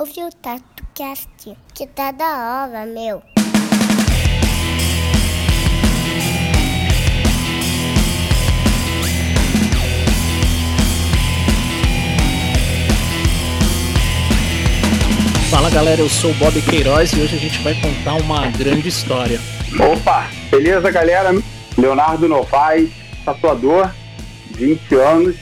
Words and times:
ouve 0.00 0.24
o 0.24 0.30
TatuCast, 0.30 1.54
que 1.74 1.86
tá 1.86 2.10
da 2.10 2.24
hora, 2.24 2.86
meu. 2.86 3.22
Fala 15.50 15.68
galera, 15.68 16.00
eu 16.00 16.08
sou 16.08 16.30
o 16.30 16.34
Bob 16.34 16.62
Queiroz 16.62 17.12
e 17.12 17.20
hoje 17.20 17.36
a 17.36 17.38
gente 17.38 17.58
vai 17.58 17.74
contar 17.74 18.14
uma 18.14 18.46
grande 18.52 18.88
história. 18.88 19.38
Opa, 19.78 20.30
beleza 20.50 20.90
galera? 20.90 21.30
Leonardo 21.76 22.26
Novaes, 22.26 22.90
tatuador, 23.22 23.90
20 24.52 24.94
anos, 24.94 25.36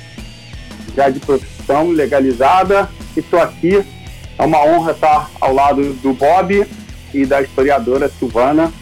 já 0.96 1.08
de 1.10 1.20
profissão 1.20 1.92
legalizada, 1.92 2.90
e 3.16 3.20
estou 3.20 3.40
aqui. 3.40 3.97
É 4.38 4.44
uma 4.44 4.64
honra 4.64 4.92
estar 4.92 5.30
ao 5.40 5.52
lado 5.52 5.92
do 5.94 6.12
Bob 6.12 6.66
e 7.12 7.26
da 7.26 7.42
historiadora 7.42 8.08
Silvana 8.08 8.72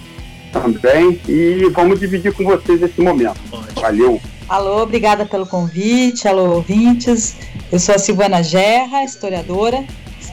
também. 0.53 1.21
E 1.29 1.71
vamos 1.75 1.99
dividir 1.99 2.33
com 2.33 2.45
vocês 2.45 2.83
esse 2.83 3.01
momento. 3.01 3.41
Valeu! 3.75 4.21
Alô, 4.49 4.83
obrigada 4.83 5.27
pelo 5.27 5.47
convite. 5.47 6.29
Alô, 6.29 6.57
ouvintes. 6.57 7.37
Eu 7.73 7.79
sou 7.79 7.95
a 7.95 7.99
Silvana 7.99 8.43
Gerra, 8.43 9.03
historiadora 9.03 9.85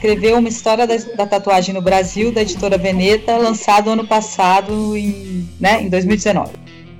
escreveu 0.04 0.36
uma 0.36 0.48
história 0.48 0.86
da, 0.86 0.94
da, 1.16 1.26
tatuagem 1.26 1.72
no 1.72 1.80
Brasil, 1.80 2.30
da 2.30 2.42
editora 2.42 2.76
Veneta, 2.76 3.38
lançado 3.38 3.88
ano 3.88 4.06
passado, 4.06 4.94
em, 4.94 5.48
né, 5.58 5.82
em 5.82 5.88
2019. 5.88 6.52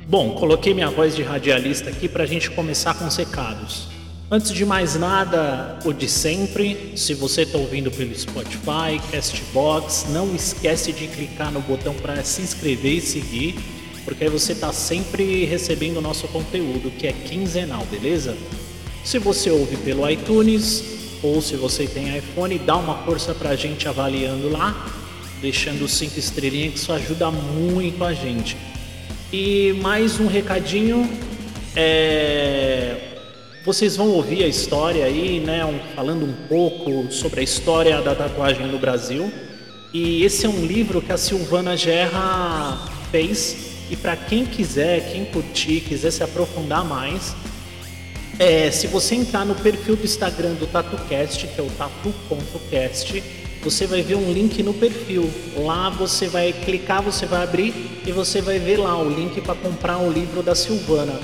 Bom, 0.09 0.35
coloquei 0.35 0.73
minha 0.73 0.89
voz 0.89 1.15
de 1.15 1.23
radialista 1.23 1.91
aqui 1.91 2.09
para 2.09 2.25
a 2.25 2.27
gente 2.27 2.51
começar 2.51 2.95
com 2.95 3.05
os 3.05 3.17
recados. 3.17 3.89
Antes 4.31 4.53
de 4.53 4.65
mais 4.65 4.95
nada, 4.97 5.79
o 5.85 5.93
de 5.93 6.09
sempre, 6.09 6.95
se 6.97 7.13
você 7.13 7.43
está 7.43 7.59
ouvindo 7.59 7.91
pelo 7.91 8.19
Spotify, 8.19 8.99
Castbox, 9.13 10.07
não 10.09 10.35
esquece 10.35 10.95
de 10.95 11.07
clicar 11.09 11.53
no 11.53 11.61
botão 11.61 11.93
para 11.93 12.25
se 12.25 12.41
inscrever 12.41 12.95
e 12.95 13.01
seguir, 13.03 13.55
porque 14.03 14.25
aí 14.25 14.31
você 14.31 14.53
está 14.53 14.73
sempre 14.73 15.45
recebendo 15.45 15.99
o 15.99 16.01
nosso 16.01 16.27
conteúdo, 16.29 16.91
que 16.91 17.07
é 17.07 17.13
quinzenal, 17.13 17.85
beleza? 17.91 18.35
Se 19.05 19.19
você 19.19 19.51
ouve 19.51 19.77
pelo 19.77 20.09
iTunes, 20.09 20.83
ou 21.23 21.43
se 21.43 21.55
você 21.57 21.87
tem 21.87 22.17
iPhone, 22.17 22.59
dá 22.59 22.77
uma 22.77 22.97
força 23.05 23.35
pra 23.35 23.55
gente 23.55 23.87
avaliando 23.87 24.49
lá, 24.49 24.91
deixando 25.43 25.87
cinco 25.87 26.19
estrelinhas, 26.19 26.73
que 26.73 26.79
isso 26.79 26.93
ajuda 26.93 27.31
muito 27.31 28.03
a 28.03 28.15
gente. 28.15 28.57
E 29.31 29.75
mais 29.83 30.19
um 30.19 30.27
recadinho, 30.27 31.09
é... 31.77 33.14
vocês 33.65 33.97
vão 33.97 34.11
ouvir 34.11 34.45
a 34.45 34.47
história 34.47 35.07
aí, 35.07 35.41
né, 35.41 35.63
falando 35.97 36.27
um 36.27 36.35
pouco 36.49 37.11
sobre 37.11 37.41
a 37.41 37.43
história 37.43 38.03
da 38.03 38.15
tatuagem 38.15 38.67
no 38.67 38.79
Brasil. 38.79 39.33
E 39.93 40.23
esse 40.23 40.45
é 40.45 40.49
um 40.49 40.67
livro 40.67 41.01
que 41.01 41.11
a 41.11 41.17
Silvana 41.17 41.75
Gerra 41.75 42.87
fez. 43.11 43.73
E 43.91 43.97
para 43.97 44.17
quem 44.17 44.45
quiser, 44.45 45.11
quem 45.11 45.25
curtir, 45.25 45.81
quiser 45.81 46.11
se 46.11 46.23
aprofundar 46.23 46.85
mais, 46.85 47.35
é, 48.39 48.71
se 48.71 48.87
você 48.87 49.15
entrar 49.15 49.47
no 49.47 49.55
perfil 49.55 49.97
do 49.97 50.05
Instagram 50.05 50.55
do 50.55 50.67
TatuCast, 50.67 51.47
que 51.47 51.59
é 51.59 51.63
o 51.63 51.71
tatu.cast, 51.71 53.23
você 53.63 53.87
vai 53.87 54.03
ver 54.03 54.17
um 54.17 54.31
link 54.31 54.63
no 54.63 54.75
perfil. 54.75 55.31
Lá 55.57 55.89
você 55.89 56.29
vai 56.29 56.53
clicar, 56.53 57.01
você 57.01 57.25
vai 57.25 57.43
abrir 57.43 57.73
e 58.07 58.13
você 58.13 58.43
vai 58.43 58.59
ver 58.59 58.77
lá 58.77 58.99
o 59.01 59.09
link 59.09 59.41
para 59.41 59.55
comprar 59.55 59.99
o 59.99 60.13
livro 60.13 60.43
da 60.43 60.55
Silvana. 60.55 61.19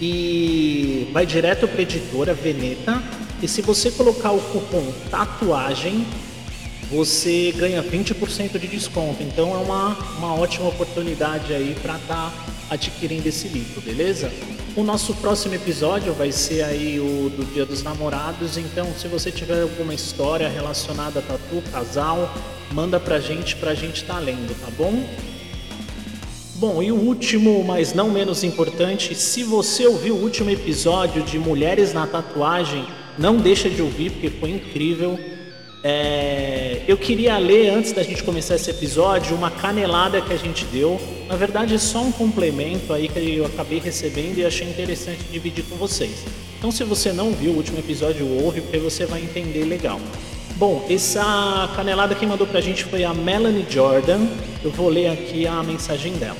E 0.00 1.08
vai 1.12 1.24
direto 1.24 1.68
para 1.68 1.78
a 1.78 1.82
editora 1.82 2.34
Veneta. 2.34 3.02
E 3.42 3.48
se 3.48 3.62
você 3.62 3.90
colocar 3.90 4.32
o 4.32 4.40
cupom 4.40 4.92
tatuagem, 5.10 6.06
você 6.90 7.52
ganha 7.56 7.82
20% 7.82 8.58
de 8.58 8.66
desconto. 8.66 9.22
Então 9.22 9.54
é 9.54 9.58
uma, 9.58 9.96
uma 10.18 10.34
ótima 10.34 10.68
oportunidade 10.68 11.52
aí 11.52 11.76
para 11.80 11.96
estar 11.96 12.30
tá 12.30 12.54
adquirindo 12.70 13.28
esse 13.28 13.48
livro, 13.48 13.80
beleza? 13.80 14.30
O 14.76 14.82
nosso 14.82 15.14
próximo 15.14 15.54
episódio 15.54 16.12
vai 16.12 16.32
ser 16.32 16.62
aí 16.62 16.98
o 16.98 17.30
do 17.30 17.44
Dia 17.52 17.64
dos 17.64 17.82
Namorados, 17.82 18.56
então 18.56 18.92
se 18.96 19.06
você 19.06 19.30
tiver 19.30 19.62
alguma 19.62 19.94
história 19.94 20.48
relacionada 20.48 21.20
a 21.20 21.22
tatu, 21.22 21.62
casal, 21.70 22.32
manda 22.72 22.98
pra 22.98 23.20
gente, 23.20 23.54
pra 23.56 23.74
gente 23.74 24.04
tá 24.04 24.18
lendo, 24.18 24.52
tá 24.60 24.68
bom? 24.76 25.06
Bom, 26.56 26.80
e 26.80 26.92
o 26.92 26.94
último, 26.94 27.64
mas 27.64 27.92
não 27.94 28.10
menos 28.10 28.44
importante, 28.44 29.12
se 29.16 29.42
você 29.42 29.88
ouviu 29.88 30.14
o 30.14 30.22
último 30.22 30.50
episódio 30.50 31.20
de 31.24 31.36
Mulheres 31.36 31.92
na 31.92 32.06
Tatuagem, 32.06 32.86
não 33.18 33.38
deixa 33.38 33.68
de 33.68 33.82
ouvir 33.82 34.12
porque 34.12 34.30
foi 34.30 34.50
incrível. 34.50 35.18
É, 35.82 36.82
eu 36.86 36.96
queria 36.96 37.36
ler, 37.38 37.70
antes 37.70 37.90
da 37.90 38.04
gente 38.04 38.22
começar 38.22 38.54
esse 38.54 38.70
episódio, 38.70 39.36
uma 39.36 39.50
canelada 39.50 40.20
que 40.20 40.32
a 40.32 40.36
gente 40.36 40.64
deu. 40.66 41.00
Na 41.26 41.34
verdade, 41.34 41.74
é 41.74 41.78
só 41.78 42.00
um 42.00 42.12
complemento 42.12 42.92
aí 42.92 43.08
que 43.08 43.34
eu 43.34 43.46
acabei 43.46 43.80
recebendo 43.80 44.38
e 44.38 44.46
achei 44.46 44.68
interessante 44.68 45.24
dividir 45.32 45.64
com 45.64 45.74
vocês. 45.74 46.24
Então, 46.56 46.70
se 46.70 46.84
você 46.84 47.12
não 47.12 47.32
viu 47.32 47.50
o 47.50 47.56
último 47.56 47.80
episódio, 47.80 48.28
ouve, 48.28 48.60
porque 48.60 48.78
você 48.78 49.06
vai 49.06 49.20
entender 49.20 49.64
legal. 49.64 50.00
Bom, 50.56 50.86
essa 50.88 51.68
canelada 51.74 52.14
que 52.14 52.24
mandou 52.24 52.46
pra 52.46 52.60
gente 52.60 52.84
foi 52.84 53.02
a 53.02 53.12
Melanie 53.12 53.66
Jordan. 53.68 54.20
Eu 54.62 54.70
vou 54.70 54.88
ler 54.88 55.08
aqui 55.08 55.48
a 55.48 55.60
mensagem 55.64 56.12
dela. 56.12 56.36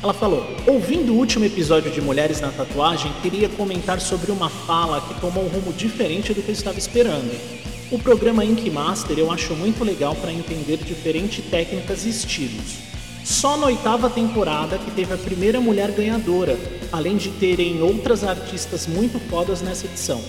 Ela 0.00 0.14
falou: 0.14 0.46
Ouvindo 0.68 1.12
o 1.12 1.16
último 1.16 1.44
episódio 1.44 1.90
de 1.90 2.00
Mulheres 2.00 2.40
na 2.40 2.52
Tatuagem, 2.52 3.12
queria 3.22 3.48
comentar 3.48 4.00
sobre 4.00 4.30
uma 4.30 4.48
fala 4.48 5.00
que 5.00 5.20
tomou 5.20 5.44
um 5.44 5.48
rumo 5.48 5.72
diferente 5.72 6.32
do 6.32 6.40
que 6.40 6.48
eu 6.48 6.52
estava 6.52 6.78
esperando. 6.78 7.36
O 7.90 7.98
programa 7.98 8.44
Ink 8.44 8.70
Master 8.70 9.18
eu 9.18 9.32
acho 9.32 9.54
muito 9.54 9.82
legal 9.82 10.14
para 10.14 10.32
entender 10.32 10.76
diferentes 10.76 11.44
técnicas 11.44 12.06
e 12.06 12.10
estilos. 12.10 12.76
Só 13.24 13.56
na 13.56 13.66
oitava 13.66 14.08
temporada 14.08 14.78
que 14.78 14.92
teve 14.92 15.12
a 15.12 15.18
primeira 15.18 15.60
mulher 15.60 15.90
ganhadora, 15.90 16.56
além 16.92 17.16
de 17.16 17.30
terem 17.30 17.82
outras 17.82 18.22
artistas 18.22 18.86
muito 18.86 19.18
fodas 19.28 19.60
nessa 19.60 19.86
edição. 19.86 20.22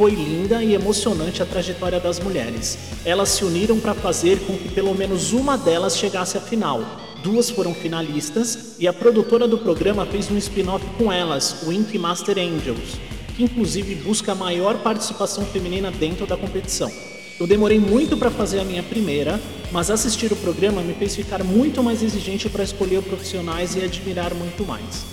Foi 0.00 0.12
linda 0.12 0.64
e 0.64 0.72
emocionante 0.72 1.42
a 1.42 1.44
trajetória 1.44 2.00
das 2.00 2.18
mulheres. 2.18 2.78
Elas 3.04 3.28
se 3.28 3.44
uniram 3.44 3.78
para 3.78 3.92
fazer 3.92 4.38
com 4.46 4.56
que 4.56 4.70
pelo 4.70 4.94
menos 4.94 5.34
uma 5.34 5.58
delas 5.58 5.94
chegasse 5.94 6.38
à 6.38 6.40
final. 6.40 6.80
Duas 7.22 7.50
foram 7.50 7.74
finalistas 7.74 8.76
e 8.78 8.88
a 8.88 8.94
produtora 8.94 9.46
do 9.46 9.58
programa 9.58 10.06
fez 10.06 10.30
um 10.30 10.38
spin-off 10.38 10.82
com 10.96 11.12
elas, 11.12 11.64
o 11.66 11.70
Ink 11.70 11.98
Master 11.98 12.38
Angels, 12.38 12.96
que 13.36 13.44
inclusive 13.44 13.94
busca 13.96 14.32
a 14.32 14.34
maior 14.34 14.78
participação 14.78 15.44
feminina 15.44 15.90
dentro 15.90 16.26
da 16.26 16.34
competição. 16.34 16.90
Eu 17.38 17.46
demorei 17.46 17.78
muito 17.78 18.16
para 18.16 18.30
fazer 18.30 18.58
a 18.60 18.64
minha 18.64 18.82
primeira, 18.82 19.38
mas 19.70 19.90
assistir 19.90 20.32
o 20.32 20.36
programa 20.36 20.80
me 20.80 20.94
fez 20.94 21.14
ficar 21.14 21.44
muito 21.44 21.82
mais 21.82 22.02
exigente 22.02 22.48
para 22.48 22.64
escolher 22.64 23.02
profissionais 23.02 23.76
e 23.76 23.84
admirar 23.84 24.32
muito 24.32 24.64
mais. 24.64 25.09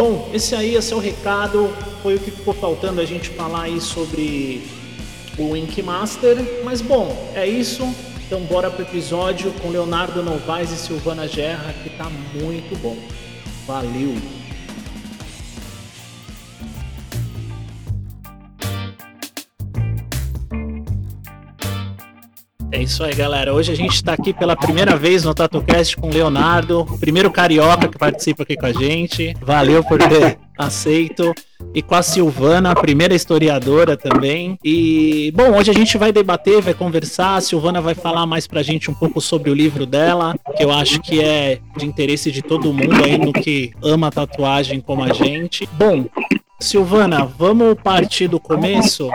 Bom, 0.00 0.30
esse 0.32 0.54
aí 0.54 0.76
é 0.76 0.80
seu 0.80 0.98
recado, 0.98 1.70
foi 2.02 2.14
o 2.14 2.18
que 2.18 2.30
ficou 2.30 2.54
faltando 2.54 3.02
a 3.02 3.04
gente 3.04 3.28
falar 3.28 3.64
aí 3.64 3.78
sobre 3.82 4.62
o 5.36 5.54
Ink 5.54 5.82
Master, 5.82 6.38
mas 6.64 6.80
bom, 6.80 7.30
é 7.34 7.46
isso. 7.46 7.82
Então 8.26 8.40
bora 8.40 8.70
pro 8.70 8.80
episódio 8.80 9.52
com 9.60 9.68
Leonardo 9.68 10.22
Novaes 10.22 10.70
e 10.70 10.76
Silvana 10.76 11.28
Gerra, 11.28 11.74
que 11.82 11.90
tá 11.90 12.08
muito 12.32 12.80
bom. 12.80 12.96
Valeu! 13.66 14.39
É 22.72 22.80
isso 22.80 23.02
aí, 23.02 23.12
galera. 23.14 23.52
Hoje 23.52 23.72
a 23.72 23.74
gente 23.74 23.94
está 23.94 24.12
aqui 24.12 24.32
pela 24.32 24.54
primeira 24.54 24.96
vez 24.96 25.24
no 25.24 25.34
TatuCast 25.34 25.96
com 25.96 26.08
o 26.08 26.12
Leonardo, 26.12 26.82
o 26.82 26.98
primeiro 26.98 27.28
carioca 27.30 27.88
que 27.88 27.98
participa 27.98 28.44
aqui 28.44 28.56
com 28.56 28.66
a 28.66 28.72
gente. 28.72 29.34
Valeu 29.40 29.82
por 29.82 29.98
ter 29.98 30.38
aceito. 30.56 31.34
E 31.74 31.82
com 31.82 31.96
a 31.96 32.02
Silvana, 32.02 32.70
a 32.70 32.74
primeira 32.74 33.12
historiadora 33.12 33.96
também. 33.96 34.56
E, 34.64 35.32
bom, 35.34 35.56
hoje 35.56 35.70
a 35.70 35.74
gente 35.74 35.98
vai 35.98 36.12
debater, 36.12 36.62
vai 36.62 36.72
conversar. 36.72 37.36
A 37.36 37.40
Silvana 37.40 37.80
vai 37.80 37.94
falar 37.94 38.24
mais 38.24 38.46
pra 38.46 38.62
gente 38.62 38.88
um 38.88 38.94
pouco 38.94 39.20
sobre 39.20 39.50
o 39.50 39.54
livro 39.54 39.84
dela, 39.84 40.36
que 40.56 40.62
eu 40.62 40.70
acho 40.70 41.00
que 41.00 41.20
é 41.20 41.58
de 41.76 41.86
interesse 41.86 42.30
de 42.30 42.40
todo 42.40 42.72
mundo 42.72 43.04
aí 43.04 43.18
no 43.18 43.32
que 43.32 43.72
ama 43.82 44.12
tatuagem 44.12 44.80
como 44.80 45.02
a 45.02 45.12
gente. 45.12 45.68
Bom, 45.72 46.06
Silvana, 46.60 47.24
vamos 47.24 47.74
partir 47.82 48.28
do 48.28 48.38
começo. 48.38 49.10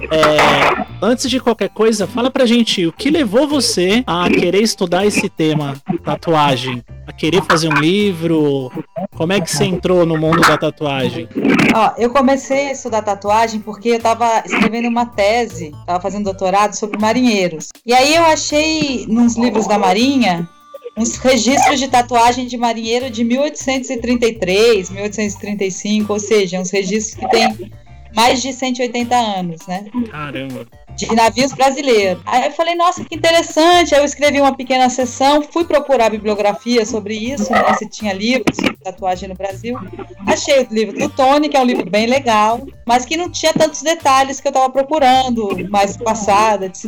É, 0.00 0.86
antes 1.02 1.28
de 1.28 1.40
qualquer 1.40 1.68
coisa, 1.70 2.06
fala 2.06 2.30
pra 2.30 2.46
gente 2.46 2.86
o 2.86 2.92
que 2.92 3.10
levou 3.10 3.48
você 3.48 4.04
a 4.06 4.28
querer 4.30 4.62
estudar 4.62 5.04
esse 5.04 5.28
tema, 5.28 5.76
tatuagem, 6.04 6.84
a 7.06 7.12
querer 7.12 7.42
fazer 7.42 7.68
um 7.68 7.78
livro. 7.78 8.70
Como 9.16 9.32
é 9.32 9.40
que 9.40 9.50
você 9.50 9.64
entrou 9.64 10.06
no 10.06 10.16
mundo 10.16 10.40
da 10.40 10.56
tatuagem? 10.56 11.28
Ó, 11.74 11.92
eu 11.98 12.10
comecei 12.10 12.68
a 12.68 12.72
estudar 12.72 13.02
tatuagem 13.02 13.60
porque 13.60 13.90
eu 13.90 14.00
tava 14.00 14.42
escrevendo 14.44 14.88
uma 14.88 15.06
tese, 15.06 15.72
tava 15.86 16.00
fazendo 16.00 16.24
doutorado 16.24 16.74
sobre 16.74 16.98
marinheiros. 17.00 17.68
E 17.84 17.92
aí 17.92 18.14
eu 18.14 18.24
achei 18.24 19.06
nos 19.08 19.36
livros 19.36 19.66
da 19.66 19.78
Marinha 19.78 20.48
uns 20.96 21.16
registros 21.16 21.78
de 21.78 21.88
tatuagem 21.88 22.46
de 22.46 22.56
marinheiro 22.56 23.08
de 23.08 23.22
1833, 23.22 24.90
1835, 24.90 26.12
ou 26.12 26.18
seja, 26.18 26.60
uns 26.60 26.70
registros 26.70 27.14
que 27.14 27.30
têm 27.30 27.70
mais 28.18 28.42
de 28.42 28.52
180 28.52 29.14
anos, 29.14 29.64
né? 29.68 29.86
Caramba. 30.10 30.66
De 30.96 31.14
navios 31.14 31.52
brasileiros. 31.52 32.22
Aí 32.26 32.46
eu 32.46 32.52
falei, 32.52 32.74
nossa, 32.74 33.04
que 33.04 33.14
interessante. 33.14 33.94
Aí 33.94 34.00
eu 34.00 34.04
escrevi 34.04 34.40
uma 34.40 34.54
pequena 34.54 34.88
sessão, 34.88 35.42
fui 35.42 35.64
procurar 35.64 36.10
bibliografia 36.10 36.84
sobre 36.84 37.14
isso, 37.14 37.52
né, 37.52 37.62
se 37.74 37.88
tinha 37.88 38.12
livros 38.12 38.56
sobre 38.56 38.76
tatuagem 38.76 39.28
no 39.28 39.34
Brasil. 39.34 39.78
Achei 40.26 40.62
o 40.62 40.66
livro 40.70 40.98
do 40.98 41.08
Tony, 41.08 41.48
que 41.48 41.56
é 41.56 41.60
um 41.60 41.64
livro 41.64 41.88
bem 41.88 42.06
legal, 42.06 42.66
mas 42.86 43.04
que 43.04 43.16
não 43.16 43.30
tinha 43.30 43.52
tantos 43.52 43.82
detalhes 43.82 44.40
que 44.40 44.48
eu 44.48 44.50
estava 44.50 44.70
procurando, 44.70 45.68
mais 45.68 45.96
passada, 45.96 46.66
etc. 46.66 46.84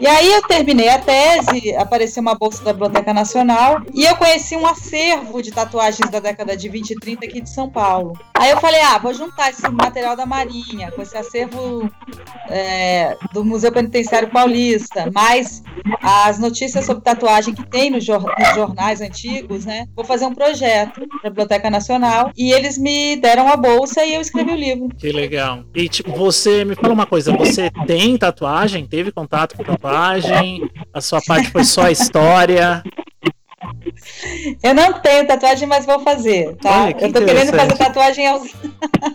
E 0.00 0.06
aí 0.06 0.32
eu 0.32 0.42
terminei 0.42 0.88
a 0.88 0.98
tese, 0.98 1.74
apareceu 1.76 2.20
uma 2.20 2.34
bolsa 2.34 2.62
da 2.62 2.72
Biblioteca 2.72 3.12
Nacional 3.12 3.82
e 3.94 4.04
eu 4.04 4.16
conheci 4.16 4.56
um 4.56 4.66
acervo 4.66 5.42
de 5.42 5.50
tatuagens 5.50 6.10
da 6.10 6.20
década 6.20 6.56
de 6.56 6.68
20 6.68 6.90
e 6.90 6.94
30 6.96 7.26
aqui 7.26 7.40
de 7.40 7.50
São 7.50 7.68
Paulo. 7.68 8.18
Aí 8.34 8.50
eu 8.50 8.60
falei, 8.60 8.80
ah, 8.80 8.98
vou 8.98 9.12
juntar 9.12 9.50
esse 9.50 9.68
material 9.68 10.16
da 10.16 10.24
Marinha 10.24 10.90
com 10.92 11.02
esse 11.02 11.16
acervo 11.16 11.90
é, 12.48 13.16
do 13.32 13.44
Museu 13.44 13.72
Penitenciário 13.72 14.30
Paulista, 14.30 15.10
mais 15.12 15.62
as 16.02 16.38
notícias 16.38 16.84
sobre 16.84 17.02
tatuagem 17.02 17.54
que 17.54 17.64
tem 17.66 17.90
nos, 17.90 18.04
jornais 18.04 19.00
antigos, 19.00 19.64
né? 19.64 19.86
Vou 19.94 20.04
fazer 20.04 20.26
um 20.26 20.34
projeto 20.34 21.00
para 21.20 21.28
a 21.28 21.30
Biblioteca 21.30 21.70
Nacional 21.70 22.30
e 22.36 22.52
eles 22.52 22.78
me 22.78 23.16
deram 23.16 23.48
a 23.48 23.56
bolsa 23.56 24.04
e 24.04 24.14
eu 24.14 24.20
escrevi 24.20 24.52
o 24.52 24.56
livro. 24.56 24.88
Que 24.96 25.12
legal. 25.12 25.64
E 25.74 25.88
tipo, 25.88 26.12
você 26.12 26.64
me 26.64 26.74
fala 26.74 26.92
uma 26.94 27.06
coisa, 27.06 27.36
você 27.36 27.70
tem 27.86 28.16
tatuagem? 28.16 28.86
Teve 28.86 29.12
contato 29.12 29.56
com 29.56 29.64
tatuagem? 29.64 30.68
A 30.92 31.00
sua 31.00 31.20
parte 31.22 31.50
foi 31.50 31.64
só 31.64 31.82
a 31.82 31.90
história? 31.90 32.82
Eu 34.62 34.74
não 34.74 34.92
tenho 34.94 35.26
tatuagem, 35.26 35.66
mas 35.66 35.86
vou 35.86 36.00
fazer, 36.00 36.56
tá? 36.56 36.84
Olha, 36.84 36.96
eu 37.00 37.12
tô 37.12 37.24
querendo 37.24 37.50
fazer 37.56 37.76
tatuagem 37.76 38.26
aos. 38.26 38.54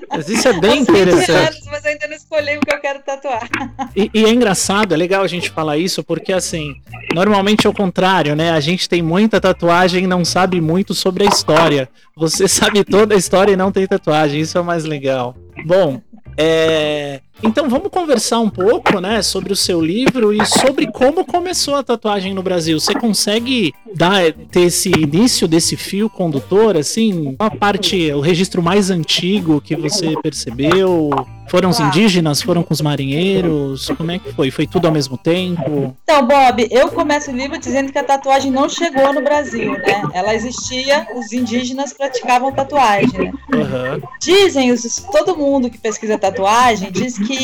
Mas 0.10 0.30
isso 0.30 0.48
é 0.48 0.54
bem 0.54 0.82
interessante. 0.82 1.32
Anos, 1.32 1.66
mas 1.68 1.86
ainda 1.86 2.08
não 2.08 2.16
escolhi 2.16 2.58
o 2.58 2.60
que 2.62 2.74
eu 2.74 2.80
quero 2.80 3.00
tatuar. 3.00 3.48
E, 3.96 4.10
e, 4.14 4.26
é 4.26 4.30
engraçado, 4.30 4.94
é 4.94 4.98
legal 4.98 5.24
a 5.24 5.28
gente 5.28 5.50
falar 5.50 5.78
isso, 5.78 6.04
porque 6.04 6.34
assim, 6.34 6.76
normalmente 7.14 7.68
é 7.68 7.70
o 7.70 7.74
contrário, 7.74 8.36
né? 8.36 8.52
A 8.52 8.60
gente 8.60 8.90
tem 8.90 9.02
muita 9.02 9.40
tatuagem 9.40 10.04
e 10.04 10.08
não 10.08 10.26
sabe 10.26 10.60
muito 10.60 10.94
sobre 10.94 11.26
a 11.26 11.30
história. 11.30 11.90
Você 12.16 12.48
sabe 12.50 12.84
toda 12.84 13.16
a 13.16 13.18
história 13.18 13.52
e 13.52 13.58
não 13.58 13.72
tem 13.72 13.86
tatuagem, 13.86 14.42
isso 14.42 14.58
é 14.58 14.62
o 14.62 14.66
mais 14.66 14.86
legal. 14.86 15.36
Bom, 15.66 16.02
é, 16.38 17.22
então 17.46 17.70
vamos 17.70 17.90
conversar 17.90 18.40
um 18.40 18.50
pouco, 18.50 19.00
né, 19.00 19.22
sobre 19.22 19.54
o 19.54 19.56
seu 19.56 19.82
livro 19.82 20.34
e 20.34 20.46
sobre 20.46 20.92
como 20.92 21.26
começou 21.26 21.76
a 21.76 21.84
tatuagem 21.84 22.34
no 22.34 22.42
Brasil. 22.42 22.80
Você 22.80 22.94
consegue 22.94 23.74
dar 23.96 24.32
ter 24.52 24.62
esse 24.62 24.90
início 24.90 25.48
desse 25.48 25.76
fio 25.76 26.10
condutor, 26.10 26.76
assim, 26.78 27.36
a 27.40 27.50
parte, 27.50 28.12
o 28.12 28.20
registro 28.20 28.62
mais 28.62 28.90
antigo 28.90 29.62
que 29.62 29.76
você 29.76 30.14
percebeu? 30.22 31.12
Foram 31.48 31.70
os 31.70 31.80
indígenas? 31.80 32.42
Foram 32.42 32.64
com 32.64 32.74
os 32.74 32.82
marinheiros? 32.82 33.90
Como 33.98 34.12
é 34.12 34.20
que 34.20 34.34
foi? 34.34 34.50
Foi 34.52 34.66
tudo 34.66 34.88
ao 34.88 34.94
mesmo 34.94 35.18
tempo? 35.18 35.96
Então, 36.04 36.26
Bob, 36.26 36.68
eu 36.72 36.90
começo 36.90 37.32
o 37.32 37.36
livro 37.36 37.58
dizendo 37.58 37.92
que 37.92 37.98
a 37.98 38.04
tatuagem 38.04 38.52
não 38.52 38.68
chegou 38.68 39.14
no 39.14 39.22
Brasil, 39.22 39.74
né? 39.74 40.04
Ela 40.14 40.34
existia, 40.34 41.08
os 41.16 41.32
indígenas 41.32 41.94
praticavam 41.94 42.52
tatuagem. 42.52 43.20
Né? 43.20 43.34
Uhum. 43.54 44.02
Dizem, 44.20 44.72
os, 44.72 45.06
todo 45.12 45.38
mundo 45.38 45.70
que 45.70 45.78
pesquisa 45.78 46.18
tatuagem 46.18 46.92
diz 46.92 47.18
que 47.18 47.35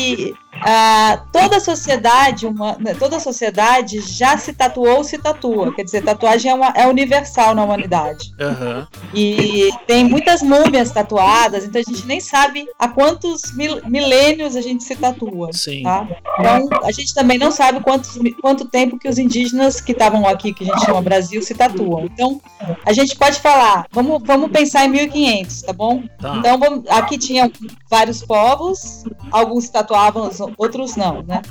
ah, 0.64 1.24
toda 1.32 1.56
a 1.56 1.60
sociedade, 1.60 2.46
uma, 2.46 2.76
né, 2.78 2.94
toda 2.94 3.16
a 3.16 3.20
sociedade 3.20 4.00
já 4.00 4.36
se 4.36 4.52
tatuou 4.52 4.98
ou 4.98 5.04
se 5.04 5.18
tatua. 5.18 5.74
Quer 5.74 5.84
dizer, 5.84 6.02
tatuagem 6.02 6.50
é, 6.50 6.54
uma, 6.54 6.68
é 6.68 6.86
universal 6.86 7.54
na 7.54 7.64
humanidade. 7.64 8.32
Uhum. 8.38 8.86
E 9.14 9.70
tem 9.86 10.04
muitas 10.04 10.42
múmias 10.42 10.90
tatuadas, 10.92 11.64
então 11.64 11.80
a 11.80 11.90
gente 11.90 12.06
nem 12.06 12.20
sabe 12.20 12.66
há 12.78 12.86
quantos 12.88 13.52
mil, 13.56 13.80
milênios 13.86 14.54
a 14.54 14.60
gente 14.60 14.84
se 14.84 14.94
tatua. 14.94 15.52
Sim. 15.52 15.82
Tá? 15.82 16.06
Então, 16.38 16.68
a 16.84 16.92
gente 16.92 17.14
também 17.14 17.38
não 17.38 17.50
sabe 17.50 17.80
quantos, 17.80 18.18
quanto 18.40 18.68
tempo 18.68 18.98
que 18.98 19.08
os 19.08 19.18
indígenas 19.18 19.80
que 19.80 19.92
estavam 19.92 20.26
aqui, 20.28 20.52
que 20.52 20.64
a 20.64 20.66
gente 20.66 20.84
chama 20.84 21.02
Brasil, 21.02 21.42
se 21.42 21.54
tatuam. 21.54 22.04
Então, 22.04 22.40
a 22.84 22.92
gente 22.92 23.16
pode 23.16 23.40
falar, 23.40 23.86
vamos, 23.90 24.22
vamos 24.24 24.50
pensar 24.50 24.84
em 24.84 24.88
1500, 24.88 25.62
tá 25.62 25.72
bom? 25.72 26.02
Tá. 26.20 26.36
Então, 26.36 26.58
vamos, 26.58 26.88
aqui 26.88 27.18
tinha 27.18 27.50
vários 27.90 28.22
povos, 28.22 29.04
alguns 29.30 29.68
tatuavam, 29.82 30.30
outros 30.56 30.96
não, 30.96 31.22
né? 31.22 31.42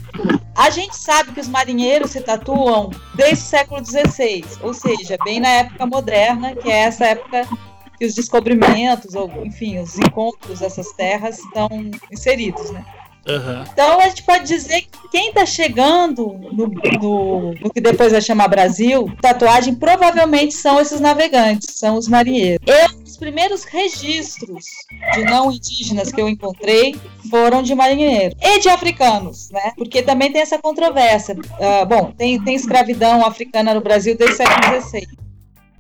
A 0.56 0.70
gente 0.70 0.96
sabe 0.96 1.32
que 1.32 1.40
os 1.40 1.48
marinheiros 1.48 2.12
se 2.12 2.22
tatuam 2.22 2.92
desde 3.16 3.44
o 3.44 3.48
século 3.48 3.86
XVI, 3.86 4.46
ou 4.62 4.74
seja, 4.74 5.18
bem 5.24 5.40
na 5.40 5.50
época 5.50 5.86
moderna, 5.86 6.56
que 6.56 6.70
é 6.70 6.82
essa 6.82 7.06
época 7.06 7.48
que 7.98 8.06
os 8.06 8.16
descobrimentos, 8.16 9.14
ou 9.16 9.30
enfim, 9.46 9.80
os 9.80 9.98
encontros 9.98 10.60
dessas 10.60 10.92
terras 10.94 11.40
estão 11.40 11.70
inseridos, 12.12 12.72
né? 12.72 12.84
Uhum. 13.28 13.64
Então 13.72 14.00
a 14.00 14.10
gente 14.10 14.24
pode 14.24 14.48
dizer 14.48 14.82
que 14.82 15.10
quem 15.12 15.30
está 15.30 15.46
chegando 15.46 16.36
no, 16.52 16.68
no, 16.68 17.54
no, 17.54 17.70
que 17.72 17.80
depois 17.80 18.12
vai 18.12 18.22
chamar 18.22 18.48
Brasil, 18.48 19.12
tatuagem, 19.22 19.76
provavelmente 19.76 20.56
são 20.56 20.80
esses 20.80 21.00
navegantes, 21.00 21.76
são 21.78 21.98
os 21.98 22.08
marinheiros. 22.08 22.66
Eu, 22.66 23.01
os 23.01 23.01
primeiros 23.22 23.64
registros 23.66 24.66
de 25.14 25.24
não 25.26 25.52
indígenas 25.52 26.12
que 26.12 26.20
eu 26.20 26.28
encontrei 26.28 27.00
foram 27.30 27.62
de 27.62 27.76
marinheiros 27.76 28.36
e 28.42 28.60
de 28.60 28.68
africanos, 28.68 29.52
né? 29.52 29.74
Porque 29.78 30.02
também 30.02 30.32
tem 30.32 30.42
essa 30.42 30.58
controvérsia. 30.58 31.36
Uh, 31.36 31.86
bom, 31.86 32.12
tem, 32.18 32.44
tem 32.44 32.56
escravidão 32.56 33.24
africana 33.24 33.76
no 33.76 33.82
Brasil 33.82 34.18
desde 34.18 34.34
o 34.34 34.38
século 34.38 34.82
XVI. 34.82 35.08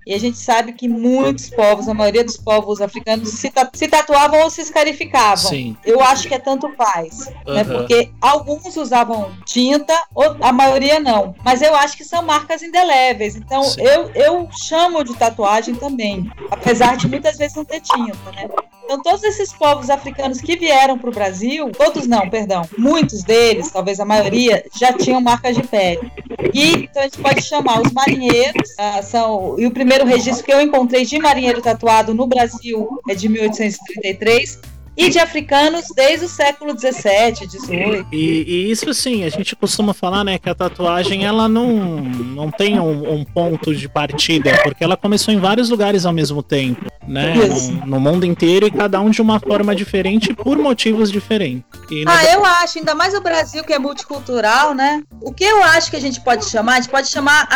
E 0.05 0.13
a 0.13 0.19
gente 0.19 0.37
sabe 0.37 0.73
que 0.73 0.87
muitos 0.87 1.49
povos, 1.49 1.87
a 1.87 1.93
maioria 1.93 2.23
dos 2.23 2.37
povos 2.37 2.81
africanos, 2.81 3.29
se, 3.29 3.51
se 3.73 3.87
tatuavam 3.87 4.41
ou 4.41 4.49
se 4.49 4.61
escarificavam. 4.61 5.49
Sim. 5.49 5.77
Eu 5.85 6.01
acho 6.01 6.27
que 6.27 6.33
é 6.33 6.39
tanto 6.39 6.71
faz. 6.75 7.27
Uhum. 7.45 7.53
Né? 7.53 7.63
Porque 7.63 8.11
alguns 8.19 8.75
usavam 8.75 9.31
tinta, 9.45 9.93
ou 10.15 10.37
a 10.41 10.51
maioria 10.51 10.99
não. 10.99 11.35
Mas 11.43 11.61
eu 11.61 11.75
acho 11.75 11.95
que 11.95 12.03
são 12.03 12.23
marcas 12.23 12.63
indeléveis. 12.63 13.35
Então 13.35 13.61
eu, 13.77 14.09
eu 14.15 14.49
chamo 14.51 15.03
de 15.03 15.15
tatuagem 15.15 15.75
também. 15.75 16.31
Apesar 16.49 16.97
de 16.97 17.07
muitas 17.07 17.37
vezes 17.37 17.55
não 17.55 17.65
ter 17.65 17.81
tinta, 17.81 18.31
né? 18.31 18.49
Então, 18.91 19.01
todos 19.01 19.23
esses 19.23 19.53
povos 19.53 19.89
africanos 19.89 20.41
que 20.41 20.57
vieram 20.57 20.99
para 20.99 21.09
o 21.09 21.13
Brasil, 21.13 21.71
todos 21.71 22.07
não, 22.07 22.29
perdão, 22.29 22.67
muitos 22.77 23.23
deles, 23.23 23.71
talvez 23.71 24.01
a 24.01 24.05
maioria, 24.05 24.65
já 24.77 24.91
tinham 24.91 25.21
marcas 25.21 25.55
de 25.55 25.63
pele. 25.63 26.11
E 26.53 26.73
então 26.73 27.01
a 27.01 27.05
gente 27.05 27.17
pode 27.19 27.41
chamar 27.41 27.79
os 27.79 27.93
marinheiros, 27.93 28.69
uh, 28.71 29.01
são, 29.01 29.55
e 29.57 29.65
o 29.65 29.71
primeiro 29.71 30.05
registro 30.05 30.43
que 30.43 30.51
eu 30.51 30.59
encontrei 30.59 31.05
de 31.05 31.17
marinheiro 31.19 31.61
tatuado 31.61 32.13
no 32.13 32.27
Brasil 32.27 32.89
é 33.07 33.15
de 33.15 33.29
1833 33.29 34.59
e 35.01 35.09
de 35.09 35.19
africanos 35.19 35.85
desde 35.95 36.25
o 36.25 36.29
século 36.29 36.73
17, 36.73 37.47
18. 37.47 38.07
E, 38.11 38.17
e, 38.17 38.71
isso 38.71 38.93
sim, 38.93 39.23
a 39.23 39.29
gente 39.29 39.55
costuma 39.55 39.93
falar, 39.93 40.23
né, 40.23 40.37
que 40.37 40.49
a 40.49 40.55
tatuagem 40.55 41.25
ela 41.25 41.47
não, 41.47 41.67
não 41.67 42.51
tem 42.51 42.79
um, 42.79 43.13
um, 43.13 43.23
ponto 43.23 43.73
de 43.73 43.89
partida, 43.89 44.59
porque 44.63 44.83
ela 44.83 44.95
começou 44.95 45.33
em 45.33 45.39
vários 45.39 45.69
lugares 45.69 46.05
ao 46.05 46.13
mesmo 46.13 46.43
tempo, 46.43 46.85
né, 47.07 47.33
no, 47.33 47.85
no, 47.85 47.99
mundo 47.99 48.25
inteiro 48.25 48.67
e 48.67 48.71
cada 48.71 48.99
um 48.99 49.09
de 49.09 49.21
uma 49.21 49.39
forma 49.39 49.75
diferente 49.75 50.33
por 50.33 50.57
motivos 50.57 51.11
diferentes. 51.11 51.63
E 51.89 52.03
ah, 52.07 52.23
eu 52.33 52.45
acho, 52.45 52.79
ainda 52.79 52.93
mais 52.93 53.13
o 53.13 53.21
Brasil 53.21 53.63
que 53.63 53.73
é 53.73 53.79
multicultural, 53.79 54.73
né? 54.73 55.01
O 55.21 55.33
que 55.33 55.43
eu 55.43 55.63
acho 55.63 55.89
que 55.89 55.97
a 55.97 55.99
gente 55.99 56.21
pode 56.21 56.45
chamar, 56.45 56.73
a 56.73 56.81
gente 56.81 56.89
pode 56.89 57.07
chamar 57.07 57.47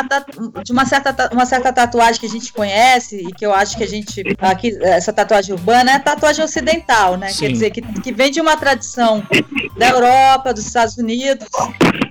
de 0.64 0.72
uma 0.72 0.86
certa, 0.86 1.30
uma 1.32 1.46
certa 1.46 1.72
tatuagem 1.72 2.20
que 2.20 2.26
a 2.26 2.30
gente 2.30 2.52
conhece 2.52 3.18
e 3.18 3.32
que 3.34 3.46
eu 3.46 3.54
acho 3.54 3.78
que 3.78 3.84
a 3.84 3.88
gente 3.88 4.24
aqui 4.40 4.78
essa 4.82 5.14
tatuagem 5.14 5.54
urbana 5.54 5.92
é 5.92 5.96
a 5.96 6.00
tatuagem 6.00 6.44
ocidental, 6.44 7.18
né? 7.18 7.32
Quer 7.40 7.52
dizer, 7.52 7.72
que, 7.72 7.82
que 7.82 8.12
vem 8.12 8.32
de 8.32 8.42
uma 8.42 8.58
tradição 8.58 9.24
da 9.78 9.90
Europa, 9.90 10.54
dos 10.54 10.66
Estados 10.66 10.98
Unidos, 10.98 11.48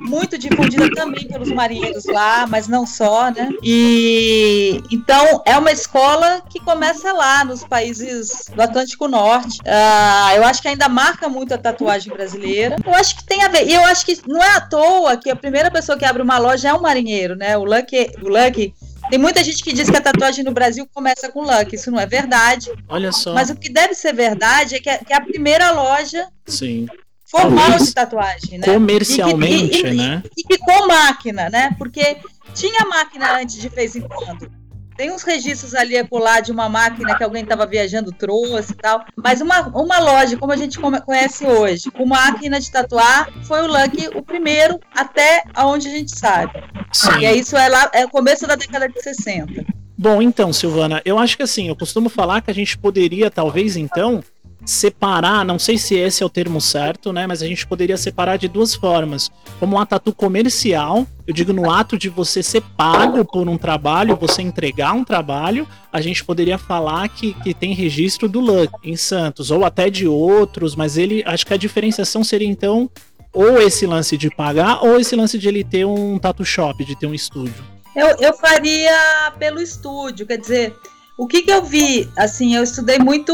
muito 0.01 0.37
difundida 0.37 0.91
também 0.91 1.27
pelos 1.27 1.51
marinheiros 1.51 2.05
lá, 2.05 2.47
mas 2.47 2.69
não 2.69 2.87
só, 2.87 3.31
né? 3.31 3.49
E 3.63 4.83
então 4.93 5.43
é 5.47 5.57
uma 5.57 5.73
escola 5.73 6.43
que 6.49 6.61
começa 6.61 7.13
lá 7.13 7.45
nos 7.45 7.65
países 7.65 8.51
do 8.55 8.61
Atlântico 8.61 9.09
Norte. 9.09 9.59
Uh, 9.61 10.37
eu 10.37 10.45
acho 10.45 10.61
que 10.61 10.69
ainda 10.69 10.89
marca 10.89 11.29
muito 11.29 11.55
a 11.55 11.59
tatuagem 11.59 12.13
brasileira. 12.13 12.77
Eu 12.85 12.95
acho 12.95 13.17
que 13.17 13.25
tem 13.25 13.43
a 13.43 13.49
ver. 13.49 13.67
E 13.67 13.75
eu 13.75 13.85
acho 13.85 14.05
que 14.05 14.21
não 14.27 14.43
é 14.43 14.57
à 14.57 14.61
toa 14.61 15.17
que 15.17 15.31
a 15.31 15.37
primeira 15.37 15.71
pessoa 15.71 15.99
que 15.99 16.05
abre 16.05 16.23
uma 16.23 16.39
loja 16.39 16.69
é 16.69 16.75
um 16.75 16.81
marinheiro, 16.81 17.35
né? 17.35 17.57
O 17.57 17.65
Lucky, 17.65 18.11
o 18.23 18.29
Lucky 18.29 18.75
tem 19.11 19.19
muita 19.19 19.43
gente 19.45 19.63
que 19.63 19.73
diz 19.73 19.89
que 19.89 19.97
a 19.97 20.01
tatuagem 20.01 20.45
no 20.45 20.53
Brasil 20.53 20.89
começa 20.93 21.31
com 21.31 21.43
Lucky. 21.43 21.77
Isso 21.77 21.91
não 21.91 22.01
é 22.01 22.07
verdade. 22.07 22.71
Olha 22.89 23.13
só. 23.13 23.35
Mas 23.35 23.51
o 23.51 23.57
que 23.57 23.69
deve 23.69 23.95
ser 23.95 24.13
verdade 24.13 24.77
é 24.77 24.81
que 24.81 24.89
é, 24.89 24.99
que 24.99 25.13
é 25.13 25.17
a 25.17 25.21
primeira 25.21 25.71
loja 25.73 26.29
Sim. 26.47 26.87
formal 27.25 27.79
de 27.79 27.93
tatuagem, 27.93 28.59
né? 28.59 28.67
Comercialmente, 28.67 29.79
e 29.79 29.83
que, 29.83 29.89
e, 29.89 29.95
né? 29.95 30.23
E, 30.37 30.41
e, 30.41 30.55
e 30.55 30.59
com 30.59 30.87
máquina, 30.87 31.51
né? 31.51 31.75
Porque 31.79 32.19
tinha 32.55 32.87
máquina 32.87 33.41
antes 33.41 33.57
de 33.57 33.69
vez 33.69 33.95
em 33.95 34.03
quando. 34.03 34.51
Tem 34.97 35.11
uns 35.11 35.23
registros 35.23 35.75
ali 35.75 35.97
acolá 35.97 36.41
de 36.41 36.53
uma 36.53 36.69
máquina 36.69 37.17
que 37.17 37.25
alguém 37.25 37.43
estava 37.43 37.67
viajando, 37.67 38.13
trouxe 38.13 38.73
e 38.73 38.77
tal. 38.77 39.05
Mas 39.17 39.41
uma, 39.41 39.69
uma 39.69 39.99
loja, 39.99 40.37
como 40.37 40.53
a 40.53 40.57
gente 40.57 40.79
conhece 40.79 41.45
hoje, 41.45 41.91
com 41.91 42.07
máquina 42.07 42.61
de 42.61 42.71
tatuar, 42.71 43.29
foi 43.43 43.63
o 43.63 43.67
Lucky 43.67 44.09
o 44.15 44.23
primeiro 44.23 44.79
até 44.95 45.43
aonde 45.55 45.89
a 45.89 45.91
gente 45.91 46.17
sabe. 46.17 46.53
Sim. 46.93 47.19
E 47.21 47.25
é 47.25 47.35
isso 47.35 47.57
é 47.57 47.69
lá, 47.69 47.91
é 47.93 48.05
o 48.05 48.09
começo 48.09 48.47
da 48.47 48.55
década 48.55 48.89
de 48.89 49.03
60. 49.03 49.65
Bom, 49.97 50.21
então, 50.21 50.53
Silvana, 50.53 51.01
eu 51.05 51.19
acho 51.19 51.37
que 51.37 51.43
assim, 51.43 51.69
eu 51.69 51.77
costumo 51.77 52.09
falar 52.09 52.41
que 52.41 52.51
a 52.51 52.55
gente 52.55 52.77
poderia, 52.77 53.31
talvez, 53.31 53.77
então, 53.77 54.23
separar, 54.65 55.45
não 55.45 55.59
sei 55.59 55.77
se 55.77 55.95
esse 55.95 56.23
é 56.23 56.27
o 56.27 56.31
termo 56.31 56.61
certo, 56.61 57.13
né? 57.13 57.27
Mas 57.27 57.43
a 57.43 57.47
gente 57.47 57.67
poderia 57.67 57.97
separar 57.97 58.37
de 58.37 58.49
duas 58.49 58.75
formas. 58.75 59.31
Como 59.61 59.77
uma 59.77 59.87
tatu 59.87 60.13
comercial, 60.13 61.07
eu 61.27 61.35
digo 61.35 61.53
no 61.53 61.71
ato 61.71 61.99
de 61.99 62.09
você 62.09 62.43
ser 62.43 62.63
pago 62.77 63.25
por 63.25 63.49
um 63.49 63.59
trabalho, 63.59 64.17
você 64.17 64.43
entregar 64.43 64.93
um 64.93 65.05
trabalho, 65.05 65.69
a 65.93 66.01
gente 66.01 66.25
poderia 66.25 66.59
falar 66.59 67.09
que, 67.09 67.35
que 67.35 67.53
tem 67.53 67.75
registro 67.75 68.29
do 68.29 68.41
Luck 68.41 68.73
em 68.83 68.97
Santos, 68.97 69.51
ou 69.51 69.65
até 69.65 69.91
de 69.91 70.07
outros, 70.07 70.75
mas 70.75 70.97
ele 70.97 71.23
acho 71.27 71.47
que 71.47 71.55
a 71.55 71.59
diferenciação 71.59 72.25
seria 72.25 72.49
então 72.49 72.91
ou 73.33 73.61
esse 73.61 73.85
lance 73.85 74.17
de 74.17 74.31
pagar, 74.31 74.85
ou 74.85 74.99
esse 74.99 75.17
lance 75.17 75.37
de 75.37 75.49
ele 75.49 75.65
ter 75.65 75.85
um 75.85 76.19
tatu 76.19 76.45
shop, 76.45 76.85
de 76.85 76.97
ter 76.97 77.07
um 77.07 77.15
estúdio. 77.15 77.65
Eu, 77.95 78.17
eu 78.21 78.33
faria 78.35 79.33
pelo 79.39 79.61
estúdio, 79.61 80.27
quer 80.27 80.39
dizer, 80.39 80.75
o 81.17 81.27
que, 81.29 81.43
que 81.43 81.51
eu 81.53 81.63
vi? 81.63 82.11
Assim, 82.17 82.57
eu 82.57 82.63
estudei 82.65 82.99
muito 82.99 83.33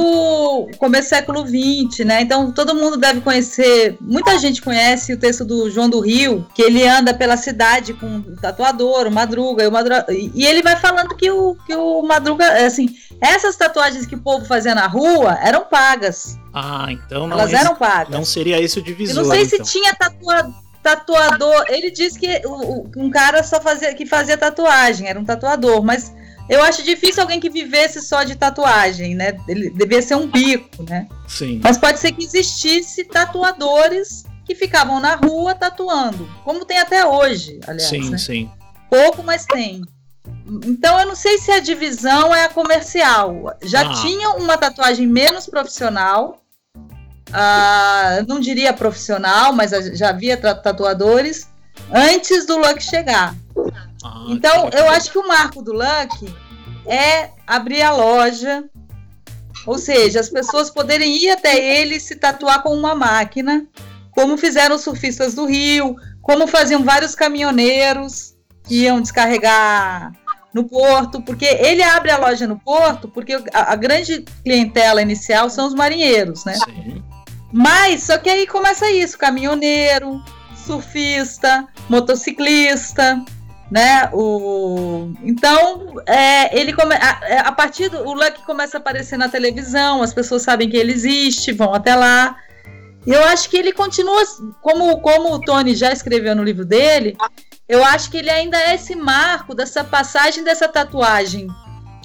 começo 0.79 1.09
do 1.09 1.11
século 1.11 1.47
XX, 1.47 2.05
né? 2.05 2.21
Então 2.21 2.53
todo 2.53 2.75
mundo 2.75 2.97
deve 2.97 3.21
conhecer, 3.23 3.97
muita 4.01 4.39
gente 4.39 4.61
conhece 4.61 5.13
o 5.15 5.19
texto 5.19 5.45
do 5.45 5.71
João 5.71 5.89
do 5.89 6.01
Rio, 6.01 6.47
que 6.55 6.61
ele 6.63 6.87
anda 6.87 7.15
pela 7.15 7.37
cidade 7.39 7.95
com 7.95 8.19
o 8.19 8.37
tatuador, 8.37 9.07
o 9.07 9.11
Madruga, 9.11 9.65
e, 9.65 9.67
o 9.67 9.73
Madruga, 9.73 10.05
e 10.11 10.45
ele 10.45 10.63
vai 10.63 10.77
falando 10.77 11.17
que 11.17 11.31
o, 11.31 11.57
que 11.67 11.75
o 11.75 12.03
Madruga, 12.03 12.67
assim, 12.67 12.89
essas 13.21 13.57
tatuagens 13.57 14.05
que 14.07 14.15
o 14.15 14.21
povo 14.21 14.45
fazia 14.45 14.75
na 14.75 14.87
rua 14.87 15.39
eram 15.43 15.65
pagas. 15.65 16.39
Ah, 16.53 16.87
então 16.91 17.27
não 17.27 17.39
Elas 17.39 17.53
é 17.53 17.57
eram 17.57 17.75
pagas. 17.77 18.11
Não 18.15 18.25
seria 18.25 18.61
esse 18.61 18.79
o 18.79 18.81
Eu 18.81 18.85
divisor. 18.85 19.25
não 19.25 19.31
sei 19.31 19.43
então. 19.45 19.65
se 19.65 19.73
tinha 19.73 19.95
tatua- 19.95 20.53
tatuador. 20.83 21.65
Ele 21.69 21.91
disse 21.91 22.19
que 22.19 22.43
um 22.97 23.11
cara 23.11 23.43
só 23.43 23.61
fazia 23.61 23.95
que 23.95 24.05
fazia 24.07 24.37
tatuagem, 24.37 25.09
era 25.09 25.19
um 25.19 25.25
tatuador, 25.25 25.83
mas 25.83 26.13
eu 26.51 26.63
acho 26.63 26.83
difícil 26.83 27.23
alguém 27.23 27.41
que 27.41 27.49
vivesse 27.49 28.03
só 28.03 28.25
de 28.25 28.35
tatuagem, 28.37 29.15
né? 29.15 29.39
Ele 29.49 29.71
devia 29.71 30.03
ser 30.03 30.17
um 30.17 30.27
bico, 30.27 30.83
né? 30.83 31.07
Sim. 31.29 31.61
Mas 31.63 31.79
pode 31.79 31.99
ser 31.99 32.13
que 32.13 32.25
existisse 32.25 33.05
tatuadores 33.05 34.25
que 34.45 34.55
ficavam 34.55 34.99
na 35.01 35.15
rua 35.15 35.55
tatuando, 35.55 36.29
como 36.45 36.65
tem 36.65 36.79
até 36.79 37.07
hoje, 37.07 37.61
aliás. 37.67 37.89
Sim, 37.89 38.11
né? 38.11 38.19
sim. 38.19 38.51
Pouco, 38.91 39.23
mas 39.23 39.47
tem. 39.47 39.81
Então 40.67 40.99
eu 40.99 41.07
não 41.07 41.15
sei 41.15 41.39
se 41.39 41.53
a 41.53 41.61
divisão 41.61 42.35
é 42.35 42.45
a 42.45 42.49
comercial. 42.49 43.57
Já 43.63 43.83
Ah. 43.83 43.93
tinha 44.03 44.31
uma 44.31 44.59
tatuagem 44.59 45.07
menos 45.07 45.47
profissional. 45.47 46.37
ah, 47.33 48.25
não 48.27 48.41
diria 48.41 48.73
profissional, 48.73 49.53
mas 49.53 49.71
já 49.97 50.09
havia 50.11 50.37
tatuadores 50.37 51.49
antes 51.93 52.45
do 52.45 52.57
Luck 52.59 52.83
chegar. 52.83 53.37
Ah, 54.05 54.25
Então 54.29 54.71
eu 54.73 54.89
acho 54.91 55.11
que 55.11 55.19
o 55.19 55.27
marco 55.27 55.63
do 55.63 55.73
Luck 55.73 56.35
é 56.87 57.31
abrir 57.47 57.83
a 57.83 57.93
loja. 57.93 58.65
Ou 59.67 59.77
seja, 59.79 60.21
as 60.21 60.31
pessoas 60.31 60.71
poderem 60.71 61.23
ir 61.23 61.31
até 61.31 61.59
ele 61.59 61.97
e 61.97 62.01
se 62.01 62.17
tatuar 62.17 62.63
com 62.63 62.75
uma 62.75 62.95
máquina, 62.95 63.67
como 64.11 64.39
fizeram 64.39 64.77
os 64.77 64.83
surfistas 64.83 65.35
do 65.35 65.45
Rio, 65.45 65.97
como 66.23 66.47
faziam 66.47 66.83
vários 66.83 67.15
caminhoneiros 67.15 68.35
que 68.65 68.85
iam 68.85 69.03
descarregar 69.03 70.13
no 70.55 70.65
porto, 70.65 71.21
porque 71.23 71.45
ele 71.45 71.83
abre 71.83 72.11
a 72.11 72.17
loja 72.19 72.47
no 72.47 72.59
porto, 72.59 73.07
porque 73.09 73.35
a, 73.53 73.73
a 73.73 73.77
grande 73.77 74.25
clientela 74.43 75.03
inicial 75.03 75.51
são 75.51 75.67
os 75.67 75.75
marinheiros, 75.75 76.45
né? 76.45 76.55
Sim. 76.55 77.03
Mas 77.53 78.05
só 78.05 78.17
que 78.17 78.31
aí 78.31 78.47
começa 78.47 78.91
isso: 78.91 79.19
caminhoneiro, 79.19 80.23
surfista, 80.67 81.67
motociclista, 81.89 83.23
né? 83.71 84.11
O... 84.13 85.13
Então, 85.23 85.95
é, 86.07 86.59
ele 86.59 86.73
come... 86.73 86.95
a, 86.95 87.21
é, 87.23 87.39
a 87.39 87.53
partir 87.53 87.89
do 87.89 87.99
o 87.99 88.15
Luck 88.15 88.45
começa 88.45 88.77
a 88.77 88.81
aparecer 88.81 89.17
na 89.17 89.29
televisão, 89.29 90.03
as 90.03 90.13
pessoas 90.13 90.43
sabem 90.43 90.69
que 90.69 90.77
ele 90.77 90.93
existe, 90.93 91.53
vão 91.53 91.73
até 91.73 91.95
lá. 91.95 92.37
E 93.07 93.11
eu 93.11 93.25
acho 93.25 93.49
que 93.49 93.57
ele 93.57 93.73
continua, 93.73 94.23
como, 94.61 95.01
como 95.01 95.35
o 95.35 95.41
Tony 95.41 95.75
já 95.75 95.93
escreveu 95.93 96.35
no 96.35 96.45
livro 96.45 96.65
dele, 96.65 97.17
eu 97.69 97.85
acho 97.85 98.11
que 98.11 98.19
ele 98.19 98.31
ainda 98.31 98.59
é 98.59 98.75
esse 98.75 98.95
marco 98.95 99.55
dessa 99.55 99.85
passagem 99.85 100.45
dessa 100.45 100.69
tatuagem 100.69 101.47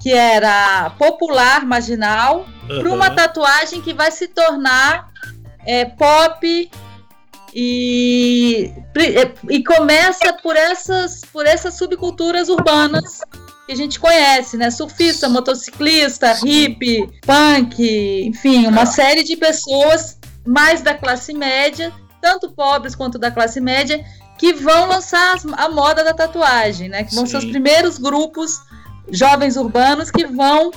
que 0.00 0.12
era 0.12 0.90
popular, 0.90 1.66
marginal, 1.66 2.46
para 2.66 2.88
uma 2.90 3.10
tatuagem 3.10 3.80
que 3.80 3.92
vai 3.92 4.10
se 4.10 4.28
tornar 4.28 5.08
é, 5.66 5.84
pop 5.84 6.70
e, 7.58 8.70
e 9.48 9.64
começa 9.64 10.30
por 10.42 10.54
essas, 10.54 11.22
por 11.32 11.46
essas 11.46 11.72
subculturas 11.72 12.50
urbanas 12.50 13.22
que 13.64 13.72
a 13.72 13.74
gente 13.74 13.98
conhece, 13.98 14.58
né? 14.58 14.70
Surfista, 14.70 15.26
motociclista, 15.26 16.34
hippie, 16.34 17.08
punk, 17.22 17.82
enfim, 18.26 18.66
uma 18.66 18.84
série 18.84 19.24
de 19.24 19.38
pessoas 19.38 20.18
mais 20.46 20.82
da 20.82 20.92
classe 20.92 21.32
média, 21.32 21.90
tanto 22.20 22.50
pobres 22.50 22.94
quanto 22.94 23.18
da 23.18 23.30
classe 23.30 23.58
média, 23.58 24.04
que 24.38 24.52
vão 24.52 24.88
lançar 24.88 25.36
a 25.56 25.68
moda 25.70 26.04
da 26.04 26.12
tatuagem, 26.12 26.90
né? 26.90 27.04
Que 27.04 27.14
vão 27.14 27.24
ser 27.24 27.38
os 27.38 27.44
Sim. 27.44 27.52
primeiros 27.52 27.96
grupos 27.96 28.60
jovens 29.10 29.56
urbanos 29.56 30.10
que 30.10 30.26
vão 30.26 30.70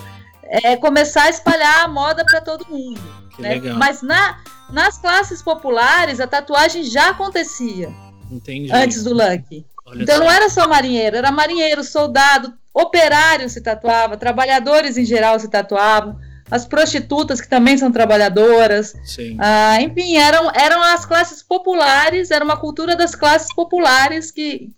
é, 0.44 0.78
começar 0.78 1.24
a 1.24 1.30
espalhar 1.30 1.84
a 1.84 1.90
moda 1.90 2.24
para 2.24 2.40
todo 2.40 2.66
mundo. 2.70 3.02
Né? 3.38 3.56
legal. 3.56 3.78
Mas 3.78 4.02
na, 4.02 4.38
nas 4.72 4.98
classes 4.98 5.42
populares, 5.42 6.20
a 6.20 6.28
tatuagem 6.28 6.84
já 6.84 7.10
acontecia 7.10 7.90
Entendi. 8.32 8.72
antes 8.72 9.04
do 9.04 9.14
Lucky. 9.14 9.66
Olha 9.86 10.04
Então 10.04 10.18
só. 10.18 10.24
não 10.24 10.32
era 10.32 10.50
só 10.50 10.68
marinheiro, 10.68 11.18
era 11.18 11.32
marinheiro, 11.32 11.84
soldado, 11.84 12.54
operário 12.74 13.50
se 13.50 13.62
tatuava, 13.62 14.18
trabalhadores 14.18 14.98
em 14.98 15.06
geral 15.06 15.40
se 15.40 15.50
tatuavam, 15.50 16.18
as 16.52 16.66
prostitutas 16.66 17.40
que 17.40 17.48
também 17.48 17.78
são 17.78 17.92
trabalhadoras, 17.92 18.94
Sim. 19.04 19.38
ah, 19.40 19.82
enfim, 19.82 20.18
eram, 20.18 20.52
eram 20.54 20.82
as 20.82 21.06
classes 21.06 21.44
populares, 21.44 22.32
era 22.32 22.44
uma 22.44 22.58
cultura 22.58 22.96
das 22.96 23.14
classes 23.14 23.54
populares 23.54 24.32
que 24.32 24.70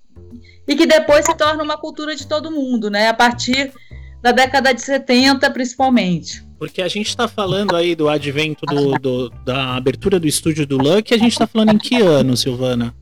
e 0.68 0.76
que 0.76 0.86
depois 0.86 1.26
se 1.26 1.36
torna 1.36 1.64
uma 1.64 1.78
cultura 1.78 2.16
de 2.16 2.26
todo 2.28 2.52
mundo, 2.52 2.90
né? 2.90 3.10
A 3.10 3.14
partir 3.14 3.74
da 4.22 4.32
década 4.32 4.74
de 4.74 4.82
70, 4.82 5.50
principalmente. 5.52 6.46
Porque 6.62 6.80
a 6.80 6.88
gente 6.88 7.08
está 7.08 7.28
falando 7.28 7.76
aí 7.76 7.96
do 7.96 8.08
advento 8.08 8.68
do, 8.68 8.92
do- 9.00 9.30
da 9.44 9.76
abertura 9.76 10.20
do 10.20 10.28
estúdio 10.28 10.68
do 10.68 10.78
Luck, 10.78 11.12
a 11.12 11.18
gente 11.18 11.32
está 11.32 11.48
falando 11.48 11.74
em 11.74 11.78
que 11.80 12.00
ano, 12.00 12.38
Silvana? 12.38 12.94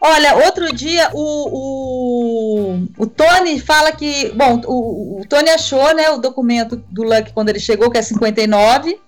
Olha, 0.00 0.34
outro 0.46 0.74
dia 0.74 1.10
o, 1.12 2.78
o, 2.78 2.88
o 2.96 3.06
Tony 3.06 3.60
fala 3.60 3.92
que. 3.92 4.30
Bom, 4.30 4.62
o, 4.64 5.20
o 5.20 5.26
Tony 5.28 5.50
achou 5.50 5.94
né, 5.94 6.08
o 6.08 6.16
documento 6.16 6.82
do 6.90 7.02
Luck 7.02 7.34
quando 7.34 7.50
ele 7.50 7.60
chegou, 7.60 7.90
que 7.90 7.98
é 7.98 8.02
59. 8.02 8.98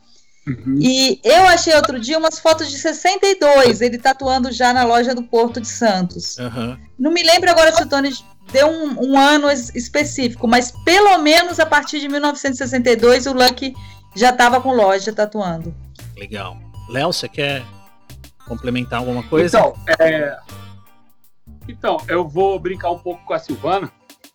Uhum. 0.47 0.77
E 0.79 1.19
eu 1.25 1.45
achei 1.45 1.75
outro 1.75 1.99
dia 1.99 2.19
umas 2.19 2.39
fotos 2.39 2.69
de 2.69 2.77
62, 2.77 3.81
ele 3.81 3.97
tatuando 3.97 4.53
já 4.53 4.75
na 4.75 4.85
loja 4.85 5.15
do 5.15 5.23
Porto 5.23 5.63
de 5.63 5.69
Santos. 5.69 6.39
Aham. 6.39 6.79
Não 6.99 7.11
me 7.11 7.23
lembro 7.23 7.51
agora 7.51 7.73
se 7.73 7.83
o 7.83 7.89
Tony 7.89 8.11
deu 8.53 8.69
um, 8.69 9.13
um 9.13 9.19
ano 9.19 9.51
es- 9.51 9.75
específico, 9.75 10.47
mas 10.47 10.71
pelo 10.85 11.19
menos 11.19 11.59
a 11.59 11.67
partir 11.67 12.01
de 12.01 12.09
1962 12.09 13.27
o 13.27 13.33
Luck 13.33 13.75
já 14.15 14.31
estava 14.31 14.61
com 14.61 14.73
loja 14.73 15.13
tatuando. 15.13 15.75
Legal. 16.17 16.57
Léo, 16.89 17.13
você 17.13 17.29
quer 17.29 17.65
complementar 18.47 18.99
alguma 19.01 19.23
coisa? 19.23 19.59
Então, 19.59 19.75
é... 19.99 20.39
então, 21.69 21.97
eu 22.07 22.29
vou 22.29 22.59
brincar 22.59 22.91
um 22.91 22.99
pouco 22.99 23.25
com 23.25 23.33
a 23.33 23.39
Silvana 23.39 23.91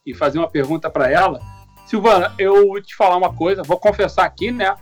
e 0.06 0.14
fazer 0.14 0.40
uma 0.40 0.50
pergunta 0.50 0.90
para 0.90 1.12
ela. 1.12 1.40
Silvana, 1.86 2.34
eu 2.38 2.68
vou 2.68 2.82
te 2.82 2.96
falar 2.96 3.16
uma 3.18 3.34
coisa, 3.34 3.62
vou 3.64 3.78
confessar 3.78 4.26
aqui, 4.26 4.52
né? 4.52 4.76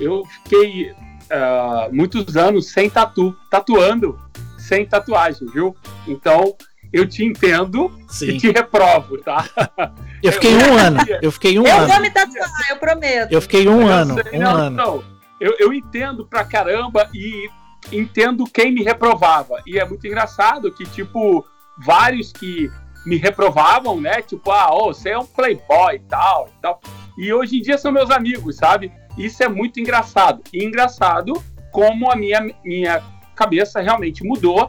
Eu 0.00 0.24
fiquei 0.24 0.94
ah, 1.30 1.88
muitos 1.92 2.36
anos 2.36 2.70
sem 2.70 2.88
tatu, 2.88 3.36
tatuando 3.50 4.18
sem 4.58 4.86
tatuagem, 4.86 5.46
viu? 5.48 5.76
Então, 6.06 6.56
eu 6.92 7.06
te 7.06 7.24
entendo 7.24 7.90
e 8.08 8.12
Sim. 8.12 8.38
te 8.38 8.50
reprovo, 8.50 9.18
tá? 9.18 9.44
Eu 10.20 10.32
fiquei 10.32 10.52
um 10.56 10.76
ano. 10.76 10.98
Eu 11.22 11.30
fiquei 11.30 11.58
um 11.60 11.64
eu 11.64 11.76
ano. 11.76 11.86
vou 11.86 12.00
me 12.00 12.10
tatuar, 12.10 12.50
eu 12.70 12.76
prometo. 12.76 13.30
Eu 13.32 13.40
fiquei 13.40 13.68
um 13.68 13.82
Eu 13.82 13.88
ano. 13.88 14.14
sei, 14.14 14.38
Um 14.38 14.42
não, 14.42 14.56
ano. 14.56 14.76
não. 14.76 15.04
Eu, 15.40 15.54
eu 15.60 15.72
entendo 15.72 16.26
pra 16.26 16.44
caramba 16.44 17.08
e 17.14 17.48
entendo 17.92 18.44
quem 18.44 18.72
me 18.72 18.82
reprovava. 18.82 19.62
E 19.64 19.78
é 19.78 19.84
muito 19.84 20.04
engraçado 20.08 20.72
que, 20.72 20.84
tipo, 20.86 21.46
vários 21.78 22.32
que 22.32 22.68
me 23.06 23.16
reprovavam, 23.16 24.00
né? 24.00 24.20
Tipo, 24.22 24.50
ah, 24.50 24.74
ô, 24.74 24.92
você 24.92 25.10
é 25.10 25.18
um 25.18 25.24
playboy 25.24 25.94
e 25.94 26.00
tal, 26.00 26.48
e 26.48 26.60
tal. 26.60 26.80
E 27.16 27.32
hoje 27.32 27.58
em 27.58 27.62
dia 27.62 27.78
são 27.78 27.92
meus 27.92 28.10
amigos, 28.10 28.56
sabe? 28.56 28.90
Isso 29.16 29.40
é 29.44 29.48
muito 29.48 29.78
engraçado. 29.78 30.42
E 30.52 30.64
engraçado 30.64 31.32
como 31.70 32.10
a 32.10 32.16
minha, 32.16 32.40
minha 32.64 33.00
cabeça 33.36 33.80
realmente 33.80 34.24
mudou 34.24 34.68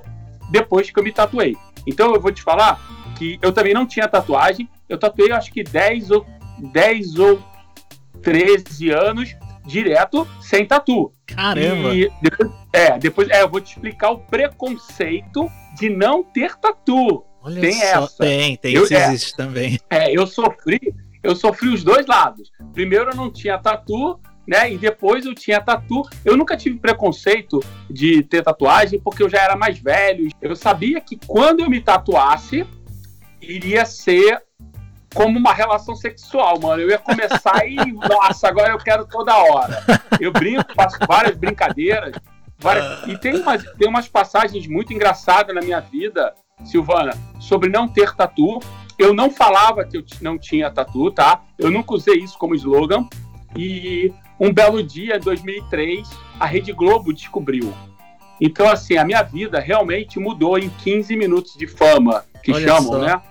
depois 0.52 0.92
que 0.92 1.00
eu 1.00 1.04
me 1.04 1.12
tatuei. 1.12 1.58
Então 1.89 2.13
eu 2.13 2.22
vou 2.22 2.31
te 2.31 2.41
falar 2.41 2.79
que 3.17 3.38
eu 3.41 3.51
também 3.51 3.74
não 3.74 3.86
tinha 3.86 4.08
tatuagem. 4.08 4.69
Eu 4.88 4.98
tatuei 4.98 5.31
acho 5.31 5.51
que 5.51 5.63
10 5.63 6.12
ou 6.12 6.25
10 6.72 7.19
ou 7.19 7.41
13 8.22 8.91
anos 8.91 9.36
direto 9.65 10.27
sem 10.41 10.65
tatu. 10.65 11.13
Caramba. 11.25 11.93
E 11.93 12.12
depois, 12.22 12.51
é, 12.74 12.98
depois 12.98 13.29
é, 13.29 13.41
eu 13.41 13.50
vou 13.50 13.62
te 13.62 13.74
explicar 13.74 14.12
o 14.12 14.19
preconceito 14.19 15.48
de 15.77 15.89
não 15.89 16.24
ter 16.24 16.55
tatu. 16.55 17.24
Olha 17.41 17.62
tem 17.62 17.74
só. 17.74 18.03
essa. 18.03 18.17
Tem, 18.24 18.55
tem. 18.58 18.74
Eu- 18.74 18.84
isso 18.84 18.93
é. 18.93 19.08
existe 19.08 19.36
também. 19.36 19.79
É, 19.89 20.15
eu 20.15 20.25
sofri, 20.27 20.79
eu 21.24 21.36
sofri 21.36 21.69
os 21.69 21.84
dois 21.84 22.05
lados. 22.05 22.51
Primeiro 22.74 23.12
eu 23.12 23.15
não 23.15 23.31
tinha 23.31 23.58
tatu, 23.58 24.19
né? 24.50 24.74
E 24.74 24.79
depois 24.79 25.27
eu 25.27 25.36
tinha 25.36 25.62
tatu. 25.62 26.01
Eu 26.25 26.36
nunca 26.36 26.58
tive 26.58 26.79
preconceito 26.79 27.60
de 27.88 28.24
ter 28.24 28.41
tatuagem 28.41 29.00
porque 29.00 29.22
eu 29.22 29.29
já 29.29 29.38
era 29.44 29.56
mais 29.56 29.77
velho. 29.77 30.27
Eu 30.41 30.56
sabia 30.56 31.00
que 31.00 31.15
quando 31.27 31.60
eu 31.60 31.70
me 31.70 31.79
tatuasse, 31.79 32.65
iria 33.39 33.86
ser 33.86 34.41
como 35.13 35.38
uma 35.38 35.53
relação 35.53 35.96
sexual, 35.96 36.60
mano. 36.60 36.82
Eu 36.82 36.89
ia 36.89 36.98
começar 36.98 37.63
e, 37.68 37.75
nossa, 38.10 38.48
agora 38.48 38.72
eu 38.72 38.79
quero 38.79 39.06
toda 39.06 39.38
hora. 39.38 39.84
Eu 40.20 40.32
brinco, 40.32 40.74
faço 40.74 40.98
várias 41.08 41.38
brincadeiras. 41.38 42.15
Várias... 42.58 43.08
E 43.08 43.18
tem 43.20 43.36
umas, 43.36 43.63
tem 43.77 43.88
umas 43.88 44.08
passagens 44.08 44.65
muito 44.65 44.91
engraçadas 44.91 45.53
na 45.53 45.62
minha 45.62 45.79
vida, 45.79 46.34
Silvana, 46.65 47.15
sobre 47.39 47.70
não 47.70 47.88
ter 47.88 48.15
tatu. 48.15 48.60
Eu 48.98 49.13
não 49.13 49.29
falava 49.29 49.86
que 49.86 49.98
eu 49.98 50.03
não 50.22 50.39
tinha 50.39 50.72
tatu, 50.72 51.12
tá? 51.12 51.44
Eu 51.58 51.70
nunca 51.70 51.94
usei 51.94 52.15
isso 52.15 52.38
como 52.38 52.56
slogan. 52.56 53.08
E 53.56 54.13
um 54.39 54.53
belo 54.53 54.81
dia, 54.81 55.17
em 55.17 55.19
2003, 55.19 56.10
a 56.39 56.46
Rede 56.46 56.72
Globo 56.72 57.13
descobriu. 57.13 57.74
Então, 58.39 58.69
assim, 58.69 58.98
a 58.98 59.03
minha 59.03 59.22
vida 59.22 59.60
realmente 59.60 60.17
mudou 60.19 60.58
em 60.58 60.69
15 60.69 61.15
minutos 61.15 61.55
de 61.55 61.67
fama, 61.67 62.24
que 62.41 62.53
Olha 62.53 62.67
chamam, 62.67 62.93
só. 62.93 62.98
né? 63.00 63.22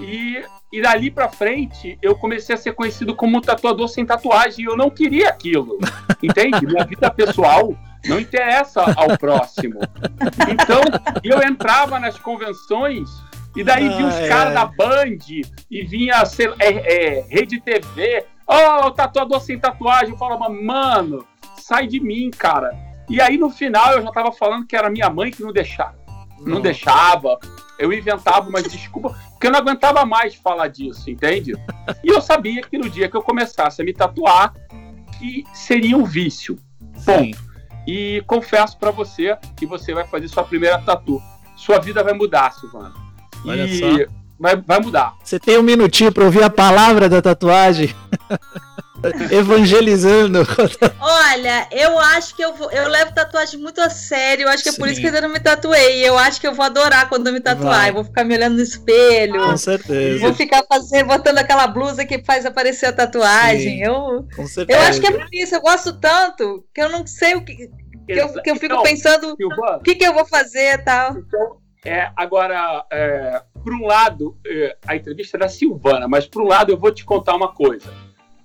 E, 0.00 0.44
e 0.70 0.82
dali 0.82 1.10
pra 1.10 1.28
frente, 1.30 1.98
eu 2.02 2.14
comecei 2.14 2.54
a 2.54 2.58
ser 2.58 2.74
conhecido 2.74 3.14
como 3.14 3.38
um 3.38 3.40
tatuador 3.40 3.88
sem 3.88 4.04
tatuagem. 4.04 4.64
E 4.64 4.68
eu 4.68 4.76
não 4.76 4.90
queria 4.90 5.30
aquilo. 5.30 5.78
Entende? 6.22 6.66
Minha 6.66 6.84
vida 6.84 7.10
pessoal 7.10 7.74
não 8.04 8.20
interessa 8.20 8.82
ao 8.96 9.16
próximo. 9.16 9.80
Então, 10.50 10.82
eu 11.24 11.42
entrava 11.42 11.98
nas 11.98 12.18
convenções 12.18 13.08
e 13.56 13.64
daí 13.64 13.88
vi 13.88 14.04
os 14.04 14.14
Ai, 14.14 14.28
caras 14.28 14.54
da 14.54 14.64
Band 14.66 15.18
e 15.70 15.82
vinha 15.84 16.24
sei 16.24 16.48
é, 16.58 17.18
é, 17.18 17.26
Rede 17.28 17.60
TV. 17.60 18.24
Oh, 18.50 18.90
tatuador 18.90 19.40
sem 19.40 19.58
tatuagem. 19.58 20.10
Eu 20.10 20.18
falava, 20.18 20.48
mano, 20.48 21.24
sai 21.56 21.86
de 21.86 22.00
mim, 22.00 22.30
cara. 22.30 22.76
E 23.08 23.20
aí 23.20 23.38
no 23.38 23.48
final 23.48 23.92
eu 23.92 24.02
já 24.02 24.10
tava 24.10 24.32
falando 24.32 24.66
que 24.66 24.74
era 24.74 24.90
minha 24.90 25.08
mãe 25.08 25.30
que 25.30 25.42
não 25.42 25.52
deixava. 25.52 25.98
Não 26.40 26.46
Nossa. 26.46 26.62
deixava. 26.62 27.38
Eu 27.78 27.92
inventava 27.92 28.48
umas 28.48 28.64
desculpas, 28.64 29.16
porque 29.30 29.46
eu 29.46 29.52
não 29.52 29.60
aguentava 29.60 30.04
mais 30.04 30.34
falar 30.34 30.68
disso, 30.68 31.10
entende? 31.10 31.54
E 32.04 32.08
eu 32.08 32.20
sabia 32.20 32.60
que 32.60 32.76
no 32.76 32.90
dia 32.90 33.08
que 33.08 33.16
eu 33.16 33.22
começasse 33.22 33.80
a 33.80 33.84
me 33.84 33.94
tatuar, 33.94 34.52
que 35.18 35.44
seria 35.54 35.96
um 35.96 36.04
vício. 36.04 36.58
Sim. 36.96 37.30
E 37.86 38.22
confesso 38.26 38.76
pra 38.78 38.90
você 38.90 39.36
que 39.56 39.64
você 39.64 39.94
vai 39.94 40.06
fazer 40.06 40.28
sua 40.28 40.44
primeira 40.44 40.78
tatu. 40.82 41.22
Sua 41.56 41.78
vida 41.78 42.04
vai 42.04 42.12
mudar, 42.12 42.52
Silvana. 42.52 42.92
Olha 43.46 43.64
e 43.64 43.78
só. 43.78 44.19
Vai, 44.40 44.56
vai 44.56 44.80
mudar. 44.80 45.14
Você 45.22 45.38
tem 45.38 45.58
um 45.58 45.62
minutinho 45.62 46.10
pra 46.10 46.24
ouvir 46.24 46.42
a 46.42 46.48
palavra 46.48 47.10
da 47.10 47.20
tatuagem? 47.20 47.94
Evangelizando. 49.30 50.46
Olha, 51.00 51.66
eu 51.70 51.98
acho 51.98 52.34
que 52.34 52.42
eu 52.42 52.54
vou. 52.54 52.70
Eu 52.70 52.88
levo 52.88 53.14
tatuagem 53.14 53.60
muito 53.60 53.80
a 53.80 53.90
sério. 53.90 54.44
Eu 54.44 54.48
acho 54.48 54.62
que 54.62 54.70
é 54.70 54.72
por 54.72 54.88
isso 54.88 55.00
que 55.00 55.06
eu 55.06 55.08
ainda 55.10 55.22
não 55.26 55.32
me 55.32 55.40
tatuei. 55.40 56.06
Eu 56.06 56.18
acho 56.18 56.40
que 56.40 56.46
eu 56.46 56.54
vou 56.54 56.64
adorar 56.64 57.08
quando 57.08 57.26
eu 57.26 57.32
me 57.32 57.40
tatuar. 57.40 57.80
Vai. 57.80 57.90
Eu 57.90 57.94
vou 57.94 58.04
ficar 58.04 58.24
me 58.24 58.34
olhando 58.34 58.56
no 58.56 58.62
espelho. 58.62 59.42
Com 59.42 59.56
certeza. 59.56 60.20
Vou 60.20 60.34
ficar 60.34 60.62
fazendo, 60.68 61.06
botando 61.06 61.38
aquela 61.38 61.66
blusa 61.66 62.04
que 62.04 62.22
faz 62.24 62.44
aparecer 62.44 62.86
a 62.86 62.92
tatuagem. 62.92 63.78
Sim. 63.78 63.84
Eu, 63.84 64.26
Com 64.34 64.46
certeza. 64.46 64.78
eu 64.78 64.86
acho 64.86 65.00
que 65.00 65.06
é 65.06 65.12
por 65.12 65.28
isso. 65.32 65.54
Eu 65.54 65.60
gosto 65.60 65.92
tanto 65.98 66.64
que 66.74 66.80
eu 66.80 66.88
não 66.88 67.06
sei 67.06 67.34
o 67.34 67.44
que. 67.44 67.70
Que 68.06 68.18
eu, 68.18 68.42
que 68.42 68.50
eu 68.50 68.56
fico 68.56 68.74
Então, 68.74 68.82
pensando 68.82 69.36
Silvana, 69.36 69.76
o 69.76 69.82
que, 69.82 69.94
que 69.94 70.04
eu 70.04 70.12
vou 70.12 70.26
fazer 70.26 70.74
e 70.74 70.78
tal. 70.78 71.16
Então, 71.16 71.56
é, 71.84 72.10
agora, 72.16 72.84
é, 72.92 73.42
por 73.62 73.72
um 73.72 73.86
lado, 73.86 74.36
é, 74.46 74.76
a 74.86 74.96
entrevista 74.96 75.36
é 75.36 75.40
da 75.40 75.48
Silvana, 75.48 76.06
mas 76.06 76.26
por 76.26 76.42
um 76.42 76.46
lado 76.46 76.70
eu 76.70 76.78
vou 76.78 76.92
te 76.92 77.04
contar 77.04 77.34
uma 77.34 77.48
coisa. 77.52 77.92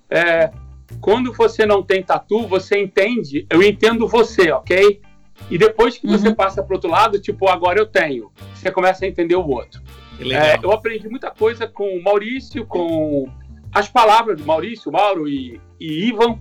É, 0.08 0.50
quando 1.00 1.32
você 1.32 1.66
não 1.66 1.82
tem 1.82 2.02
tatu, 2.02 2.46
você 2.46 2.80
entende, 2.80 3.46
eu 3.50 3.62
entendo 3.62 4.06
você, 4.08 4.50
ok? 4.50 5.02
E 5.50 5.58
depois 5.58 5.98
que 5.98 6.06
você 6.06 6.28
Uhum. 6.28 6.34
passa 6.34 6.62
para 6.62 6.74
outro 6.76 6.90
lado, 6.90 7.20
tipo, 7.20 7.48
agora 7.48 7.78
eu 7.78 7.86
tenho, 7.86 8.32
você 8.54 8.70
começa 8.70 9.04
a 9.04 9.08
entender 9.08 9.36
o 9.36 9.46
outro. 9.46 9.82
É, 10.18 10.58
eu 10.62 10.72
aprendi 10.72 11.08
muita 11.08 11.30
coisa 11.30 11.66
com 11.66 11.94
o 11.94 12.02
Maurício, 12.02 12.64
com 12.66 13.28
as 13.70 13.86
palavras 13.86 14.38
do 14.40 14.46
Maurício, 14.46 14.90
Mauro 14.90 15.28
e, 15.28 15.60
e 15.78 16.08
Ivan. 16.08 16.38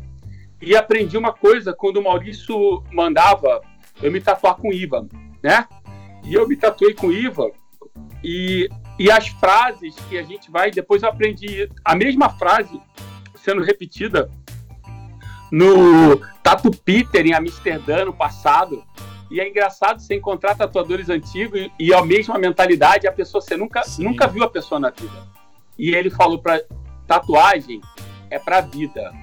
E 0.61 0.73
aprendi 0.77 1.17
uma 1.17 1.33
coisa 1.33 1.73
quando 1.73 1.97
o 1.97 2.03
Maurício 2.03 2.81
mandava 2.93 3.59
eu 4.01 4.09
me 4.09 4.21
tatuar 4.21 4.55
com 4.55 4.69
o 4.69 4.73
Ivan, 4.73 5.09
né? 5.43 5.67
E 6.25 6.33
eu 6.33 6.47
me 6.47 6.55
tatuei 6.55 6.93
com 6.93 7.07
o 7.07 7.13
Ivan. 7.13 7.51
E, 8.23 8.69
e 8.97 9.11
as 9.11 9.27
frases 9.27 9.95
que 10.09 10.17
a 10.17 10.23
gente 10.23 10.49
vai. 10.51 10.71
Depois 10.71 11.03
eu 11.03 11.09
aprendi 11.09 11.69
a 11.83 11.95
mesma 11.95 12.29
frase 12.29 12.81
sendo 13.35 13.63
repetida 13.63 14.29
no 15.51 16.19
Tatu 16.41 16.71
Peter 16.71 17.25
em 17.25 17.33
Amsterdã 17.33 18.05
no 18.05 18.13
passado. 18.13 18.83
E 19.29 19.39
é 19.39 19.47
engraçado 19.47 19.99
você 19.99 20.15
encontrar 20.15 20.55
tatuadores 20.55 21.09
antigos 21.09 21.59
e, 21.59 21.71
e 21.79 21.93
a 21.93 22.03
mesma 22.03 22.37
mentalidade, 22.37 23.07
a 23.07 23.11
pessoa 23.11 23.41
você 23.41 23.55
nunca, 23.55 23.83
Sim. 23.83 24.03
nunca 24.03 24.27
viu 24.27 24.43
a 24.43 24.49
pessoa 24.49 24.79
na 24.79 24.89
vida. 24.89 25.27
E 25.77 25.93
ele 25.93 26.09
falou 26.09 26.39
para 26.39 26.61
tatuagem 27.07 27.81
é 28.29 28.39
pra 28.39 28.61
vida, 28.61 29.13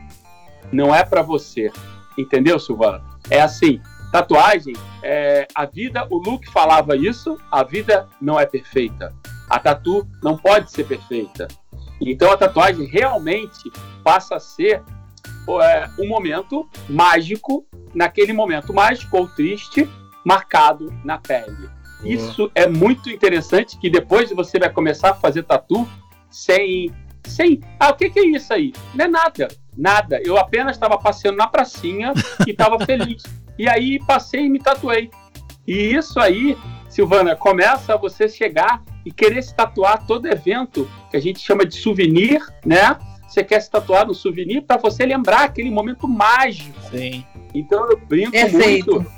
não 0.72 0.94
é 0.94 1.04
pra 1.04 1.22
você. 1.22 1.70
Entendeu, 2.16 2.58
Silvana? 2.58 3.02
É 3.30 3.40
assim, 3.40 3.80
tatuagem 4.12 4.74
é 5.02 5.48
a 5.54 5.64
vida, 5.64 6.06
o 6.10 6.18
Luke 6.18 6.48
falava 6.50 6.94
isso, 6.94 7.38
a 7.50 7.64
vida 7.64 8.06
não 8.20 8.38
é 8.38 8.44
perfeita. 8.44 9.12
A 9.48 9.58
tatu 9.58 10.06
não 10.22 10.36
pode 10.36 10.70
ser 10.70 10.84
perfeita. 10.84 11.48
Então 11.98 12.30
a 12.30 12.36
tatuagem 12.36 12.86
realmente 12.86 13.72
passa 14.04 14.36
a 14.36 14.40
ser 14.40 14.82
é, 15.62 15.88
um 15.98 16.06
momento 16.06 16.68
mágico, 16.88 17.66
naquele 17.94 18.34
momento 18.34 18.74
mágico 18.74 19.16
ou 19.16 19.28
triste, 19.28 19.88
marcado 20.24 20.92
na 21.02 21.16
pele. 21.16 21.70
Isso 22.04 22.50
é 22.54 22.66
muito 22.66 23.08
interessante, 23.08 23.78
que 23.78 23.88
depois 23.88 24.30
você 24.30 24.58
vai 24.58 24.68
começar 24.68 25.10
a 25.10 25.14
fazer 25.14 25.44
tatu 25.44 25.88
sem. 26.28 26.92
sem 27.26 27.60
ah, 27.78 27.90
o 27.90 27.94
que, 27.94 28.10
que 28.10 28.20
é 28.20 28.26
isso 28.26 28.52
aí? 28.52 28.72
Não 28.94 29.06
é 29.06 29.08
nada. 29.08 29.48
Nada. 29.76 30.20
Eu 30.22 30.36
apenas 30.36 30.76
estava 30.76 30.98
passeando 30.98 31.38
na 31.38 31.46
pracinha 31.46 32.12
e 32.46 32.50
estava 32.50 32.78
feliz. 32.84 33.22
E 33.58 33.68
aí 33.68 33.98
passei 34.06 34.46
e 34.46 34.48
me 34.48 34.58
tatuei. 34.58 35.10
E 35.66 35.94
isso 35.94 36.18
aí, 36.18 36.56
Silvana, 36.88 37.36
começa 37.36 37.94
a 37.94 37.96
você 37.96 38.28
chegar 38.28 38.82
e 39.04 39.12
querer 39.12 39.42
se 39.42 39.54
tatuar 39.54 40.06
todo 40.06 40.26
evento 40.26 40.88
que 41.10 41.16
a 41.16 41.20
gente 41.20 41.40
chama 41.40 41.64
de 41.64 41.76
souvenir, 41.76 42.40
né? 42.64 42.96
Você 43.28 43.42
quer 43.42 43.60
se 43.60 43.70
tatuar 43.70 44.06
no 44.06 44.14
souvenir 44.14 44.62
para 44.62 44.76
você 44.76 45.06
lembrar 45.06 45.44
aquele 45.44 45.70
momento 45.70 46.06
mágico. 46.06 46.78
Sim. 46.90 47.24
Então 47.54 47.90
eu 47.90 47.96
brinco 47.96 48.32
Perfeito. 48.32 48.92
muito. 48.92 49.12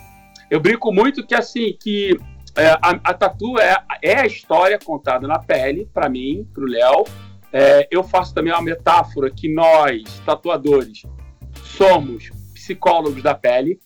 Eu 0.50 0.60
brinco 0.60 0.92
muito 0.92 1.26
que 1.26 1.34
assim 1.34 1.76
que 1.80 2.18
é, 2.56 2.68
a, 2.68 2.90
a 3.02 3.14
tatu 3.14 3.58
é, 3.58 3.76
é 4.00 4.20
a 4.20 4.26
história 4.26 4.78
contada 4.78 5.26
na 5.26 5.38
pele 5.38 5.88
para 5.92 6.08
mim, 6.08 6.46
para 6.52 6.62
o 6.62 6.66
Léo. 6.66 7.04
É, 7.52 7.88
eu 7.90 8.02
faço 8.02 8.34
também 8.34 8.52
uma 8.52 8.62
metáfora 8.62 9.30
que 9.30 9.52
nós 9.52 10.02
tatuadores 10.24 11.02
somos 11.62 12.30
psicólogos 12.52 13.22
da 13.22 13.34
pele, 13.34 13.78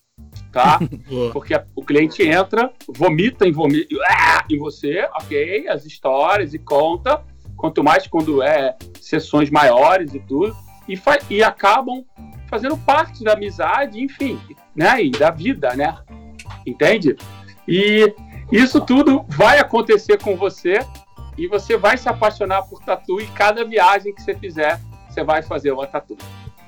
tá? 0.63 0.79
Boa. 1.09 1.33
Porque 1.33 1.55
a- 1.55 1.65
o 1.77 1.85
cliente 1.85 2.23
entra, 2.27 2.73
vomita 2.89 3.47
em, 3.47 3.53
vomi 3.53 3.87
ah, 4.11 4.45
em 4.51 4.59
você, 4.59 5.09
ok, 5.15 5.69
as 5.69 5.85
histórias 5.87 6.53
e 6.55 6.59
conta. 6.59 7.23
Quanto 7.57 7.83
mais 7.83 8.07
quando 8.07 8.43
é 8.43 8.77
sessões 9.01 9.51
maiores 9.51 10.15
e 10.15 10.21
tudo, 10.21 10.57
e, 10.89 10.97
fa- 10.97 11.19
e 11.29 11.43
acabam 11.43 12.05
fazendo 12.49 12.77
parte 12.77 13.23
da 13.25 13.33
amizade, 13.33 14.01
enfim, 14.03 14.39
né? 14.75 15.03
E 15.03 15.11
da 15.11 15.31
vida, 15.31 15.75
né? 15.75 15.97
Entende? 16.67 17.17
E 17.67 18.15
isso 18.51 18.81
tudo 18.81 19.25
vai 19.29 19.59
acontecer 19.59 20.23
com 20.23 20.37
você 20.37 20.79
e 21.37 21.47
você 21.47 21.77
vai 21.77 21.97
se 21.99 22.09
apaixonar 22.09 22.63
por 22.63 22.81
tatu 22.83 23.21
e 23.21 23.27
cada 23.29 23.65
viagem 23.65 24.15
que 24.15 24.23
você 24.23 24.35
fizer, 24.35 24.81
você 25.09 25.23
vai 25.23 25.43
fazer 25.43 25.71
uma 25.73 25.87
tatu. 25.87 26.17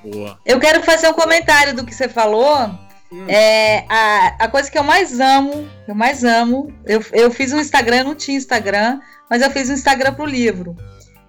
Boa. 0.04 0.38
Eu 0.44 0.58
quero 0.58 0.82
fazer 0.82 1.08
um 1.08 1.14
comentário 1.14 1.74
do 1.74 1.84
que 1.84 1.94
você 1.94 2.08
falou. 2.08 2.68
Hum. 3.12 3.26
É, 3.28 3.84
a, 3.88 4.36
a 4.44 4.48
coisa 4.48 4.70
que 4.70 4.78
eu 4.78 4.84
mais 4.84 5.18
amo, 5.18 5.68
eu 5.88 5.94
mais 5.94 6.22
amo, 6.24 6.72
eu, 6.86 7.04
eu 7.12 7.30
fiz 7.30 7.52
um 7.52 7.58
Instagram, 7.60 7.98
eu 7.98 8.04
não 8.04 8.14
tinha 8.14 8.36
Instagram, 8.38 9.00
mas 9.28 9.42
eu 9.42 9.50
fiz 9.50 9.68
um 9.68 9.74
Instagram 9.74 10.14
pro 10.14 10.24
livro. 10.24 10.76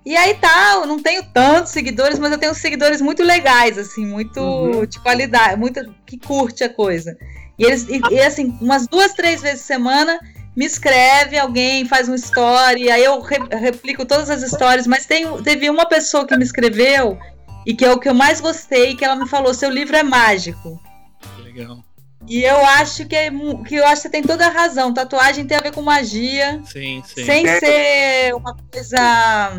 E 0.06 0.16
aí 0.18 0.34
tá, 0.36 0.74
eu 0.76 0.86
não 0.88 1.00
tenho 1.02 1.24
tantos 1.32 1.72
seguidores, 1.72 2.18
mas 2.20 2.32
eu 2.32 2.38
tenho 2.38 2.54
seguidores 2.56 3.02
muito 3.02 3.24
legais, 3.24 3.78
assim, 3.78 4.06
muito 4.06 4.40
Uhum. 4.40 4.86
de 4.86 5.00
qualidade, 5.00 5.60
muito 5.60 5.94
que 6.06 6.18
curte 6.18 6.64
a 6.64 6.70
coisa. 6.70 7.16
E 7.58 7.64
eles, 7.66 7.88
e, 7.88 8.02
e, 8.12 8.20
assim, 8.22 8.58
umas 8.62 8.88
duas, 8.88 9.14
três 9.14 9.42
vezes 9.42 9.62
por 9.62 9.68
semana 9.68 10.20
me 10.56 10.66
escreve 10.66 11.38
alguém, 11.38 11.86
faz 11.88 12.08
uma 12.08 12.16
história, 12.16 12.94
aí 12.94 13.04
eu 13.04 13.20
re- 13.22 13.48
replico 13.60 14.04
todas 14.06 14.30
as 14.30 14.42
histórias, 14.42 14.86
mas 14.88 15.06
tem, 15.06 15.26
teve 15.44 15.70
uma 15.70 15.86
pessoa 15.88 16.26
que 16.28 16.36
me 16.36 16.44
escreveu 16.44 17.18
e 17.66 17.74
que 17.76 17.86
é 17.86 17.92
o 17.92 18.00
que 18.00 18.10
eu 18.10 18.14
mais 18.16 18.42
gostei, 18.42 18.96
que 18.96 19.06
ela 19.06 19.16
me 19.16 19.30
falou, 19.30 19.54
seu 19.54 19.70
livro 19.70 19.96
é 19.96 20.02
mágico. 20.04 20.80
Legal. 21.54 21.84
E 22.28 22.44
eu 22.44 22.58
acho 22.58 23.08
que, 23.08 23.16
é 23.16 23.32
que 23.68 23.76
eu 23.76 23.86
acho 23.86 23.96
que 23.96 24.02
você 24.04 24.10
tem 24.10 24.22
toda 24.22 24.46
a 24.46 24.50
razão. 24.50 24.94
Tatuagem 24.94 25.46
tem 25.48 25.58
a 25.58 25.62
ver 25.62 25.74
com 25.74 25.82
magia, 25.82 26.62
Sim, 26.66 27.02
sim. 27.06 27.26
sem 27.26 27.48
É. 27.48 27.60
ser 27.60 28.36
uma 28.36 28.56
coisa 28.72 29.52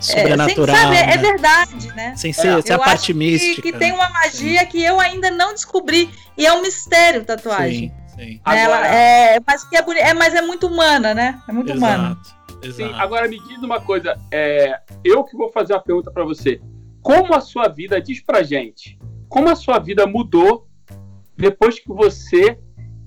sobrenatural. 0.00 0.66
sem 0.76 0.84
saber, 0.84 0.96
é 0.96 1.06
né? 1.06 1.16
verdade, 1.16 1.88
né? 1.94 2.14
Sem 2.16 2.32
ser, 2.32 2.58
É. 2.58 2.62
ser 2.62 2.72
a 2.72 2.78
parte 2.78 3.12
acho 3.12 3.14
mística. 3.14 3.62
que, 3.62 3.72
que 3.72 3.78
tem 3.78 3.92
uma 3.92 4.08
magia 4.10 4.64
que 4.66 4.82
eu 4.82 4.98
ainda 5.00 5.30
não 5.30 5.52
descobri. 5.52 6.10
E 6.36 6.44
é 6.46 6.52
um 6.52 6.60
mistério 6.62 7.24
tatuagem. 7.24 7.92
Sim, 8.08 8.16
sim. 8.18 8.34
Né? 8.34 8.40
Ela 8.44 8.76
Agora- 8.76 8.88
é, 8.88 9.40
mas, 9.46 9.64
que 9.68 9.76
é, 9.76 9.82
boni- 9.82 10.00
é, 10.00 10.12
mas 10.12 10.34
é 10.34 10.42
muito 10.42 10.66
humana, 10.66 11.14
né? 11.14 11.40
É 11.48 11.52
muito 11.52 11.72
humana. 11.72 12.18
Exato. 12.62 12.74
Sim, 12.76 12.84
Exato. 12.84 13.00
agora 13.00 13.28
me 13.28 13.38
diz 13.46 13.58
uma 13.62 13.80
coisa. 13.80 14.18
É, 14.32 14.80
eu 15.04 15.22
que 15.24 15.36
vou 15.36 15.50
fazer 15.52 15.72
uma 15.74 15.82
pergunta 15.82 16.10
pra 16.10 16.24
você. 16.24 16.60
Como 17.00 17.32
a 17.34 17.40
sua 17.40 17.68
vida, 17.68 18.00
diz 18.00 18.20
pra 18.20 18.42
gente, 18.42 18.98
como 19.28 19.48
a 19.48 19.54
sua 19.54 19.78
vida 19.78 20.04
mudou 20.06 20.66
depois 21.36 21.78
que 21.78 21.88
você 21.88 22.58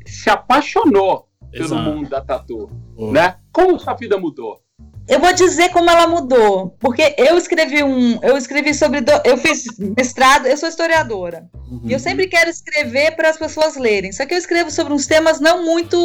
se 0.05 0.29
apaixonou 0.29 1.27
pelo 1.51 1.65
Exato. 1.65 1.81
mundo 1.81 2.09
da 2.09 2.21
tatu, 2.21 2.69
né? 3.11 3.35
Como 3.51 3.79
sua 3.79 3.93
vida 3.93 4.17
mudou? 4.17 4.59
Eu 5.07 5.19
vou 5.19 5.33
dizer 5.33 5.69
como 5.69 5.89
ela 5.89 6.05
mudou, 6.05 6.75
porque 6.79 7.15
eu 7.17 7.35
escrevi 7.35 7.83
um, 7.83 8.19
eu 8.21 8.37
escrevi 8.37 8.75
sobre, 8.75 9.01
do- 9.01 9.21
eu 9.25 9.37
fiz 9.37 9.63
mestrado, 9.97 10.45
eu 10.45 10.55
sou 10.55 10.69
historiadora. 10.69 11.49
Uhum. 11.67 11.81
E 11.85 11.93
eu 11.93 11.99
sempre 11.99 12.27
quero 12.27 12.47
escrever 12.49 13.15
para 13.15 13.29
as 13.29 13.37
pessoas 13.37 13.75
lerem. 13.75 14.11
Só 14.11 14.25
que 14.27 14.35
eu 14.35 14.37
escrevo 14.37 14.69
sobre 14.69 14.93
uns 14.93 15.07
temas 15.07 15.39
não 15.39 15.65
muito 15.65 15.97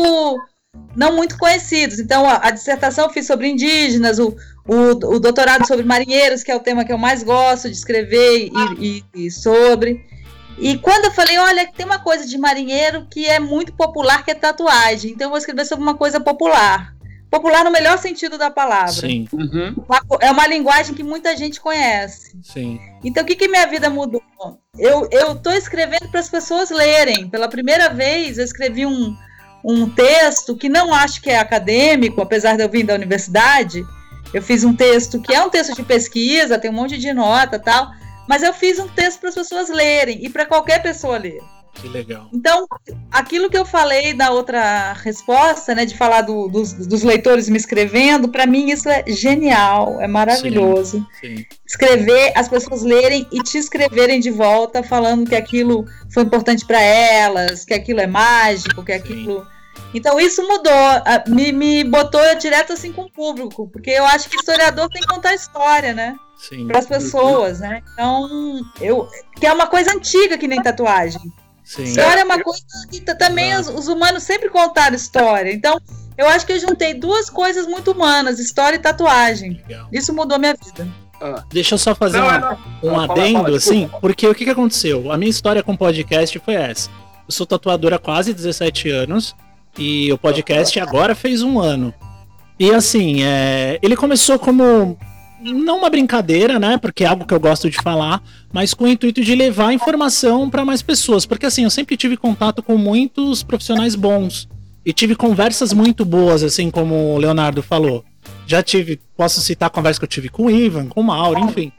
não 0.97 1.15
muito 1.15 1.37
conhecidos. 1.39 1.99
Então, 2.01 2.27
a, 2.29 2.49
a 2.49 2.51
dissertação 2.51 3.05
eu 3.05 3.11
fiz 3.13 3.27
sobre 3.27 3.47
indígenas, 3.49 4.19
o, 4.19 4.35
o, 4.67 4.75
o 5.15 5.21
doutorado 5.21 5.67
sobre 5.67 5.85
marinheiros, 5.85 6.43
que 6.43 6.51
é 6.51 6.57
o 6.57 6.61
tema 6.61 6.85
que 6.85 6.93
eu 6.93 6.99
mais 6.99 7.23
gosto 7.23 7.69
de 7.69 7.77
escrever 7.77 8.49
e, 8.81 9.05
e- 9.15 9.27
e 9.27 9.31
sobre. 9.31 10.01
E 10.59 10.79
quando 10.79 11.07
eu 11.07 11.11
falei, 11.13 11.37
olha, 11.39 11.67
tem 11.77 11.85
uma 11.85 11.99
coisa 11.99 12.27
de 12.27 12.39
marinheiro 12.39 13.07
que 13.11 13.27
é 13.27 13.39
muito 13.41 13.73
popular, 13.73 14.25
que 14.25 14.31
é 14.31 14.35
tatuagem. 14.35 15.11
Então, 15.13 15.27
eu 15.27 15.31
vou 15.31 15.39
escrever 15.39 15.65
sobre 15.65 15.83
uma 15.83 15.95
coisa 15.97 16.21
popular. 16.21 16.95
Popular 17.31 17.65
no 17.65 17.71
melhor 17.73 17.99
sentido 17.99 18.39
da 18.39 18.49
palavra. 18.51 18.93
Sim, 18.93 19.27
Uma 19.33 20.01
co- 20.05 20.19
É 20.21 20.31
uma 20.31 20.47
linguagem 20.47 20.95
que 20.95 21.03
muita 21.03 21.37
gente 21.37 21.61
conhece. 21.61 22.39
sim. 22.43 22.79
Então, 23.03 23.25
o 23.25 23.27
que, 23.27 23.35
que 23.35 23.49
minha 23.49 23.67
vida 23.67 23.91
mudou? 23.91 24.23
Eu 24.79 25.09
estou 25.33 25.53
escrevendo 25.53 26.09
para 26.11 26.21
as 26.21 26.29
pessoas 26.29 26.71
lerem. 26.71 27.29
Pela 27.29 27.49
primeira 27.49 27.89
vez, 27.89 28.39
eu 28.39 28.45
escrevi 28.45 28.87
um, 28.87 29.17
um 29.65 29.91
texto 29.91 30.57
que 30.57 30.69
não 30.69 30.95
acho 30.95 31.21
que 31.21 31.29
é 31.31 31.39
acadêmico, 31.39 32.21
apesar 32.23 32.57
de 32.57 32.63
eu 32.63 32.69
vir 32.69 32.85
da 32.85 32.95
universidade. 32.95 33.85
Eu 34.33 34.41
fiz 34.43 34.63
um 34.63 34.75
texto 34.75 35.21
que 35.21 35.35
é 35.35 35.43
um 35.43 35.51
texto 35.51 35.75
de 35.75 35.83
pesquisa, 35.83 36.59
tem 36.59 36.71
um 36.71 36.75
monte 36.75 36.97
de 36.99 37.13
nota 37.13 37.59
tal, 37.59 37.91
mas 38.29 38.43
eu 38.43 38.53
fiz 38.53 38.79
um 38.79 38.89
texto 38.89 39.21
para 39.21 39.29
as 39.29 39.35
pessoas 39.35 39.69
lerem 39.69 40.25
e 40.25 40.29
para 40.29 40.47
qualquer 40.47 40.83
pessoa 40.83 41.19
ler. 41.19 41.41
Que 41.75 41.89
legal. 41.89 42.29
Então, 42.33 42.69
aquilo 43.11 43.51
que 43.51 43.59
eu 43.59 43.65
falei 43.65 44.15
da 44.15 44.31
outra 44.31 44.93
resposta, 44.93 45.75
né, 45.75 45.85
de 45.85 45.97
falar 45.97 46.21
do- 46.21 46.47
dos, 46.47 46.73
dos 46.73 47.03
leitores 47.03 47.49
me 47.49 47.57
escrevendo, 47.57 48.29
para 48.29 48.47
mim 48.47 48.71
isso 48.71 48.89
é 48.89 49.03
genial, 49.09 50.01
é 50.01 50.07
maravilhoso 50.07 51.05
Sim. 51.21 51.45
escrever, 51.67 52.33
as 52.37 52.49
pessoas 52.49 52.83
lerem 52.85 53.27
e 53.33 53.41
te 53.43 53.59
escreverem 53.59 54.21
de 54.21 54.31
volta, 54.31 54.85
falando 54.85 55.29
que 55.29 55.35
aquilo 55.35 55.85
foi 56.13 56.23
importante 56.23 56.65
para 56.65 56.81
elas, 56.81 57.65
que 57.65 57.75
aquilo 57.75 58.01
é 58.01 58.07
mágico, 58.07 58.85
que 58.85 58.93
aquilo. 58.93 59.45
Então 59.93 60.19
isso 60.21 60.43
mudou, 60.47 60.73
a- 60.73 61.25
me, 61.29 61.53
me 61.53 61.85
botou 61.85 62.21
direto 62.39 62.73
assim 62.73 62.93
com 62.93 63.03
o 63.03 63.11
público, 63.11 63.69
porque 63.69 63.91
eu 63.91 64.05
acho 64.07 64.29
que 64.29 64.37
historiador 64.37 64.89
tem 64.89 65.01
que 65.03 65.09
contar 65.09 65.35
história, 65.35 65.93
né? 65.95 66.17
Sim. 66.37 66.67
Para 66.67 66.79
as 66.81 66.87
pessoas, 66.87 67.61
né? 67.61 67.81
Então, 67.93 68.61
eu. 68.81 69.09
Que 69.37 69.47
é 69.47 69.53
uma 69.53 69.67
coisa 69.67 69.93
antiga 69.95 70.37
que 70.37 70.49
nem 70.49 70.61
tatuagem. 70.63 71.21
Sim. 71.65 71.85
História 71.85 72.21
é 72.21 72.25
uma 72.25 72.43
coisa 72.43 72.61
que 72.91 73.01
também 73.01 73.57
os, 73.57 73.69
os 73.69 73.89
humanos 73.89 74.23
sempre 74.25 74.51
contaram 74.51 74.95
história. 74.95 75.51
Então, 75.53 75.79
eu 76.19 76.27
acho 76.29 76.45
que 76.45 76.53
eu 76.53 76.59
juntei 76.61 76.93
duas 76.93 77.31
coisas 77.31 77.67
muito 77.67 77.93
humanas, 77.93 78.39
história 78.39 78.77
e 78.77 78.81
tatuagem. 78.81 79.63
Legal. 79.67 79.89
Isso 79.93 80.13
mudou 80.13 80.39
minha 80.39 80.55
vida. 80.55 80.87
Deixa 81.51 81.75
eu 81.77 81.79
só 81.79 81.95
fazer 81.95 82.19
Não, 82.19 82.27
uma- 82.27 82.37
é, 82.37 82.41
não. 82.41 82.51
um 82.83 82.97
Não, 82.99 83.07
fala, 83.07 83.21
adendo, 83.23 83.43
fala, 83.45 83.57
assim, 83.57 83.71
desculpa. 83.83 84.01
porque 84.01 84.27
o 84.29 84.35
que, 84.35 84.45
que 84.45 84.51
aconteceu? 84.51 85.11
A 85.11 85.17
minha 85.17 85.31
história 85.31 85.63
com 85.63 85.75
podcast 85.75 86.39
foi 86.41 86.55
essa. 86.55 86.91
Eu 87.27 87.33
sou 87.33 87.47
tatuadora 87.47 87.97
há 87.97 87.99
quase 87.99 88.35
17 88.35 88.91
anos 88.91 89.35
e 89.79 90.13
o 90.13 90.19
podcast 90.19 90.79
agora 90.79 91.15
fez 91.15 91.43
um 91.43 91.59
ano. 91.59 91.93
E 92.59 92.71
assim, 92.71 93.23
é, 93.23 93.79
ele 93.83 93.97
começou 93.97 94.39
como 94.39 94.97
não 95.43 95.79
uma 95.79 95.91
brincadeira, 95.91 96.59
né? 96.59 96.79
Porque 96.79 97.05
é 97.05 97.07
algo 97.07 97.27
que 97.27 97.35
eu 97.35 97.41
gosto 97.41 97.69
de 97.69 97.77
falar, 97.77 98.23
mas 98.53 98.73
com 98.73 98.85
o 98.85 98.89
intuito 98.89 99.23
de 99.23 99.35
levar 99.35 99.73
informação 99.73 100.49
para 100.49 100.65
mais 100.65 100.81
pessoas. 100.81 101.27
Porque 101.27 101.47
assim, 101.47 101.65
eu 101.65 101.71
sempre 101.71 101.97
tive 101.97 102.17
contato 102.17 102.63
com 102.63 102.79
muitos 102.79 103.43
profissionais 103.43 103.95
bons 103.95 104.49
e 104.87 104.93
tive 104.93 105.15
conversas 105.15 105.73
muito 105.73 106.05
boas, 106.05 106.43
assim 106.43 106.71
como 106.71 107.15
o 107.15 107.19
Leonardo 107.19 107.63
falou. 107.63 108.05
Já 108.47 108.63
tive, 108.63 109.01
posso 109.17 109.41
citar 109.41 109.67
a 109.67 109.71
conversa 109.71 109.99
que 109.99 110.05
eu 110.05 110.09
tive 110.09 110.29
com 110.29 110.45
o 110.45 110.51
Ivan, 110.51 110.87
com 110.87 111.01
o 111.01 111.05
Mauro, 111.05 111.41
enfim. 111.41 111.73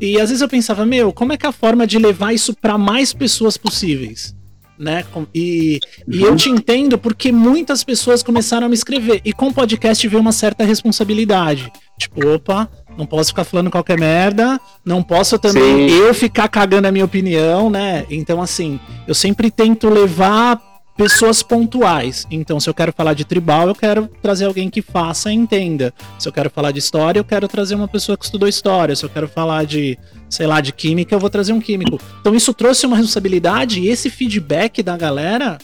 E 0.00 0.20
às 0.20 0.28
vezes 0.30 0.42
eu 0.42 0.48
pensava, 0.48 0.84
meu, 0.84 1.12
como 1.12 1.32
é 1.32 1.36
que 1.36 1.46
é 1.46 1.48
a 1.48 1.52
forma 1.52 1.86
de 1.86 1.98
levar 1.98 2.32
isso 2.32 2.54
para 2.54 2.76
mais 2.76 3.12
pessoas 3.12 3.56
possíveis? 3.56 4.34
Né? 4.78 5.04
E, 5.34 5.80
e 6.06 6.22
eu 6.22 6.36
te 6.36 6.48
entendo 6.48 6.96
porque 6.96 7.32
muitas 7.32 7.82
pessoas 7.82 8.22
começaram 8.22 8.66
a 8.66 8.68
me 8.68 8.74
escrever. 8.74 9.20
E 9.24 9.32
com 9.32 9.48
o 9.48 9.52
podcast 9.52 10.06
veio 10.06 10.20
uma 10.20 10.32
certa 10.32 10.64
responsabilidade. 10.64 11.72
Tipo, 11.98 12.34
opa, 12.34 12.68
não 12.96 13.04
posso 13.04 13.30
ficar 13.30 13.44
falando 13.44 13.70
qualquer 13.70 13.98
merda, 13.98 14.60
não 14.84 15.02
posso 15.02 15.38
também 15.38 15.88
Sim. 15.88 15.94
eu 15.96 16.14
ficar 16.14 16.48
cagando 16.48 16.86
a 16.86 16.92
minha 16.92 17.04
opinião, 17.04 17.68
né? 17.68 18.06
Então, 18.08 18.40
assim, 18.40 18.78
eu 19.06 19.14
sempre 19.14 19.50
tento 19.50 19.88
levar 19.88 20.60
pessoas 20.98 21.44
pontuais. 21.44 22.26
Então, 22.28 22.58
se 22.58 22.68
eu 22.68 22.74
quero 22.74 22.92
falar 22.92 23.14
de 23.14 23.24
tribal, 23.24 23.68
eu 23.68 23.74
quero 23.74 24.10
trazer 24.20 24.46
alguém 24.46 24.68
que 24.68 24.82
faça 24.82 25.30
e 25.30 25.34
entenda. 25.36 25.94
Se 26.18 26.28
eu 26.28 26.32
quero 26.32 26.50
falar 26.50 26.72
de 26.72 26.80
história, 26.80 27.20
eu 27.20 27.24
quero 27.24 27.46
trazer 27.46 27.76
uma 27.76 27.86
pessoa 27.86 28.18
que 28.18 28.24
estudou 28.24 28.48
história. 28.48 28.96
Se 28.96 29.04
eu 29.04 29.08
quero 29.08 29.28
falar 29.28 29.64
de, 29.64 29.96
sei 30.28 30.48
lá, 30.48 30.60
de 30.60 30.72
química, 30.72 31.14
eu 31.14 31.20
vou 31.20 31.30
trazer 31.30 31.52
um 31.52 31.60
químico. 31.60 32.00
Então, 32.20 32.34
isso 32.34 32.52
trouxe 32.52 32.84
uma 32.84 32.96
responsabilidade 32.96 33.80
e 33.80 33.88
esse 33.88 34.10
feedback 34.10 34.82
da 34.82 34.96
galera 34.96 35.56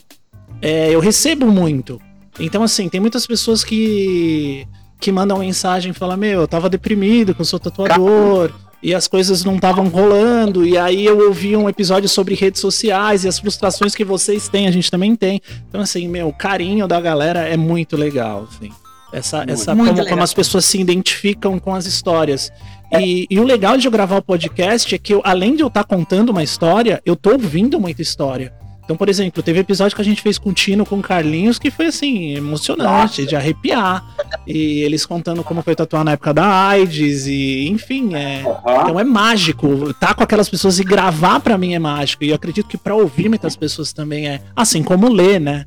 é, 0.62 0.94
eu 0.94 1.00
recebo 1.00 1.48
muito. 1.48 2.00
Então, 2.38 2.62
assim, 2.62 2.88
tem 2.88 3.00
muitas 3.00 3.26
pessoas 3.26 3.64
que, 3.64 4.64
que 5.00 5.10
mandam 5.10 5.38
mensagem 5.38 5.90
e 5.90 5.94
falam: 5.94 6.16
Meu, 6.16 6.42
eu 6.42 6.48
tava 6.48 6.70
deprimido, 6.70 7.34
que 7.34 7.40
eu 7.40 7.44
sou 7.44 7.58
tatuador. 7.58 8.52
E 8.84 8.94
as 8.94 9.08
coisas 9.08 9.42
não 9.44 9.56
estavam 9.56 9.88
rolando, 9.88 10.66
e 10.66 10.76
aí 10.76 11.06
eu 11.06 11.26
ouvi 11.26 11.56
um 11.56 11.70
episódio 11.70 12.06
sobre 12.06 12.34
redes 12.34 12.60
sociais 12.60 13.24
e 13.24 13.28
as 13.28 13.38
frustrações 13.38 13.94
que 13.94 14.04
vocês 14.04 14.46
têm, 14.46 14.68
a 14.68 14.70
gente 14.70 14.90
também 14.90 15.16
tem. 15.16 15.40
Então, 15.66 15.80
assim, 15.80 16.06
meu, 16.06 16.28
o 16.28 16.32
carinho 16.34 16.86
da 16.86 17.00
galera 17.00 17.48
é 17.48 17.56
muito 17.56 17.96
legal, 17.96 18.46
assim. 18.46 18.70
Essa, 19.10 19.38
Muito. 19.38 19.52
essa 19.52 19.74
Muito 19.74 19.88
como, 19.88 19.98
legal. 20.00 20.10
como 20.10 20.22
as 20.22 20.34
pessoas 20.34 20.66
se 20.66 20.78
identificam 20.78 21.58
com 21.58 21.74
as 21.74 21.86
histórias. 21.86 22.52
E, 22.92 23.26
e 23.30 23.40
o 23.40 23.44
legal 23.44 23.78
de 23.78 23.86
eu 23.86 23.90
gravar 23.90 24.18
o 24.18 24.22
podcast 24.22 24.94
é 24.94 24.98
que 24.98 25.14
eu, 25.14 25.22
além 25.24 25.56
de 25.56 25.62
eu 25.62 25.68
estar 25.68 25.84
contando 25.84 26.28
uma 26.28 26.42
história, 26.42 27.00
eu 27.06 27.16
tô 27.16 27.32
ouvindo 27.32 27.80
muita 27.80 28.02
história. 28.02 28.52
Então, 28.84 28.96
por 28.96 29.08
exemplo, 29.08 29.42
teve 29.42 29.60
episódio 29.60 29.96
que 29.96 30.02
a 30.02 30.04
gente 30.04 30.20
fez 30.20 30.36
com 30.38 30.50
o 30.50 30.52
Tino, 30.52 30.84
com 30.84 30.98
o 30.98 31.02
Carlinhos, 31.02 31.58
que 31.58 31.70
foi 31.70 31.86
assim, 31.86 32.34
emocionante, 32.36 33.22
Nossa. 33.22 33.26
de 33.26 33.34
arrepiar. 33.34 34.04
E 34.46 34.82
eles 34.82 35.06
contando 35.06 35.42
como 35.42 35.62
foi 35.62 35.74
tatuar 35.74 36.04
na 36.04 36.12
época 36.12 36.34
da 36.34 36.68
AIDS, 36.68 37.26
e 37.26 37.66
enfim, 37.68 38.14
é. 38.14 38.42
Aham. 38.42 38.82
Então 38.82 39.00
é 39.00 39.04
mágico. 39.04 39.92
Tá 39.94 40.12
com 40.14 40.22
aquelas 40.22 40.48
pessoas 40.48 40.78
e 40.78 40.84
gravar 40.84 41.40
pra 41.40 41.56
mim 41.56 41.74
é 41.74 41.78
mágico. 41.78 42.24
E 42.24 42.28
eu 42.28 42.34
acredito 42.34 42.68
que 42.68 42.76
pra 42.76 42.94
ouvir 42.94 43.28
muitas 43.28 43.56
pessoas 43.56 43.92
também 43.92 44.28
é. 44.28 44.42
Assim 44.54 44.82
como 44.82 45.10
ler, 45.10 45.40
né? 45.40 45.64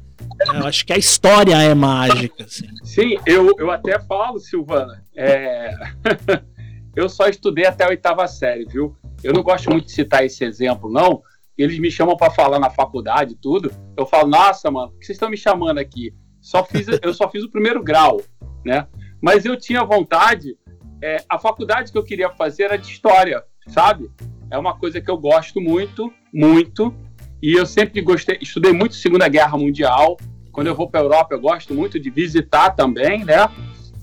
Eu 0.53 0.67
acho 0.67 0.85
que 0.85 0.93
a 0.93 0.97
história 0.97 1.55
é 1.55 1.73
mágica, 1.73 2.43
assim. 2.43 2.67
Sim, 2.83 3.17
eu, 3.25 3.55
eu 3.57 3.71
até 3.71 3.99
falo, 3.99 4.37
Silvana. 4.39 5.03
é, 5.15 5.73
eu 6.95 7.09
só 7.09 7.27
estudei 7.27 7.65
até 7.65 7.85
a 7.85 7.89
oitava 7.89 8.27
série, 8.27 8.65
viu? 8.65 8.95
Eu 9.23 9.33
não 9.33 9.41
gosto 9.41 9.71
muito 9.71 9.85
de 9.85 9.91
citar 9.91 10.23
esse 10.23 10.43
exemplo, 10.43 10.91
não. 10.91 11.23
Eles 11.57 11.79
me 11.79 11.89
chamam 11.89 12.15
para 12.15 12.31
falar 12.31 12.59
na 12.59 12.69
faculdade 12.69 13.35
tudo. 13.35 13.71
Eu 13.97 14.05
falo, 14.05 14.29
nossa, 14.29 14.69
mano, 14.69 14.91
por 14.91 14.99
que 14.99 15.05
vocês 15.05 15.15
estão 15.15 15.29
me 15.29 15.37
chamando 15.37 15.79
aqui? 15.79 16.13
Só 16.39 16.63
fiz, 16.63 16.87
eu 17.01 17.13
só 17.13 17.29
fiz 17.29 17.43
o 17.43 17.51
primeiro 17.51 17.83
grau, 17.83 18.21
né? 18.63 18.87
Mas 19.21 19.45
eu 19.45 19.57
tinha 19.57 19.83
vontade. 19.83 20.55
é, 21.01 21.17
a 21.29 21.37
faculdade 21.37 21.91
que 21.91 21.97
eu 21.97 22.03
queria 22.03 22.29
fazer 22.29 22.63
era 22.63 22.77
de 22.77 22.87
história, 22.87 23.43
sabe? 23.67 24.09
É 24.49 24.57
uma 24.57 24.77
coisa 24.77 25.01
que 25.01 25.09
eu 25.09 25.17
gosto 25.17 25.59
muito, 25.59 26.11
muito. 26.33 26.93
E 27.41 27.53
eu 27.53 27.65
sempre 27.65 28.01
gostei, 28.01 28.37
estudei 28.41 28.71
muito 28.73 28.95
Segunda 28.95 29.27
Guerra 29.27 29.57
Mundial. 29.57 30.17
Quando 30.51 30.67
eu 30.67 30.75
vou 30.75 30.89
para 30.89 31.01
a 31.01 31.03
Europa, 31.03 31.35
eu 31.35 31.39
gosto 31.39 31.73
muito 31.73 31.99
de 31.99 32.09
visitar 32.09 32.71
também, 32.71 33.23
né? 33.23 33.47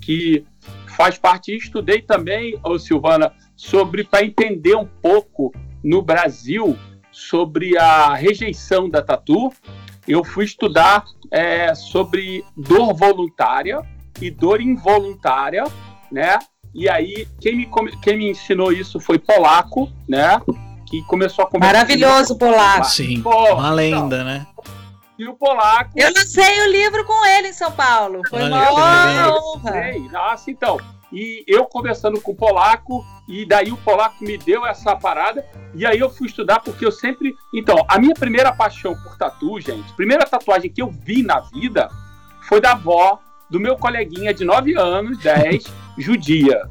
Que 0.00 0.44
faz 0.96 1.18
parte. 1.18 1.56
Estudei 1.56 2.00
também, 2.00 2.58
ô 2.62 2.78
Silvana, 2.78 3.32
sobre 3.56 4.04
para 4.04 4.24
entender 4.24 4.76
um 4.76 4.86
pouco 4.86 5.52
no 5.82 6.00
Brasil 6.00 6.76
sobre 7.14 7.78
a 7.78 8.12
rejeição 8.14 8.90
da 8.90 9.00
tatu. 9.00 9.52
Eu 10.06 10.24
fui 10.24 10.44
estudar 10.44 11.04
é, 11.30 11.74
sobre 11.74 12.44
dor 12.56 12.92
voluntária 12.92 13.80
e 14.20 14.30
dor 14.30 14.60
involuntária, 14.60 15.64
né? 16.10 16.38
E 16.74 16.88
aí, 16.88 17.26
quem 17.40 17.56
me, 17.56 17.70
quem 18.02 18.18
me 18.18 18.30
ensinou 18.30 18.72
isso 18.72 18.98
foi 18.98 19.18
polaco, 19.18 19.90
né? 20.08 20.40
Que 20.86 21.02
começou 21.04 21.44
a 21.44 21.48
conversar. 21.48 21.72
Maravilhoso, 21.72 22.36
Polaco. 22.36 22.86
Sim. 22.86 23.22
Pô, 23.22 23.54
Uma 23.54 23.70
lenda, 23.70 24.24
né? 24.24 24.46
E 25.16 25.28
o 25.28 25.34
polaco. 25.34 25.92
Eu 25.94 26.08
lancei 26.08 26.60
o 26.62 26.72
livro 26.72 27.04
com 27.04 27.24
ele 27.26 27.48
em 27.48 27.52
São 27.52 27.70
Paulo. 27.70 28.22
Foi 28.28 28.42
Olha 28.42 28.72
uma 28.72 28.72
honra. 28.72 29.92
Nossa, 30.10 30.50
então. 30.50 30.80
E 31.14 31.44
eu 31.46 31.64
conversando 31.66 32.20
com 32.20 32.32
o 32.32 32.36
polaco, 32.36 33.04
e 33.28 33.46
daí 33.46 33.70
o 33.70 33.76
polaco 33.76 34.22
me 34.22 34.36
deu 34.36 34.66
essa 34.66 34.96
parada, 34.96 35.46
e 35.72 35.86
aí 35.86 35.98
eu 35.98 36.10
fui 36.10 36.26
estudar 36.26 36.58
porque 36.60 36.84
eu 36.84 36.90
sempre. 36.90 37.34
Então, 37.54 37.84
a 37.88 37.98
minha 37.98 38.14
primeira 38.14 38.52
paixão 38.52 38.94
por 39.02 39.16
tatu, 39.16 39.60
gente, 39.60 39.92
primeira 39.94 40.26
tatuagem 40.26 40.70
que 40.70 40.82
eu 40.82 40.90
vi 40.90 41.22
na 41.22 41.40
vida 41.40 41.88
foi 42.48 42.60
da 42.60 42.72
avó 42.72 43.20
do 43.48 43.60
meu 43.60 43.76
coleguinha 43.76 44.34
de 44.34 44.44
9 44.44 44.76
anos, 44.76 45.18
10, 45.18 45.64
judia. 45.96 46.68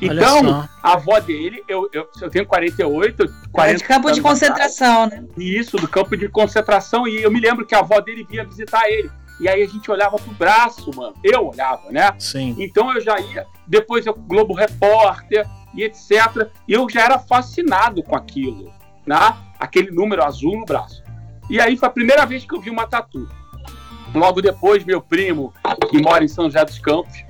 Então, 0.00 0.68
a 0.82 0.92
avó 0.92 1.18
dele, 1.18 1.64
eu, 1.66 1.88
eu, 1.92 2.08
eu 2.20 2.30
tenho 2.30 2.46
48, 2.46 3.24
40 3.50 3.74
é 3.74 3.74
de 3.74 3.84
campo 3.84 4.12
de 4.12 4.20
concentração, 4.20 5.06
né? 5.06 5.24
Isso, 5.36 5.78
do 5.78 5.88
campo 5.88 6.16
de 6.16 6.28
concentração, 6.28 7.08
e 7.08 7.22
eu 7.22 7.30
me 7.30 7.40
lembro 7.40 7.64
que 7.64 7.74
a 7.74 7.80
avó 7.80 8.00
dele 8.00 8.26
vinha 8.28 8.44
visitar 8.44 8.88
ele. 8.88 9.10
E 9.40 9.48
aí 9.48 9.62
a 9.62 9.66
gente 9.66 9.90
olhava 9.90 10.16
pro 10.16 10.32
braço, 10.32 10.90
mano. 10.94 11.14
Eu 11.22 11.48
olhava, 11.48 11.90
né? 11.90 12.14
Sim. 12.18 12.54
Então 12.58 12.92
eu 12.92 13.00
já 13.00 13.18
ia, 13.20 13.46
depois 13.66 14.06
eu 14.06 14.14
Globo 14.14 14.54
Repórter 14.54 15.46
e 15.74 15.82
etc. 15.82 16.48
E 16.66 16.72
eu 16.72 16.88
já 16.88 17.04
era 17.04 17.18
fascinado 17.18 18.02
com 18.02 18.16
aquilo, 18.16 18.72
né? 19.06 19.36
Aquele 19.58 19.90
número 19.90 20.24
azul 20.24 20.58
no 20.58 20.64
braço. 20.64 21.02
E 21.50 21.60
aí 21.60 21.76
foi 21.76 21.88
a 21.88 21.92
primeira 21.92 22.24
vez 22.24 22.44
que 22.44 22.54
eu 22.54 22.60
vi 22.60 22.70
uma 22.70 22.86
tatu. 22.86 23.28
Logo 24.14 24.40
depois, 24.40 24.84
meu 24.84 25.00
primo, 25.00 25.52
que 25.90 26.00
mora 26.00 26.24
em 26.24 26.28
São 26.28 26.46
José 26.46 26.64
dos 26.64 26.78
Campos, 26.78 27.24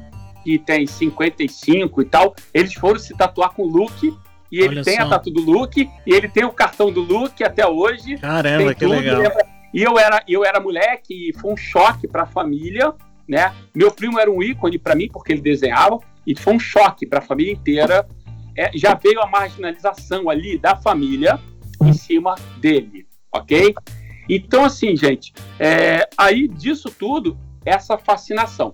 que 0.45 0.59
tem 0.59 0.87
55 0.87 2.03
e 2.03 2.05
tal, 2.05 2.35
eles 2.55 2.75
foram 2.75 3.01
se 3.01 3.17
tatuar 3.17 3.51
com 3.51 3.63
o 3.63 3.69
Luke. 3.69 4.17
E 4.51 4.61
ele 4.61 4.77
Olha 4.77 4.85
tem 4.85 4.97
só. 4.97 5.03
a 5.03 5.09
tatu 5.09 5.31
do 5.33 5.41
Luke, 5.41 5.91
e 6.07 6.15
ele 6.15 6.29
tem 6.29 6.45
o 6.45 6.53
cartão 6.53 6.93
do 6.93 7.01
Luke 7.01 7.43
até 7.43 7.67
hoje. 7.67 8.17
Caramba, 8.17 8.73
que 8.75 8.87
legal. 8.87 9.23
lembra? 9.23 9.56
E 9.77 9.83
eu 9.83 9.99
era, 9.99 10.25
eu 10.27 10.43
era 10.43 10.59
moleque 10.59 11.29
e 11.29 11.35
foi 11.35 11.53
um 11.53 11.57
choque 11.57 12.09
para 12.09 12.23
a 12.23 12.27
família, 12.27 12.95
né? 13.29 13.55
Meu 13.75 13.91
primo 13.91 14.19
era 14.19 14.31
um 14.31 14.43
ícone 14.43 14.79
para 14.79 14.95
mim 14.95 15.07
porque 15.07 15.35
ele 15.35 15.43
desenhava 15.43 15.99
e 16.27 16.35
foi 16.35 16.55
um 16.55 16.59
choque 16.59 17.05
para 17.05 17.19
a 17.19 17.23
família 17.23 17.53
inteira. 17.53 18.09
É, 18.57 18.71
já 18.75 18.95
veio 18.95 19.21
a 19.21 19.27
marginalização 19.27 20.31
ali 20.31 20.57
da 20.57 20.75
família 20.77 21.39
em 21.83 21.93
cima 21.93 22.37
dele, 22.59 23.07
ok? 23.31 23.75
Então 24.27 24.65
assim, 24.65 24.97
gente, 24.97 25.35
é, 25.61 26.09
aí 26.17 26.49
disso 26.49 26.91
tudo 26.91 27.37
essa 27.63 27.99
fascinação. 27.99 28.73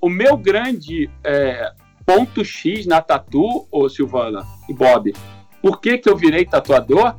O 0.00 0.08
meu 0.08 0.36
grande 0.36 1.10
é, 1.24 1.72
ponto 2.06 2.44
X 2.44 2.86
na 2.86 3.02
tatu, 3.02 3.66
ô 3.72 3.88
Silvana 3.88 4.46
e 4.68 4.72
Bob, 4.72 5.12
por 5.60 5.80
que 5.80 5.98
que 5.98 6.08
eu 6.08 6.16
virei 6.16 6.44
tatuador? 6.44 7.16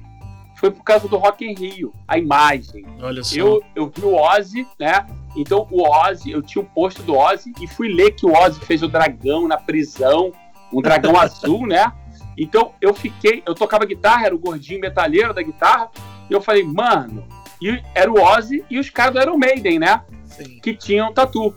Foi 0.65 0.71
por 0.71 0.83
causa 0.83 1.07
do 1.07 1.17
Rock 1.17 1.45
in 1.45 1.53
Rio, 1.53 1.93
a 2.07 2.17
imagem. 2.17 2.83
Olha 2.99 3.23
só. 3.23 3.35
Eu, 3.35 3.63
eu 3.75 3.87
vi 3.87 4.03
o 4.03 4.15
Ozzy, 4.15 4.67
né? 4.79 5.05
Então 5.35 5.67
o 5.69 5.87
Ozzy, 5.87 6.31
eu 6.31 6.41
tinha 6.41 6.63
o 6.63 6.65
posto 6.65 7.03
do 7.03 7.15
Ozzy 7.15 7.53
e 7.61 7.67
fui 7.67 7.93
ler 7.93 8.15
que 8.15 8.25
o 8.25 8.33
Ozzy 8.33 8.59
fez 8.61 8.81
o 8.81 8.87
dragão 8.87 9.47
na 9.47 9.57
prisão, 9.57 10.33
um 10.73 10.81
dragão 10.81 11.15
azul, 11.21 11.67
né? 11.67 11.93
Então 12.35 12.73
eu 12.81 12.95
fiquei, 12.95 13.43
eu 13.45 13.53
tocava 13.53 13.85
guitarra, 13.85 14.25
era 14.25 14.33
o 14.33 14.39
gordinho 14.39 14.79
metalheiro 14.79 15.35
da 15.35 15.43
guitarra, 15.43 15.91
e 16.27 16.33
eu 16.33 16.41
falei, 16.41 16.63
mano, 16.63 17.23
e 17.61 17.79
era 17.93 18.11
o 18.11 18.19
Ozzy 18.19 18.65
e 18.67 18.79
os 18.79 18.89
caras 18.89 19.13
do 19.13 19.21
Iron 19.21 19.37
Maiden, 19.37 19.77
né? 19.77 20.01
Sim. 20.25 20.59
que 20.61 20.73
tinham 20.73 21.13
tatu. 21.13 21.55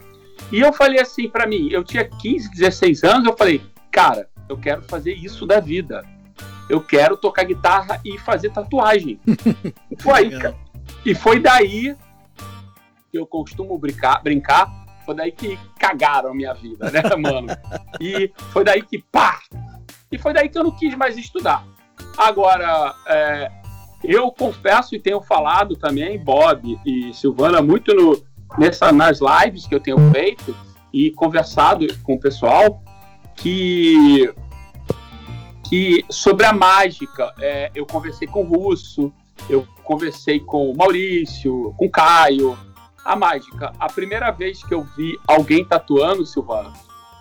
E 0.53 0.61
eu 0.61 0.71
falei 0.71 1.01
assim 1.01 1.31
pra 1.31 1.47
mim, 1.47 1.71
eu 1.71 1.83
tinha 1.83 2.05
15, 2.05 2.51
16 2.51 3.05
anos, 3.05 3.27
eu 3.27 3.35
falei, 3.35 3.63
cara, 3.91 4.29
eu 4.51 4.59
quero 4.59 4.83
fazer 4.83 5.15
isso 5.15 5.47
da 5.47 5.61
vida. 5.61 6.05
Eu 6.69 6.81
quero 6.81 7.17
tocar 7.17 7.45
guitarra 7.45 8.01
e 8.05 8.19
fazer 8.19 8.51
tatuagem. 8.51 9.21
foi 9.99 10.31
cara. 10.31 10.57
E 11.05 11.15
foi 11.15 11.41
daí 11.41 11.97
que 13.11 13.19
eu 13.19 13.27
costumo 13.27 13.79
brincar, 13.79 14.23
brincar, 14.23 14.69
foi 15.05 15.15
daí 15.15 15.33
que 15.33 15.59
cagaram 15.79 16.31
a 16.31 16.35
minha 16.35 16.53
vida, 16.53 16.91
né, 16.91 17.03
mano? 17.17 17.49
E 18.01 18.31
foi 18.53 18.65
daí 18.65 18.83
que 18.83 18.99
pá! 18.99 19.41
E 20.11 20.19
foi 20.19 20.33
daí 20.33 20.49
que 20.49 20.59
eu 20.59 20.65
não 20.65 20.71
quis 20.71 20.95
mais 20.95 21.17
estudar. 21.17 21.65
Agora, 22.17 22.95
é, 23.07 23.51
eu 24.05 24.31
confesso 24.31 24.95
e 24.95 25.01
tenho 25.01 25.21
falado 25.21 25.77
também, 25.77 26.19
Bob 26.19 26.79
e 26.85 27.13
Silvana, 27.15 27.61
muito 27.61 27.95
no, 27.95 28.23
nessa, 28.59 28.93
nas 28.93 29.21
lives 29.21 29.67
que 29.67 29.75
eu 29.75 29.81
tenho 29.81 29.99
feito 30.11 30.55
e 30.93 31.11
conversado 31.11 31.87
com 32.03 32.15
o 32.15 32.21
pessoal, 32.21 32.83
que, 33.37 34.33
que 35.69 36.05
sobre 36.09 36.47
a 36.47 36.53
mágica, 36.53 37.35
é, 37.39 37.71
eu 37.75 37.85
conversei 37.85 38.27
com 38.27 38.43
o 38.43 38.49
Russo, 38.49 39.13
eu 39.51 39.67
conversei 39.85 40.41
com 40.41 40.71
o 40.71 40.77
Maurício, 40.77 41.75
com 41.77 41.87
o 41.87 41.91
Caio. 41.91 42.59
A 43.05 43.15
mágica, 43.15 43.73
a 43.79 43.87
primeira 43.87 44.31
vez 44.31 44.63
que 44.63 44.75
eu 44.75 44.83
vi 44.97 45.19
alguém 45.27 45.65
tatuando, 45.65 46.25
Silvana, 46.25 46.73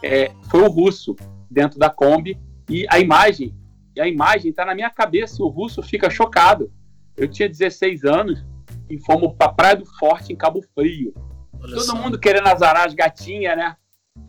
é, 0.04 0.32
foi 0.50 0.62
o 0.62 0.70
Russo, 0.70 1.16
dentro 1.50 1.78
da 1.78 1.90
Kombi, 1.90 2.40
e 2.70 2.86
a 2.90 3.00
imagem, 3.00 3.54
e 3.96 4.02
a 4.02 4.08
imagem 4.08 4.54
tá 4.54 4.66
na 4.66 4.76
minha 4.76 4.90
cabeça, 4.90 5.38
e 5.40 5.44
o 5.44 5.48
Russo 5.48 5.82
fica 5.82 6.10
chocado. 6.10 6.72
Eu 7.16 7.28
tinha 7.28 7.50
16 7.50 8.06
anos 8.06 8.46
e 8.90 8.98
fomos 9.00 9.34
pra 9.38 9.50
Praia 9.50 9.76
do 9.76 9.86
Forte, 9.86 10.32
em 10.32 10.36
Cabo 10.36 10.62
Frio. 10.74 11.14
Olha 11.60 11.74
Todo 11.74 11.86
só. 11.86 11.96
mundo 11.96 12.20
querendo 12.20 12.48
azarar 12.48 12.86
as 12.86 12.94
gatinhas, 12.94 13.58
né? 13.58 13.76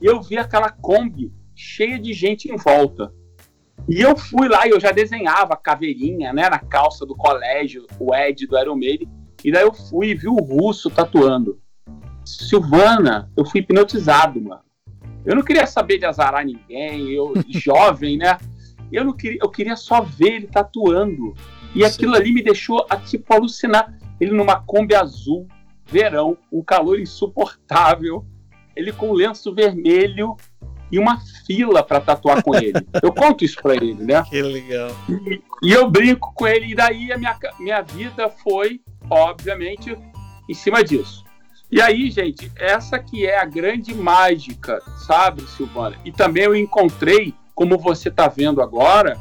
E 0.00 0.06
eu 0.06 0.20
vi 0.20 0.38
aquela 0.38 0.70
Kombi 0.70 1.32
cheia 1.54 1.98
de 1.98 2.12
gente 2.12 2.50
em 2.50 2.56
volta. 2.56 3.12
E 3.86 4.00
eu 4.00 4.16
fui 4.16 4.48
lá 4.48 4.66
e 4.66 4.70
eu 4.70 4.80
já 4.80 4.90
desenhava 4.90 5.54
a 5.54 5.56
caveirinha, 5.56 6.32
né? 6.32 6.48
Na 6.48 6.58
calça 6.58 7.04
do 7.04 7.14
colégio, 7.14 7.86
o 7.98 8.14
Ed 8.14 8.46
do 8.46 8.58
Iron 8.58 8.76
Maiden. 8.76 9.08
E 9.44 9.52
daí 9.52 9.62
eu 9.62 9.72
fui 9.72 10.08
e 10.08 10.14
vi 10.14 10.28
o 10.28 10.36
russo 10.36 10.90
tatuando. 10.90 11.60
Silvana, 12.24 13.30
eu 13.36 13.44
fui 13.44 13.60
hipnotizado, 13.60 14.40
mano. 14.40 14.60
Eu 15.24 15.36
não 15.36 15.42
queria 15.42 15.66
saber 15.66 15.98
de 15.98 16.06
azarar 16.06 16.44
ninguém, 16.44 17.10
eu 17.10 17.32
jovem, 17.48 18.16
né? 18.16 18.38
Eu 18.90 19.04
não 19.04 19.12
queria, 19.12 19.38
eu 19.42 19.50
queria 19.50 19.76
só 19.76 20.00
ver 20.00 20.34
ele 20.34 20.46
tatuando. 20.46 21.34
E 21.74 21.80
Sim. 21.80 21.84
aquilo 21.84 22.14
ali 22.14 22.32
me 22.32 22.42
deixou 22.42 22.86
a, 22.88 22.96
tipo 22.96 23.32
alucinar. 23.32 23.94
Ele 24.20 24.32
numa 24.32 24.60
Kombi 24.60 24.94
azul, 24.94 25.46
verão, 25.86 26.36
um 26.52 26.62
calor 26.62 26.98
insuportável, 26.98 28.24
ele 28.74 28.92
com 28.92 29.12
lenço 29.12 29.54
vermelho 29.54 30.36
e 30.90 30.98
uma 30.98 31.20
fila 31.48 31.82
para 31.82 31.98
tatuar 31.98 32.42
com 32.42 32.54
ele. 32.54 32.74
Eu 33.02 33.10
conto 33.10 33.42
isso 33.42 33.56
para 33.62 33.74
ele, 33.74 33.94
né? 33.94 34.22
Que 34.28 34.42
legal. 34.42 34.90
E 35.62 35.72
eu 35.72 35.90
brinco 35.90 36.34
com 36.34 36.46
ele, 36.46 36.72
e 36.72 36.74
daí 36.74 37.10
a 37.10 37.16
minha, 37.16 37.34
minha 37.58 37.80
vida 37.80 38.28
foi, 38.28 38.82
obviamente, 39.08 39.96
em 40.46 40.54
cima 40.54 40.84
disso. 40.84 41.24
E 41.72 41.80
aí, 41.80 42.10
gente, 42.10 42.52
essa 42.54 42.98
que 42.98 43.26
é 43.26 43.38
a 43.38 43.46
grande 43.46 43.94
mágica, 43.94 44.80
sabe, 45.06 45.42
Silvana? 45.42 45.96
E 46.04 46.12
também 46.12 46.44
eu 46.44 46.54
encontrei, 46.54 47.34
como 47.54 47.78
você 47.78 48.10
está 48.10 48.28
vendo 48.28 48.60
agora, 48.60 49.18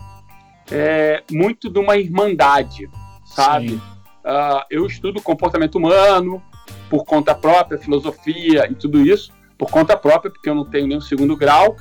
é, 0.69 1.23
muito 1.31 1.69
de 1.69 1.79
uma 1.79 1.97
irmandade, 1.97 2.89
sabe? 3.25 3.81
Ah, 4.23 4.65
eu 4.69 4.85
estudo 4.85 5.21
comportamento 5.21 5.75
humano 5.75 6.43
por 6.89 7.05
conta 7.05 7.33
própria, 7.33 7.77
filosofia 7.77 8.69
e 8.69 8.75
tudo 8.75 9.01
isso, 9.01 9.31
por 9.57 9.69
conta 9.69 9.95
própria, 9.95 10.29
porque 10.29 10.49
eu 10.49 10.55
não 10.55 10.65
tenho 10.65 10.87
nenhum 10.87 11.01
segundo 11.01 11.35
grau, 11.35 11.75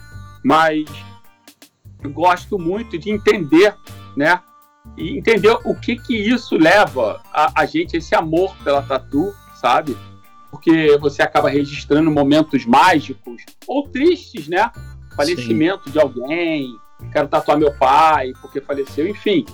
mas 0.47 0.85
gosto 2.13 2.57
muito 2.57 2.97
de 2.97 3.11
entender, 3.11 3.75
né? 4.17 4.41
E 4.97 5.19
entender 5.19 5.51
o 5.65 5.75
que 5.75 5.97
que 5.97 6.17
isso 6.17 6.57
leva 6.57 7.21
a, 7.35 7.63
a 7.63 7.67
gente, 7.67 7.97
esse 7.97 8.15
amor 8.15 8.55
pela 8.63 8.81
tatu, 8.81 9.35
sabe? 9.61 9.97
Porque 10.49 10.97
você 10.99 11.21
acaba 11.21 11.49
registrando 11.51 12.13
momentos 12.13 12.65
mágicos 12.65 13.43
ou 13.67 13.89
tristes, 13.89 14.47
né? 14.47 14.71
Falecimento 15.17 15.91
de 15.91 15.99
alguém, 15.99 16.69
quero 17.11 17.27
tatuar 17.27 17.59
meu 17.59 17.77
pai 17.77 18.31
porque 18.41 18.61
faleceu, 18.61 19.09
enfim. 19.09 19.45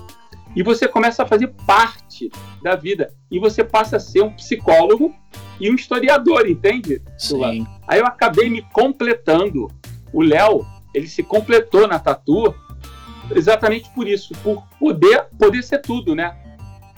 E 0.55 0.61
você 0.61 0.87
começa 0.87 1.23
a 1.23 1.25
fazer 1.25 1.47
parte 1.65 2.29
da 2.61 2.75
vida. 2.75 3.11
E 3.31 3.39
você 3.39 3.63
passa 3.63 3.97
a 3.97 3.99
ser 3.99 4.21
um 4.21 4.31
psicólogo 4.31 5.11
e 5.59 5.71
um 5.71 5.73
historiador, 5.73 6.47
entende? 6.47 7.01
Sim. 7.17 7.65
Aí 7.87 7.99
eu 7.99 8.05
acabei 8.05 8.47
me 8.47 8.61
completando. 8.71 9.67
O 10.13 10.21
Léo, 10.21 10.63
ele 10.93 11.07
se 11.07 11.23
completou 11.23 11.87
na 11.87 11.99
tatu 11.99 12.53
exatamente 13.31 13.89
por 13.91 14.07
isso, 14.07 14.33
por 14.43 14.63
poder, 14.79 15.25
poder 15.37 15.63
ser 15.63 15.79
tudo, 15.79 16.13
né? 16.13 16.37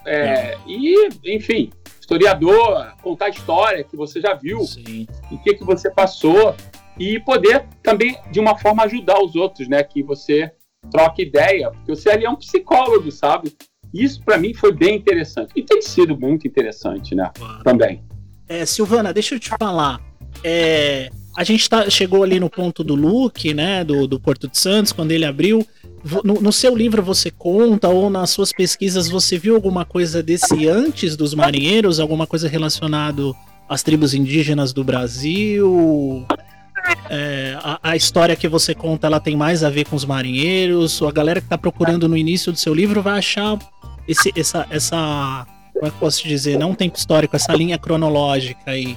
É, 0.05 0.57
e, 0.67 1.09
enfim, 1.25 1.71
historiador, 1.99 2.93
contar 3.01 3.25
a 3.25 3.29
história 3.29 3.83
que 3.83 3.95
você 3.95 4.21
já 4.21 4.33
viu, 4.33 4.61
Sim. 4.61 5.07
o 5.31 5.37
que, 5.39 5.55
que 5.55 5.63
você 5.63 5.89
passou, 5.89 6.55
e 6.97 7.19
poder 7.19 7.65
também, 7.81 8.17
de 8.31 8.39
uma 8.39 8.57
forma, 8.57 8.83
ajudar 8.83 9.19
os 9.21 9.35
outros, 9.35 9.67
né? 9.67 9.83
Que 9.83 10.03
você 10.03 10.51
troca 10.91 11.21
ideia, 11.21 11.71
porque 11.71 11.95
você 11.95 12.09
ali 12.09 12.25
é 12.25 12.29
um 12.29 12.35
psicólogo, 12.35 13.11
sabe? 13.11 13.55
Isso 13.93 14.21
para 14.23 14.37
mim 14.37 14.53
foi 14.53 14.71
bem 14.71 14.95
interessante. 14.95 15.51
E 15.55 15.63
tem 15.63 15.81
sido 15.81 16.17
muito 16.19 16.47
interessante, 16.47 17.15
né? 17.15 17.31
Claro. 17.33 17.63
Também. 17.63 18.03
É, 18.47 18.65
Silvana, 18.65 19.13
deixa 19.13 19.35
eu 19.35 19.39
te 19.39 19.49
falar. 19.49 19.99
É, 20.43 21.09
a 21.35 21.43
gente 21.43 21.69
tá, 21.69 21.89
chegou 21.89 22.23
ali 22.23 22.39
no 22.39 22.49
ponto 22.49 22.83
do 22.83 22.95
Luke, 22.95 23.53
né? 23.53 23.83
Do, 23.83 24.07
do 24.07 24.19
Porto 24.19 24.47
de 24.47 24.57
Santos, 24.57 24.91
quando 24.91 25.11
ele 25.11 25.25
abriu. 25.25 25.65
No, 26.23 26.35
no 26.35 26.51
seu 26.51 26.75
livro 26.75 27.01
você 27.01 27.31
conta, 27.31 27.89
ou 27.89 28.09
nas 28.09 28.29
suas 28.29 28.51
pesquisas, 28.51 29.09
você 29.09 29.37
viu 29.37 29.55
alguma 29.55 29.83
coisa 29.85 30.21
desse 30.21 30.67
antes 30.67 31.15
dos 31.15 31.33
marinheiros? 31.33 31.99
Alguma 31.99 32.27
coisa 32.27 32.47
relacionada 32.47 33.21
às 33.67 33.81
tribos 33.81 34.13
indígenas 34.13 34.71
do 34.71 34.83
Brasil? 34.83 36.25
é, 37.09 37.57
a, 37.61 37.79
a, 37.81 37.95
história 37.95 38.35
que 38.35 38.47
você 38.47 38.73
conta 38.73 39.07
ela 39.07 39.19
tem 39.19 39.35
mais 39.35 39.63
a 39.63 39.69
ver 39.69 39.87
com 39.87 39.95
os 39.95 40.05
marinheiros? 40.05 41.01
A 41.01 41.11
galera 41.11 41.39
que 41.39 41.47
está 41.47 41.57
procurando 41.57 42.07
no 42.07 42.17
início 42.17 42.51
do 42.51 42.57
seu 42.57 42.73
livro 42.73 43.01
vai 43.01 43.17
achar 43.17 43.57
esse, 44.07 44.31
essa, 44.35 44.65
essa. 44.69 45.47
Como 45.73 45.87
é 45.87 45.89
que 45.89 45.97
posso 45.97 46.27
dizer? 46.27 46.57
Não 46.57 46.71
um 46.71 46.75
tempo 46.75 46.97
histórico, 46.97 47.35
essa 47.35 47.53
linha 47.53 47.77
cronológica 47.77 48.71
aí. 48.71 48.95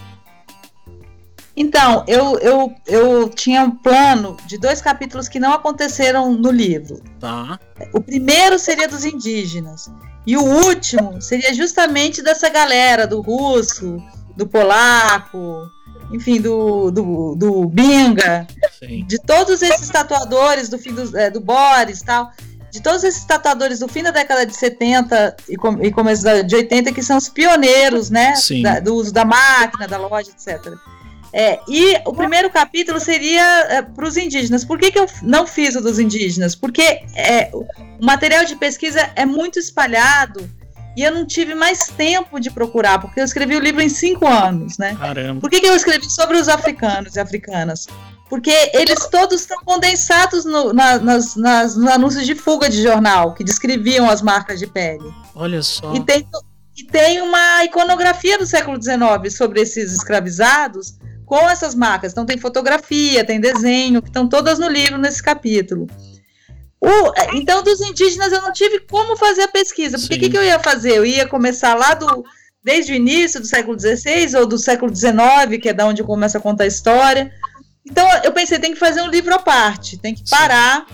Então, 1.61 2.05
eu, 2.07 2.38
eu, 2.38 2.73
eu 2.87 3.29
tinha 3.29 3.64
um 3.64 3.73
plano 3.73 4.37
de 4.47 4.57
dois 4.57 4.81
capítulos 4.81 5.27
que 5.27 5.40
não 5.40 5.53
aconteceram 5.53 6.33
no 6.33 6.53
livro. 6.53 7.03
Tá. 7.18 7.59
O 7.92 8.01
primeiro 8.01 8.61
seria 8.61 8.87
dos 8.87 9.05
indígenas. 9.05 9.90
E 10.25 10.37
o 10.37 10.42
último 10.42 11.21
seria 11.21 11.53
justamente 11.53 12.23
dessa 12.23 12.49
galera, 12.49 13.09
do 13.09 13.21
russo, 13.21 14.01
do 14.37 14.47
polaco, 14.47 15.68
enfim, 16.12 16.40
do, 16.40 16.92
do, 16.92 17.35
do 17.35 17.66
Binga, 17.66 18.47
Sim. 18.79 19.05
de 19.05 19.18
todos 19.18 19.61
esses 19.61 19.88
tatuadores 19.88 20.68
do 20.68 20.79
fim 20.79 20.94
do, 20.94 21.18
é, 21.18 21.29
do 21.29 21.40
Boris 21.40 22.03
tal, 22.03 22.31
de 22.71 22.81
todos 22.81 23.03
esses 23.03 23.25
tatuadores 23.25 23.81
do 23.81 23.88
fim 23.88 24.05
da 24.05 24.12
década 24.12 24.47
de 24.47 24.57
70 24.57 25.37
e, 25.49 25.57
com, 25.57 25.83
e 25.83 25.90
começo 25.90 26.23
de 26.44 26.55
80 26.55 26.92
que 26.92 27.03
são 27.03 27.16
os 27.16 27.29
pioneiros, 27.29 28.11
né, 28.11 28.35
da, 28.62 28.79
do 28.79 28.94
uso 28.94 29.12
da 29.12 29.25
máquina, 29.25 29.88
da 29.88 29.99
loja, 29.99 30.31
etc. 30.31 30.79
É, 31.33 31.59
e 31.69 32.01
o 32.07 32.12
primeiro 32.12 32.51
capítulo 32.51 32.99
seria 32.99 33.43
é, 33.69 33.83
para 33.83 34.07
os 34.07 34.17
indígenas. 34.17 34.64
Por 34.64 34.79
que, 34.79 34.91
que 34.91 34.99
eu 34.99 35.07
não 35.23 35.47
fiz 35.47 35.77
o 35.77 35.81
dos 35.81 35.99
indígenas? 35.99 36.55
Porque 36.55 37.03
é, 37.14 37.51
o 37.53 37.67
material 38.01 38.45
de 38.45 38.57
pesquisa 38.57 39.11
é 39.14 39.27
muito 39.27 39.59
espalhado 39.59 40.49
e 40.97 41.03
eu 41.03 41.14
não 41.14 41.27
tive 41.27 41.55
mais 41.55 41.87
tempo 41.87 42.41
de 42.41 42.51
procurar, 42.51 42.99
porque 42.99 43.21
eu 43.21 43.25
escrevi 43.25 43.57
o 43.57 43.61
livro 43.61 43.81
em 43.81 43.88
cinco 43.88 44.27
anos, 44.27 44.79
né? 44.79 44.97
Caramba. 44.99 45.41
Por 45.41 45.51
que, 45.51 45.61
que 45.61 45.67
eu 45.67 45.77
escrevi 45.77 46.11
sobre 46.11 46.37
os 46.37 46.49
africanos 46.49 47.14
e 47.14 47.21
africanas? 47.21 47.87
Porque 48.29 48.53
eles 48.75 49.07
todos 49.07 49.41
estão 49.41 49.62
condensados 49.64 50.45
no, 50.45 50.73
na, 50.73 50.99
nas, 50.99 51.37
nas, 51.37 51.77
nos 51.77 51.88
anúncios 51.88 52.27
de 52.27 52.35
fuga 52.35 52.69
de 52.69 52.83
jornal, 52.83 53.35
que 53.35 53.45
descreviam 53.45 54.11
as 54.11 54.21
marcas 54.21 54.59
de 54.59 54.67
pele. 54.67 55.09
Olha 55.35 55.62
só. 55.62 55.95
E 55.95 56.01
tem, 56.01 56.27
e 56.77 56.85
tem 56.85 57.23
uma 57.23 57.64
iconografia 57.64 58.37
do 58.37 58.45
século 58.45 58.83
XIX 58.83 59.35
sobre 59.35 59.61
esses 59.61 59.93
escravizados 59.93 60.99
com 61.29 61.49
essas 61.49 61.75
marcas. 61.75 62.12
Então 62.12 62.25
tem 62.25 62.38
fotografia, 62.38 63.25
tem 63.25 63.38
desenho, 63.38 64.01
que 64.01 64.09
estão 64.09 64.27
todas 64.27 64.59
no 64.59 64.67
livro 64.67 64.99
nesse 64.99 65.23
capítulo. 65.23 65.87
O, 66.81 67.12
então, 67.35 67.62
dos 67.62 67.81
indígenas 67.81 68.33
eu 68.33 68.41
não 68.41 68.53
tive 68.53 68.81
como 68.81 69.17
fazer 69.17 69.43
a 69.43 69.49
pesquisa. 69.49 69.99
Porque 69.99 70.14
o 70.14 70.19
que, 70.19 70.31
que, 70.31 70.38
eu 70.38 70.45
ia 70.45 70.59
fazer? 70.59 70.97
Eu 70.97 71.05
ia 71.05 71.27
começar 71.27 71.75
lá 71.75 71.95
do 71.95 72.25
desde 72.62 72.93
o 72.93 72.97
início 72.97 73.41
do 73.41 73.47
século 73.47 73.79
XVI 73.79 74.37
ou 74.37 74.47
do 74.47 74.59
século 74.59 74.95
XIX, 74.95 75.61
que 75.61 75.69
é 75.69 75.73
da 75.73 75.87
onde 75.87 76.03
começa 76.03 76.38
a 76.38 76.41
contar 76.41 76.64
a 76.64 76.69
história. 76.69 77.33
Então 77.85 78.07
eu 78.25 78.33
pensei, 78.33 78.59
tem 78.59 78.73
que 78.73 78.79
fazer 78.79 79.03
um 79.03 79.09
livro 79.09 79.35
à 79.35 79.38
parte, 79.38 79.99
tem 79.99 80.14
que 80.14 80.29
parar. 80.29 80.87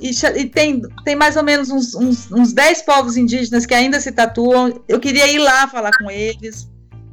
E, 0.00 0.10
e, 0.10 0.46
tem, 0.46 0.82
tem 1.04 1.14
mais 1.14 1.36
ou 1.36 1.44
menos 1.44 1.70
uns, 1.70 1.94
uns, 1.94 2.30
uns 2.32 2.52
10 2.52 2.82
povos 2.82 3.16
indígenas 3.16 3.64
que 3.64 3.74
ainda 3.74 4.00
se 4.00 4.10
tatuam. 4.12 4.82
Eu 4.88 4.98
queria 4.98 5.28
ir 5.28 5.38
lá 5.38 5.68
falar 5.68 5.92
com 5.96 6.10
eles, 6.10 6.68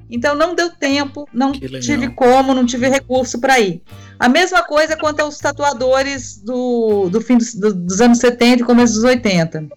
então 0.09 0.35
não 0.35 0.55
deu 0.55 0.69
tempo, 0.71 1.27
não 1.33 1.51
tive 1.51 2.09
como, 2.09 2.53
não 2.53 2.65
tive 2.65 2.87
recurso 2.87 3.39
para 3.39 3.59
ir. 3.59 3.81
A 4.19 4.27
mesma 4.27 4.63
coisa 4.63 4.97
quanto 4.97 5.21
aos 5.21 5.37
tatuadores 5.37 6.37
do, 6.37 7.09
do 7.09 7.21
fim 7.21 7.37
dos, 7.37 7.53
do, 7.53 7.73
dos 7.73 8.01
anos 8.01 8.17
70 8.17 8.63
e 8.63 8.65
começo 8.65 8.95
dos 8.95 9.03
80. 9.03 9.67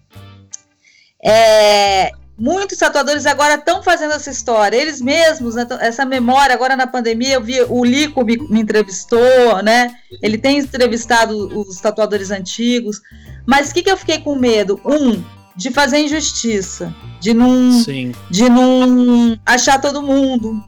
É, 1.23 2.11
muitos 2.37 2.77
tatuadores 2.77 3.25
agora 3.25 3.55
estão 3.55 3.81
fazendo 3.81 4.13
essa 4.13 4.29
história, 4.29 4.75
eles 4.75 4.99
mesmos, 4.99 5.55
né, 5.55 5.65
essa 5.79 6.03
memória, 6.03 6.53
agora 6.53 6.75
na 6.75 6.87
pandemia, 6.87 7.35
eu 7.35 7.41
vi 7.41 7.61
o 7.61 7.85
Lico 7.85 8.25
me, 8.25 8.37
me 8.49 8.59
entrevistou, 8.59 9.61
né? 9.63 9.95
Ele 10.21 10.37
tem 10.37 10.57
entrevistado 10.57 11.59
os 11.59 11.79
tatuadores 11.79 12.31
antigos. 12.31 12.99
Mas 13.45 13.69
o 13.69 13.73
que, 13.73 13.83
que 13.83 13.91
eu 13.91 13.97
fiquei 13.97 14.19
com 14.19 14.35
medo? 14.35 14.79
Um, 14.85 15.23
de 15.55 15.71
fazer 15.71 15.99
injustiça, 15.99 16.93
de 17.19 17.33
não, 17.33 17.71
Sim. 17.71 18.13
de 18.29 18.49
não 18.49 19.39
achar 19.45 19.79
todo 19.79 20.01
mundo. 20.01 20.63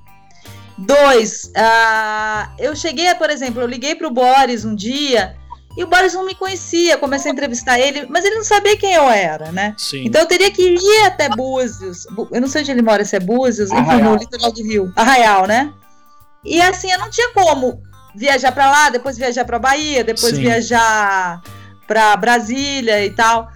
Dois, 0.78 1.52
uh, 1.56 2.52
eu 2.60 2.76
cheguei, 2.76 3.14
por 3.16 3.30
exemplo, 3.30 3.62
eu 3.62 3.68
liguei 3.68 3.96
para 3.96 4.08
o 4.08 4.12
Boris 4.12 4.66
um 4.66 4.76
dia 4.76 5.36
e 5.78 5.84
o 5.84 5.88
Boris 5.88 6.14
não 6.14 6.26
me 6.26 6.36
conhecia, 6.36 6.98
comecei 6.98 7.32
a 7.32 7.34
entrevistar 7.34 7.80
ele, 7.80 8.06
mas 8.10 8.24
ele 8.24 8.36
não 8.36 8.44
sabia 8.44 8.78
quem 8.78 8.94
eu 8.94 9.10
era, 9.10 9.52
né? 9.52 9.74
Sim. 9.78 10.06
Então 10.06 10.22
eu 10.22 10.28
teria 10.28 10.50
que 10.50 10.62
ir 10.62 11.06
até 11.06 11.28
Búzios. 11.30 12.06
Eu 12.32 12.40
não 12.40 12.48
sei 12.48 12.62
onde 12.62 12.72
ele 12.72 12.82
mora, 12.82 13.04
se 13.04 13.16
é 13.16 13.20
Búzios, 13.20 13.72
enfim, 13.72 14.02
no 14.02 14.16
litoral 14.16 14.52
do 14.52 14.64
Rio, 14.64 14.94
Arraial, 14.96 15.48
né? 15.48 15.74
E 16.44 16.62
assim, 16.62 16.90
eu 16.92 17.00
não 17.00 17.10
tinha 17.10 17.30
como 17.34 17.82
viajar 18.16 18.54
para 18.54 18.72
lá, 18.72 18.90
depois 18.90 19.18
viajar 19.18 19.44
para 19.44 19.60
Bahia, 19.60 20.04
depois 20.04 20.36
Sim. 20.36 20.44
viajar 20.44 21.42
para 21.86 22.16
Brasília 22.16 23.04
e 23.04 23.10
tal. 23.10 23.50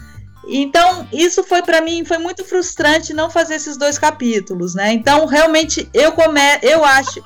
Então, 0.52 1.08
isso 1.14 1.44
foi 1.44 1.62
para 1.62 1.80
mim 1.80 2.04
foi 2.04 2.18
muito 2.18 2.44
frustrante 2.44 3.14
não 3.14 3.30
fazer 3.30 3.56
esses 3.56 3.78
dois 3.78 4.00
capítulos, 4.00 4.74
né? 4.74 4.92
Então, 4.92 5.26
realmente 5.26 5.88
eu 5.94 6.12
come, 6.12 6.40
eu 6.64 6.84
acho 6.84 7.24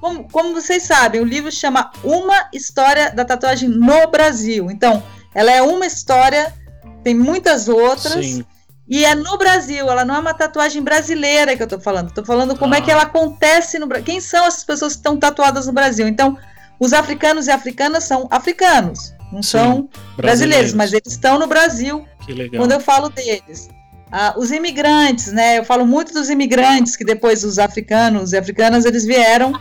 como, 0.00 0.28
como 0.28 0.52
vocês 0.52 0.82
sabem, 0.82 1.20
o 1.20 1.24
livro 1.24 1.50
chama 1.50 1.90
Uma 2.02 2.48
História 2.52 3.10
da 3.10 3.24
Tatuagem 3.24 3.68
no 3.68 4.06
Brasil. 4.08 4.70
Então, 4.70 5.02
ela 5.34 5.50
é 5.50 5.62
uma 5.62 5.86
história, 5.86 6.54
tem 7.02 7.14
muitas 7.14 7.68
outras. 7.68 8.24
Sim. 8.24 8.44
E 8.86 9.02
é 9.02 9.14
no 9.14 9.38
Brasil, 9.38 9.90
ela 9.90 10.04
não 10.04 10.14
é 10.14 10.18
uma 10.18 10.34
tatuagem 10.34 10.82
brasileira 10.82 11.56
que 11.56 11.62
eu 11.62 11.66
tô 11.66 11.80
falando. 11.80 12.12
Tô 12.12 12.22
falando 12.22 12.54
como 12.54 12.74
ah. 12.74 12.76
é 12.76 12.80
que 12.82 12.90
ah. 12.90 12.94
ela 12.94 13.02
acontece 13.04 13.78
no 13.78 13.86
Brasil. 13.86 14.04
Quem 14.04 14.20
são 14.20 14.44
essas 14.44 14.62
pessoas 14.62 14.92
que 14.92 14.98
estão 14.98 15.16
tatuadas 15.16 15.66
no 15.66 15.72
Brasil? 15.72 16.06
Então, 16.06 16.36
os 16.78 16.92
africanos 16.92 17.46
e 17.46 17.50
africanas 17.50 18.04
são 18.04 18.28
africanos 18.30 19.14
não 19.34 19.42
Sim, 19.42 19.50
são 19.50 19.72
brasileiros. 19.72 20.16
brasileiros, 20.16 20.74
mas 20.74 20.92
eles 20.92 21.12
estão 21.12 21.38
no 21.38 21.46
Brasil. 21.46 22.06
Que 22.24 22.32
legal. 22.32 22.62
Quando 22.62 22.72
eu 22.72 22.80
falo 22.80 23.08
deles. 23.08 23.68
Ah, 24.10 24.34
os 24.36 24.52
imigrantes, 24.52 25.32
né? 25.32 25.58
Eu 25.58 25.64
falo 25.64 25.84
muito 25.84 26.12
dos 26.12 26.30
imigrantes 26.30 26.96
que 26.96 27.04
depois 27.04 27.42
os 27.42 27.58
africanos 27.58 28.32
e 28.32 28.36
africanas 28.36 28.84
eles 28.84 29.04
vieram 29.04 29.52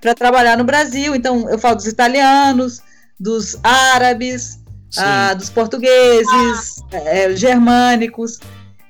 para 0.00 0.14
trabalhar 0.14 0.58
no 0.58 0.64
Brasil. 0.64 1.14
Então 1.14 1.48
eu 1.48 1.58
falo 1.58 1.76
dos 1.76 1.86
italianos, 1.86 2.82
dos 3.18 3.58
árabes, 3.62 4.58
ah, 4.98 5.32
dos 5.32 5.48
portugueses, 5.48 6.82
é, 6.92 7.34
germânicos. 7.34 8.38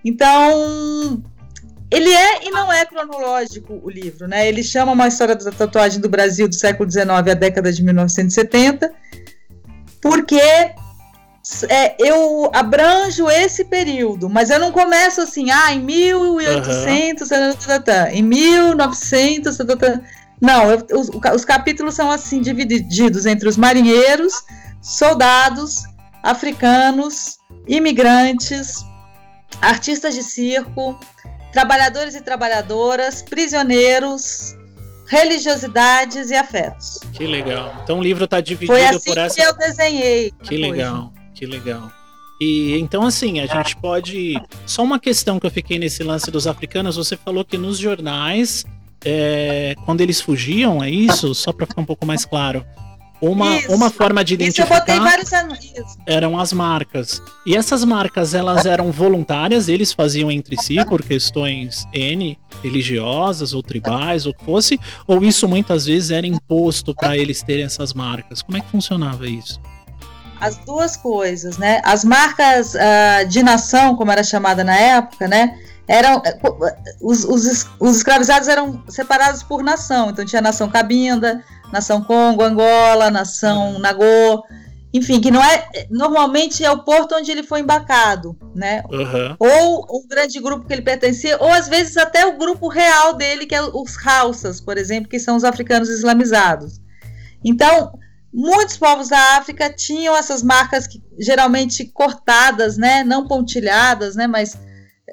Então 0.04 1.22
ele 1.88 2.10
é 2.10 2.44
e 2.48 2.50
não 2.50 2.72
é 2.72 2.84
cronológico 2.84 3.80
o 3.84 3.88
livro, 3.88 4.26
né? 4.26 4.48
Ele 4.48 4.64
chama 4.64 4.92
uma 4.92 5.06
história 5.06 5.36
da 5.36 5.52
tatuagem 5.52 6.00
do 6.00 6.08
Brasil 6.08 6.48
do 6.48 6.54
século 6.54 6.90
XIX 6.90 7.08
à 7.10 7.34
década 7.34 7.72
de 7.72 7.82
1970 7.84 8.92
porque 10.02 10.40
é, 11.68 11.94
eu 11.98 12.50
abranjo 12.54 13.28
esse 13.30 13.64
período, 13.64 14.28
mas 14.28 14.50
eu 14.50 14.58
não 14.58 14.72
começo 14.72 15.20
assim, 15.20 15.50
ah, 15.50 15.72
em 15.72 15.80
1800, 15.80 17.30
uhum. 17.30 17.36
em 18.12 18.22
1900, 18.22 19.58
não, 20.40 20.70
eu, 20.70 20.86
os, 20.98 21.08
os, 21.08 21.44
capítulos 21.44 21.94
são 21.94 22.10
assim 22.10 22.40
divididos 22.40 23.26
entre 23.26 23.48
os 23.48 23.56
marinheiros, 23.56 24.34
soldados, 24.80 25.84
africanos, 26.22 27.38
imigrantes, 27.68 28.84
artistas 29.60 30.14
de 30.14 30.22
circo, 30.22 30.98
trabalhadores 31.52 32.16
e 32.16 32.20
trabalhadoras, 32.20 33.22
prisioneiros, 33.22 34.56
religiosidades 35.06 36.30
e 36.30 36.34
afetos. 36.34 36.98
Que 37.12 37.26
legal. 37.26 37.80
Então 37.84 37.98
o 37.98 38.02
livro 38.02 38.24
está 38.24 38.40
dividido 38.40 38.72
Foi 38.72 38.84
assim 38.84 39.10
por 39.10 39.18
essa. 39.18 39.36
Que 39.36 39.42
eu 39.42 39.56
desenhei. 39.56 40.32
Que 40.42 40.56
legal, 40.56 41.12
que 41.42 41.46
legal. 41.46 41.90
E 42.40 42.78
então 42.78 43.04
assim, 43.04 43.40
a 43.40 43.46
gente 43.46 43.76
pode. 43.76 44.40
Só 44.64 44.84
uma 44.84 45.00
questão 45.00 45.40
que 45.40 45.46
eu 45.46 45.50
fiquei 45.50 45.76
nesse 45.76 46.04
lance 46.04 46.30
dos 46.30 46.46
africanos, 46.46 46.94
você 46.94 47.16
falou 47.16 47.44
que 47.44 47.58
nos 47.58 47.78
jornais, 47.78 48.64
é... 49.04 49.74
quando 49.84 50.02
eles 50.02 50.20
fugiam, 50.20 50.82
é 50.84 50.88
isso? 50.88 51.34
Só 51.34 51.52
para 51.52 51.66
ficar 51.66 51.82
um 51.82 51.84
pouco 51.84 52.06
mais 52.06 52.24
claro. 52.24 52.64
Uma, 53.20 53.56
uma 53.68 53.88
forma 53.88 54.24
de 54.24 54.34
identificar 54.34 54.64
isso, 54.64 54.74
eu 54.74 54.80
botei 54.80 54.98
vários 54.98 55.32
anos. 55.32 55.58
eram 56.06 56.38
as 56.38 56.52
marcas. 56.52 57.22
E 57.46 57.56
essas 57.56 57.84
marcas, 57.84 58.34
elas 58.34 58.66
eram 58.66 58.90
voluntárias, 58.90 59.68
eles 59.68 59.92
faziam 59.92 60.28
entre 60.28 60.60
si 60.60 60.84
por 60.84 61.04
questões 61.04 61.86
N, 61.92 62.36
religiosas 62.64 63.54
ou 63.54 63.62
tribais, 63.62 64.26
ou 64.26 64.34
que 64.34 64.44
fosse, 64.44 64.78
ou 65.06 65.22
isso 65.22 65.46
muitas 65.46 65.86
vezes 65.86 66.10
era 66.10 66.26
imposto 66.26 66.92
para 66.96 67.16
eles 67.16 67.42
terem 67.42 67.64
essas 67.64 67.94
marcas? 67.94 68.42
Como 68.42 68.58
é 68.58 68.60
que 68.60 68.68
funcionava 68.68 69.28
isso? 69.28 69.60
As 70.42 70.56
duas 70.58 70.96
coisas, 70.96 71.56
né? 71.56 71.80
As 71.84 72.04
marcas 72.04 72.74
uh, 72.74 73.26
de 73.28 73.42
nação, 73.42 73.96
como 73.96 74.10
era 74.10 74.24
chamada 74.24 74.64
na 74.64 74.76
época, 74.76 75.28
né? 75.28 75.56
Eram, 75.86 76.22
os, 77.00 77.24
os, 77.24 77.66
os 77.78 77.96
escravizados 77.96 78.48
eram 78.48 78.82
separados 78.88 79.42
por 79.42 79.62
nação. 79.62 80.10
Então 80.10 80.24
tinha 80.24 80.40
a 80.40 80.42
nação 80.42 80.68
Cabinda, 80.68 81.44
nação 81.72 82.02
Congo, 82.02 82.42
Angola, 82.42 83.10
nação 83.10 83.78
Nagô, 83.78 84.44
enfim, 84.94 85.20
que 85.20 85.30
não 85.30 85.42
é 85.42 85.68
normalmente 85.90 86.62
é 86.62 86.70
o 86.70 86.84
porto 86.84 87.14
onde 87.14 87.30
ele 87.30 87.42
foi 87.42 87.60
embarcado, 87.60 88.36
né? 88.54 88.82
Uhum. 88.90 89.36
Ou 89.38 89.86
o 89.88 90.06
grande 90.06 90.38
grupo 90.38 90.66
que 90.66 90.72
ele 90.72 90.82
pertencia, 90.82 91.38
ou 91.40 91.50
às 91.50 91.66
vezes 91.66 91.96
até 91.96 92.26
o 92.26 92.36
grupo 92.36 92.68
real 92.68 93.14
dele, 93.14 93.46
que 93.46 93.54
é 93.54 93.62
os 93.62 93.96
Hausas, 94.06 94.60
por 94.60 94.76
exemplo, 94.76 95.08
que 95.08 95.18
são 95.18 95.34
os 95.34 95.44
africanos 95.44 95.88
islamizados. 95.88 96.78
Então, 97.42 97.92
muitos 98.32 98.76
povos 98.76 99.08
da 99.08 99.36
África 99.36 99.70
tinham 99.70 100.16
essas 100.16 100.42
marcas 100.42 100.86
que, 100.86 101.02
geralmente 101.18 101.84
cortadas, 101.84 102.76
né, 102.76 103.04
não 103.04 103.26
pontilhadas, 103.26 104.16
né, 104.16 104.26
mas 104.26 104.56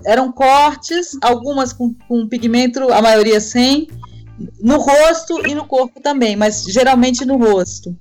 eram 0.06 0.32
cortes, 0.32 1.18
algumas 1.22 1.74
com, 1.74 1.94
com 2.08 2.28
pigmento, 2.28 2.92
a 2.92 3.02
maioria 3.02 3.42
sem, 3.42 3.88
no 4.62 4.78
rosto 4.78 5.46
e 5.46 5.54
no 5.54 5.66
corpo 5.66 6.00
também, 6.00 6.36
mas 6.36 6.64
geralmente 6.64 7.26
no 7.26 7.38
rosto. 7.38 7.96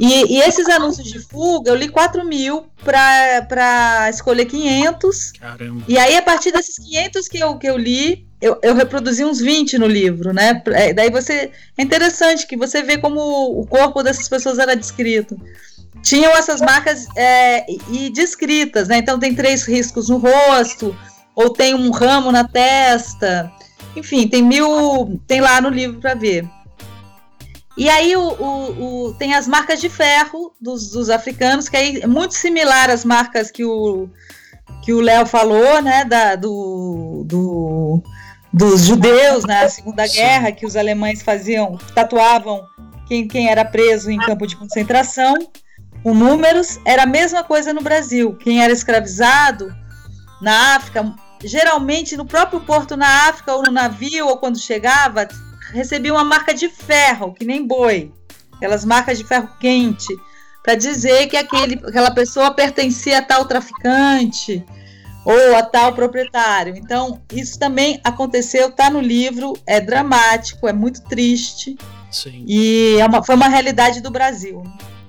E, 0.00 0.36
e 0.36 0.40
esses 0.40 0.66
anúncios 0.66 1.06
de 1.12 1.18
fuga, 1.18 1.70
eu 1.70 1.74
li 1.74 1.86
4 1.86 2.24
mil 2.24 2.64
para 2.82 4.08
escolher 4.08 4.46
500. 4.46 5.32
Caramba. 5.32 5.84
E 5.86 5.98
aí, 5.98 6.16
a 6.16 6.22
partir 6.22 6.50
desses 6.50 6.78
500 6.78 7.28
que 7.28 7.38
eu, 7.38 7.58
que 7.58 7.66
eu 7.68 7.76
li, 7.76 8.26
eu, 8.40 8.58
eu 8.62 8.74
reproduzi 8.74 9.22
uns 9.22 9.40
20 9.40 9.76
no 9.76 9.86
livro, 9.86 10.32
né? 10.32 10.62
É, 10.68 10.94
daí 10.94 11.10
você. 11.10 11.50
É 11.76 11.82
interessante 11.82 12.46
que 12.46 12.56
você 12.56 12.82
vê 12.82 12.96
como 12.96 13.20
o 13.60 13.66
corpo 13.66 14.02
dessas 14.02 14.26
pessoas 14.26 14.58
era 14.58 14.74
descrito. 14.74 15.38
Tinham 16.02 16.34
essas 16.34 16.62
marcas 16.62 17.06
é, 17.14 17.66
e 17.90 18.08
descritas, 18.08 18.88
né? 18.88 18.96
Então 18.96 19.18
tem 19.18 19.34
três 19.34 19.64
riscos 19.64 20.08
no 20.08 20.16
rosto, 20.16 20.96
ou 21.34 21.50
tem 21.50 21.74
um 21.74 21.90
ramo 21.90 22.32
na 22.32 22.48
testa. 22.48 23.52
Enfim, 23.94 24.26
tem 24.26 24.42
mil. 24.42 25.20
Tem 25.26 25.42
lá 25.42 25.60
no 25.60 25.68
livro 25.68 26.00
para 26.00 26.14
ver. 26.14 26.48
E 27.76 27.88
aí 27.88 28.16
o, 28.16 28.20
o, 28.20 29.06
o, 29.06 29.14
tem 29.14 29.34
as 29.34 29.46
marcas 29.46 29.80
de 29.80 29.88
ferro 29.88 30.54
dos, 30.60 30.90
dos, 30.90 31.08
africanos, 31.08 31.68
que 31.68 31.76
aí 31.76 32.00
é 32.02 32.06
muito 32.06 32.34
similar 32.34 32.90
às 32.90 33.04
marcas 33.04 33.50
que 33.50 33.64
o 33.64 34.08
que 34.82 34.92
o 34.92 35.00
Léo 35.00 35.26
falou, 35.26 35.82
né, 35.82 36.04
da, 36.04 36.36
do, 36.36 37.22
do, 37.26 38.02
dos 38.52 38.82
judeus 38.82 39.44
na 39.44 39.68
Segunda 39.68 40.06
Guerra, 40.06 40.52
que 40.52 40.64
os 40.64 40.74
alemães 40.74 41.22
faziam, 41.22 41.78
tatuavam 41.94 42.64
quem, 43.06 43.28
quem 43.28 43.50
era 43.50 43.64
preso 43.64 44.10
em 44.10 44.18
campo 44.18 44.46
de 44.46 44.56
concentração, 44.56 45.34
com 46.02 46.14
números. 46.14 46.78
Era 46.84 47.02
a 47.02 47.06
mesma 47.06 47.44
coisa 47.44 47.72
no 47.72 47.82
Brasil. 47.82 48.34
Quem 48.36 48.62
era 48.62 48.72
escravizado 48.72 49.74
na 50.40 50.76
África, 50.76 51.14
geralmente 51.44 52.16
no 52.16 52.24
próprio 52.24 52.60
porto 52.60 52.96
na 52.96 53.28
África, 53.28 53.52
ou 53.52 53.62
no 53.62 53.70
navio, 53.70 54.28
ou 54.28 54.38
quando 54.38 54.58
chegava, 54.58 55.28
recebia 55.72 56.12
uma 56.12 56.24
marca 56.24 56.52
de 56.54 56.68
ferro, 56.68 57.34
que 57.34 57.44
nem 57.44 57.66
boi, 57.66 58.12
aquelas 58.54 58.84
marcas 58.84 59.18
de 59.18 59.24
ferro 59.24 59.48
quente, 59.58 60.08
para 60.62 60.74
dizer 60.74 61.26
que 61.28 61.36
aquele, 61.36 61.74
aquela 61.86 62.10
pessoa 62.10 62.50
pertencia 62.50 63.18
a 63.18 63.22
tal 63.22 63.46
traficante 63.46 64.64
ou 65.24 65.56
a 65.56 65.62
tal 65.62 65.94
proprietário. 65.94 66.76
Então, 66.76 67.20
isso 67.32 67.58
também 67.58 68.00
aconteceu, 68.04 68.68
está 68.68 68.90
no 68.90 69.00
livro, 69.00 69.54
é 69.66 69.80
dramático, 69.80 70.68
é 70.68 70.72
muito 70.72 71.02
triste. 71.02 71.76
Sim. 72.10 72.44
E 72.46 72.96
é 72.98 73.06
uma, 73.06 73.22
foi 73.22 73.34
uma 73.34 73.48
realidade 73.48 74.00
do 74.00 74.10
Brasil 74.10 74.62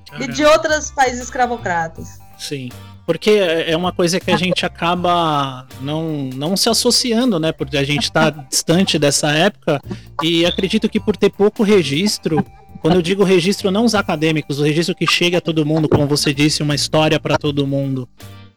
Caramba. 0.07 0.26
e 0.26 0.28
de 0.34 0.45
outros 0.45 0.91
países 0.91 1.22
escravocratas. 1.22 2.20
Sim. 2.38 2.70
Porque 3.06 3.32
é 3.32 3.76
uma 3.76 3.91
coisa 3.91 4.20
que 4.20 4.32
a 4.32 4.38
gente 4.38 4.66
acaba 4.66 5.68
não, 5.82 6.30
não 6.36 6.56
se 6.56 6.70
associando, 6.70 7.39
né? 7.39 7.52
Porque 7.52 7.78
a 7.78 7.84
gente 7.84 8.04
está 8.04 8.30
distante 8.30 8.97
dessa 8.99 9.32
época 9.32 9.82
e 10.22 10.45
acredito 10.45 10.88
que 10.88 10.99
por 10.99 11.18
ter 11.18 11.30
pouco 11.32 11.64
registro, 11.64 12.45
quando 12.82 12.95
eu 12.95 13.02
digo 13.02 13.24
registro, 13.24 13.72
não 13.72 13.86
os 13.86 13.95
acadêmicos, 13.95 14.60
o 14.60 14.64
registro 14.64 14.95
que 14.95 15.08
chega 15.08 15.39
a 15.39 15.41
todo 15.41 15.66
mundo, 15.66 15.89
como 15.89 16.08
você 16.08 16.34
disse, 16.34 16.64
uma 16.64 16.76
história 16.76 17.20
para 17.20 17.38
todo 17.38 17.68
mundo. 17.68 18.08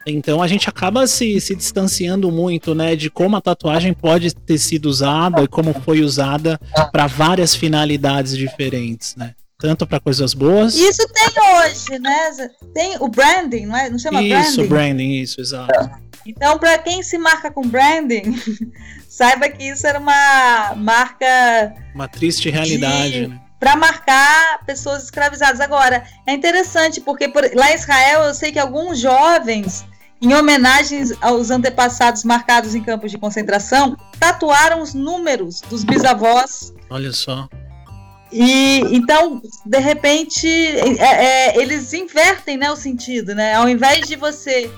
Então 0.07 0.43
a 0.43 0.47
gente 0.47 0.69
acaba 0.69 1.07
se, 1.07 1.41
se 1.41 1.55
distanciando 1.55 2.31
muito, 2.31 2.75
né, 2.75 2.95
de 2.95 3.09
como 3.09 3.37
a 3.37 3.41
tatuagem 3.41 3.95
pode 3.95 4.35
ter 4.35 4.59
sido 4.59 4.87
usada 4.87 5.43
e 5.43 5.49
como 5.49 5.73
foi 5.73 6.03
usada 6.03 6.61
para 6.93 7.07
várias 7.07 7.55
finalidades 7.55 8.37
diferentes, 8.37 9.17
né? 9.17 9.35
Tanto 9.59 9.87
para 9.87 10.01
coisas 10.01 10.35
boas. 10.35 10.75
Isso 10.75 11.07
tem 11.09 11.43
hoje, 11.43 11.99
né? 11.99 12.51
Tem 12.75 12.97
o 13.01 13.09
branding, 13.09 13.67
não 13.67 13.77
é? 13.77 13.89
Não 13.89 13.99
chama 13.99 14.23
isso, 14.23 14.29
branding? 14.29 14.49
Isso, 14.49 14.69
branding, 14.69 15.13
isso, 15.13 15.41
exato. 15.41 15.91
Então, 16.27 16.59
para 16.59 16.79
quem 16.79 17.03
se 17.03 17.19
marca 17.19 17.51
com 17.51 17.63
branding, 17.63 18.35
saiba 19.09 19.49
que 19.49 19.65
isso 19.65 19.87
era 19.87 19.99
uma 19.99 20.75
marca. 20.77 21.75
Uma 21.95 22.09
triste 22.09 22.51
realidade, 22.51 23.13
de... 23.13 23.27
né? 23.29 23.41
Para 23.61 23.77
marcar 23.77 24.65
pessoas 24.67 25.05
escravizadas. 25.05 25.61
Agora, 25.61 26.05
é 26.27 26.33
interessante, 26.33 27.01
porque 27.01 27.29
por... 27.29 27.43
lá 27.55 27.71
em 27.71 27.75
Israel 27.75 28.25
eu 28.25 28.35
sei 28.35 28.53
que 28.53 28.59
alguns 28.59 28.99
jovens 28.99 29.85
em 30.21 30.33
homenagens 30.33 31.13
aos 31.21 31.51
antepassados 31.51 32.25
marcados 32.25 32.75
em 32.75 32.83
campos 32.83 33.11
de 33.11 33.19
concentração, 33.19 33.97
tatuaram 34.19 34.81
os 34.81 34.95
números 34.95 35.61
dos 35.61 35.85
bisavós. 35.85 36.73
Olha 36.89 37.13
só. 37.13 37.47
E 38.35 38.81
então, 38.97 39.41
de 39.65 39.79
repente, 39.79 40.49
é, 40.49 41.53
é, 41.53 41.57
eles 41.57 41.93
invertem 41.93 42.57
né, 42.57 42.69
o 42.69 42.75
sentido, 42.75 43.33
né? 43.33 43.55
Ao 43.55 43.69
invés 43.69 44.09
de 44.09 44.17
você 44.17 44.69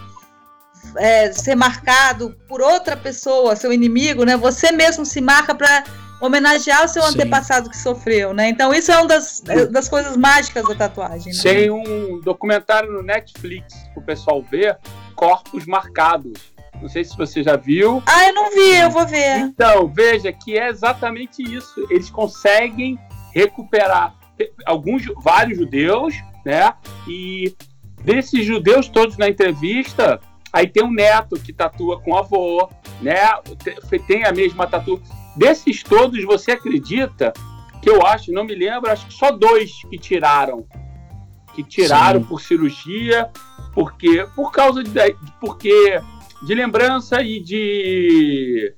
é, 0.98 1.32
ser 1.32 1.54
marcado 1.54 2.36
por 2.46 2.60
outra 2.60 2.94
pessoa, 2.94 3.56
seu 3.56 3.72
inimigo, 3.72 4.24
né? 4.24 4.36
Você 4.36 4.70
mesmo 4.72 5.06
se 5.06 5.22
marca 5.22 5.54
para 5.54 5.84
homenagear 6.20 6.84
o 6.84 6.88
seu 6.88 7.02
Sim. 7.02 7.14
antepassado 7.14 7.70
que 7.70 7.76
sofreu, 7.78 8.34
né? 8.34 8.50
Então 8.50 8.74
isso 8.74 8.92
é 8.92 8.98
uma 8.98 9.06
das, 9.06 9.42
das 9.70 9.88
coisas 9.88 10.18
mágicas 10.18 10.68
da 10.68 10.74
tatuagem. 10.74 11.32
Né? 11.32 11.40
Tem 11.42 11.70
um 11.70 12.20
documentário 12.20 12.92
no 12.92 13.02
Netflix 13.02 13.72
que 13.94 13.98
o 13.98 14.02
pessoal 14.02 14.42
vê, 14.42 14.76
Corpos 15.14 15.64
Marcados. 15.64 16.54
Não 16.80 16.90
sei 16.90 17.04
se 17.04 17.16
você 17.16 17.42
já 17.42 17.56
viu. 17.56 18.02
Ah, 18.04 18.28
eu 18.28 18.34
não 18.34 18.50
vi, 18.50 18.76
eu 18.76 18.90
vou 18.90 19.06
ver. 19.06 19.38
Então, 19.38 19.88
veja 19.88 20.30
que 20.30 20.58
é 20.58 20.68
exatamente 20.68 21.42
isso. 21.42 21.86
Eles 21.88 22.10
conseguem 22.10 22.98
recuperar 23.36 24.14
alguns, 24.64 25.04
vários 25.22 25.58
judeus, 25.58 26.14
né? 26.44 26.72
E 27.06 27.54
desses 28.02 28.46
judeus 28.46 28.88
todos 28.88 29.18
na 29.18 29.28
entrevista, 29.28 30.18
aí 30.50 30.66
tem 30.66 30.82
um 30.82 30.90
neto 30.90 31.38
que 31.38 31.52
tatua 31.52 32.00
com 32.00 32.12
o 32.12 32.16
avô, 32.16 32.66
né? 33.02 33.20
Tem 34.06 34.24
a 34.24 34.32
mesma 34.32 34.66
tatu. 34.66 35.02
Desses 35.36 35.82
todos, 35.82 36.24
você 36.24 36.52
acredita 36.52 37.34
que 37.82 37.90
eu 37.90 38.06
acho, 38.06 38.32
não 38.32 38.44
me 38.44 38.54
lembro, 38.54 38.90
acho 38.90 39.06
que 39.06 39.12
só 39.12 39.30
dois 39.30 39.82
que 39.90 39.98
tiraram. 39.98 40.66
Que 41.54 41.62
tiraram 41.62 42.22
Sim. 42.22 42.26
por 42.26 42.40
cirurgia, 42.40 43.30
porque 43.74 44.26
por 44.34 44.50
causa 44.50 44.82
de 44.82 44.90
porque 45.40 46.00
de 46.46 46.54
lembrança 46.54 47.20
e 47.22 47.38
de 47.38 48.74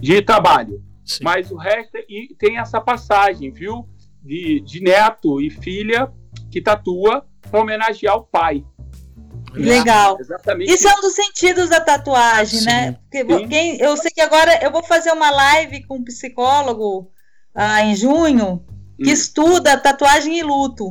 de 0.00 0.20
trabalho. 0.20 0.82
Sim. 1.04 1.22
Mas 1.22 1.50
o 1.50 1.56
resto 1.56 1.98
e 2.08 2.34
tem 2.38 2.58
essa 2.58 2.80
passagem, 2.80 3.50
viu? 3.50 3.88
De, 4.22 4.60
de 4.60 4.80
neto 4.80 5.40
e 5.40 5.50
filha 5.50 6.10
que 6.50 6.62
tatua 6.62 7.26
para 7.50 7.60
homenagear 7.60 8.16
o 8.16 8.24
pai. 8.24 8.64
Legal. 9.52 10.16
Exatamente. 10.18 10.72
Isso 10.72 10.88
é 10.88 10.94
um 10.94 11.00
dos 11.00 11.14
sentidos 11.14 11.68
da 11.68 11.80
tatuagem, 11.80 12.60
Sim. 12.60 12.66
né? 12.66 12.98
Porque 13.10 13.46
quem, 13.46 13.80
eu 13.80 13.96
sei 13.96 14.10
que 14.10 14.20
agora 14.20 14.58
eu 14.62 14.70
vou 14.70 14.82
fazer 14.82 15.12
uma 15.12 15.30
live 15.30 15.86
com 15.86 15.96
um 15.96 16.04
psicólogo 16.04 17.10
ah, 17.54 17.82
em 17.82 17.94
junho 17.94 18.64
que 18.96 19.10
hum. 19.10 19.12
estuda 19.12 19.76
tatuagem 19.76 20.38
e 20.38 20.42
luto. 20.42 20.90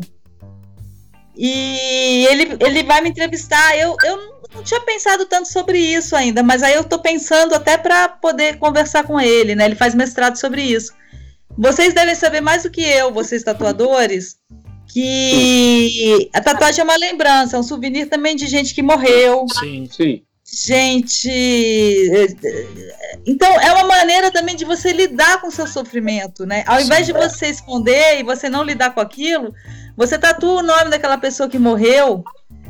E 1.36 2.28
ele, 2.30 2.58
ele 2.60 2.84
vai 2.84 3.02
me 3.02 3.10
entrevistar. 3.10 3.78
Eu, 3.78 3.96
eu 4.04 4.33
não 4.54 4.64
tinha 4.64 4.82
pensado 4.82 5.26
tanto 5.26 5.52
sobre 5.52 5.80
isso 5.80 6.16
ainda, 6.16 6.44
mas 6.44 6.62
aí 6.62 6.74
eu 6.74 6.82
estou 6.82 7.00
pensando 7.00 7.56
até 7.56 7.78
para 7.78 8.08
poder 8.08 8.58
conversar 8.58 9.04
com 9.04 9.20
ele, 9.20 9.56
né? 9.56 9.66
Ele 9.66 9.76
faz 9.76 9.96
mestrado 9.96 10.38
sobre 10.38 10.62
isso. 10.62 10.94
Vocês 11.58 11.94
devem 11.94 12.16
saber 12.16 12.42
mais 12.42 12.64
do 12.64 12.72
que 12.72 12.82
eu, 12.82 13.12
vocês 13.12 13.44
tatuadores, 13.44 14.38
que 14.88 16.30
a 16.34 16.42
tatuagem 16.42 16.82
é 16.82 16.84
uma 16.84 16.98
lembrança, 16.98 17.56
é 17.56 17.60
um 17.60 17.64
souvenir 17.64 18.10
também 18.10 18.36
de 18.36 18.48
gente 18.48 18.74
que 18.74 18.82
morreu. 18.82 19.46
Sim, 19.60 19.90
sim. 19.92 20.22
Gente. 20.46 21.32
Então, 23.26 23.50
é 23.60 23.72
uma 23.72 23.86
maneira 23.86 24.30
também 24.30 24.56
de 24.56 24.66
você 24.66 24.92
lidar 24.92 25.42
com 25.42 25.48
o 25.48 25.52
seu 25.52 25.66
sofrimento, 25.66 26.46
né? 26.46 26.64
Ao 26.68 26.80
invés 26.80 27.08
sim, 27.08 27.14
de 27.14 27.20
você 27.20 27.48
esconder 27.48 28.20
e 28.20 28.24
você 28.24 28.50
não 28.50 28.64
lidar 28.64 28.94
com 28.94 29.00
aquilo, 29.00 29.54
você 29.98 30.18
tatua 30.18 30.60
o 30.60 30.64
nome 30.64 30.92
daquela 30.92 31.18
pessoa 31.18 31.50
que 31.50 31.58
morreu 31.58 32.24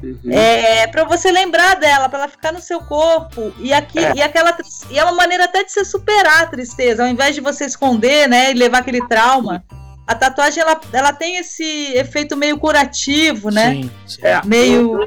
Uhum. 0.03 0.31
É, 0.31 0.85
para 0.87 1.05
você 1.05 1.31
lembrar 1.31 1.75
dela, 1.75 2.09
para 2.09 2.19
ela 2.19 2.27
ficar 2.27 2.51
no 2.51 2.59
seu 2.59 2.81
corpo. 2.81 3.53
E, 3.57 3.71
aqui, 3.73 3.99
é. 3.99 4.15
e 4.15 4.21
aquela 4.21 4.55
e 4.89 4.99
é 4.99 5.03
uma 5.03 5.13
maneira 5.13 5.45
até 5.45 5.63
de 5.63 5.71
você 5.71 5.85
superar 5.85 6.43
a 6.43 6.47
tristeza, 6.47 7.03
ao 7.03 7.09
invés 7.09 7.33
de 7.33 7.41
você 7.41 7.65
esconder, 7.65 8.27
né, 8.27 8.51
e 8.51 8.53
levar 8.53 8.79
aquele 8.79 9.05
trauma. 9.07 9.63
A 10.05 10.13
tatuagem 10.13 10.61
ela, 10.61 10.79
ela 10.91 11.13
tem 11.13 11.37
esse 11.37 11.93
efeito 11.93 12.35
meio 12.35 12.57
curativo, 12.57 13.49
né? 13.49 13.71
Sim, 13.71 13.91
sim. 14.05 14.21
É, 14.21 14.41
meio 14.43 15.01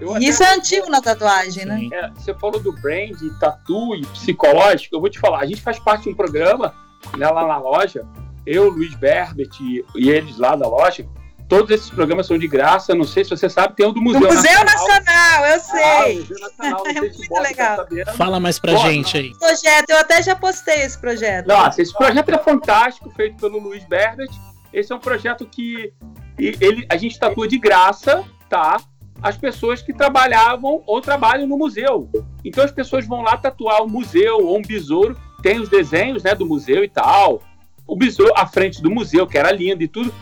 eu, 0.00 0.16
eu 0.16 0.18
Isso 0.18 0.42
é 0.42 0.54
antigo 0.54 0.88
na 0.88 1.02
tatuagem, 1.02 1.66
né? 1.66 1.88
É, 1.92 2.08
você 2.10 2.32
falou 2.34 2.58
do 2.58 2.72
brand, 2.72 3.16
tatu 3.38 3.94
e 3.94 4.06
psicológico. 4.06 4.96
Eu 4.96 5.00
vou 5.00 5.10
te 5.10 5.18
falar, 5.18 5.40
a 5.40 5.46
gente 5.46 5.60
faz 5.60 5.78
parte 5.78 6.04
de 6.04 6.10
um 6.10 6.14
programa 6.14 6.74
né, 7.18 7.28
lá 7.28 7.46
na 7.46 7.58
loja. 7.58 8.06
Eu, 8.46 8.70
Luiz 8.70 8.94
Berbert 8.94 9.50
e, 9.60 9.84
e 9.94 10.10
eles 10.10 10.38
lá 10.38 10.56
da 10.56 10.66
loja 10.66 11.06
Todos 11.48 11.70
esses 11.70 11.90
programas 11.90 12.26
são 12.26 12.38
de 12.38 12.48
graça. 12.48 12.94
Não 12.94 13.04
sei 13.04 13.24
se 13.24 13.30
você 13.30 13.48
sabe, 13.48 13.76
tem 13.76 13.86
o 13.86 13.92
do 13.92 14.00
Museu, 14.00 14.20
do 14.20 14.26
Museu 14.26 14.64
Nacional. 14.64 14.64
Nacional 14.64 15.46
eu 15.46 15.60
sei. 15.60 15.82
Ah, 15.82 16.20
Museu 16.20 16.38
Nacional, 16.40 16.86
é 16.88 17.00
muito 17.00 17.34
legal. 17.40 17.86
Fala 18.16 18.40
mais 18.40 18.58
pra 18.58 18.76
gente 18.76 19.16
aí. 19.16 19.32
Projeto, 19.38 19.90
eu 19.90 19.98
até 19.98 20.22
já 20.22 20.34
postei 20.34 20.82
esse 20.82 20.98
projeto. 20.98 21.46
Nossa, 21.46 21.82
esse 21.82 21.92
projeto 21.92 22.28
é 22.30 22.38
fantástico, 22.38 23.10
feito 23.10 23.36
pelo 23.36 23.58
Luiz 23.58 23.84
Berbert. 23.84 24.30
Esse 24.72 24.92
é 24.92 24.96
um 24.96 25.00
projeto 25.00 25.46
que 25.46 25.92
ele, 26.38 26.86
a 26.90 26.96
gente 26.96 27.18
tatua 27.18 27.46
de 27.46 27.58
graça, 27.58 28.24
tá? 28.48 28.78
As 29.22 29.36
pessoas 29.36 29.80
que 29.80 29.92
trabalhavam 29.92 30.82
ou 30.86 31.00
trabalham 31.00 31.46
no 31.46 31.56
museu. 31.56 32.10
Então 32.44 32.64
as 32.64 32.72
pessoas 32.72 33.06
vão 33.06 33.22
lá 33.22 33.36
tatuar 33.36 33.82
um 33.82 33.88
museu 33.88 34.38
ou 34.38 34.58
um 34.58 34.62
besouro, 34.62 35.16
tem 35.42 35.60
os 35.60 35.68
desenhos, 35.68 36.22
né, 36.22 36.34
do 36.34 36.44
museu 36.44 36.82
e 36.82 36.88
tal. 36.88 37.42
O 37.86 37.96
besouro 37.96 38.32
à 38.36 38.46
frente 38.46 38.82
do 38.82 38.90
museu, 38.90 39.26
que 39.26 39.38
era 39.38 39.52
lindo 39.52 39.82
e 39.82 39.88
tudo. 39.88 40.12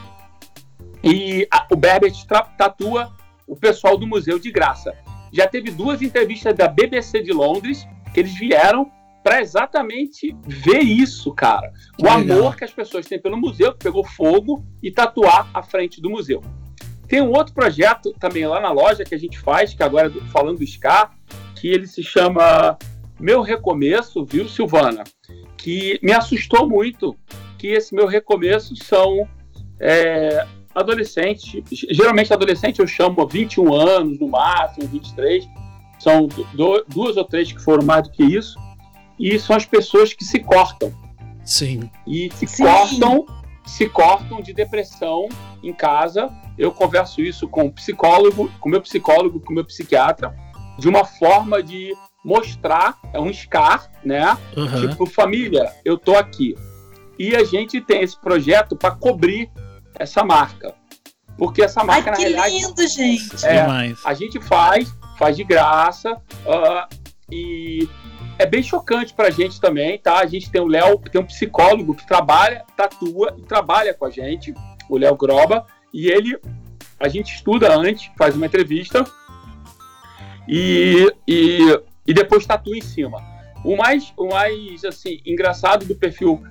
E 1.03 1.47
a, 1.51 1.67
o 1.71 1.77
Berbert 1.77 2.15
tatua 2.57 3.13
o 3.47 3.57
pessoal 3.57 3.97
do 3.97 4.07
museu 4.07 4.39
de 4.39 4.51
graça. 4.51 4.95
Já 5.33 5.47
teve 5.47 5.71
duas 5.71 6.03
entrevistas 6.03 6.55
da 6.55 6.69
BBC 6.69 7.23
de 7.23 7.33
Londres 7.33 7.87
que 8.13 8.21
eles 8.21 8.35
vieram 8.35 8.91
para 9.23 9.41
exatamente 9.41 10.37
ver 10.45 10.81
isso, 10.81 11.33
cara. 11.33 11.73
O 11.99 12.05
legal. 12.05 12.39
amor 12.39 12.57
que 12.57 12.65
as 12.65 12.73
pessoas 12.73 13.07
têm 13.07 13.21
pelo 13.21 13.37
museu, 13.37 13.73
que 13.73 13.85
pegou 13.85 14.05
fogo 14.05 14.65
e 14.83 14.91
tatuar 14.91 15.49
à 15.55 15.63
frente 15.63 16.01
do 16.01 16.11
museu. 16.11 16.43
Tem 17.07 17.21
um 17.21 17.31
outro 17.31 17.55
projeto 17.55 18.13
também 18.19 18.47
lá 18.47 18.61
na 18.61 18.73
loja 18.73 19.05
que 19.05 19.15
a 19.15 19.19
gente 19.19 19.39
faz, 19.39 19.75
que 19.75 19.83
agora 19.83 20.11
falando 20.33 20.59
do 20.59 20.67
Scar, 20.67 21.15
que 21.55 21.69
ele 21.69 21.87
se 21.87 22.03
chama 22.03 22.77
Meu 23.21 23.43
Recomeço, 23.43 24.25
viu, 24.25 24.49
Silvana? 24.49 25.05
Que 25.57 25.99
me 26.03 26.13
assustou 26.13 26.69
muito, 26.69 27.17
que 27.59 27.69
esse 27.69 27.95
meu 27.95 28.07
recomeço 28.07 28.75
são 28.77 29.29
é, 29.79 30.45
adolescentes, 30.75 31.63
geralmente 31.91 32.33
adolescente 32.33 32.81
eu 32.81 32.87
chamo 32.87 33.27
21 33.27 33.73
anos 33.75 34.19
no 34.19 34.29
máximo, 34.29 34.87
23, 34.89 35.47
são 35.99 36.27
do, 36.27 36.85
duas 36.89 37.17
ou 37.17 37.25
três 37.25 37.53
que 37.53 37.61
foram 37.61 37.85
mais 37.85 38.05
do 38.05 38.11
que 38.11 38.23
isso, 38.23 38.59
e 39.19 39.39
são 39.39 39.57
as 39.57 39.65
pessoas 39.65 40.13
que 40.13 40.25
se 40.25 40.41
cortam. 40.41 40.93
Sim. 41.45 41.91
E 42.07 42.31
se 42.35 42.47
Sim. 42.47 42.65
cortam, 42.65 43.27
se 43.65 43.89
cortam 43.89 44.41
de 44.41 44.53
depressão 44.53 45.29
em 45.63 45.73
casa. 45.73 46.31
Eu 46.59 46.73
converso 46.73 47.21
isso 47.21 47.49
com 47.49 47.67
o 47.67 47.73
psicólogo, 47.73 48.51
com 48.61 48.69
meu 48.69 48.81
psicólogo, 48.81 49.41
com 49.41 49.53
meu 49.53 49.65
psiquiatra, 49.65 50.35
de 50.79 50.89
uma 50.89 51.05
forma 51.05 51.63
de 51.63 51.93
mostrar, 52.25 52.99
é 53.13 53.21
um 53.21 53.33
scar, 53.33 53.91
né? 54.05 54.37
Aham. 54.57 54.89
Tipo, 54.89 55.07
família, 55.07 55.73
eu 55.85 55.99
tô 55.99 56.17
aqui. 56.17 56.55
E 57.19 57.35
a 57.35 57.45
gente 57.45 57.81
tem 57.81 58.03
esse 58.03 58.21
projeto 58.21 58.77
para 58.77 58.93
cobrir 58.93 59.51
essa 59.99 60.25
marca. 60.25 60.75
Porque 61.37 61.63
essa 61.63 61.81
Ai, 61.81 61.87
marca, 61.87 62.11
na 62.11 62.17
que 62.17 62.23
realidade, 62.23 62.55
lindo, 62.55 62.89
gente. 62.89 63.47
É. 63.47 63.63
Demais. 63.63 63.99
a 64.05 64.15
gente 64.15 64.41
faz, 64.41 64.95
faz 65.19 65.37
de 65.37 65.45
graça, 65.45 66.21
ah, 66.47 66.89
e 67.31 67.89
é 68.39 68.47
bem 68.47 68.63
chocante 68.63 69.15
pra 69.15 69.31
gente 69.31 69.61
também, 69.61 69.99
tá? 69.99 70.19
A 70.19 70.27
gente 70.27 70.51
tem 70.51 70.61
o 70.61 70.67
Léo, 70.67 70.99
tem 70.99 71.21
um 71.21 71.27
psicólogo 71.27 71.95
que 71.95 72.07
trabalha, 72.07 72.65
tatua 72.77 73.35
e 73.39 73.43
trabalha 73.43 73.95
com 73.95 74.05
a 74.05 74.11
gente, 74.11 74.55
o 74.89 74.99
Léo 74.99 75.17
Groba, 75.17 75.67
e 75.93 76.09
ele, 76.09 76.39
a 76.99 77.09
gente 77.09 77.35
estuda 77.35 77.75
antes, 77.75 78.11
faz 78.17 78.35
uma 78.35 78.47
entrevista 78.47 79.05
e, 80.49 81.13
e, 81.27 81.81
e 82.07 82.15
depois 82.15 82.47
tatua 82.47 82.77
em 82.77 82.83
cima. 82.83 83.19
O 83.65 83.77
mais, 83.77 84.13
o 84.17 84.29
mais 84.29 84.85
assim, 84.85 85.21
engraçado 85.25 85.87
do 85.87 85.95
perfil 85.95 86.43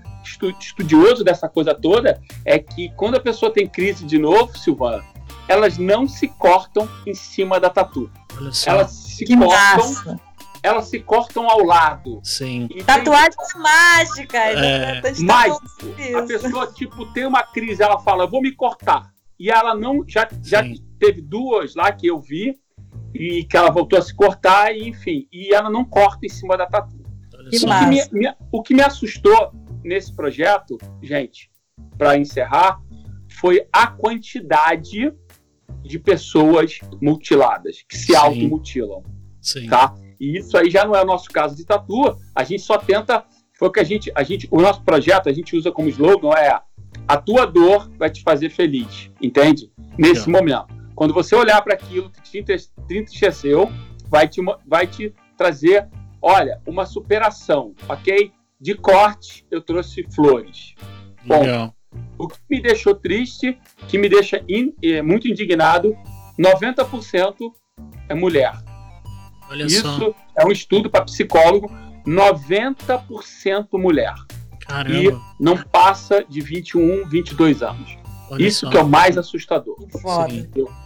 estudioso 0.59 1.23
dessa 1.23 1.47
coisa 1.49 1.73
toda 1.73 2.21
é 2.45 2.57
que 2.59 2.89
quando 2.95 3.15
a 3.15 3.19
pessoa 3.19 3.51
tem 3.51 3.67
crise 3.67 4.05
de 4.05 4.17
novo, 4.17 4.57
Silvana, 4.57 5.03
elas 5.47 5.77
não 5.77 6.07
se 6.07 6.27
cortam 6.27 6.87
em 7.05 7.13
cima 7.13 7.59
da 7.59 7.69
tatu. 7.69 8.09
Elas 8.65 8.91
se 8.91 9.25
Que 9.25 9.35
cortam, 9.37 9.49
massa. 9.89 10.19
elas 10.63 10.87
se 10.87 10.99
cortam 10.99 11.49
ao 11.49 11.63
lado. 11.65 12.19
Sim. 12.23 12.65
E 12.71 12.75
tem- 12.75 12.83
Tatuagem 12.85 13.31
é 13.55 13.57
mágica. 13.59 14.37
É. 14.37 14.99
A 14.99 15.23
Mágico. 15.23 15.61
pessoa 16.27 16.67
tipo 16.67 17.05
tem 17.13 17.25
uma 17.25 17.43
crise, 17.43 17.83
ela 17.83 17.99
fala, 17.99 18.23
eu 18.23 18.29
vou 18.29 18.41
me 18.41 18.51
cortar. 18.55 19.11
E 19.39 19.49
ela 19.49 19.73
não 19.75 20.03
já 20.07 20.27
já 20.43 20.63
teve 20.99 21.21
duas 21.21 21.75
lá 21.75 21.91
que 21.91 22.07
eu 22.07 22.21
vi 22.21 22.55
e 23.13 23.43
que 23.43 23.57
ela 23.57 23.71
voltou 23.71 23.97
a 23.99 24.01
se 24.01 24.15
cortar 24.15 24.71
e 24.73 24.87
enfim, 24.87 25.27
e 25.33 25.53
ela 25.53 25.69
não 25.69 25.83
corta 25.83 26.25
em 26.25 26.29
cima 26.29 26.55
da 26.55 26.65
tatu. 26.65 27.01
O 27.43 27.49
que, 27.49 27.65
me, 27.87 28.01
me- 28.11 28.35
o 28.51 28.61
que 28.63 28.73
me 28.73 28.81
assustou 28.83 29.51
nesse 29.83 30.13
projeto, 30.13 30.77
gente, 31.01 31.49
para 31.97 32.17
encerrar, 32.17 32.79
foi 33.39 33.67
a 33.71 33.87
quantidade 33.87 35.13
de 35.83 35.99
pessoas 35.99 36.79
mutiladas, 37.01 37.83
que 37.87 37.97
se 37.97 38.07
Sim. 38.07 38.15
automutilam, 38.15 39.03
Sim. 39.41 39.67
tá? 39.67 39.95
E 40.19 40.37
isso 40.37 40.55
aí 40.57 40.69
já 40.69 40.85
não 40.85 40.95
é 40.95 41.01
o 41.01 41.05
nosso 41.05 41.29
caso 41.29 41.55
de 41.55 41.65
tatu. 41.65 42.15
A 42.35 42.43
gente 42.43 42.61
só 42.61 42.77
tenta. 42.77 43.25
Foi 43.57 43.69
o 43.69 43.71
que 43.71 43.79
a 43.79 43.83
gente. 43.83 44.11
A 44.13 44.21
gente 44.21 44.47
o 44.51 44.61
nosso 44.61 44.83
projeto 44.83 45.27
a 45.27 45.33
gente 45.33 45.55
usa 45.55 45.71
como 45.71 45.89
slogan 45.89 46.29
é 46.37 46.59
a 47.07 47.17
tua 47.17 47.45
dor 47.45 47.89
vai 47.97 48.09
te 48.09 48.21
fazer 48.21 48.49
feliz, 48.49 49.09
entende? 49.21 49.71
Nesse 49.97 50.27
Legal. 50.27 50.41
momento. 50.41 50.81
Quando 50.95 51.13
você 51.13 51.35
olhar 51.35 51.61
para 51.61 51.73
aquilo 51.73 52.11
que 52.11 52.21
te 52.21 52.45
entristeceu, 52.89 53.71
vai 54.07 54.27
te, 54.27 54.41
vai 54.67 54.85
te 54.85 55.13
trazer, 55.35 55.89
olha, 56.21 56.61
uma 56.67 56.85
superação, 56.85 57.73
ok? 57.87 58.31
De 58.61 58.75
corte, 58.75 59.43
eu 59.49 59.59
trouxe 59.59 60.05
flores. 60.13 60.75
Bom, 61.25 61.39
Legal. 61.41 61.75
O 62.17 62.27
que 62.27 62.37
me 62.49 62.61
deixou 62.61 62.93
triste, 62.93 63.57
que 63.87 63.97
me 63.97 64.07
deixa 64.07 64.41
in- 64.47 64.73
eh, 64.83 65.01
muito 65.01 65.27
indignado, 65.27 65.95
90% 66.37 67.51
é 68.07 68.13
mulher. 68.13 68.53
Olha 69.49 69.67
só. 69.67 69.75
Isso 69.75 70.15
é 70.37 70.45
um 70.45 70.51
estudo 70.51 70.89
para 70.89 71.03
psicólogo, 71.05 71.69
90% 72.05 73.77
mulher. 73.77 74.13
Caramba. 74.59 75.19
Não 75.39 75.57
passa 75.57 76.23
de 76.23 76.39
21, 76.39 77.05
22 77.09 77.61
anos. 77.61 77.97
Olha 78.29 78.43
Isso 78.47 78.61
só. 78.65 78.69
que 78.71 78.77
é 78.77 78.81
o 78.81 78.87
mais 78.87 79.17
assustador. 79.17 79.75
Foda. 80.01 80.33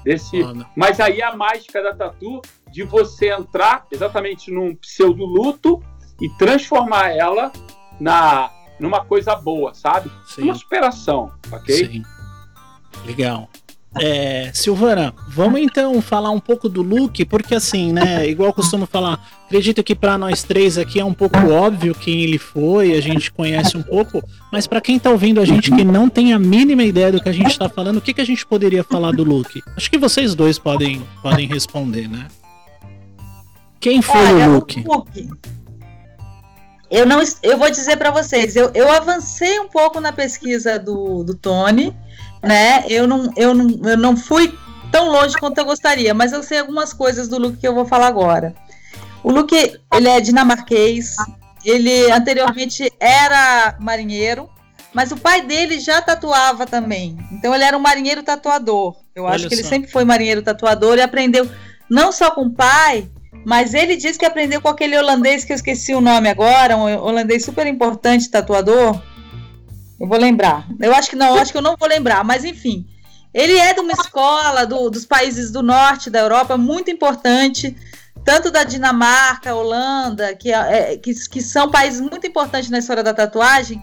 Desse, 0.04 0.42
Foda. 0.42 0.66
mas 0.76 1.00
aí 1.00 1.22
a 1.22 1.36
mágica 1.36 1.84
da 1.84 1.94
tatu 1.94 2.42
de 2.72 2.82
você 2.84 3.32
entrar 3.32 3.86
exatamente 3.92 4.50
num 4.50 4.76
pseudo 4.78 5.24
luto 5.26 5.84
e 6.20 6.28
transformar 6.38 7.10
ela 7.12 7.52
na 8.00 8.50
numa 8.80 9.04
coisa 9.04 9.36
boa, 9.36 9.74
sabe? 9.74 10.12
Sim. 10.28 10.44
Uma 10.44 10.56
superação, 10.56 11.32
ok? 11.52 11.76
Sim. 11.76 12.04
Legal. 13.06 13.50
É, 13.98 14.52
Silvana, 14.54 15.14
vamos 15.30 15.62
então 15.62 16.02
falar 16.02 16.30
um 16.30 16.40
pouco 16.40 16.68
do 16.68 16.82
look, 16.82 17.24
porque 17.26 17.56
assim, 17.56 17.94
né, 17.94 18.28
igual 18.28 18.50
eu 18.50 18.54
costumo 18.54 18.86
falar, 18.86 19.26
acredito 19.46 19.82
que 19.82 19.96
para 19.96 20.18
nós 20.18 20.44
três 20.44 20.78
aqui 20.78 21.00
é 21.00 21.06
um 21.06 21.14
pouco 21.14 21.38
óbvio 21.50 21.96
quem 21.96 22.22
ele 22.22 22.38
foi, 22.38 22.92
a 22.92 23.00
gente 23.00 23.32
conhece 23.32 23.78
um 23.78 23.82
pouco, 23.82 24.22
mas 24.52 24.68
para 24.68 24.82
quem 24.82 25.00
tá 25.00 25.10
ouvindo 25.10 25.40
a 25.40 25.46
gente 25.46 25.72
que 25.72 25.86
não 25.86 26.10
tem 26.10 26.34
a 26.34 26.40
mínima 26.40 26.84
ideia 26.84 27.10
do 27.10 27.22
que 27.22 27.30
a 27.30 27.34
gente 27.34 27.58
tá 27.58 27.70
falando, 27.70 27.98
o 27.98 28.02
que, 28.02 28.14
que 28.14 28.20
a 28.20 28.26
gente 28.26 28.46
poderia 28.46 28.84
falar 28.84 29.14
do 29.14 29.24
look? 29.24 29.64
Acho 29.78 29.90
que 29.90 29.98
vocês 29.98 30.36
dois 30.36 30.60
podem, 30.60 31.02
podem 31.22 31.48
responder, 31.48 32.10
né? 32.10 32.28
Quem 33.80 34.02
foi 34.02 34.20
Olha, 34.20 34.50
o 34.50 34.54
look? 34.56 34.84
Luke. 34.86 35.30
Eu 36.90 37.06
não, 37.06 37.22
eu 37.42 37.58
vou 37.58 37.70
dizer 37.70 37.98
para 37.98 38.12
vocês, 38.12 38.56
eu, 38.56 38.72
eu 38.74 38.92
avancei 38.92 39.60
um 39.60 39.68
pouco 39.68 40.00
na 40.00 40.12
pesquisa 40.12 40.78
do, 40.78 41.24
do 41.24 41.34
Tony, 41.34 41.96
né? 42.44 42.86
Eu 42.88 43.08
não, 43.08 43.32
eu, 43.36 43.54
não, 43.54 43.90
eu 43.90 43.98
não 43.98 44.16
fui 44.16 44.54
tão 44.92 45.10
longe 45.10 45.36
quanto 45.38 45.58
eu 45.58 45.66
gostaria, 45.66 46.14
mas 46.14 46.32
eu 46.32 46.44
sei 46.44 46.60
algumas 46.60 46.94
coisas 46.94 47.28
do 47.28 47.40
Luke 47.40 47.58
que 47.58 47.68
eu 47.68 47.74
vou 47.74 47.86
falar 47.86 48.08
agora. 48.08 48.54
O 49.24 49.32
Luke, 49.32 49.56
ele 49.94 50.08
é 50.08 50.22
dinamarquês, 50.22 51.16
ele 51.66 52.12
anteriormente 52.12 52.94
era 53.00 53.76
marinheiro, 53.80 54.48
mas 54.94 55.12
o 55.12 55.18
pai 55.18 55.42
dele 55.42 55.80
já 55.80 56.02
tatuava 56.02 56.66
também. 56.66 57.18
Então 57.32 57.54
ele 57.54 57.64
era 57.64 57.76
um 57.76 57.82
marinheiro 57.82 58.22
tatuador. 58.22 58.96
Eu 59.16 59.26
acho 59.26 59.40
Olha 59.40 59.50
que 59.50 59.56
ele 59.56 59.64
só. 59.64 59.70
sempre 59.70 59.92
foi 59.92 60.06
marinheiro 60.06 60.44
tatuador 60.44 60.98
e 60.98 61.02
aprendeu 61.02 61.50
não 61.90 62.12
só 62.12 62.32
com 62.32 62.44
o 62.44 62.52
pai, 62.52 63.10
mas 63.46 63.74
ele 63.74 63.96
disse 63.96 64.18
que 64.20 64.26
aprendeu 64.26 64.60
com 64.60 64.68
aquele 64.68 64.98
holandês 64.98 65.46
que 65.46 65.52
eu 65.52 65.56
esqueci 65.56 65.94
o 65.94 66.02
nome 66.02 66.28
agora, 66.30 66.76
um 66.76 66.84
holandês 66.98 67.46
super 67.46 67.66
importante 67.68 68.30
tatuador. 68.30 69.00
Eu 70.00 70.08
vou 70.08 70.18
lembrar. 70.18 70.68
Eu 70.80 70.94
acho 70.94 71.10
que 71.10 71.16
não, 71.16 71.36
acho 71.36 71.52
que 71.52 71.58
eu 71.58 71.62
não 71.62 71.76
vou 71.80 71.88
lembrar, 71.88 72.24
mas 72.24 72.44
enfim. 72.44 72.86
Ele 73.34 73.58
é 73.58 73.74
de 73.74 73.80
uma 73.82 73.92
escola 73.94 74.66
do- 74.66 74.90
dos 74.90 75.06
países 75.06 75.52
do 75.52 75.62
norte 75.62 76.10
da 76.10 76.20
Europa, 76.20 76.58
muito 76.58 76.90
importante, 76.90 77.76
tanto 78.24 78.50
da 78.50 78.64
Dinamarca, 78.64 79.54
Holanda, 79.54 80.34
que, 80.36 80.52
é- 80.52 80.94
é- 80.94 80.98
que, 80.98 81.14
que 81.30 81.42
são 81.42 81.70
países 81.70 82.02
muito 82.02 82.26
importantes 82.26 82.70
na 82.70 82.80
história 82.80 83.04
da 83.04 83.14
tatuagem. 83.14 83.82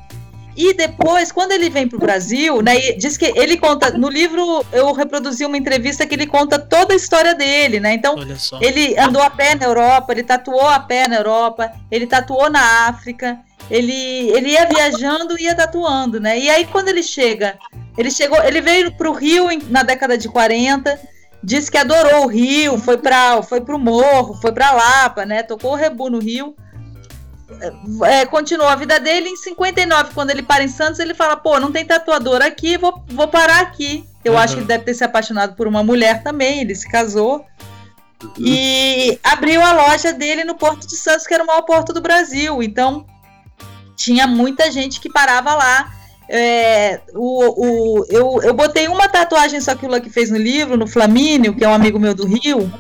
E 0.57 0.75
depois, 0.75 1.33
quando 1.33 1.53
ele 1.53 1.71
vem 1.71 1.89
para 1.89 1.97
o 1.97 2.01
Brasil, 2.01 2.61
né, 2.61 2.79
diz 2.93 3.17
que 3.17 3.33
ele 3.37 3.57
conta, 3.57 3.91
no 3.93 4.09
livro 4.09 4.65
eu 4.73 4.93
reproduzi 4.93 5.45
uma 5.47 5.57
entrevista 5.57 6.07
que 6.07 6.15
ele 6.15 6.27
conta 6.27 6.59
toda 6.59 6.93
a 6.93 6.97
história 6.97 7.35
dele, 7.35 7.81
né? 7.81 7.95
Então, 7.95 8.15
ele 8.61 8.99
andou 8.99 9.23
a 9.23 9.31
pé 9.31 9.55
na 9.55 9.65
Europa, 9.67 10.13
ele 10.13 10.23
tatuou 10.23 10.69
a 10.69 10.79
pé 10.79 11.09
na 11.09 11.17
Europa, 11.17 11.73
ele 11.91 12.07
tatuou 12.07 12.51
na 12.51 12.87
África, 12.89 13.39
ele, 13.71 13.93
ele 14.31 14.51
ia 14.51 14.67
viajando 14.67 15.39
e 15.39 15.45
ia 15.45 15.55
tatuando, 15.55 16.21
né? 16.21 16.39
E 16.39 16.51
aí 16.51 16.67
quando 16.67 16.89
ele 16.89 17.03
chega, 17.03 17.57
ele 17.97 18.11
chegou, 18.11 18.43
ele 18.45 18.61
veio 18.61 18.93
pro 18.93 19.13
Rio 19.13 19.51
em- 19.51 19.63
na 19.71 19.83
década 19.83 20.19
de 20.19 20.29
40, 20.29 20.99
disse 21.43 21.71
que 21.71 21.79
adorou 21.79 22.25
o 22.25 22.29
Rio, 22.29 22.77
foi 22.79 22.99
para 22.99 23.43
foi 23.43 23.61
pro 23.63 23.79
Morro, 23.79 24.35
foi 24.41 24.53
para 24.53 24.73
Lapa, 24.73 25.25
né? 25.25 25.43
Tocou 25.43 25.73
o 25.73 25.77
rebu 25.77 26.11
no 26.11 26.19
Rio. 26.19 26.55
É, 28.05 28.27
continuou 28.27 28.69
a 28.69 28.75
vida 28.77 28.99
dele 28.99 29.29
em 29.29 29.37
59, 29.37 30.15
quando 30.15 30.31
ele 30.31 30.43
para 30.43 30.65
em 30.65 30.69
Santos, 30.69 30.99
ele 30.99 31.15
fala: 31.15 31.37
"Pô, 31.37 31.61
não 31.61 31.71
tem 31.71 31.85
tatuador 31.85 32.43
aqui, 32.43 32.77
vou, 32.77 33.03
vou 33.09 33.29
parar 33.29 33.61
aqui". 33.61 34.05
Eu 34.25 34.33
Uhum. 34.35 34.39
acho 34.39 34.55
que 34.55 34.61
ele 34.61 34.67
deve 34.67 34.85
ter 34.85 34.95
se 34.95 35.05
apaixonado 35.05 35.55
por 35.55 35.67
uma 35.67 35.83
mulher 35.83 36.23
também, 36.23 36.61
ele 36.61 36.75
se 36.75 36.89
casou. 36.89 37.45
E 38.39 39.19
abriu 39.23 39.61
a 39.63 39.73
loja 39.73 40.13
dele 40.13 40.45
no 40.45 40.55
Porto 40.55 40.87
de 40.87 40.97
Santos, 40.97 41.27
que 41.27 41.35
era 41.35 41.43
o 41.43 41.47
maior 41.47 41.63
porto 41.63 41.93
do 41.93 42.01
Brasil. 42.01 42.63
Então, 42.63 43.05
tinha 43.97 44.27
muita 44.27 44.71
gente 44.71 45.01
que 45.01 45.11
parava 45.11 45.55
lá. 45.55 45.93
É, 46.29 47.01
o, 47.15 47.99
o, 48.01 48.07
eu, 48.09 48.41
eu 48.43 48.55
botei 48.55 48.87
uma 48.89 49.09
tatuagem 49.09 49.61
só 49.61 49.75
que 49.75 49.85
o 49.85 49.89
Lucky 49.91 50.09
fez 50.09 50.31
no 50.31 50.39
livro, 50.39 50.77
no 50.77 50.87
Flamínio, 50.87 51.55
que 51.55 51.65
é 51.65 51.69
um 51.69 51.75
amigo 51.75 51.99
meu 51.99 52.15
do 52.15 52.25
Rio. 52.25 52.73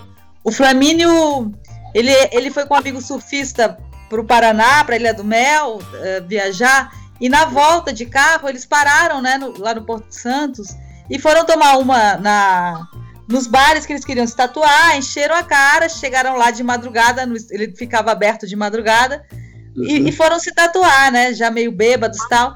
O 0.44 0.52
Flamínio, 0.52 1.52
ele, 1.92 2.10
ele 2.30 2.50
foi 2.50 2.64
com 2.64 2.74
um 2.74 2.78
amigo 2.78 3.00
surfista 3.02 3.76
pro 4.12 4.24
Paraná, 4.26 4.84
pra 4.84 4.96
Ilha 4.96 5.14
do 5.14 5.24
Mel, 5.24 5.80
eh, 5.94 6.20
viajar. 6.20 6.92
E 7.18 7.30
na 7.30 7.46
volta 7.46 7.90
de 7.94 8.04
carro, 8.04 8.46
eles 8.46 8.66
pararam 8.66 9.22
né, 9.22 9.38
no- 9.38 9.58
lá 9.58 9.74
no 9.74 9.84
Porto 9.86 10.10
Santos 10.12 10.68
e 11.08 11.18
foram 11.18 11.46
tomar 11.46 11.78
uma 11.78 12.16
na, 12.18 12.86
nos 13.26 13.46
bares 13.46 13.86
que 13.86 13.92
eles 13.94 14.04
queriam 14.04 14.26
se 14.26 14.36
tatuar, 14.36 14.98
encheram 14.98 15.34
a 15.34 15.42
cara, 15.42 15.88
chegaram 15.88 16.36
lá 16.36 16.50
de 16.50 16.62
madrugada, 16.62 17.24
no- 17.24 17.36
ele 17.50 17.74
ficava 17.74 18.12
aberto 18.12 18.46
de 18.46 18.54
madrugada, 18.54 19.24
e, 19.74 20.08
e 20.10 20.12
foram 20.12 20.38
se 20.38 20.52
tatuar, 20.52 21.10
né? 21.10 21.32
Já 21.32 21.50
meio 21.50 21.72
bêbados 21.72 22.18
e 22.20 22.28
tal. 22.28 22.52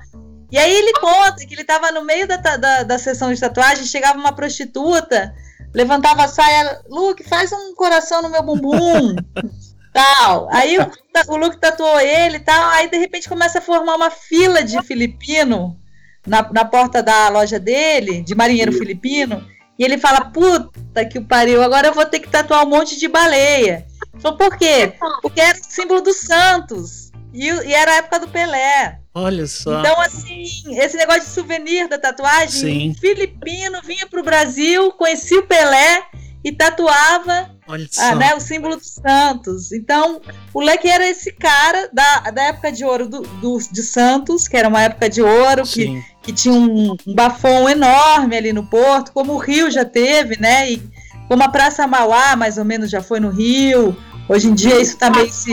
E 0.53 0.59
aí 0.59 0.71
ele 0.71 0.93
conta 1.01 1.47
que 1.47 1.55
ele 1.55 1.65
tava 1.65 1.91
no 1.91 2.05
meio 2.05 2.29
da, 2.29 2.37
da, 2.37 2.83
da 2.83 2.99
sessão 2.99 3.33
de 3.33 3.41
tatuagem, 3.41 3.87
chegava 3.87 4.19
uma 4.19 4.33
prostituta, 4.33 5.33
levantava 5.75 6.25
a 6.25 6.29
saia, 6.29 6.83
Luke, 6.91 7.25
faz 7.25 7.51
um 7.51 7.75
coração 7.75 8.21
no 8.21 8.29
meu 8.29 8.43
bumbum. 8.43 9.17
tal. 9.97 10.49
Aí 10.53 10.77
o, 10.79 10.91
o 11.29 11.37
Luke 11.37 11.59
tatuou 11.59 11.99
ele 11.99 12.37
e 12.37 12.41
tal, 12.41 12.71
aí 12.73 12.91
de 12.91 12.99
repente 12.99 13.29
começa 13.29 13.59
a 13.59 13.63
formar 13.63 13.97
uma 13.97 14.11
fila 14.11 14.63
de 14.63 14.81
filipino 14.83 15.81
na, 16.27 16.47
na 16.53 16.65
porta 16.67 17.03
da 17.03 17.31
loja 17.31 17.59
dele, 17.59 18.21
de 18.21 18.35
marinheiro 18.35 18.73
filipino, 18.73 19.43
e 19.79 19.85
ele 19.85 19.97
fala, 19.97 20.27
puta 20.27 21.05
que 21.05 21.19
o 21.19 21.25
pariu, 21.25 21.63
agora 21.63 21.89
eu 21.89 21.95
vou 21.95 22.05
ter 22.05 22.21
que 22.21 22.29
tatuar 22.29 22.65
um 22.65 22.69
monte 22.69 22.99
de 22.99 23.09
baleia. 23.09 23.87
Falou, 24.19 24.37
por 24.37 24.57
quê? 24.59 24.93
Porque 25.23 25.41
era 25.41 25.59
o 25.59 25.65
símbolo 25.65 26.01
do 26.01 26.13
Santos. 26.13 27.11
E, 27.33 27.45
e 27.45 27.75
era 27.75 27.93
a 27.93 27.97
época 27.97 28.21
do 28.21 28.29
Pelé. 28.29 28.99
Olha 29.15 29.47
só. 29.47 29.81
Então, 29.81 30.01
assim, 30.01 30.45
esse 30.79 30.97
negócio 30.97 31.23
de 31.23 31.29
souvenir 31.29 31.87
da 31.87 31.99
tatuagem, 31.99 32.49
Sim. 32.49 32.91
um 32.91 32.95
filipino 32.95 33.79
vinha 33.85 34.07
pro 34.07 34.23
Brasil, 34.23 34.91
conhecia 34.93 35.39
o 35.41 35.47
Pelé 35.47 36.03
e 36.45 36.53
tatuava 36.53 37.51
ah, 37.99 38.15
né, 38.15 38.35
o 38.35 38.41
símbolo 38.41 38.77
dos 38.77 38.95
Santos. 38.95 39.73
Então, 39.73 40.21
o 40.55 40.61
Leque 40.61 40.89
era 40.89 41.07
esse 41.09 41.33
cara 41.33 41.89
da, 41.93 42.31
da 42.31 42.43
época 42.45 42.71
de 42.71 42.85
ouro 42.85 43.09
do, 43.09 43.23
do- 43.23 43.59
de 43.73 43.83
Santos, 43.83 44.47
que 44.47 44.57
era 44.57 44.69
uma 44.69 44.83
época 44.83 45.09
de 45.11 45.21
ouro, 45.23 45.63
que, 45.65 45.87
Sim. 45.87 46.05
que 46.23 46.33
tinha 46.33 46.55
um, 46.55 46.97
um 47.07 47.15
bafão 47.15 47.69
enorme 47.69 48.37
ali 48.37 48.53
no 48.53 48.65
Porto, 48.69 49.13
como 49.13 49.33
o 49.33 49.39
Rio 49.39 49.71
já 49.71 49.85
teve, 49.85 50.41
né? 50.41 50.71
E 50.71 50.83
como 51.27 51.43
a 51.43 51.49
Praça 51.49 51.87
Mauá, 51.89 52.37
mais 52.37 52.59
ou 52.59 52.65
menos, 52.65 52.91
já 52.91 53.03
foi 53.03 53.19
no 53.19 53.31
Rio. 53.31 53.97
Hoje 54.29 54.47
em 54.49 54.55
dia 54.55 54.81
isso 54.81 54.93
está 54.95 55.11
meio 55.11 55.33
se, 55.33 55.53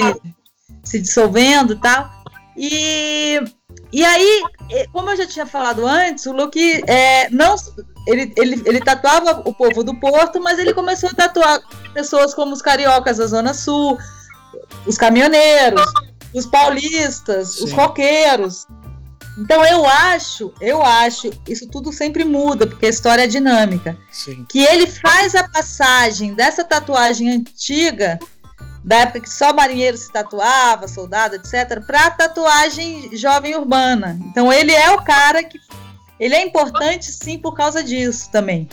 se 0.84 1.00
dissolvendo 1.00 1.74
e 1.74 1.80
tal. 1.82 2.08
E, 2.56 3.40
e 3.92 4.06
aí, 4.06 4.42
como 4.92 5.10
eu 5.10 5.18
já 5.18 5.26
tinha 5.26 5.46
falado 5.48 5.86
antes, 5.88 6.28
o 6.28 6.32
Luke 6.32 6.84
é, 6.88 7.28
não. 7.32 7.56
Ele, 8.06 8.34
ele, 8.38 8.62
ele 8.66 8.80
tatuava 8.82 9.42
o 9.46 9.54
povo 9.54 9.84
do 9.84 9.96
Porto, 9.96 10.42
mas 10.42 10.60
ele 10.60 10.74
começou 10.74 11.10
a 11.10 11.14
tatuar 11.14 11.62
pessoas 11.94 12.34
como 12.34 12.54
os 12.54 12.62
cariocas 12.62 13.18
da 13.18 13.28
Zona 13.28 13.54
Sul, 13.54 13.98
os 14.86 14.98
caminhoneiros, 14.98 15.82
os 16.34 16.46
paulistas, 16.46 17.60
os 17.60 17.70
Sim. 17.70 17.76
roqueiros. 17.76 18.68
Então 19.38 19.66
eu 19.66 19.86
acho, 19.86 20.54
eu 20.62 20.84
acho, 20.84 21.32
isso 21.48 21.68
tudo 21.68 21.92
sempre 21.92 22.24
muda, 22.24 22.68
porque 22.68 22.86
a 22.86 22.90
história 22.90 23.24
é 23.24 23.28
dinâmica, 23.28 23.98
Sim. 24.12 24.46
que 24.48 24.60
ele 24.60 24.86
faz 24.86 25.34
a 25.34 25.48
passagem 25.48 26.34
dessa 26.36 26.64
tatuagem 26.64 27.30
antiga, 27.32 28.20
da 28.84 28.98
época 28.98 29.22
que 29.22 29.30
só 29.30 29.54
marinheiro 29.54 29.98
se 29.98 30.12
tatuava, 30.12 30.88
soldado, 30.88 31.36
etc., 31.36 31.82
para 31.86 32.08
a 32.08 32.12
tatuagem 32.12 33.16
jovem 33.16 33.56
urbana. 33.56 34.20
Então 34.26 34.52
ele 34.52 34.72
é 34.72 34.92
o 34.92 35.02
cara 35.02 35.42
que 35.42 35.58
ele 36.20 36.36
é 36.36 36.44
importante 36.44 37.12
sim 37.12 37.38
por 37.38 37.56
causa 37.56 37.84
disso 37.84 38.30
também. 38.32 38.68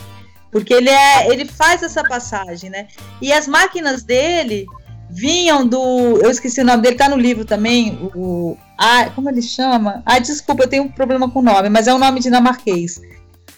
Porque 0.51 0.75
ele 0.75 0.91
é, 0.91 1.29
ele 1.31 1.45
faz 1.45 1.83
essa 1.83 2.03
passagem, 2.03 2.71
né? 2.71 2.89
E 3.23 3.33
as 3.33 3.47
máquinas 3.47 4.03
dele 4.03 4.67
vinham 5.09 5.67
do, 5.67 6.19
eu 6.23 6.31
esqueci 6.31 6.61
o 6.61 6.65
nome 6.65 6.83
dele, 6.83 6.97
tá 6.97 7.09
no 7.09 7.17
livro 7.17 7.45
também, 7.45 7.99
o, 8.15 8.57
ah, 8.79 9.11
como 9.15 9.29
ele 9.29 9.43
chama? 9.43 10.03
Ah, 10.07 10.19
desculpa, 10.19 10.65
eu 10.65 10.69
tenho 10.69 10.85
um 10.85 10.89
problema 10.89 11.29
com 11.29 11.41
o 11.41 11.43
nome, 11.43 11.69
mas 11.69 11.89
é 11.89 11.95
um 11.95 11.99
nome 11.99 12.21
dinamarquês. 12.21 13.01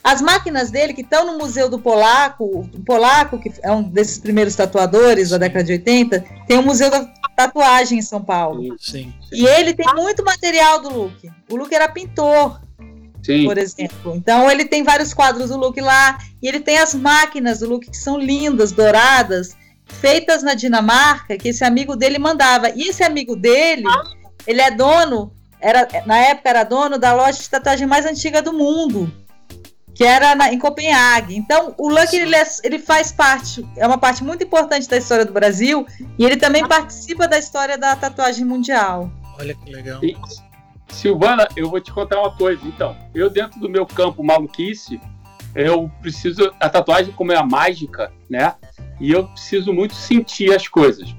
As 0.03 0.21
máquinas 0.21 0.71
dele 0.71 0.95
que 0.95 1.03
estão 1.03 1.25
no 1.25 1.39
Museu 1.39 1.69
do 1.69 1.79
Polaco, 1.79 2.45
o 2.45 2.85
Polaco, 2.85 3.39
que 3.39 3.53
é 3.63 3.71
um 3.71 3.83
desses 3.83 4.19
primeiros 4.19 4.57
tatuadores 4.57 5.31
da 5.31 5.39
década 5.39 5.65
de 5.65 5.73
80, 5.73 6.25
tem 6.47 6.59
o 6.59 6.63
Museu 6.63 6.91
da 6.91 7.07
Tatuagem 7.37 7.99
em 7.99 8.03
São 8.03 8.21
Paulo. 8.21 8.77
Sim. 8.81 9.15
E 9.31 9.47
ele 9.47 9.75
tem 9.75 9.87
muito 9.95 10.25
material 10.25 10.83
do 10.83 10.89
Luke. 10.89 11.31
O 11.49 11.57
Luke 11.57 11.75
era 11.75 11.89
pintor, 11.89 12.61
Sim. 13.23 13.45
por 13.45 13.57
exemplo. 13.57 14.15
Então 14.17 14.51
ele 14.51 14.65
tem 14.65 14.83
vários 14.83 15.15
quadros 15.15 15.51
do 15.51 15.57
Luke 15.57 15.81
lá 15.81 16.19
e 16.43 16.49
ele 16.49 16.61
tem 16.61 16.79
as 16.79 16.93
máquinas 16.95 17.61
do 17.61 17.69
Luke 17.69 17.91
que 17.91 17.97
são 17.97 18.19
lindas, 18.19 18.73
douradas, 18.73 19.57
feitas 19.87 20.43
na 20.43 20.55
Dinamarca, 20.55 21.37
que 21.39 21.49
esse 21.51 21.65
amigo 21.65 21.95
dele 21.97 22.19
mandava. 22.19 22.71
E 22.71 22.89
esse 22.89 23.03
amigo 23.05 23.37
dele, 23.37 23.85
ele 24.47 24.61
é 24.61 24.71
dono, 24.71 25.33
era 25.61 25.87
na 26.07 26.17
época 26.19 26.49
era 26.51 26.65
dono 26.65 26.99
da 26.99 27.15
loja 27.15 27.39
de 27.41 27.49
tatuagem 27.49 27.87
mais 27.87 28.05
antiga 28.05 28.43
do 28.43 28.53
mundo, 28.53 29.13
que 29.95 30.03
era 30.03 30.35
na- 30.35 30.53
em 30.53 30.59
Copenhague. 30.59 31.37
Então 31.37 31.75
o 31.79 31.89
Luke 31.89 32.17
ele, 32.17 32.35
é- 32.35 32.47
ele 32.65 32.79
faz 32.79 33.13
parte, 33.13 33.65
é 33.77 33.87
uma 33.87 33.99
parte 33.99 34.25
muito 34.25 34.43
importante 34.43 34.89
da 34.89 34.97
história 34.97 35.25
do 35.25 35.33
Brasil 35.33 35.87
e 36.19 36.25
ele 36.25 36.37
também 36.37 36.67
participa 36.67 37.29
da 37.29 37.39
história 37.39 37.79
da 37.79 37.95
tatuagem 37.95 38.45
mundial. 38.45 39.11
Olha 39.39 39.55
que 39.55 39.71
legal. 39.71 40.03
E, 40.03 40.17
Silvana, 40.95 41.49
eu 41.57 41.69
vou 41.71 41.81
te 41.81 41.93
contar 41.93 42.21
uma 42.21 42.31
coisa. 42.31 42.61
Então, 42.67 42.97
eu 43.15 43.31
dentro 43.31 43.59
do 43.59 43.69
meu 43.69 43.87
campo 43.87 44.23
maluquice, 44.23 45.01
eu 45.55 45.91
preciso. 46.01 46.53
A 46.61 46.69
tatuagem, 46.69 47.13
como 47.13 47.33
é 47.33 47.37
a 47.37 47.45
mágica, 47.45 48.13
né? 48.29 48.55
E 49.01 49.11
eu 49.11 49.27
preciso 49.29 49.73
muito 49.73 49.95
sentir 49.95 50.55
as 50.55 50.69
coisas. 50.69 51.15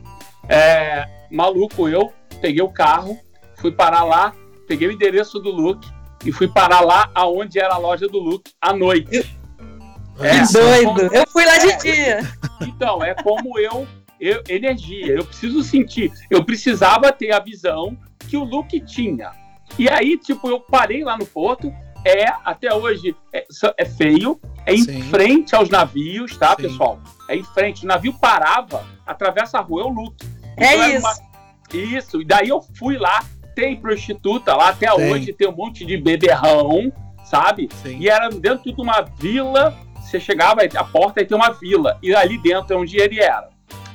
É, 0.47 1.07
maluco, 1.31 1.87
eu 1.87 2.13
peguei 2.41 2.61
o 2.61 2.69
carro, 2.69 3.17
fui 3.55 3.71
parar 3.71 4.03
lá, 4.03 4.33
peguei 4.67 4.87
o 4.87 4.91
endereço 4.91 5.39
do 5.39 5.49
Luke 5.49 5.87
e 6.25 6.31
fui 6.31 6.47
parar 6.47 6.81
lá 6.81 7.09
aonde 7.13 7.59
era 7.59 7.73
a 7.73 7.77
loja 7.77 8.07
do 8.07 8.19
Luke 8.19 8.51
à 8.61 8.73
noite. 8.73 9.37
É. 10.19 10.41
Doido. 10.51 11.13
Eu 11.13 11.27
fui 11.27 11.45
lá 11.45 11.57
de 11.57 11.71
É. 11.71 11.77
dia. 11.77 12.19
Então, 12.61 13.03
é 13.03 13.13
como 13.15 13.57
eu, 13.59 13.87
eu. 14.19 14.43
Energia. 14.47 15.07
Eu 15.07 15.25
preciso 15.25 15.63
sentir. 15.63 16.11
Eu 16.29 16.43
precisava 16.43 17.11
ter 17.11 17.31
a 17.31 17.39
visão 17.39 17.97
que 18.27 18.37
o 18.37 18.43
Luke 18.43 18.79
tinha. 18.79 19.31
E 19.77 19.89
aí, 19.89 20.17
tipo, 20.17 20.47
eu 20.47 20.59
parei 20.59 21.03
lá 21.03 21.17
no 21.17 21.25
porto. 21.25 21.71
É, 22.05 22.25
até 22.43 22.73
hoje, 22.73 23.15
é, 23.33 23.45
é 23.77 23.85
feio. 23.85 24.39
É 24.65 24.73
em 24.73 24.83
Sim. 24.83 25.01
frente 25.03 25.55
aos 25.55 25.69
navios, 25.69 26.35
tá, 26.37 26.49
Sim. 26.51 26.63
pessoal? 26.63 26.99
É 27.29 27.35
em 27.35 27.43
frente. 27.43 27.83
O 27.85 27.87
navio 27.87 28.13
parava, 28.13 28.85
atravessa 29.05 29.57
a 29.57 29.61
rua, 29.61 29.83
é 29.83 29.85
o 29.85 29.89
Luke. 29.89 30.25
É 30.57 30.73
Então, 30.73 30.83
era 30.83 30.89
isso. 30.95 30.99
uma- 31.07 31.33
Isso. 31.73 32.21
E 32.21 32.25
daí 32.25 32.49
eu 32.49 32.61
fui 32.77 32.97
lá. 32.97 33.23
Tem 33.55 33.75
prostituta 33.75 34.55
lá, 34.55 34.69
até 34.69 34.89
Tem. 34.93 35.11
hoje 35.13 35.31
tem 35.33 35.47
um 35.47 35.55
monte 35.55 35.85
de 35.85 35.95
beberrão, 35.97 36.91
sabe? 37.23 37.69
Sim. 37.83 37.97
E 37.99 38.09
era 38.09 38.29
dentro 38.29 38.73
de 38.73 38.81
uma 38.81 39.01
vila. 39.01 39.75
Você 40.01 40.19
chegava, 40.19 40.61
a 40.63 40.83
porta 40.83 41.21
e 41.21 41.25
tem 41.25 41.37
uma 41.37 41.51
vila. 41.51 41.97
E 42.01 42.13
ali 42.15 42.37
dentro 42.37 42.73
é 42.73 42.77
onde 42.77 42.97
ele 42.97 43.19
era. 43.19 43.49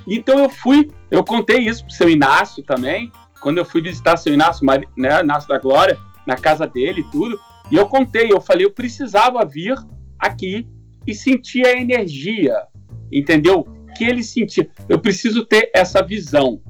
Então 0.07 0.39
eu 0.39 0.49
fui, 0.49 0.89
eu 1.11 1.23
contei 1.23 1.59
isso 1.59 1.83
pro 1.85 1.93
seu 1.93 2.09
Inácio 2.09 2.63
também. 2.63 3.11
Quando 3.41 3.57
eu 3.57 3.65
fui 3.65 3.81
visitar 3.81 4.17
seu 4.17 4.33
Inácio, 4.33 4.65
né, 4.97 5.21
Inácio 5.21 5.47
da 5.47 5.57
Glória, 5.57 5.97
na 6.25 6.35
casa 6.35 6.67
dele 6.67 7.01
e 7.01 7.11
tudo. 7.11 7.39
E 7.71 7.75
eu 7.75 7.87
contei, 7.87 8.31
eu 8.31 8.39
falei, 8.39 8.65
eu 8.65 8.71
precisava 8.71 9.43
vir 9.45 9.75
aqui 10.17 10.67
e 11.05 11.13
sentir 11.13 11.65
a 11.65 11.79
energia, 11.79 12.55
entendeu? 13.11 13.65
Que 13.97 14.03
ele 14.03 14.23
sentia. 14.23 14.69
Eu 14.87 14.99
preciso 14.99 15.45
ter 15.45 15.71
essa 15.73 16.03
visão, 16.03 16.61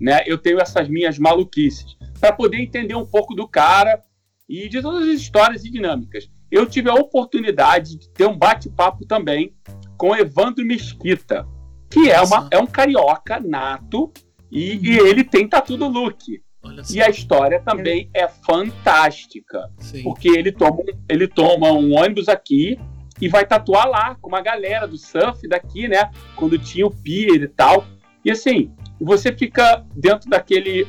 né? 0.00 0.22
Eu 0.26 0.38
tenho 0.38 0.60
essas 0.60 0.88
minhas 0.88 1.18
maluquices 1.18 1.96
para 2.20 2.32
poder 2.32 2.58
entender 2.58 2.94
um 2.94 3.06
pouco 3.06 3.34
do 3.34 3.48
cara 3.48 4.00
e 4.48 4.68
de 4.68 4.80
todas 4.80 5.08
as 5.08 5.20
histórias 5.20 5.64
e 5.64 5.70
dinâmicas. 5.70 6.28
Eu 6.50 6.64
tive 6.64 6.88
a 6.88 6.94
oportunidade 6.94 7.98
de 7.98 8.10
ter 8.10 8.26
um 8.26 8.36
bate-papo 8.36 9.04
também 9.04 9.54
com 9.96 10.16
Evandro 10.16 10.64
Mesquita, 10.64 11.46
que 11.90 12.10
é, 12.10 12.20
uma, 12.20 12.48
é 12.50 12.58
um 12.58 12.66
carioca 12.66 13.40
nato 13.40 14.12
e, 14.50 14.90
e 14.90 14.98
ele 14.98 15.24
tem 15.24 15.48
tatu 15.48 15.76
do 15.76 15.88
Luke. 15.88 16.42
E 16.92 17.00
a 17.00 17.08
história 17.08 17.60
também 17.60 18.10
é 18.12 18.28
fantástica, 18.28 19.70
Sim. 19.78 20.02
porque 20.02 20.28
ele 20.28 20.52
toma, 20.52 20.76
um- 20.80 21.02
ele 21.08 21.26
toma 21.26 21.72
um 21.72 21.96
ônibus 21.96 22.28
aqui 22.28 22.78
e 23.20 23.28
vai 23.28 23.46
tatuar 23.46 23.88
lá 23.88 24.14
com 24.20 24.28
uma 24.28 24.40
galera 24.40 24.86
do 24.86 24.98
surf 24.98 25.46
daqui, 25.48 25.88
né? 25.88 26.10
Quando 26.36 26.58
tinha 26.58 26.86
o 26.86 26.90
pier 26.90 27.42
e 27.42 27.48
tal. 27.48 27.84
E 28.24 28.30
assim, 28.30 28.70
você 29.00 29.32
fica 29.32 29.84
dentro 29.94 30.28
daquele 30.28 30.86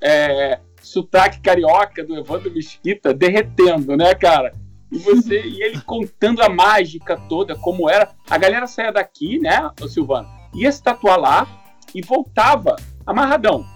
é, 0.00 0.58
sotaque 0.82 1.40
carioca 1.40 2.04
do 2.04 2.16
Evandro 2.16 2.52
Mesquita 2.52 3.14
derretendo, 3.14 3.96
né, 3.96 4.14
cara? 4.14 4.54
E 4.90 4.98
você 4.98 5.40
e 5.46 5.62
ele 5.62 5.80
contando 5.82 6.42
a 6.42 6.48
mágica 6.48 7.16
toda, 7.28 7.54
como 7.54 7.88
era. 7.88 8.10
A 8.28 8.36
galera 8.38 8.66
saía 8.66 8.92
daqui, 8.92 9.38
né, 9.38 9.70
Silvano, 9.88 10.28
ia 10.54 10.72
se 10.72 10.82
tatuar 10.82 11.18
lá 11.18 11.46
e 11.94 12.00
voltava 12.02 12.76
amarradão. 13.06 13.66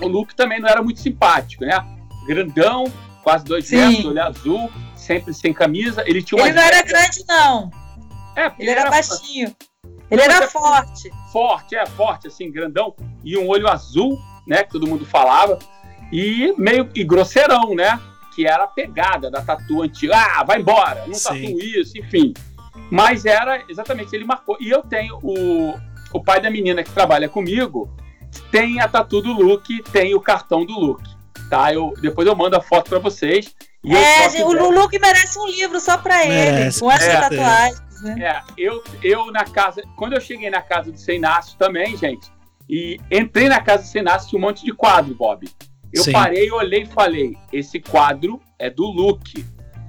O 0.00 0.06
Luke 0.06 0.34
também 0.34 0.60
não 0.60 0.68
era 0.68 0.82
muito 0.82 1.00
simpático, 1.00 1.64
né? 1.64 1.84
Grandão, 2.26 2.92
quase 3.22 3.44
dois 3.44 3.66
Sim. 3.66 3.76
metros, 3.76 4.04
olho 4.06 4.22
azul, 4.22 4.72
sempre 4.94 5.32
sem 5.32 5.52
camisa. 5.52 6.02
Ele 6.06 6.22
tinha 6.22 6.40
uma 6.40 6.48
Ele 6.48 6.56
não 6.56 6.62
era 6.62 6.82
grande, 6.82 7.24
não. 7.26 7.70
É, 8.36 8.48
porque 8.48 8.62
Ele 8.62 8.70
era 8.70 8.90
baixinho. 8.90 9.54
Ele 10.10 10.22
era 10.22 10.48
forte. 10.48 11.10
forte, 11.32 11.76
é 11.76 11.84
forte, 11.84 12.28
assim, 12.28 12.50
grandão, 12.50 12.94
e 13.22 13.36
um 13.36 13.46
olho 13.46 13.68
azul, 13.68 14.18
né, 14.46 14.62
que 14.62 14.70
todo 14.70 14.86
mundo 14.86 15.04
falava, 15.04 15.58
e 16.10 16.54
meio 16.56 16.88
e 16.94 17.04
grosseirão, 17.04 17.74
né, 17.74 18.00
que 18.34 18.46
era 18.46 18.64
a 18.64 18.68
pegada 18.68 19.30
da 19.30 19.42
tatu 19.42 19.82
antiga. 19.82 20.16
Ah, 20.16 20.44
vai 20.44 20.60
embora, 20.60 21.04
não 21.06 21.18
tatu 21.18 21.36
isso, 21.36 21.98
enfim. 21.98 22.32
Mas 22.90 23.26
era 23.26 23.62
exatamente, 23.68 24.14
ele 24.14 24.24
marcou. 24.24 24.56
E 24.60 24.70
eu 24.70 24.82
tenho 24.82 25.18
o, 25.22 25.74
o 26.12 26.22
pai 26.22 26.40
da 26.40 26.50
menina 26.50 26.82
que 26.82 26.90
trabalha 26.90 27.28
comigo, 27.28 27.90
tem 28.50 28.80
a 28.80 28.88
tatu 28.88 29.20
do 29.20 29.32
Luke, 29.32 29.82
tem 29.92 30.14
o 30.14 30.20
cartão 30.20 30.64
do 30.64 30.78
Luke, 30.78 31.08
tá? 31.48 31.72
Eu, 31.72 31.92
depois 32.00 32.26
eu 32.26 32.36
mando 32.36 32.56
a 32.56 32.60
foto 32.60 32.88
pra 32.88 32.98
vocês. 32.98 33.54
E 33.82 33.94
É, 33.94 34.44
o. 34.44 34.52
Lulu 34.52 34.88
que 34.88 34.98
merece 34.98 35.38
um 35.38 35.46
livro 35.46 35.80
só 35.80 35.96
pra 35.98 36.24
ele, 36.26 36.72
com 36.78 36.90
essas 36.90 37.08
é. 37.08 37.20
tatuagens, 37.20 38.02
né? 38.02 38.16
É, 38.20 38.42
eu, 38.56 38.82
eu 39.02 39.30
na 39.30 39.44
casa. 39.44 39.82
Quando 39.96 40.14
eu 40.14 40.20
cheguei 40.20 40.50
na 40.50 40.62
casa 40.62 40.90
do 40.90 40.98
Seinácio 40.98 41.56
também, 41.56 41.96
gente, 41.96 42.30
e 42.68 42.98
entrei 43.10 43.48
na 43.48 43.60
casa 43.60 43.84
do 43.84 43.88
Seinácio, 43.88 44.28
tinha 44.28 44.38
um 44.38 44.42
monte 44.42 44.64
de 44.64 44.72
quadro, 44.72 45.14
Bob. 45.14 45.48
Eu 45.92 46.04
Sim. 46.04 46.12
parei, 46.12 46.50
olhei 46.50 46.82
e 46.82 46.86
falei: 46.86 47.36
esse 47.52 47.80
quadro 47.80 48.40
é 48.58 48.68
do 48.68 48.84
Luke. 48.84 49.44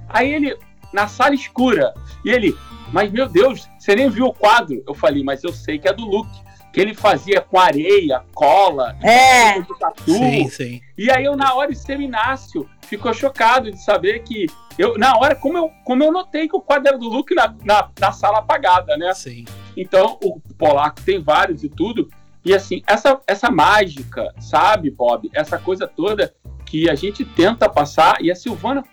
Aí 0.08 0.32
ele, 0.32 0.56
na 0.92 1.06
sala 1.06 1.34
escura, 1.34 1.92
e 2.24 2.30
ele, 2.30 2.56
mas 2.92 3.10
meu 3.10 3.28
Deus, 3.28 3.68
você 3.78 3.94
nem 3.94 4.08
viu 4.08 4.26
o 4.26 4.32
quadro? 4.32 4.82
Eu 4.86 4.94
falei, 4.94 5.22
mas 5.22 5.44
eu 5.44 5.52
sei 5.52 5.78
que 5.78 5.88
é 5.88 5.92
do 5.92 6.04
Luke. 6.04 6.49
Que 6.72 6.80
ele 6.80 6.94
fazia 6.94 7.40
com 7.40 7.58
areia, 7.58 8.22
cola, 8.32 8.96
É, 9.02 9.60
de 9.60 9.78
tatu. 9.78 10.12
Sim, 10.12 10.48
sim. 10.48 10.80
E 10.96 11.10
aí 11.10 11.24
eu, 11.24 11.36
na 11.36 11.52
hora, 11.54 11.70
o 11.72 11.74
Seminácio 11.74 12.68
ficou 12.82 13.12
chocado 13.12 13.70
de 13.70 13.82
saber 13.82 14.22
que. 14.22 14.46
Eu, 14.78 14.96
na 14.96 15.16
hora, 15.16 15.34
como 15.34 15.58
eu, 15.58 15.70
como 15.84 16.02
eu 16.04 16.12
notei 16.12 16.48
que 16.48 16.56
o 16.56 16.60
quadro 16.60 16.88
era 16.88 16.98
do 16.98 17.08
Luke 17.08 17.34
na, 17.34 17.54
na, 17.64 17.90
na 17.98 18.12
sala 18.12 18.38
apagada, 18.38 18.96
né? 18.96 19.12
Sim. 19.14 19.44
Então, 19.76 20.18
o 20.22 20.40
polaco 20.56 21.02
tem 21.02 21.20
vários 21.20 21.64
e 21.64 21.68
tudo. 21.68 22.08
E 22.44 22.54
assim, 22.54 22.82
essa, 22.86 23.20
essa 23.26 23.50
mágica, 23.50 24.32
sabe, 24.38 24.90
Bob? 24.90 25.28
Essa 25.34 25.58
coisa 25.58 25.86
toda 25.86 26.34
que 26.64 26.88
a 26.88 26.94
gente 26.94 27.24
tenta 27.24 27.68
passar, 27.68 28.22
e 28.22 28.30
a 28.30 28.34
Silvana 28.34 28.84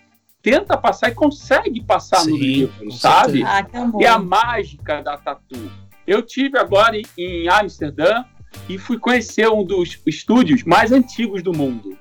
tenta 0.41 0.75
passar 0.77 1.09
e 1.09 1.15
consegue 1.15 1.81
passar 1.83 2.19
no 2.25 2.35
Sim, 2.35 2.37
livro, 2.37 2.85
com 2.85 2.91
sabe? 2.91 3.43
ah, 3.43 3.63
que 3.63 3.77
amor. 3.77 4.01
E 4.01 4.05
a 4.05 4.17
mágica 4.17 5.01
da 5.01 5.17
tatu. 5.17 5.71
Eu 6.07 6.21
tive 6.21 6.57
agora 6.57 6.95
em, 7.17 7.49
Amsterdã 7.49 8.23
e 8.69 8.77
fui 8.77 8.97
conhecer 8.97 9.49
um 9.49 9.63
dos 9.63 10.01
estúdios 10.07 10.63
mais 10.63 10.93
antigos 10.93 11.43
do 11.43 11.51
mundo. 11.51 11.97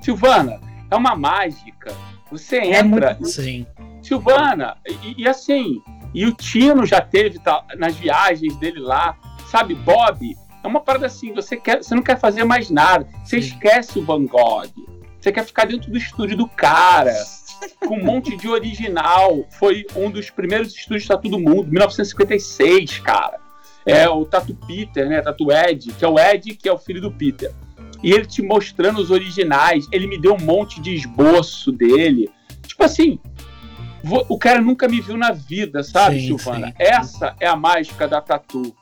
Silvana, 0.00 0.60
é 0.88 0.94
uma 0.94 1.16
mágica. 1.16 1.92
Você 2.30 2.58
É 2.58 2.78
entra, 2.78 3.18
Sim. 3.22 3.66
Silvana, 4.00 4.76
e, 5.02 5.22
e 5.22 5.28
assim, 5.28 5.82
e 6.14 6.24
o 6.24 6.32
Tino 6.32 6.86
já 6.86 7.00
teve 7.00 7.38
tá, 7.38 7.64
nas 7.76 7.96
viagens 7.96 8.56
dele 8.56 8.80
lá, 8.80 9.16
sabe, 9.50 9.74
Bob, 9.74 10.34
é 10.62 10.66
uma 10.66 10.80
parada 10.80 11.06
assim, 11.06 11.32
você, 11.32 11.56
quer, 11.56 11.82
você 11.82 11.94
não 11.94 12.02
quer 12.02 12.18
fazer 12.18 12.44
mais 12.44 12.70
nada, 12.70 13.06
você 13.24 13.40
Sim. 13.40 13.48
esquece 13.48 13.98
o 13.98 14.04
Van 14.04 14.24
Gogh, 14.24 14.70
você 15.20 15.30
quer 15.30 15.44
ficar 15.44 15.66
dentro 15.66 15.90
do 15.90 15.98
estúdio 15.98 16.36
do 16.36 16.48
cara, 16.48 17.12
com 17.80 17.96
um 17.96 18.04
monte 18.04 18.36
de 18.36 18.48
original, 18.48 19.44
foi 19.58 19.86
um 19.96 20.10
dos 20.10 20.30
primeiros 20.30 20.74
estúdios 20.74 21.06
tatu 21.06 21.28
do 21.28 21.38
mundo, 21.38 21.64
1956, 21.68 22.98
cara, 23.00 23.38
é 23.84 24.08
o 24.08 24.24
Tatu 24.24 24.54
Peter, 24.66 25.08
né, 25.08 25.20
Tatu 25.20 25.50
Ed, 25.50 25.92
que 25.92 26.04
é 26.04 26.08
o 26.08 26.18
Ed, 26.18 26.54
que 26.56 26.68
é 26.68 26.72
o 26.72 26.78
filho 26.78 27.00
do 27.00 27.10
Peter, 27.10 27.52
e 28.02 28.12
ele 28.12 28.26
te 28.26 28.42
mostrando 28.42 29.00
os 29.00 29.10
originais, 29.10 29.86
ele 29.92 30.06
me 30.06 30.20
deu 30.20 30.34
um 30.34 30.40
monte 30.40 30.80
de 30.80 30.94
esboço 30.94 31.72
dele, 31.72 32.30
tipo 32.66 32.84
assim, 32.84 33.18
o 34.28 34.38
cara 34.38 34.60
nunca 34.60 34.88
me 34.88 35.00
viu 35.00 35.16
na 35.16 35.30
vida, 35.30 35.82
sabe, 35.82 36.20
Sim, 36.20 36.26
Silvana? 36.26 36.68
sim. 36.68 36.74
Essa 36.78 37.36
é 37.38 37.46
a 37.46 37.54
mágica 37.54 38.08
da 38.08 38.20
tatu. 38.20 38.74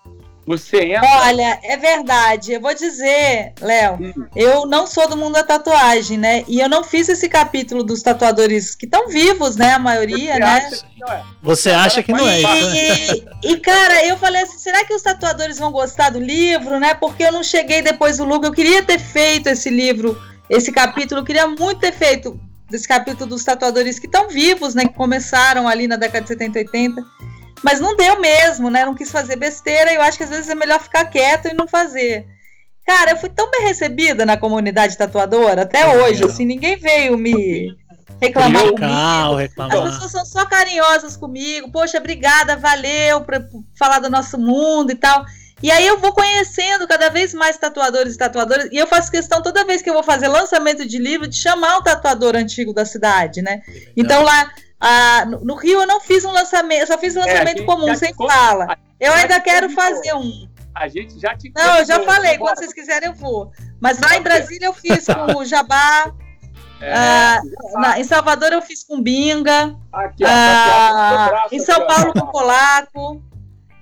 Você 0.46 0.78
entra. 0.78 1.08
Olha, 1.26 1.60
é 1.62 1.76
verdade. 1.76 2.52
Eu 2.52 2.60
vou 2.60 2.74
dizer, 2.74 3.52
Léo, 3.60 4.00
Hum, 4.00 4.26
eu 4.34 4.66
não 4.66 4.86
sou 4.86 5.08
do 5.08 5.16
mundo 5.16 5.34
da 5.34 5.42
tatuagem, 5.42 6.16
né? 6.16 6.44
E 6.48 6.60
eu 6.60 6.68
não 6.68 6.82
fiz 6.82 7.08
esse 7.08 7.28
capítulo 7.28 7.82
dos 7.82 8.02
tatuadores 8.02 8.74
que 8.74 8.86
estão 8.86 9.08
vivos, 9.08 9.56
né? 9.56 9.74
A 9.74 9.78
maioria, 9.78 10.34
você 10.34 10.40
né? 10.40 10.46
acha 10.46 10.76
que 10.76 11.00
não 11.00 11.12
é? 11.12 11.24
Você 11.42 11.70
acha 11.70 12.02
que 12.02 12.12
não 12.12 12.28
é 12.28 12.42
né? 12.42 13.06
E, 13.44 13.52
e, 13.52 13.56
cara, 13.58 14.06
eu 14.06 14.16
falei 14.16 14.42
assim, 14.42 14.58
será 14.58 14.84
que 14.84 14.94
os 14.94 15.02
tatuadores 15.02 15.58
vão 15.58 15.70
gostar 15.70 16.10
do 16.10 16.18
livro, 16.20 16.80
né? 16.80 16.94
Porque 16.94 17.24
eu 17.24 17.32
não 17.32 17.42
cheguei 17.42 17.82
depois 17.82 18.16
do 18.16 18.24
Luke, 18.24 18.46
eu 18.46 18.52
queria 18.52 18.82
ter 18.82 18.98
feito 18.98 19.48
esse 19.48 19.68
livro, 19.68 20.20
esse 20.48 20.72
capítulo, 20.72 21.20
eu 21.20 21.24
queria 21.24 21.46
muito 21.46 21.80
ter 21.80 21.92
feito 21.92 22.40
desse 22.68 22.86
capítulo 22.86 23.28
dos 23.28 23.44
tatuadores 23.44 23.98
que 23.98 24.06
estão 24.06 24.28
vivos, 24.28 24.74
né? 24.74 24.86
Que 24.86 24.94
começaram 24.94 25.68
ali 25.68 25.86
na 25.86 25.96
década 25.96 26.22
de 26.22 26.28
70, 26.28 26.58
80. 26.60 27.02
Mas 27.62 27.78
não 27.80 27.96
deu 27.96 28.20
mesmo, 28.20 28.70
né? 28.70 28.84
Não 28.84 28.94
quis 28.94 29.10
fazer 29.10 29.36
besteira, 29.36 29.92
e 29.92 29.96
eu 29.96 30.02
acho 30.02 30.16
que 30.16 30.24
às 30.24 30.30
vezes 30.30 30.48
é 30.48 30.54
melhor 30.54 30.80
ficar 30.80 31.04
quieto 31.06 31.48
e 31.48 31.54
não 31.54 31.68
fazer. 31.68 32.26
Cara, 32.86 33.12
eu 33.12 33.16
fui 33.18 33.28
tão 33.28 33.50
bem 33.50 33.62
recebida 33.62 34.24
na 34.26 34.36
comunidade 34.36 34.96
tatuadora, 34.96 35.62
até 35.62 35.80
É. 35.82 35.96
hoje, 36.02 36.24
assim, 36.24 36.44
ninguém 36.44 36.76
veio 36.76 37.16
me 37.16 37.76
reclamar 38.20 38.62
comigo. 38.62 38.84
As 38.84 39.38
reclamar. 39.38 39.82
pessoas 39.82 40.10
são 40.10 40.24
só 40.24 40.44
carinhosas 40.46 41.16
comigo. 41.16 41.70
Poxa, 41.70 41.98
obrigada, 41.98 42.56
valeu 42.56 43.20
por 43.20 43.34
falar 43.78 43.98
do 44.00 44.10
nosso 44.10 44.38
mundo 44.38 44.90
e 44.90 44.94
tal. 44.94 45.24
E 45.62 45.70
aí 45.70 45.86
eu 45.86 45.98
vou 45.98 46.12
conhecendo 46.14 46.88
cada 46.88 47.10
vez 47.10 47.34
mais 47.34 47.56
tatuadores 47.58 48.14
e 48.14 48.18
tatuadoras. 48.18 48.68
E 48.72 48.78
eu 48.78 48.86
faço 48.86 49.10
questão 49.10 49.42
toda 49.42 49.64
vez 49.64 49.82
que 49.82 49.90
eu 49.90 49.94
vou 49.94 50.02
fazer 50.02 50.26
lançamento 50.26 50.86
de 50.86 50.98
livro 50.98 51.28
de 51.28 51.36
chamar 51.36 51.76
um 51.78 51.82
tatuador 51.82 52.34
antigo 52.34 52.72
da 52.72 52.86
cidade, 52.86 53.42
né? 53.42 53.60
Então 53.94 54.22
lá 54.22 54.50
ah, 54.80 55.24
no 55.26 55.54
Rio 55.54 55.80
eu 55.82 55.86
não 55.86 56.00
fiz 56.00 56.24
um 56.24 56.32
lançamento, 56.32 56.80
eu 56.80 56.86
só 56.86 56.96
fiz 56.98 57.14
um 57.16 57.20
É, 57.20 57.26
lançamento 57.26 57.58
gente 57.58 57.66
comum, 57.66 57.94
sem 57.94 58.14
fala. 58.14 58.76
Eu 58.98 59.12
ainda 59.12 59.40
quero 59.40 59.68
convidou. 59.68 59.84
fazer 59.84 60.14
um. 60.14 60.48
A 60.74 60.88
gente 60.88 61.18
já 61.20 61.36
te. 61.36 61.52
Não, 61.54 61.78
eu 61.78 61.84
já 61.84 62.00
falei, 62.00 62.38
quando 62.38 62.56
vocês 62.58 62.72
quiserem 62.72 63.08
eu 63.08 63.14
vou. 63.14 63.50
Mas 63.80 63.98
lá 63.98 64.16
em 64.16 64.22
Brasília 64.22 64.66
eu 64.66 64.72
fiz 64.72 65.04
com 65.06 65.38
o 65.38 65.44
Jabá, 65.44 66.12
É, 66.82 66.94
ah, 66.94 67.40
na- 67.74 68.00
em 68.00 68.04
Salvador 68.04 68.52
eu 68.52 68.62
fiz 68.62 68.82
com 68.82 69.02
Binga. 69.02 69.76
Aqui, 69.92 70.24
ó, 70.24 70.28
Ah, 70.30 71.24
aqui, 71.24 71.24
ó, 71.24 71.28
braço 71.28 71.54
em 71.54 71.58
São. 71.60 71.86
Paulo 71.86 72.12
com 72.14 72.26
polaco. 72.28 73.22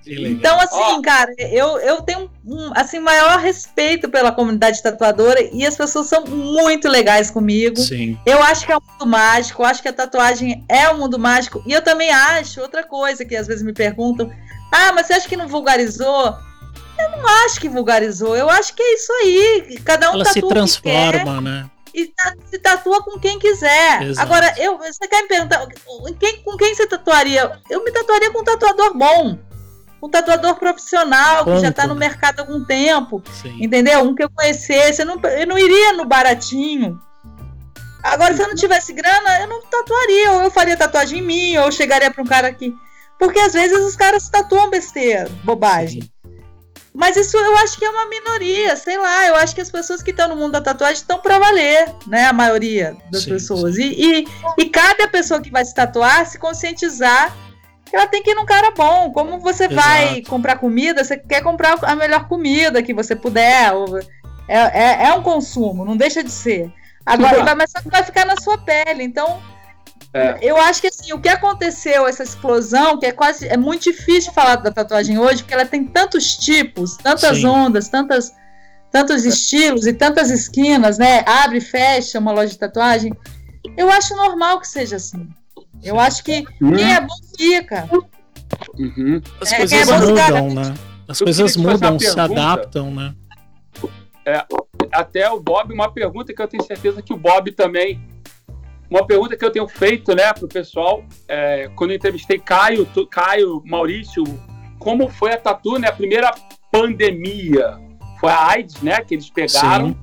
Então, 0.07 0.59
assim, 0.59 0.75
Ó. 0.75 1.01
cara, 1.01 1.31
eu, 1.37 1.77
eu 1.79 2.01
tenho 2.01 2.29
um 2.45 2.71
assim, 2.75 2.99
maior 2.99 3.39
respeito 3.39 4.09
pela 4.09 4.31
comunidade 4.31 4.81
tatuadora 4.81 5.39
e 5.53 5.65
as 5.65 5.75
pessoas 5.77 6.07
são 6.07 6.25
muito 6.25 6.87
legais 6.87 7.29
comigo. 7.29 7.77
Sim. 7.77 8.17
Eu 8.25 8.41
acho 8.43 8.65
que 8.65 8.71
é 8.71 8.77
um 8.77 8.81
mundo 8.81 9.05
mágico, 9.05 9.61
eu 9.61 9.65
acho 9.67 9.81
que 9.81 9.87
a 9.87 9.93
tatuagem 9.93 10.65
é 10.67 10.89
um 10.89 10.97
mundo 10.97 11.19
mágico. 11.19 11.61
E 11.65 11.73
eu 11.73 11.81
também 11.81 12.09
acho, 12.11 12.61
outra 12.61 12.83
coisa 12.83 13.23
que 13.23 13.35
às 13.35 13.45
vezes 13.47 13.63
me 13.63 13.73
perguntam: 13.73 14.31
ah, 14.71 14.91
mas 14.93 15.07
você 15.07 15.13
acha 15.13 15.27
que 15.29 15.37
não 15.37 15.47
vulgarizou? 15.47 16.35
Eu 16.97 17.11
não 17.11 17.27
acho 17.45 17.59
que 17.61 17.69
vulgarizou, 17.69 18.35
eu 18.35 18.49
acho 18.49 18.73
que 18.73 18.81
é 18.81 18.93
isso 18.95 19.11
aí. 19.13 19.79
Cada 19.85 20.11
um 20.11 20.15
Ela 20.15 20.25
se 20.25 20.41
transforma, 20.41 21.39
né? 21.39 21.69
e 21.93 22.11
se 22.49 22.59
tatua 22.59 23.03
com 23.03 23.19
quem 23.19 23.39
quiser. 23.39 24.03
Exato. 24.03 24.21
Agora, 24.27 24.53
eu, 24.57 24.77
você 24.77 25.07
quer 25.07 25.23
me 25.23 25.27
perguntar 25.27 25.65
quem- 26.19 26.43
com 26.43 26.55
quem 26.57 26.73
você 26.75 26.85
tatuaria? 26.87 27.51
Eu 27.69 27.83
me 27.83 27.91
tatuaria 27.91 28.31
com 28.31 28.41
um 28.41 28.43
tatuador 28.43 28.95
bom. 28.97 29.37
Um 30.01 30.09
tatuador 30.09 30.55
profissional 30.55 31.43
que 31.45 31.59
já 31.59 31.71
tá 31.71 31.83
Ponto. 31.83 31.93
no 31.93 31.99
mercado 31.99 32.39
há 32.39 32.43
algum 32.43 32.63
tempo. 32.63 33.21
Sim. 33.41 33.63
Entendeu? 33.63 34.01
Um 34.01 34.15
que 34.15 34.23
eu 34.23 34.29
conhecesse. 34.29 35.01
Eu 35.01 35.05
não, 35.05 35.19
eu 35.21 35.47
não 35.47 35.57
iria 35.57 35.93
no 35.93 36.05
baratinho. 36.05 36.99
Agora, 38.01 38.33
se 38.33 38.41
eu 38.41 38.47
não 38.47 38.55
tivesse 38.55 38.93
grana, 38.93 39.41
eu 39.41 39.47
não 39.47 39.61
tatuaria. 39.63 40.31
Ou 40.33 40.41
eu 40.43 40.51
faria 40.51 40.77
tatuagem 40.77 41.19
em 41.19 41.21
mim, 41.21 41.57
ou 41.57 41.65
eu 41.65 41.71
chegaria 41.71 42.09
para 42.09 42.23
um 42.23 42.27
cara 42.27 42.47
aqui. 42.47 42.73
Porque 43.17 43.39
às 43.39 43.51
vezes 43.51 43.77
os 43.85 43.97
caras 43.97 44.23
se 44.23 44.31
tatuam 44.31 44.69
besteira, 44.69 45.29
bobagem. 45.43 46.01
Sim. 46.01 46.09
Mas 46.93 47.15
isso 47.15 47.37
eu 47.37 47.57
acho 47.57 47.77
que 47.77 47.85
é 47.85 47.89
uma 47.89 48.09
minoria, 48.09 48.75
sei 48.75 48.97
lá. 48.97 49.27
Eu 49.27 49.35
acho 49.35 49.53
que 49.53 49.61
as 49.61 49.69
pessoas 49.69 50.01
que 50.01 50.11
estão 50.11 50.27
no 50.27 50.35
mundo 50.35 50.53
da 50.53 50.61
tatuagem 50.61 50.95
estão 50.95 51.19
para 51.19 51.37
valer, 51.37 51.93
né? 52.07 52.25
A 52.25 52.33
maioria 52.33 52.97
das 53.11 53.23
Sim, 53.23 53.31
pessoas. 53.31 53.77
E, 53.77 53.83
e, 53.83 54.27
e 54.57 54.65
cabe 54.69 55.03
a 55.03 55.07
pessoa 55.07 55.41
que 55.41 55.51
vai 55.51 55.63
se 55.63 55.73
tatuar 55.73 56.25
se 56.25 56.39
conscientizar 56.39 57.33
que 57.33 57.48
ela 57.91 58.07
tem 58.07 58.21
que 58.21 58.31
ir 58.31 58.35
num 58.35 58.45
cara 58.45 58.71
bom. 58.71 59.11
Como 59.11 59.39
você 59.39 59.67
vai 59.67 60.13
Exato. 60.13 60.29
comprar 60.29 60.57
comida, 60.57 61.03
você 61.03 61.17
quer 61.17 61.41
comprar 61.41 61.77
a 61.81 61.95
melhor 61.95 62.27
comida 62.27 62.83
que 62.83 62.93
você 62.93 63.15
puder. 63.15 63.71
É, 64.47 64.57
é, 64.57 65.07
é 65.07 65.13
um 65.13 65.21
consumo, 65.21 65.85
não 65.85 65.95
deixa 65.95 66.23
de 66.23 66.31
ser. 66.31 66.71
Agora, 67.05 67.43
vai, 67.43 67.55
mas 67.55 67.71
só 67.71 67.81
que 67.81 67.89
vai 67.89 68.03
ficar 68.03 68.25
na 68.25 68.35
sua 68.37 68.57
pele. 68.57 69.03
Então, 69.03 69.41
É. 70.13 70.37
eu 70.41 70.57
acho 70.57 70.81
que 70.81 70.87
assim, 70.87 71.13
o 71.13 71.19
que 71.19 71.29
aconteceu, 71.29 72.07
essa 72.07 72.23
explosão, 72.23 72.99
que 72.99 73.05
é 73.05 73.11
quase. 73.11 73.47
É 73.47 73.57
muito 73.57 73.83
difícil 73.83 74.31
falar 74.33 74.55
da 74.57 74.71
tatuagem 74.71 75.17
hoje, 75.17 75.43
porque 75.43 75.53
ela 75.53 75.65
tem 75.65 75.85
tantos 75.85 76.37
tipos, 76.37 76.97
tantas 76.97 77.37
Sim. 77.37 77.45
ondas, 77.47 77.89
tantas, 77.89 78.31
tantos 78.91 79.25
estilos 79.25 79.85
e 79.87 79.93
tantas 79.93 80.29
esquinas, 80.31 80.97
né? 80.97 81.23
Abre 81.25 81.59
e 81.59 81.61
fecha 81.61 82.19
uma 82.19 82.31
loja 82.31 82.51
de 82.51 82.57
tatuagem. 82.59 83.13
Eu 83.77 83.89
acho 83.91 84.15
normal 84.15 84.59
que 84.59 84.67
seja 84.67 84.95
assim. 84.95 85.27
Eu 85.83 85.99
acho 85.99 86.23
que 86.23 86.43
Hum. 86.61 86.73
quem 86.73 86.93
é 86.93 87.01
bom 87.01 87.07
fica. 87.37 87.89
Uhum. 88.77 89.21
As 89.41 89.51
É, 89.53 89.57
coisas 89.57 89.89
é 89.89 89.97
mudam, 89.99 90.53
né? 90.53 90.73
As 91.07 91.19
Eu 91.21 91.25
coisas 91.25 91.55
mudam, 91.57 91.99
se 91.99 92.19
adaptam, 92.19 92.91
né? 92.91 93.13
Até 94.91 95.29
o 95.29 95.39
Bob, 95.39 95.73
uma 95.73 95.91
pergunta 95.91 96.33
que 96.33 96.41
eu 96.41 96.47
tenho 96.47 96.63
certeza 96.63 97.01
que 97.01 97.13
o 97.13 97.17
Bob 97.17 97.51
também. 97.51 97.99
Uma 98.89 99.05
pergunta 99.05 99.35
que 99.37 99.45
eu 99.45 99.51
tenho 99.51 99.67
feito, 99.67 100.15
né, 100.15 100.33
pro 100.33 100.47
pessoal, 100.47 101.03
é, 101.27 101.69
quando 101.75 101.91
eu 101.91 101.95
entrevistei 101.97 102.39
Caio, 102.39 102.85
tu- 102.85 103.05
Caio, 103.05 103.61
Maurício, 103.65 104.23
como 104.79 105.07
foi 105.07 105.33
a 105.33 105.37
Tatu, 105.37 105.77
né? 105.77 105.87
A 105.89 105.91
primeira 105.93 106.31
pandemia 106.71 107.77
foi 108.19 108.31
a 108.31 108.47
AIDS, 108.49 108.81
né? 108.81 108.99
Que 109.01 109.13
eles 109.15 109.29
pegaram. 109.29 109.95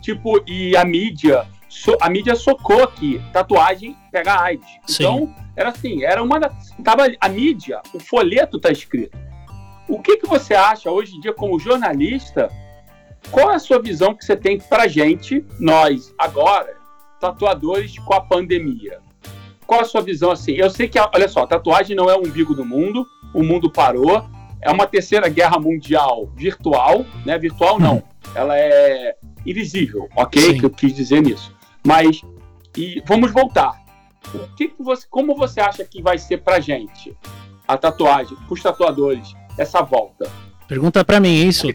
Tipo, 0.00 0.40
e 0.46 0.76
a 0.76 0.84
mídia, 0.84 1.46
so- 1.82 1.96
a 2.00 2.08
mídia 2.10 2.34
socou 2.34 2.86
que 2.88 3.20
tatuagem 3.32 3.96
pega 4.10 4.40
AIDS. 4.40 4.68
Sim. 4.86 5.02
Então, 5.04 5.34
era 5.56 5.70
assim, 5.70 6.04
era 6.04 6.22
uma 6.22 6.38
da, 6.38 6.50
tava 6.84 7.06
a 7.20 7.28
mídia, 7.28 7.80
o 7.92 7.98
folheto 7.98 8.58
tá 8.60 8.70
escrito. 8.70 9.16
O 9.88 10.00
que 10.00 10.16
que 10.18 10.26
você 10.26 10.54
acha 10.54 10.90
hoje 10.90 11.16
em 11.16 11.20
dia 11.20 11.32
como 11.32 11.58
jornalista? 11.58 12.50
Qual 13.30 13.50
é 13.50 13.54
a 13.56 13.58
sua 13.58 13.80
visão 13.80 14.14
que 14.14 14.24
você 14.24 14.36
tem 14.36 14.58
pra 14.58 14.86
gente, 14.86 15.44
nós 15.58 16.14
agora, 16.18 16.76
tatuadores 17.20 17.98
com 17.98 18.14
a 18.14 18.20
pandemia? 18.20 19.00
Qual 19.66 19.80
a 19.80 19.84
sua 19.84 20.00
visão 20.00 20.30
assim? 20.30 20.52
Eu 20.52 20.70
sei 20.70 20.88
que, 20.88 20.98
olha 20.98 21.28
só, 21.28 21.46
tatuagem 21.46 21.94
não 21.96 22.08
é 22.08 22.14
o 22.16 22.20
umbigo 22.20 22.54
do 22.54 22.64
mundo, 22.64 23.06
o 23.34 23.42
mundo 23.42 23.70
parou, 23.70 24.24
é 24.60 24.70
uma 24.70 24.86
terceira 24.86 25.28
guerra 25.28 25.58
mundial 25.58 26.30
virtual, 26.34 27.04
né? 27.24 27.36
Virtual 27.38 27.78
não, 27.78 28.02
ela 28.34 28.56
é 28.58 29.14
invisível, 29.44 30.08
ok? 30.16 30.40
Sim. 30.40 30.58
Que 30.58 30.64
eu 30.66 30.70
quis 30.70 30.94
dizer 30.94 31.22
nisso. 31.22 31.54
Mas 31.88 32.20
e 32.76 33.02
vamos 33.06 33.32
voltar. 33.32 33.72
O 34.34 34.46
que, 34.54 34.68
que 34.68 34.82
você, 34.82 35.06
como 35.08 35.34
você 35.34 35.60
acha 35.60 35.84
que 35.84 36.02
vai 36.02 36.18
ser 36.18 36.38
pra 36.38 36.60
gente 36.60 37.16
a 37.66 37.76
tatuagem, 37.78 38.36
os 38.50 38.62
tatuadores, 38.62 39.34
essa 39.56 39.80
volta? 39.82 40.30
Pergunta 40.68 41.02
pra 41.04 41.18
mim 41.18 41.34
isso. 41.46 41.66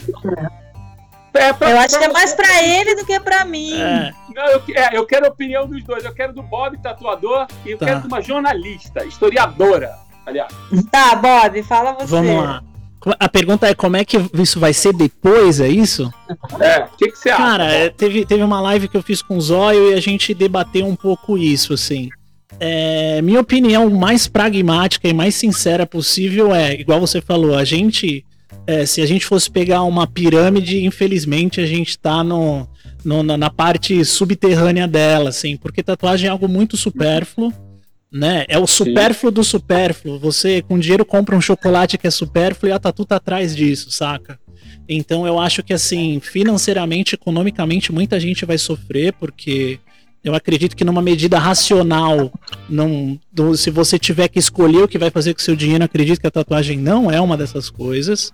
É, 1.34 1.52
pra- 1.52 1.72
Eu 1.72 1.80
acho 1.80 1.98
que 1.98 2.06
é 2.06 2.12
mais 2.14 2.34
pra 2.36 2.62
ele 2.64 2.94
do 2.96 3.06
que 3.06 3.20
pra 3.20 3.44
mim. 3.44 3.74
É, 3.74 4.14
Não, 4.36 4.46
eu, 4.52 4.62
que- 4.62 4.78
é, 4.78 4.96
eu 4.96 5.04
quero 5.08 5.26
a 5.26 5.30
opinião 5.30 5.68
dos 5.68 5.84
dois. 5.84 6.06
Eu 6.06 6.14
quero 6.14 6.32
do 6.32 6.44
Bob, 6.44 6.78
tatuador, 6.78 7.48
e 7.66 7.72
eu 7.72 7.78
Tá. 7.80 7.88
quero 7.88 8.02
de 8.02 8.08
uma 8.08 8.22
jornalista, 8.22 9.04
historiadora. 9.04 9.96
Aliás, 10.28 10.54
Tá, 10.92 11.16
Bob, 11.16 11.64
fala 11.64 11.94
você. 11.94 12.06
vamos 12.06 12.36
lá. 12.44 12.64
A 13.20 13.28
pergunta 13.30 13.68
é 13.68 13.74
como 13.76 13.98
é 13.98 14.06
que 14.06 14.18
isso 14.36 14.60
vai 14.60 14.74
ser 14.74 14.94
depois, 14.94 15.60
é 15.60 15.68
isso? 15.68 16.12
é, 16.60 16.84
o 16.84 16.98
que, 16.98 17.12
que 17.12 17.18
você 17.18 17.30
acha? 17.30 17.42
Cara, 17.44 17.66
é, 17.72 17.90
teve, 17.90 18.26
teve 18.26 18.44
uma 18.44 18.62
live 18.62 18.88
que 18.88 18.96
eu 18.96 19.02
fiz 19.04 19.22
com 19.22 19.38
o 19.38 19.42
Zóio 19.42 19.92
e 19.92 19.94
a 19.94 20.00
gente 20.00 20.34
debateu 20.34 20.86
um 20.86 20.96
pouco 20.96 21.38
isso, 21.38 21.74
assim. 21.74 22.10
É, 22.60 23.22
minha 23.22 23.40
opinião 23.42 23.90
mais 23.90 24.28
pragmática 24.28 25.08
e 25.08 25.14
mais 25.14 25.36
sincera 25.36 25.86
possível 25.86 26.54
é, 26.54 26.74
igual 26.74 27.00
você 27.00 27.20
falou, 27.20 27.56
a 27.58 27.64
gente, 27.66 28.24
é, 28.68 28.86
se 28.86 29.02
a 29.02 29.06
gente 29.06 29.26
fosse 29.26 29.50
pegar 29.50 29.82
uma 29.84 30.06
pirâmide, 30.08 30.86
infelizmente 30.86 31.60
a 31.60 31.66
gente 31.66 31.98
tá 31.98 32.24
no, 32.24 32.68
no- 33.04 33.24
na, 33.24 33.36
na 33.38 33.50
parte 33.50 34.06
subterrânea 34.06 34.88
dela, 34.88 35.30
assim, 35.30 35.58
porque 35.58 35.82
tatuagem 35.84 36.28
é 36.28 36.32
algo 36.32 36.48
muito 36.48 36.78
supérfluo, 36.78 37.52
né? 38.14 38.46
É 38.48 38.60
o 38.60 38.68
supérfluo 38.68 39.32
do 39.32 39.44
supérfluo. 39.44 40.20
Você 40.20 40.62
com 40.62 40.78
dinheiro 40.78 41.04
compra 41.04 41.36
um 41.36 41.42
chocolate 41.42 41.98
que 41.98 42.06
é 42.06 42.12
supérfluo 42.12 42.70
e 42.70 42.74
a 42.74 42.78
tatu 42.80 43.04
tá 43.06 43.16
atrás 43.16 43.56
disso, 43.56 43.90
saca? 43.90 44.40
Então 44.88 45.26
eu 45.26 45.40
acho 45.40 45.64
que 45.64 45.74
assim, 45.74 46.20
financeiramente, 46.20 47.16
economicamente, 47.16 47.92
muita 47.92 48.20
gente 48.20 48.46
vai 48.46 48.58
sofrer, 48.58 49.14
porque 49.14 49.80
eu 50.24 50.36
acredito 50.36 50.76
que 50.76 50.84
numa 50.86 51.02
medida 51.02 51.40
racional, 51.40 52.32
não, 52.70 53.20
se 53.56 53.70
você 53.72 53.98
tiver 53.98 54.28
que 54.28 54.40
escolher 54.40 54.84
o 54.84 54.88
que 54.88 54.98
vai 54.98 55.10
fazer 55.10 55.34
com 55.34 55.40
o 55.40 55.44
seu 55.44 55.56
dinheiro, 55.56 55.84
acredito 55.84 56.22
que 56.22 56.28
a 56.28 56.32
tatuagem 56.32 56.78
não 56.78 57.10
é 57.10 57.20
uma 57.20 57.36
dessas 57.36 57.70
coisas. 57.70 58.32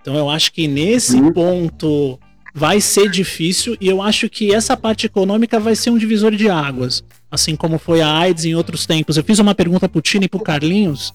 Então 0.00 0.16
eu 0.16 0.28
acho 0.28 0.52
que 0.52 0.68
nesse 0.68 1.16
Uhum. 1.16 1.32
ponto 1.32 2.18
vai 2.54 2.80
ser 2.80 3.10
difícil 3.10 3.76
e 3.80 3.88
eu 3.88 4.00
acho 4.00 4.30
que 4.30 4.54
essa 4.54 4.76
parte 4.76 5.06
econômica 5.06 5.58
vai 5.58 5.74
ser 5.74 5.90
um 5.90 5.98
divisor 5.98 6.30
de 6.36 6.48
águas, 6.48 7.02
assim 7.28 7.56
como 7.56 7.78
foi 7.80 8.00
a 8.00 8.08
AIDS 8.08 8.44
em 8.44 8.54
outros 8.54 8.86
tempos. 8.86 9.16
Eu 9.16 9.24
fiz 9.24 9.40
uma 9.40 9.56
pergunta 9.56 9.88
pro 9.88 10.00
Tino 10.00 10.24
e 10.24 10.28
pro 10.28 10.38
Carlinhos 10.38 11.12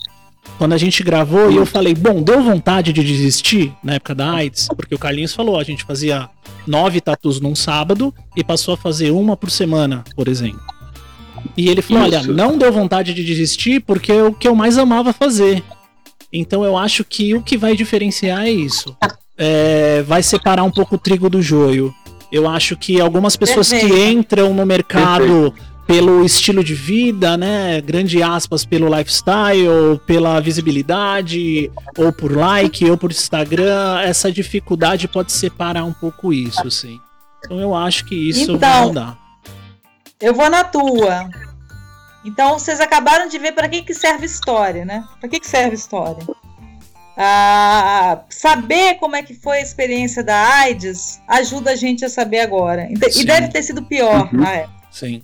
quando 0.58 0.74
a 0.74 0.78
gente 0.78 1.02
gravou 1.02 1.50
e 1.50 1.56
eu 1.56 1.66
falei, 1.66 1.94
bom, 1.94 2.22
deu 2.22 2.44
vontade 2.44 2.92
de 2.92 3.04
desistir 3.04 3.72
na 3.82 3.94
época 3.94 4.14
da 4.14 4.32
AIDS? 4.32 4.68
Porque 4.76 4.94
o 4.94 5.00
Carlinhos 5.00 5.34
falou, 5.34 5.58
a 5.58 5.64
gente 5.64 5.86
fazia 5.86 6.30
nove 6.68 7.00
tatus 7.00 7.40
num 7.40 7.56
sábado 7.56 8.14
e 8.36 8.44
passou 8.44 8.74
a 8.74 8.78
fazer 8.78 9.12
uma 9.12 9.38
por 9.38 9.50
semana, 9.50 10.04
por 10.16 10.28
exemplo. 10.28 10.62
E 11.56 11.70
ele 11.70 11.82
falou, 11.82 12.04
olha, 12.04 12.24
não 12.24 12.58
deu 12.58 12.72
vontade 12.72 13.14
de 13.14 13.24
desistir 13.24 13.80
porque 13.82 14.12
é 14.12 14.24
o 14.24 14.34
que 14.34 14.48
eu 14.48 14.56
mais 14.56 14.78
amava 14.78 15.14
fazer. 15.14 15.64
Então 16.32 16.66
eu 16.66 16.78
acho 16.78 17.04
que 17.06 17.34
o 17.34 17.42
que 17.42 17.58
vai 17.58 17.76
diferenciar 17.76 18.46
é 18.46 18.52
isso. 18.52 18.96
É, 19.40 20.04
vai 20.04 20.22
separar 20.22 20.64
um 20.64 20.72
pouco 20.72 20.96
o 20.96 20.98
trigo 21.00 21.30
do 21.30 21.42
joio. 21.42 21.96
Eu 22.30 22.48
acho 22.48 22.76
que 22.76 23.00
algumas 23.00 23.36
pessoas 23.38 23.70
que 23.72 23.80
Perfeito. 23.80 24.20
entram 24.20 24.54
no 24.54 24.66
mercado 24.66 25.54
pelo 25.88 26.24
estilo 26.24 26.64
de 26.64 26.76
vida, 26.76 27.36
né? 27.36 27.82
Grande 27.82 28.22
aspas 28.22 28.64
pelo 28.64 28.96
lifestyle, 28.96 30.00
pela 30.06 30.40
visibilidade, 30.40 31.72
ou 31.98 32.14
por 32.14 32.36
like, 32.36 32.88
ou 32.88 32.96
por 32.96 33.10
Instagram, 33.10 34.00
essa 34.02 34.32
dificuldade 34.32 35.08
pode 35.08 35.32
separar 35.32 35.86
um 35.86 35.94
pouco 35.94 36.32
isso, 36.32 36.68
assim. 36.68 37.00
Então 37.44 37.60
eu 37.60 37.74
acho 37.74 38.06
que 38.06 38.14
isso 38.14 38.58
vai 38.58 38.70
Então, 38.70 38.88
mudar. 38.90 39.18
Eu 40.22 40.36
vou 40.36 40.50
na 40.50 40.64
tua. 40.64 41.28
Então, 42.24 42.60
vocês 42.60 42.80
acabaram 42.82 43.28
de 43.28 43.40
ver 43.40 43.54
para 43.54 43.68
que, 43.70 43.82
que 43.82 43.96
serve 43.96 44.26
história, 44.26 44.86
né? 44.86 45.04
Para 45.20 45.30
que, 45.30 45.40
que 45.40 45.48
serve 45.48 45.74
história? 45.74 46.24
Ah, 47.22 48.22
saber 48.30 48.96
como 48.96 49.14
é 49.16 49.22
que 49.22 49.34
foi 49.34 49.58
a 49.58 49.62
experiência 49.62 50.24
da 50.24 50.36
AIDS 50.60 51.20
ajuda 51.28 51.72
a 51.72 51.76
gente 51.76 52.06
a 52.06 52.10
saber 52.10 52.40
agora. 52.40 52.88
E 52.90 53.12
Sim. 53.12 53.26
Deve 53.26 53.50
ter 53.50 53.62
sido 53.62 53.84
pior 53.84 54.30
Uhum. 54.34 54.40
na 54.40 54.52
época. 54.54 54.80
Sim. 54.90 55.22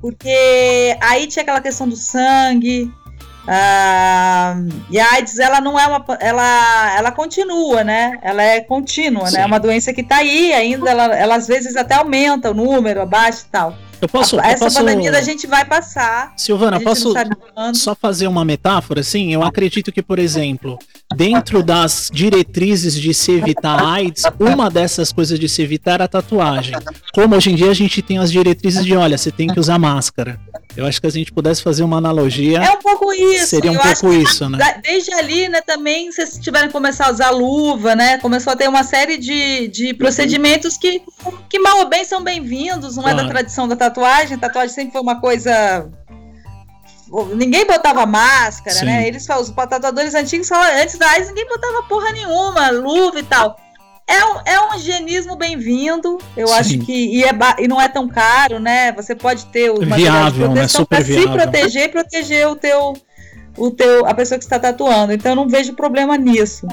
Porque 0.00 0.96
aí 1.02 1.26
tinha 1.26 1.42
aquela 1.42 1.60
questão 1.60 1.86
do 1.88 1.96
sangue. 1.96 2.90
ah, 3.46 4.56
e 4.90 4.98
a 4.98 5.12
AIDS, 5.12 5.38
ela 5.38 5.60
não 5.60 5.78
é 5.78 5.86
uma. 5.86 6.02
Ela, 6.18 6.96
ela 6.96 7.12
continua, 7.12 7.84
né? 7.84 8.18
Ela 8.22 8.42
é 8.42 8.60
contínua, 8.60 9.26
Sim. 9.26 9.36
né? 9.36 9.42
É 9.42 9.46
uma 9.46 9.60
doença 9.60 9.92
que 9.92 10.02
tá 10.02 10.16
aí 10.16 10.50
ainda. 10.52 10.90
Ela, 10.90 11.04
ela 11.14 11.34
às 11.36 11.46
vezes 11.46 11.76
até 11.76 11.94
aumenta 11.96 12.50
o 12.50 12.54
número, 12.54 13.02
abaixa 13.02 13.44
e 13.46 13.50
tal. 13.50 13.76
Eu 14.00 14.08
posso. 14.08 14.36
eu 14.36 14.40
Essa 14.40 14.64
posso... 14.64 14.78
pandemia 14.78 15.10
a 15.16 15.20
gente 15.22 15.46
vai 15.46 15.64
passar. 15.64 16.32
Silvana, 16.36 16.80
posso 16.80 17.12
só 17.74 17.94
fazer 17.94 18.26
uma 18.28 18.44
metáfora? 18.44 19.00
Assim, 19.00 19.32
eu 19.32 19.42
acredito 19.42 19.92
que, 19.92 20.02
por 20.02 20.18
exemplo, 20.18 20.78
dentro 21.16 21.62
das 21.62 22.10
diretrizes 22.12 22.94
de 22.94 23.12
se 23.14 23.32
evitar 23.32 23.82
AIDS, 23.82 24.24
uma 24.38 24.70
dessas 24.70 25.12
coisas 25.12 25.38
de 25.38 25.48
se 25.48 25.62
evitar 25.62 26.00
é 26.00 26.04
a 26.04 26.08
tatuagem. 26.08 26.74
Como 27.12 27.34
hoje 27.36 27.52
em 27.52 27.54
dia 27.54 27.70
a 27.70 27.74
gente 27.74 28.02
tem 28.02 28.18
as 28.18 28.30
diretrizes 28.30 28.84
de, 28.84 28.94
olha, 28.96 29.16
você 29.16 29.30
tem 29.30 29.48
que 29.48 29.58
usar 29.60 29.78
máscara. 29.78 30.40
Eu 30.76 30.86
acho 30.86 31.00
que 31.00 31.06
a 31.06 31.10
gente 31.10 31.30
pudesse 31.32 31.62
fazer 31.62 31.84
uma 31.84 31.98
analogia, 31.98 32.58
É 32.58 32.70
um 32.70 32.80
pouco 32.80 33.12
isso. 33.12 33.46
seria 33.46 33.70
um 33.70 33.76
pouco 33.78 34.12
isso, 34.12 34.48
né? 34.50 34.80
Desde 34.82 35.12
ali, 35.14 35.48
né, 35.48 35.60
também, 35.60 36.10
vocês 36.10 36.36
tiveram 36.40 36.66
que 36.66 36.72
começar 36.72 37.06
a 37.06 37.12
usar 37.12 37.30
luva, 37.30 37.94
né? 37.94 38.18
Começou 38.18 38.52
a 38.52 38.56
ter 38.56 38.68
uma 38.68 38.82
série 38.82 39.16
de, 39.16 39.68
de 39.68 39.94
procedimentos 39.94 40.76
que, 40.76 41.00
que 41.48 41.60
mal 41.60 41.78
ou 41.78 41.88
bem 41.88 42.04
são 42.04 42.24
bem-vindos, 42.24 42.96
não 42.96 43.04
é 43.04 43.10
da 43.12 43.18
Claro. 43.20 43.28
tradição 43.28 43.68
da 43.68 43.76
tatuagem. 43.76 44.36
Tatuagem 44.36 44.74
sempre 44.74 44.92
foi 44.92 45.00
uma 45.00 45.20
coisa. 45.20 45.88
Ninguém 47.34 47.64
botava 47.66 48.04
máscara, 48.04 48.76
Sim. 48.76 48.86
né? 48.86 49.06
Eles 49.06 49.24
falam, 49.24 49.42
os 49.42 49.50
tatuadores 49.50 50.14
antigos 50.14 50.48
falavam, 50.48 50.82
antes 50.82 50.98
da 50.98 51.08
AIDS, 51.10 51.28
ninguém 51.28 51.46
botava 51.46 51.82
porra 51.84 52.10
nenhuma, 52.10 52.70
luva 52.70 53.20
e 53.20 53.22
tal. 53.22 53.56
É 54.06 54.24
um, 54.24 54.40
é 54.44 54.60
um 54.60 54.74
higienismo 54.74 55.36
bem-vindo, 55.36 56.18
eu 56.36 56.48
Sim. 56.48 56.54
acho 56.54 56.78
que. 56.80 56.92
E, 56.92 57.24
é 57.24 57.30
e 57.58 57.68
não 57.68 57.80
é 57.80 57.88
tão 57.88 58.08
caro, 58.08 58.58
né? 58.58 58.92
Você 58.92 59.14
pode 59.14 59.46
ter 59.46 59.70
o 59.70 59.78
de 59.78 59.86
Viável, 59.86 60.48
né? 60.48 60.54
proteção 60.54 60.80
Super 60.80 60.96
para 60.96 61.04
se 61.04 61.12
viável. 61.12 61.32
proteger 61.32 61.84
e 61.84 61.88
proteger 61.88 62.48
o 62.48 62.56
teu, 62.56 62.92
o 63.56 63.70
teu, 63.70 64.06
a 64.06 64.12
pessoa 64.12 64.36
que 64.36 64.44
está 64.44 64.58
tatuando. 64.58 65.12
Então 65.12 65.32
eu 65.32 65.36
não 65.36 65.48
vejo 65.48 65.72
problema 65.74 66.18
nisso. 66.18 66.66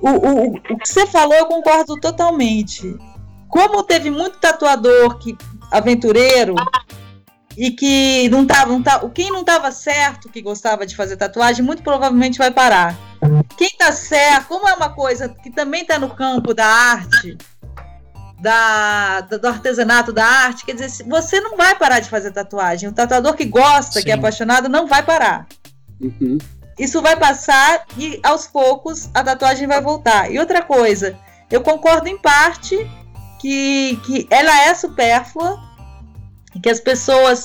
O, 0.00 0.08
o, 0.08 0.46
o 0.56 0.78
que 0.78 0.88
você 0.88 1.06
falou, 1.06 1.34
eu 1.34 1.46
concordo 1.46 2.00
totalmente. 2.00 2.96
Como 3.48 3.84
teve 3.84 4.10
muito 4.10 4.38
tatuador 4.38 5.18
que 5.18 5.36
aventureiro 5.70 6.54
e 7.56 7.70
que 7.70 8.28
não 8.28 8.46
tava, 8.46 8.72
não 8.72 8.82
tava, 8.82 9.08
quem 9.10 9.30
não 9.30 9.40
estava 9.40 9.70
certo 9.70 10.28
que 10.28 10.42
gostava 10.42 10.84
de 10.84 10.96
fazer 10.96 11.16
tatuagem, 11.16 11.64
muito 11.64 11.82
provavelmente 11.82 12.38
vai 12.38 12.50
parar. 12.50 12.96
Quem 13.56 13.70
tá 13.78 13.92
certo, 13.92 14.48
como 14.48 14.68
é 14.68 14.74
uma 14.74 14.90
coisa 14.90 15.28
que 15.28 15.50
também 15.50 15.82
está 15.82 15.98
no 15.98 16.10
campo 16.10 16.52
da 16.52 16.66
arte, 16.66 17.38
da, 18.40 19.22
do 19.22 19.46
artesanato 19.46 20.12
da 20.12 20.26
arte, 20.26 20.66
quer 20.66 20.74
dizer, 20.74 21.04
você 21.04 21.40
não 21.40 21.56
vai 21.56 21.74
parar 21.76 22.00
de 22.00 22.10
fazer 22.10 22.30
tatuagem. 22.30 22.88
O 22.88 22.92
tatuador 22.92 23.34
que 23.34 23.44
gosta, 23.44 24.02
que 24.02 24.10
é 24.10 24.14
Sim. 24.14 24.18
apaixonado, 24.18 24.68
não 24.68 24.86
vai 24.86 25.02
parar. 25.02 25.46
Uhum. 26.00 26.38
Isso 26.78 27.00
vai 27.00 27.16
passar 27.16 27.84
e 27.96 28.18
aos 28.22 28.46
poucos 28.46 29.08
a 29.14 29.22
tatuagem 29.22 29.66
vai 29.66 29.80
voltar. 29.80 30.30
E 30.30 30.38
outra 30.38 30.60
coisa, 30.60 31.16
eu 31.50 31.60
concordo 31.62 32.08
em 32.08 32.18
parte 32.18 32.76
que, 33.40 33.98
que 34.04 34.26
ela 34.28 34.62
é 34.62 34.74
supérflua, 34.74 35.58
que 36.60 36.70
as 36.70 36.80
pessoas 36.80 37.44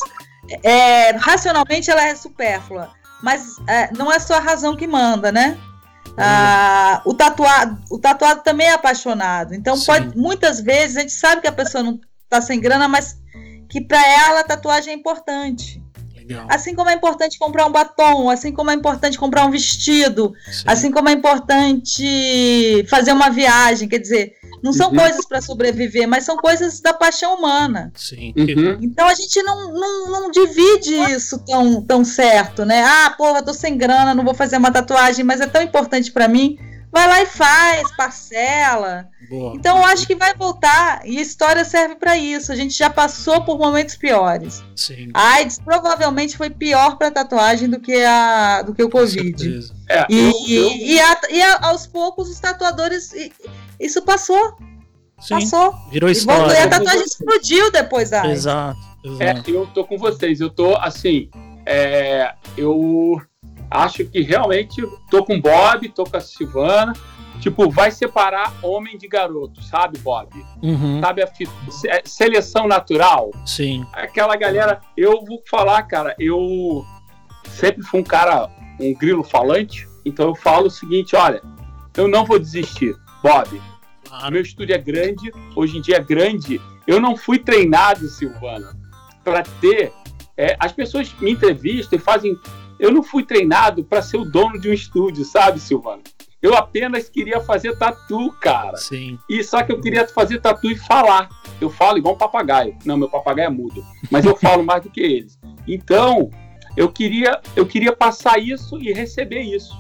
é, 0.64 1.12
racionalmente 1.12 1.90
ela 1.90 2.06
é 2.06 2.16
supérflua, 2.16 2.90
mas 3.22 3.58
é, 3.68 3.92
não 3.94 4.12
é 4.12 4.20
só 4.20 4.36
a 4.36 4.40
razão 4.40 4.76
que 4.76 4.88
manda, 4.88 5.32
né? 5.32 5.58
Ah, 6.18 7.02
o, 7.06 7.14
tatuado, 7.14 7.82
o 7.90 7.98
tatuado 7.98 8.42
também 8.44 8.68
é 8.68 8.74
apaixonado. 8.74 9.54
Então, 9.54 9.80
pode, 9.80 10.18
muitas 10.18 10.60
vezes 10.60 10.98
a 10.98 11.02
gente 11.02 11.14
sabe 11.14 11.42
que 11.42 11.48
a 11.48 11.52
pessoa 11.52 11.82
não 11.82 12.00
está 12.24 12.42
sem 12.42 12.60
grana, 12.60 12.90
mas 12.90 13.18
que 13.70 13.80
para 13.80 14.06
ela 14.06 14.42
a 14.42 14.44
tatuagem 14.44 14.94
é 14.94 14.96
importante. 14.98 15.82
Legal. 16.16 16.46
Assim 16.50 16.76
como 16.76 16.90
é 16.90 16.94
importante 16.94 17.40
comprar 17.40 17.66
um 17.66 17.72
batom, 17.72 18.30
assim 18.30 18.52
como 18.52 18.70
é 18.70 18.74
importante 18.74 19.18
comprar 19.18 19.46
um 19.46 19.52
vestido, 19.52 20.34
Sim. 20.52 20.64
assim 20.68 20.92
como 20.92 21.08
é 21.08 21.14
importante 21.14 22.86
fazer 22.90 23.14
uma 23.14 23.30
viagem. 23.30 23.88
Quer 23.88 24.00
dizer, 24.00 24.34
não 24.64 24.74
são 24.74 24.90
uhum. 24.90 24.98
coisas 24.98 25.26
para 25.26 25.42
sobreviver, 25.42 26.08
mas 26.08 26.24
são 26.24 26.38
coisas 26.38 26.80
da 26.80 26.94
paixão 26.94 27.36
humana. 27.36 27.92
Sim. 27.96 28.34
Uhum. 28.38 28.78
Então 28.82 29.08
a 29.08 29.14
gente 29.14 29.42
não, 29.44 29.74
não, 29.74 30.12
não, 30.12 30.32
divide 30.32 30.94
isso 31.12 31.40
tão, 31.46 31.82
tão 31.82 32.04
certo, 32.04 32.66
né? 32.66 32.84
Ah, 32.84 33.14
porra, 33.18 33.44
tô 33.44 33.54
sem 33.54 33.78
grana, 33.78 34.14
não 34.14 34.24
vou 34.24 34.34
fazer 34.34 34.58
uma 34.58 34.72
tatuagem, 34.72 35.24
mas 35.24 35.42
é 35.42 35.48
tão 35.48 35.62
importante 35.62 36.12
para 36.12 36.28
mim. 36.28 36.58
Vai 36.92 37.08
lá 37.08 37.22
e 37.22 37.26
faz, 37.28 37.96
parcela. 37.96 39.08
Boa. 39.30 39.54
Então 39.56 39.78
eu 39.78 39.84
acho 39.86 40.08
que 40.08 40.16
vai 40.16 40.34
voltar 40.34 41.02
e 41.06 41.20
a 41.20 41.22
história 41.22 41.64
serve 41.64 41.96
para 41.96 42.18
isso. 42.18 42.52
A 42.52 42.56
gente 42.56 42.76
já 42.76 42.90
passou 42.90 43.42
por 43.44 43.60
momentos 43.60 43.96
piores. 43.96 44.64
Sim. 44.76 45.10
A 45.14 45.34
AIDS 45.36 45.60
provavelmente 45.60 46.36
foi 46.36 46.50
pior 46.50 46.98
para 46.98 47.12
tatuagem 47.12 47.70
do 47.70 47.80
que 47.80 48.04
a 48.04 48.64
do 48.64 48.74
que 48.74 48.82
o 48.82 48.90
Covid. 48.90 49.72
É, 49.88 50.08
e, 50.10 50.56
eu, 50.56 50.64
eu... 50.64 50.72
E, 50.72 51.00
a, 51.00 51.22
e 51.30 51.42
a, 51.44 51.68
aos 51.68 51.86
poucos 51.86 52.28
os 52.28 52.40
tatuadores 52.40 53.14
isso 53.80 54.02
passou. 54.02 54.56
Sim, 55.20 55.36
passou. 55.36 55.74
Virou 55.92 56.10
história. 56.10 56.54
E 56.54 56.58
a 56.58 56.70
tatuagem 56.70 57.04
explodiu 57.04 57.72
depois 57.72 58.10
da 58.10 58.26
Exato. 58.28 58.80
exato. 59.04 59.24
É, 59.24 59.44
eu 59.48 59.68
tô 59.68 59.86
com 59.86 59.98
vocês. 59.98 60.40
Eu 60.40 60.50
tô 60.50 60.76
assim. 60.76 61.30
É, 61.66 62.34
eu 62.58 63.22
acho 63.70 64.06
que 64.06 64.22
realmente 64.22 64.82
tô 65.10 65.24
com 65.24 65.36
o 65.36 65.42
Bob, 65.42 65.88
tô 65.90 66.04
com 66.04 66.18
a 66.18 66.22
Silvana. 66.22 66.94
Tipo, 67.40 67.70
vai 67.70 67.90
separar 67.90 68.54
homem 68.62 68.98
de 68.98 69.08
garoto, 69.08 69.64
sabe, 69.64 69.98
Bob? 70.00 70.28
Uhum. 70.62 71.00
Sabe 71.00 71.24
a 71.24 71.32
é, 71.88 72.02
seleção 72.04 72.68
natural? 72.68 73.32
Sim. 73.46 73.86
Aquela 73.94 74.36
galera, 74.36 74.82
eu 74.98 75.24
vou 75.24 75.42
falar, 75.50 75.84
cara, 75.84 76.14
eu 76.20 76.84
sempre 77.50 77.82
fui 77.82 78.02
um 78.02 78.04
cara, 78.04 78.50
um 78.78 78.94
grilo 78.94 79.24
falante, 79.24 79.88
então 80.06 80.28
eu 80.28 80.36
falo 80.36 80.68
o 80.68 80.72
seguinte, 80.72 81.16
olha, 81.16 81.42
eu 81.96 82.10
não 82.10 82.26
vou 82.26 82.38
desistir. 82.38 82.94
Bob, 83.22 83.62
claro. 84.08 84.32
meu 84.32 84.42
estúdio 84.42 84.76
é 84.76 84.78
grande, 84.78 85.32
hoje 85.56 85.78
em 85.78 85.82
dia 85.82 85.98
é 85.98 86.04
grande. 86.04 86.62
Eu 86.88 87.00
não 87.00 87.16
fui 87.16 87.40
treinado, 87.40 88.08
Silvana, 88.08 88.76
para 89.24 89.44
ter. 89.44 89.92
É, 90.38 90.56
as 90.60 90.72
pessoas 90.72 91.14
me 91.20 91.32
entrevistam 91.32 91.98
e 91.98 92.02
fazem. 92.02 92.36
Eu 92.80 92.92
não 92.92 93.04
fui 93.04 93.24
treinado 93.24 93.84
para 93.84 94.02
ser 94.02 94.18
o 94.18 94.26
dono 94.26 94.60
de 94.60 94.70
um 94.70 94.74
estúdio, 94.74 95.26
sabe, 95.26 95.60
Silvana? 95.60 96.02
Eu 96.42 96.56
apenas 96.56 97.10
queria 97.10 97.42
fazer 97.42 97.78
tatu, 97.78 98.32
cara. 98.40 98.78
Sim. 98.78 99.20
E 99.30 99.44
só 99.44 99.62
que 99.62 99.74
eu 99.74 99.82
queria 99.82 100.08
fazer 100.08 100.40
tatu 100.40 100.72
e 100.72 100.78
falar. 100.78 101.28
Eu 101.60 101.70
falo 101.70 101.98
igual 101.98 102.16
um 102.16 102.18
papagaio. 102.18 102.78
Não, 102.86 102.96
meu 102.96 103.10
papagaio 103.10 103.48
é 103.48 103.50
mudo, 103.50 103.84
mas 104.10 104.24
eu 104.24 104.36
falo 104.38 104.64
mais 104.64 104.82
do 104.82 104.90
que 104.90 105.02
eles. 105.02 105.38
Então, 105.68 106.30
eu 106.78 106.90
queria, 106.90 107.42
eu 107.58 107.66
queria 107.66 107.94
passar 107.94 108.40
isso 108.40 108.80
e 108.80 108.94
receber 108.94 109.42
isso. 109.42 109.78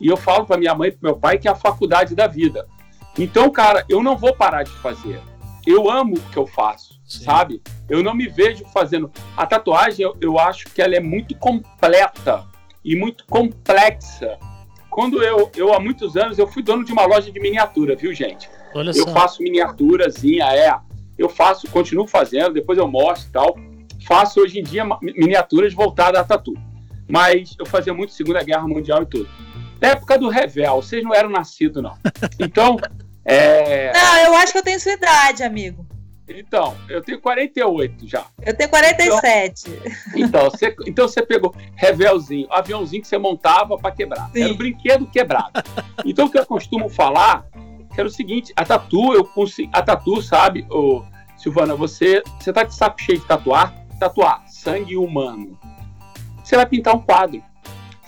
E 0.00 0.08
eu 0.08 0.16
falo 0.16 0.46
para 0.46 0.58
minha 0.58 0.74
mãe 0.74 0.88
e 0.88 0.92
para 0.92 1.10
meu 1.10 1.16
pai 1.16 1.38
que 1.38 1.46
é 1.46 1.50
a 1.50 1.54
faculdade 1.54 2.16
da 2.16 2.26
vida. 2.26 2.66
Então, 3.18 3.50
cara, 3.50 3.84
eu 3.88 4.02
não 4.02 4.16
vou 4.16 4.34
parar 4.34 4.62
de 4.62 4.70
fazer. 4.70 5.20
Eu 5.66 5.90
amo 5.90 6.16
o 6.16 6.30
que 6.30 6.36
eu 6.36 6.46
faço, 6.46 6.98
Sim. 7.04 7.24
sabe? 7.24 7.62
Eu 7.88 8.02
não 8.02 8.14
me 8.14 8.28
vejo 8.28 8.64
fazendo. 8.66 9.10
A 9.36 9.46
tatuagem, 9.46 10.04
eu, 10.04 10.16
eu 10.20 10.38
acho 10.38 10.64
que 10.66 10.80
ela 10.80 10.94
é 10.94 11.00
muito 11.00 11.36
completa 11.36 12.46
e 12.84 12.96
muito 12.96 13.24
complexa. 13.26 14.38
Quando 14.88 15.22
eu, 15.22 15.50
eu, 15.54 15.72
há 15.72 15.78
muitos 15.78 16.16
anos, 16.16 16.38
eu 16.38 16.46
fui 16.46 16.62
dono 16.62 16.84
de 16.84 16.92
uma 16.92 17.06
loja 17.06 17.30
de 17.30 17.38
miniatura, 17.38 17.94
viu, 17.94 18.12
gente? 18.12 18.48
Olha 18.74 18.90
eu 18.90 19.04
só. 19.06 19.12
faço 19.12 19.42
miniaturazinha, 19.42 20.46
é. 20.46 20.76
Eu 21.18 21.28
faço, 21.28 21.70
continuo 21.70 22.06
fazendo, 22.06 22.54
depois 22.54 22.78
eu 22.78 22.88
mostro 22.88 23.28
e 23.28 23.32
tal. 23.32 23.56
Faço 24.06 24.40
hoje 24.40 24.58
em 24.58 24.62
dia 24.62 24.84
miniaturas 25.02 25.74
voltadas 25.74 26.20
a 26.20 26.24
tatu. 26.24 26.54
Mas 27.06 27.54
eu 27.58 27.66
fazia 27.66 27.92
muito 27.92 28.12
Segunda 28.12 28.42
Guerra 28.42 28.66
Mundial 28.66 29.02
e 29.02 29.06
tudo. 29.06 29.28
Época 29.80 30.18
do 30.18 30.28
Revel, 30.28 30.76
vocês 30.76 31.02
não 31.02 31.14
eram 31.14 31.30
nascidos, 31.30 31.82
não. 31.82 31.96
Então, 32.38 32.76
é... 33.24 33.92
Não, 33.92 34.16
eu 34.18 34.34
acho 34.34 34.52
que 34.52 34.58
eu 34.58 34.62
tenho 34.62 34.80
sua 34.80 34.92
idade, 34.92 35.42
amigo. 35.42 35.86
Então, 36.28 36.76
eu 36.88 37.02
tenho 37.02 37.20
48 37.20 38.06
já. 38.06 38.24
Eu 38.40 38.56
tenho 38.56 38.70
47. 38.70 39.70
Então, 39.70 39.80
então, 40.16 40.50
você, 40.50 40.76
então 40.86 41.08
você 41.08 41.22
pegou 41.22 41.54
Revelzinho, 41.74 42.46
aviãozinho 42.50 43.02
que 43.02 43.08
você 43.08 43.18
montava 43.18 43.76
para 43.76 43.90
quebrar. 43.90 44.30
Sim. 44.30 44.42
Era 44.42 44.52
um 44.52 44.56
brinquedo 44.56 45.06
quebrado. 45.06 45.50
Então, 46.04 46.26
o 46.26 46.30
que 46.30 46.38
eu 46.38 46.46
costumo 46.46 46.88
falar 46.88 47.44
era 47.96 48.06
o 48.06 48.10
seguinte: 48.10 48.52
a 48.56 48.64
tatu, 48.64 49.12
eu 49.12 49.24
consigo, 49.24 49.70
a 49.72 49.82
tatu, 49.82 50.22
sabe, 50.22 50.64
ô, 50.70 51.02
Silvana, 51.36 51.74
você, 51.74 52.22
você 52.38 52.52
tá 52.52 52.62
de 52.62 52.74
saco 52.74 53.00
cheio 53.00 53.18
de 53.18 53.26
tatuar? 53.26 53.74
Tatuar 53.98 54.44
sangue 54.48 54.96
humano. 54.96 55.58
Você 56.42 56.56
vai 56.56 56.66
pintar 56.66 56.94
um 56.94 57.00
quadro. 57.00 57.42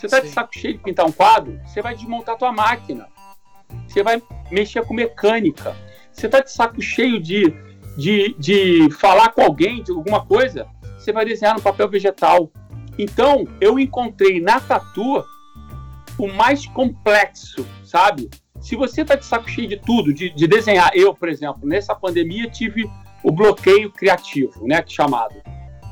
Você 0.03 0.09
tá 0.09 0.16
Sim. 0.16 0.22
de 0.22 0.28
saco 0.30 0.59
cheio 0.59 0.74
de 0.74 0.80
pintar 0.80 1.07
um 1.07 1.12
quadro? 1.12 1.61
Você 1.64 1.80
vai 1.80 1.94
desmontar 1.94 2.36
tua 2.36 2.50
máquina. 2.50 3.07
Você 3.86 4.03
vai 4.03 4.20
mexer 4.50 4.84
com 4.84 4.92
mecânica. 4.92 5.76
Você 6.12 6.28
tá 6.28 6.40
de 6.40 6.50
saco 6.50 6.82
cheio 6.82 7.22
de, 7.22 7.55
de, 7.96 8.34
de 8.36 8.90
falar 8.98 9.28
com 9.28 9.42
alguém 9.42 9.80
de 9.80 9.92
alguma 9.92 10.26
coisa? 10.26 10.66
Você 10.98 11.12
vai 11.12 11.24
desenhar 11.24 11.55
no 11.55 11.62
papel 11.62 11.88
vegetal. 11.88 12.50
Então, 12.98 13.46
eu 13.61 13.78
encontrei 13.78 14.40
na 14.40 14.59
tatu 14.59 15.24
o 16.18 16.26
mais 16.26 16.66
complexo, 16.66 17.64
sabe? 17.84 18.28
Se 18.61 18.74
você 18.74 19.05
tá 19.05 19.14
de 19.14 19.24
saco 19.24 19.48
cheio 19.48 19.68
de 19.68 19.76
tudo, 19.76 20.12
de, 20.12 20.30
de 20.30 20.48
desenhar, 20.48 20.90
eu, 20.94 21.14
por 21.14 21.28
exemplo, 21.28 21.61
nessa 21.62 21.94
pandemia 21.94 22.50
tive 22.50 22.90
o 23.22 23.30
bloqueio 23.30 23.88
criativo, 23.92 24.66
né, 24.66 24.82
chamado. 24.84 25.36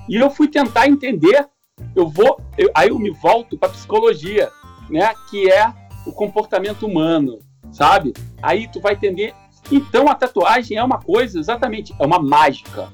E 0.08 0.16
eu 0.16 0.30
fui 0.30 0.48
tentar 0.48 0.88
entender 0.88 1.48
eu 1.94 2.08
vou, 2.08 2.40
eu, 2.56 2.70
aí 2.74 2.88
eu 2.88 2.98
me 2.98 3.10
volto 3.10 3.58
para 3.58 3.68
psicologia, 3.70 4.50
né, 4.88 5.14
que 5.28 5.50
é 5.50 5.72
o 6.06 6.12
comportamento 6.12 6.86
humano, 6.86 7.40
sabe? 7.70 8.12
Aí 8.42 8.68
tu 8.68 8.80
vai 8.80 8.94
entender. 8.94 9.34
Então 9.70 10.08
a 10.08 10.14
tatuagem 10.14 10.76
é 10.76 10.82
uma 10.82 11.00
coisa, 11.00 11.38
exatamente, 11.38 11.94
é 11.98 12.06
uma 12.06 12.18
mágica. 12.18 12.88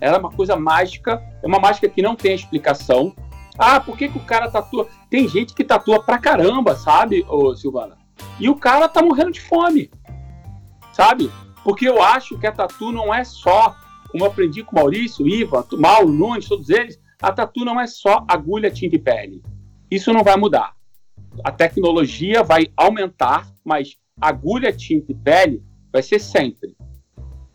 Ela 0.00 0.16
é 0.16 0.20
uma 0.20 0.30
coisa 0.30 0.56
mágica, 0.56 1.22
é 1.42 1.46
uma 1.46 1.58
mágica 1.58 1.88
que 1.88 2.02
não 2.02 2.14
tem 2.14 2.34
explicação. 2.34 3.14
Ah, 3.58 3.80
por 3.80 3.96
que, 3.96 4.08
que 4.08 4.18
o 4.18 4.24
cara 4.24 4.50
tatua? 4.50 4.88
Tem 5.08 5.28
gente 5.28 5.54
que 5.54 5.62
tatua 5.62 6.02
pra 6.02 6.18
caramba, 6.18 6.74
sabe, 6.76 7.24
ô, 7.28 7.54
Silvana? 7.54 7.96
E 8.38 8.48
o 8.48 8.56
cara 8.56 8.88
tá 8.88 9.02
morrendo 9.02 9.32
de 9.32 9.40
fome, 9.40 9.90
sabe? 10.92 11.30
Porque 11.62 11.88
eu 11.88 12.02
acho 12.02 12.38
que 12.38 12.46
a 12.46 12.52
tatu 12.52 12.90
não 12.90 13.12
é 13.14 13.24
só, 13.24 13.74
como 14.10 14.24
eu 14.24 14.28
aprendi 14.28 14.62
com 14.62 14.76
o 14.76 14.80
Maurício, 14.80 15.26
Ivan, 15.26 15.64
Mauro, 15.78 16.12
Nunes, 16.12 16.48
todos 16.48 16.68
eles, 16.68 17.00
a 17.24 17.32
tatu 17.32 17.64
não 17.64 17.80
é 17.80 17.86
só 17.86 18.22
agulha, 18.28 18.70
tinta 18.70 18.96
e 18.96 18.98
pele. 18.98 19.42
Isso 19.90 20.12
não 20.12 20.22
vai 20.22 20.36
mudar. 20.36 20.74
A 21.42 21.50
tecnologia 21.50 22.42
vai 22.42 22.66
aumentar, 22.76 23.48
mas 23.64 23.96
agulha, 24.20 24.70
tinta 24.72 25.10
e 25.10 25.14
pele 25.14 25.62
vai 25.90 26.02
ser 26.02 26.18
sempre. 26.18 26.76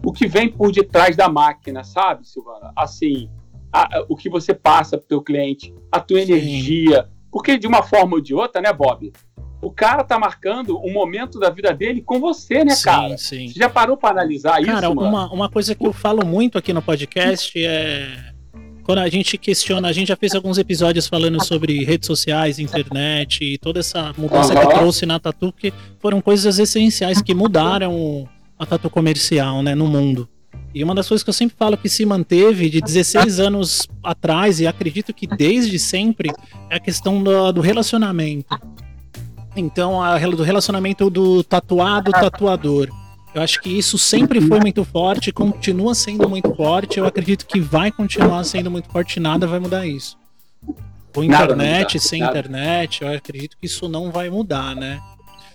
O 0.03 0.11
que 0.11 0.27
vem 0.27 0.49
por 0.49 0.71
detrás 0.71 1.15
da 1.15 1.29
máquina, 1.29 1.83
sabe, 1.83 2.27
Silvana? 2.27 2.71
Assim, 2.75 3.29
a, 3.71 4.03
o 4.09 4.15
que 4.15 4.27
você 4.27 4.53
passa 4.53 4.97
para 4.97 5.05
o 5.05 5.07
teu 5.07 5.21
cliente, 5.21 5.73
a 5.91 5.99
tua 5.99 6.25
Sim. 6.25 6.31
energia. 6.33 7.07
Porque 7.31 7.57
de 7.57 7.67
uma 7.67 7.83
forma 7.83 8.15
ou 8.15 8.21
de 8.21 8.33
outra, 8.33 8.59
né, 8.61 8.73
Bob? 8.73 9.13
O 9.61 9.69
cara 9.69 10.03
tá 10.03 10.17
marcando 10.17 10.79
um 10.79 10.91
momento 10.91 11.37
da 11.37 11.49
vida 11.49 11.71
dele 11.73 12.01
com 12.01 12.19
você, 12.19 12.63
né, 12.63 12.71
sim, 12.71 12.85
cara? 12.85 13.17
Sim. 13.17 13.49
Você 13.49 13.59
já 13.59 13.69
parou 13.69 13.97
para 13.97 14.09
analisar 14.11 14.51
cara, 14.51 14.61
isso, 14.61 14.71
Cara, 14.71 14.89
uma, 14.89 15.31
uma 15.31 15.49
coisa 15.49 15.75
que 15.75 15.85
eu 15.85 15.93
falo 15.93 16.25
muito 16.25 16.57
aqui 16.57 16.73
no 16.73 16.81
podcast 16.81 17.53
é 17.63 18.38
quando 18.83 18.99
a 18.99 19.09
gente 19.09 19.37
questiona, 19.37 19.87
a 19.87 19.91
gente 19.91 20.07
já 20.07 20.15
fez 20.15 20.33
alguns 20.33 20.57
episódios 20.57 21.07
falando 21.07 21.43
sobre 21.43 21.83
redes 21.83 22.07
sociais, 22.07 22.59
internet 22.59 23.43
e 23.43 23.57
toda 23.57 23.79
essa 23.79 24.13
mudança 24.17 24.53
uhum. 24.53 24.67
que 24.67 24.73
trouxe 24.73 25.05
na 25.05 25.19
tatu, 25.19 25.53
que 25.53 25.73
foram 25.99 26.21
coisas 26.21 26.57
essenciais 26.59 27.21
que 27.21 27.33
mudaram 27.33 28.27
a 28.57 28.65
tatu 28.65 28.89
comercial, 28.89 29.61
né, 29.61 29.75
no 29.75 29.87
mundo. 29.87 30.27
E 30.73 30.83
uma 30.83 30.93
das 30.93 31.07
coisas 31.07 31.23
que 31.23 31.29
eu 31.29 31.33
sempre 31.33 31.55
falo 31.57 31.77
que 31.77 31.89
se 31.89 32.05
manteve 32.05 32.69
de 32.69 32.79
16 32.81 33.39
anos 33.39 33.87
atrás, 34.03 34.59
e 34.59 34.67
acredito 34.67 35.13
que 35.13 35.25
desde 35.25 35.79
sempre, 35.79 36.31
é 36.69 36.75
a 36.75 36.79
questão 36.79 37.23
do, 37.23 37.51
do 37.51 37.61
relacionamento. 37.61 38.55
Então, 39.55 40.01
a, 40.01 40.17
do 40.19 40.43
relacionamento 40.43 41.09
do 41.09 41.43
tatuado 41.43 42.11
tatuador. 42.11 42.89
Eu 43.33 43.41
acho 43.43 43.61
que 43.61 43.69
isso 43.69 43.97
sempre 43.97 44.41
foi 44.41 44.59
muito 44.59 44.83
forte, 44.83 45.31
continua 45.31 45.93
sendo 45.93 46.27
muito 46.27 46.53
forte. 46.55 46.97
Eu 46.99 47.05
acredito 47.05 47.45
que 47.45 47.59
vai 47.59 47.91
continuar 47.91 48.43
sendo 48.43 48.71
muito 48.71 48.89
forte 48.89 49.17
e 49.17 49.19
nada 49.19 49.45
vai 49.45 49.59
mudar 49.59 49.85
isso. 49.85 50.17
Com 51.13 51.23
internet, 51.23 51.95
mudar, 51.95 52.05
sem 52.07 52.19
nada. 52.21 52.39
internet, 52.39 53.03
eu 53.03 53.13
acredito 53.13 53.57
que 53.59 53.65
isso 53.65 53.87
não 53.87 54.11
vai 54.11 54.29
mudar, 54.29 54.75
né? 54.75 54.99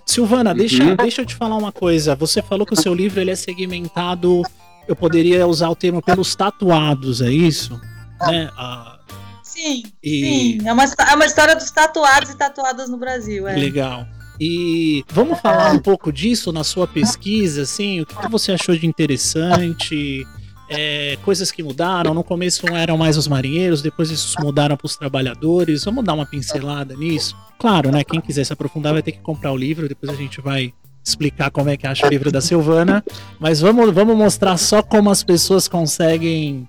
Silvana, 0.06 0.50
uhum. 0.50 0.56
deixa, 0.56 0.96
deixa 0.96 1.22
eu 1.22 1.26
te 1.26 1.34
falar 1.34 1.56
uma 1.56 1.72
coisa. 1.72 2.14
Você 2.14 2.42
falou 2.42 2.66
que 2.66 2.74
o 2.74 2.80
seu 2.80 2.94
livro 2.94 3.20
ele 3.20 3.30
é 3.30 3.36
segmentado, 3.36 4.42
eu 4.86 4.94
poderia 4.94 5.46
usar 5.46 5.68
o 5.70 5.76
termo 5.76 6.02
pelos 6.02 6.34
tatuados, 6.36 7.20
é 7.20 7.30
isso? 7.30 7.80
Né? 8.20 8.50
Ah, 8.56 8.98
sim. 9.42 9.82
E- 10.02 10.58
Sim, 10.60 10.68
é 10.68 10.72
uma, 10.72 10.84
é 10.84 11.14
uma 11.14 11.24
história 11.26 11.56
dos 11.56 11.70
tatuados 11.70 12.30
e 12.30 12.36
tatuadas 12.36 12.88
no 12.88 12.98
Brasil. 12.98 13.48
É. 13.48 13.56
Legal. 13.56 14.06
E 14.40 15.04
vamos 15.08 15.40
falar 15.40 15.72
um 15.72 15.78
pouco 15.78 16.12
disso 16.12 16.52
na 16.52 16.64
sua 16.64 16.86
pesquisa, 16.86 17.62
assim, 17.62 18.00
o 18.00 18.06
que, 18.06 18.16
que 18.16 18.28
você 18.28 18.52
achou 18.52 18.76
de 18.76 18.86
interessante? 18.86 20.26
É, 20.68 21.16
coisas 21.22 21.52
que 21.52 21.62
mudaram, 21.62 22.14
no 22.14 22.24
começo 22.24 22.66
eram 22.68 22.96
mais 22.96 23.16
os 23.16 23.28
marinheiros, 23.28 23.82
depois 23.82 24.10
isso 24.10 24.34
mudaram 24.40 24.76
para 24.76 24.86
os 24.86 24.96
trabalhadores. 24.96 25.84
Vamos 25.84 26.04
dar 26.04 26.14
uma 26.14 26.26
pincelada 26.26 26.96
nisso? 26.96 27.36
Claro, 27.58 27.90
né? 27.90 28.02
Quem 28.02 28.20
quiser 28.20 28.44
se 28.44 28.52
aprofundar 28.52 28.92
vai 28.92 29.02
ter 29.02 29.12
que 29.12 29.20
comprar 29.20 29.52
o 29.52 29.56
livro, 29.56 29.88
depois 29.88 30.10
a 30.10 30.16
gente 30.16 30.40
vai 30.40 30.72
explicar 31.04 31.50
como 31.50 31.68
é 31.68 31.76
que 31.76 31.86
acha 31.86 32.06
o 32.06 32.10
livro 32.10 32.32
da 32.32 32.40
Silvana. 32.40 33.04
Mas 33.38 33.60
vamos, 33.60 33.92
vamos 33.92 34.16
mostrar 34.16 34.56
só 34.56 34.82
como 34.82 35.10
as 35.10 35.22
pessoas 35.22 35.68
conseguem 35.68 36.66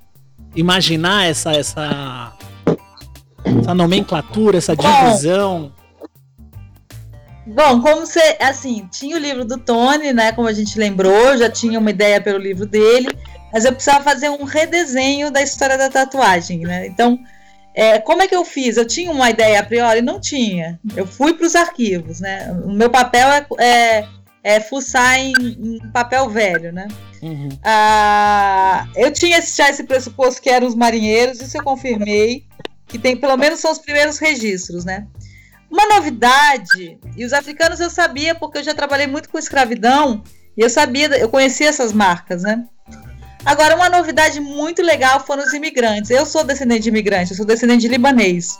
imaginar 0.55 1.25
essa, 1.25 1.53
essa, 1.53 2.33
essa 3.43 3.73
nomenclatura, 3.73 4.57
essa 4.57 4.75
divisão. 4.75 5.71
Bom, 7.45 7.81
como 7.81 8.05
você, 8.05 8.37
assim, 8.39 8.87
tinha 8.91 9.15
o 9.15 9.19
livro 9.19 9.45
do 9.45 9.57
Tony, 9.57 10.11
né, 10.13 10.31
como 10.31 10.47
a 10.47 10.53
gente 10.53 10.79
lembrou, 10.79 11.37
já 11.37 11.49
tinha 11.49 11.77
uma 11.79 11.91
ideia 11.91 12.19
pelo 12.19 12.39
livro 12.39 12.65
dele, 12.65 13.09
mas 13.53 13.65
eu 13.65 13.71
precisava 13.73 14.03
fazer 14.03 14.29
um 14.29 14.43
redesenho 14.43 15.29
da 15.29 15.41
história 15.41 15.77
da 15.77 15.89
tatuagem, 15.89 16.59
né? 16.61 16.87
Então, 16.87 17.19
é, 17.73 17.99
como 17.99 18.21
é 18.23 18.27
que 18.27 18.35
eu 18.35 18.43
fiz? 18.43 18.77
Eu 18.77 18.85
tinha 18.85 19.11
uma 19.11 19.29
ideia 19.29 19.59
a 19.59 19.63
priori? 19.63 20.01
Não 20.01 20.19
tinha. 20.19 20.79
Eu 20.95 21.05
fui 21.05 21.33
para 21.33 21.45
os 21.45 21.55
arquivos, 21.55 22.19
né? 22.19 22.51
O 22.65 22.71
meu 22.71 22.89
papel 22.89 23.27
é, 23.29 23.45
é, 23.59 24.05
é 24.43 24.59
fuçar 24.59 25.19
em, 25.19 25.33
em 25.37 25.79
papel 25.93 26.29
velho, 26.29 26.71
né? 26.73 26.87
Uhum. 27.21 27.49
Ah, 27.63 28.87
eu 28.95 29.11
tinha 29.11 29.37
esse- 29.37 29.55
já 29.57 29.69
esse 29.69 29.83
pressuposto 29.83 30.41
que 30.41 30.49
eram 30.49 30.67
os 30.67 30.75
marinheiros, 30.75 31.41
isso 31.41 31.57
eu 31.57 31.63
confirmei, 31.63 32.45
que 32.87 32.97
tem 32.97 33.15
pelo 33.15 33.37
menos 33.37 33.59
são 33.59 33.71
os 33.71 33.79
primeiros 33.79 34.17
registros, 34.17 34.83
né? 34.85 35.05
Uma 35.75 35.95
novidade, 35.97 36.97
e 37.17 37.25
os 37.25 37.33
africanos 37.33 37.81
eu 37.81 37.89
sabia 37.89 38.33
porque 38.33 38.59
eu 38.59 38.63
já 38.63 38.73
trabalhei 38.73 39.07
muito 39.07 39.27
com 39.27 39.37
escravidão 39.37 40.23
e 40.57 40.61
eu 40.61 40.69
sabia, 40.69 41.07
eu 41.17 41.27
conhecia 41.27 41.67
essas 41.67 41.91
marcas, 41.91 42.43
né? 42.43 42.63
Agora, 43.43 43.75
uma 43.75 43.89
novidade 43.89 44.39
muito 44.39 44.81
legal 44.81 45.19
foram 45.19 45.43
os 45.43 45.51
imigrantes. 45.53 46.09
Eu 46.11 46.25
sou 46.25 46.45
descendente 46.45 46.83
de 46.83 46.89
imigrante, 46.89 47.31
eu 47.31 47.37
sou 47.37 47.45
descendente 47.45 47.81
de 47.81 47.89
libanês. 47.89 48.57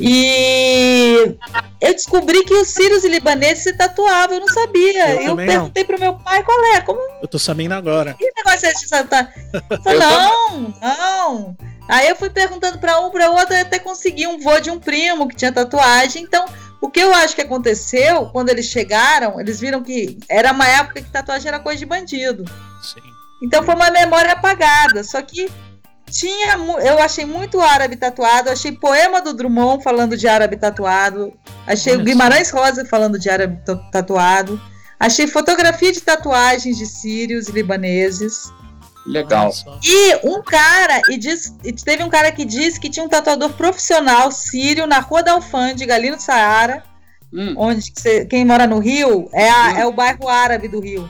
E 0.00 1.36
eu 1.80 1.92
descobri 1.92 2.42
que 2.44 2.54
os 2.54 2.68
sírios 2.68 3.04
e 3.04 3.08
libaneses 3.08 3.64
se 3.64 3.74
tatuavam, 3.74 4.36
eu 4.36 4.40
não 4.40 4.48
sabia. 4.48 5.10
Eu 5.16 5.20
Eu, 5.20 5.26
também 5.28 5.46
não. 5.46 5.52
perguntei 5.54 5.84
pro 5.84 6.00
meu 6.00 6.14
pai 6.14 6.42
qual 6.42 6.64
é, 6.74 6.80
como 6.80 6.98
Eu 7.20 7.28
tô 7.28 7.38
sabendo 7.38 7.72
agora. 7.72 8.14
que 8.14 8.32
negócio 8.34 8.66
é 8.68 8.72
de 8.72 8.88
tatuar? 8.88 9.32
Eu 9.70 9.82
falei, 9.82 9.98
não, 10.00 10.74
não. 10.80 11.56
Aí 11.88 12.08
eu 12.08 12.16
fui 12.16 12.30
perguntando 12.30 12.78
pra 12.78 13.00
um, 13.00 13.10
pra 13.10 13.30
outro, 13.30 13.54
até 13.54 13.78
consegui 13.78 14.26
um 14.26 14.38
vô 14.38 14.58
de 14.60 14.70
um 14.70 14.78
primo 14.78 15.28
que 15.28 15.36
tinha 15.36 15.52
tatuagem. 15.52 16.22
Então, 16.22 16.44
o 16.80 16.88
que 16.88 17.00
eu 17.00 17.12
acho 17.14 17.34
que 17.34 17.42
aconteceu, 17.42 18.26
quando 18.26 18.48
eles 18.48 18.66
chegaram, 18.66 19.40
eles 19.40 19.60
viram 19.60 19.82
que 19.82 20.18
era 20.28 20.52
uma 20.52 20.66
época 20.66 21.02
que 21.02 21.10
tatuagem 21.10 21.48
era 21.48 21.58
coisa 21.60 21.78
de 21.78 21.86
bandido. 21.86 22.44
Sim. 22.82 23.00
Então 23.42 23.62
foi 23.62 23.74
uma 23.74 23.90
memória 23.90 24.32
apagada. 24.32 25.02
Só 25.04 25.20
que 25.20 25.50
tinha, 26.10 26.56
eu 26.84 27.00
achei 27.00 27.24
muito 27.24 27.60
árabe 27.60 27.96
tatuado, 27.96 28.50
achei 28.50 28.72
poema 28.72 29.20
do 29.20 29.32
Drummond 29.32 29.82
falando 29.82 30.16
de 30.16 30.28
árabe 30.28 30.56
tatuado, 30.56 31.32
achei 31.66 31.94
Olha 31.94 32.02
o 32.02 32.04
Guimarães 32.04 32.50
Rosa 32.50 32.84
falando 32.84 33.18
de 33.18 33.30
árabe 33.30 33.58
ta- 33.64 33.76
tatuado, 33.90 34.60
achei 35.00 35.26
fotografia 35.26 35.90
de 35.90 36.00
tatuagens 36.02 36.76
de 36.76 36.86
sírios 36.86 37.48
e 37.48 37.52
libaneses. 37.52 38.52
Legal. 39.06 39.50
E 39.84 40.16
um 40.26 40.40
cara, 40.42 41.00
e, 41.10 41.16
diz, 41.16 41.54
e 41.64 41.72
teve 41.72 42.02
um 42.04 42.08
cara 42.08 42.30
que 42.30 42.44
disse 42.44 42.78
que 42.78 42.88
tinha 42.88 43.04
um 43.04 43.08
tatuador 43.08 43.50
profissional 43.50 44.30
sírio 44.30 44.86
na 44.86 45.00
Rua 45.00 45.22
da 45.22 45.32
Alfândega, 45.32 45.94
ali 45.94 46.10
no 46.10 46.20
Saara, 46.20 46.84
Hum, 47.34 47.54
onde 47.56 47.90
quem 48.28 48.44
mora 48.44 48.66
no 48.66 48.78
Rio 48.78 49.26
é, 49.32 49.48
a- 49.48 49.70
Sim. 49.74 49.80
é 49.80 49.86
o 49.86 49.92
bairro 49.92 50.28
árabe 50.28 50.68
do 50.68 50.80
Rio. 50.80 51.08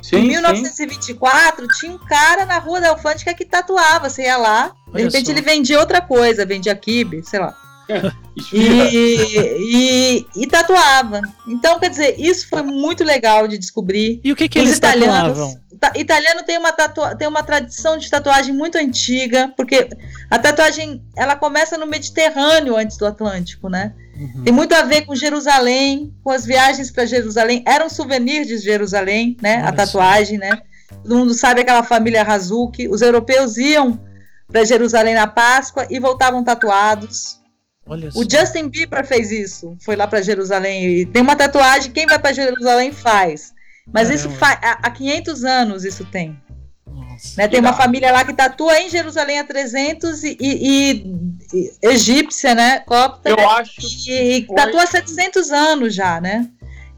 sim, 0.00 0.16
em 0.18 0.20
sim. 0.20 0.28
1924, 0.28 1.66
tinha 1.80 1.92
um 1.92 1.98
cara 1.98 2.46
na 2.46 2.58
Rua 2.58 2.80
da 2.80 2.90
Alfândega 2.90 3.34
que 3.34 3.44
tatuava. 3.44 4.08
Você 4.08 4.22
ia 4.22 4.36
lá, 4.36 4.68
de 4.86 4.92
Olha 4.94 5.04
repente 5.04 5.26
só. 5.26 5.32
ele 5.32 5.40
vendia 5.42 5.80
outra 5.80 6.00
coisa, 6.00 6.46
vendia 6.46 6.74
kibe, 6.76 7.22
sei 7.24 7.40
lá. 7.40 7.54
Esfirra. 8.36 8.88
E, 8.92 10.24
e, 10.36 10.42
e 10.42 10.46
tatuava. 10.46 11.20
Então, 11.48 11.78
quer 11.78 11.90
dizer, 11.90 12.14
isso 12.18 12.48
foi 12.48 12.62
muito 12.62 13.02
legal 13.04 13.46
de 13.48 13.58
descobrir. 13.58 14.20
E 14.24 14.32
o 14.32 14.36
que 14.36 14.48
que 14.48 14.58
Os 14.58 14.64
eles 14.66 14.76
italianos. 14.78 15.28
tatuavam? 15.38 15.60
Ta- 15.90 15.98
italiano 15.98 16.42
tem 16.42 16.56
uma, 16.58 16.72
tatua, 16.72 17.14
tem 17.14 17.28
uma 17.28 17.42
tradição 17.42 17.98
de 17.98 18.08
tatuagem 18.08 18.54
muito 18.54 18.76
antiga, 18.78 19.52
porque 19.56 19.88
a 20.30 20.38
tatuagem 20.38 21.02
ela 21.16 21.36
começa 21.36 21.76
no 21.76 21.86
Mediterrâneo 21.86 22.76
antes 22.76 22.96
do 22.96 23.06
Atlântico, 23.06 23.68
né? 23.68 23.92
Uhum. 24.16 24.42
Tem 24.44 24.52
muito 24.52 24.74
a 24.74 24.82
ver 24.82 25.02
com 25.02 25.14
Jerusalém, 25.14 26.14
com 26.22 26.30
as 26.30 26.44
viagens 26.44 26.90
para 26.90 27.04
Jerusalém. 27.04 27.62
Era 27.66 27.84
um 27.84 27.88
souvenir 27.90 28.46
de 28.46 28.58
Jerusalém, 28.58 29.36
né? 29.42 29.58
Olha 29.58 29.68
a 29.68 29.72
tatuagem, 29.72 30.38
né? 30.38 30.62
Todo 31.02 31.16
mundo 31.16 31.34
sabe 31.34 31.60
aquela 31.60 31.82
família 31.82 32.22
Hazuki. 32.22 32.88
Os 32.88 33.02
europeus 33.02 33.56
iam 33.56 34.00
para 34.46 34.64
Jerusalém 34.64 35.14
na 35.14 35.26
Páscoa 35.26 35.86
e 35.90 35.98
voltavam 35.98 36.44
tatuados. 36.44 37.40
Olha 37.86 38.10
só. 38.10 38.18
O 38.20 38.22
Justin 38.22 38.68
Bieber 38.68 39.04
fez 39.06 39.30
isso, 39.30 39.76
foi 39.84 39.96
lá 39.96 40.06
para 40.06 40.22
Jerusalém 40.22 40.86
e 40.86 41.06
tem 41.06 41.20
uma 41.20 41.36
tatuagem. 41.36 41.92
Quem 41.92 42.06
vai 42.06 42.18
para 42.18 42.32
Jerusalém 42.32 42.92
faz. 42.92 43.53
Mas 43.92 44.10
isso 44.10 44.30
faz 44.30 44.58
há 44.62 44.78
há 44.82 44.90
500 44.90 45.44
anos 45.44 45.84
isso 45.84 46.04
tem. 46.06 46.38
Nossa. 46.86 47.34
Né? 47.36 47.48
Tem 47.48 47.60
uma 47.60 47.72
família 47.72 48.12
lá 48.12 48.24
que 48.24 48.32
tatua 48.32 48.78
em 48.80 48.88
Jerusalém 48.88 49.38
há 49.38 49.44
300 49.44 50.22
e, 50.24 50.36
e- 50.40 51.04
e- 51.52 51.72
egípcia, 51.82 52.54
né? 52.54 52.80
Copta 52.80 53.30
Eu 53.30 53.50
acho. 53.50 53.72
e, 54.08 54.36
e 54.38 54.46
tatua 54.46 54.82
há 54.82 54.86
700 54.86 55.50
anos 55.50 55.94
já, 55.94 56.20
né? 56.20 56.48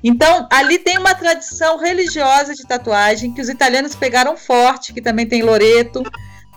Então, 0.05 0.47
ali 0.53 0.79
tem 0.79 0.99
uma 0.99 1.15
tradição 1.15 1.79
religiosa 1.79 2.55
de 2.55 2.63
tatuagem 2.65 3.33
que 3.33 3.41
os 3.41 3.49
italianos 3.49 3.95
pegaram 3.95 4.37
forte, 4.37 4.93
que 4.93 5.01
também 5.03 5.27
tem 5.27 5.43
Loreto, 5.43 6.03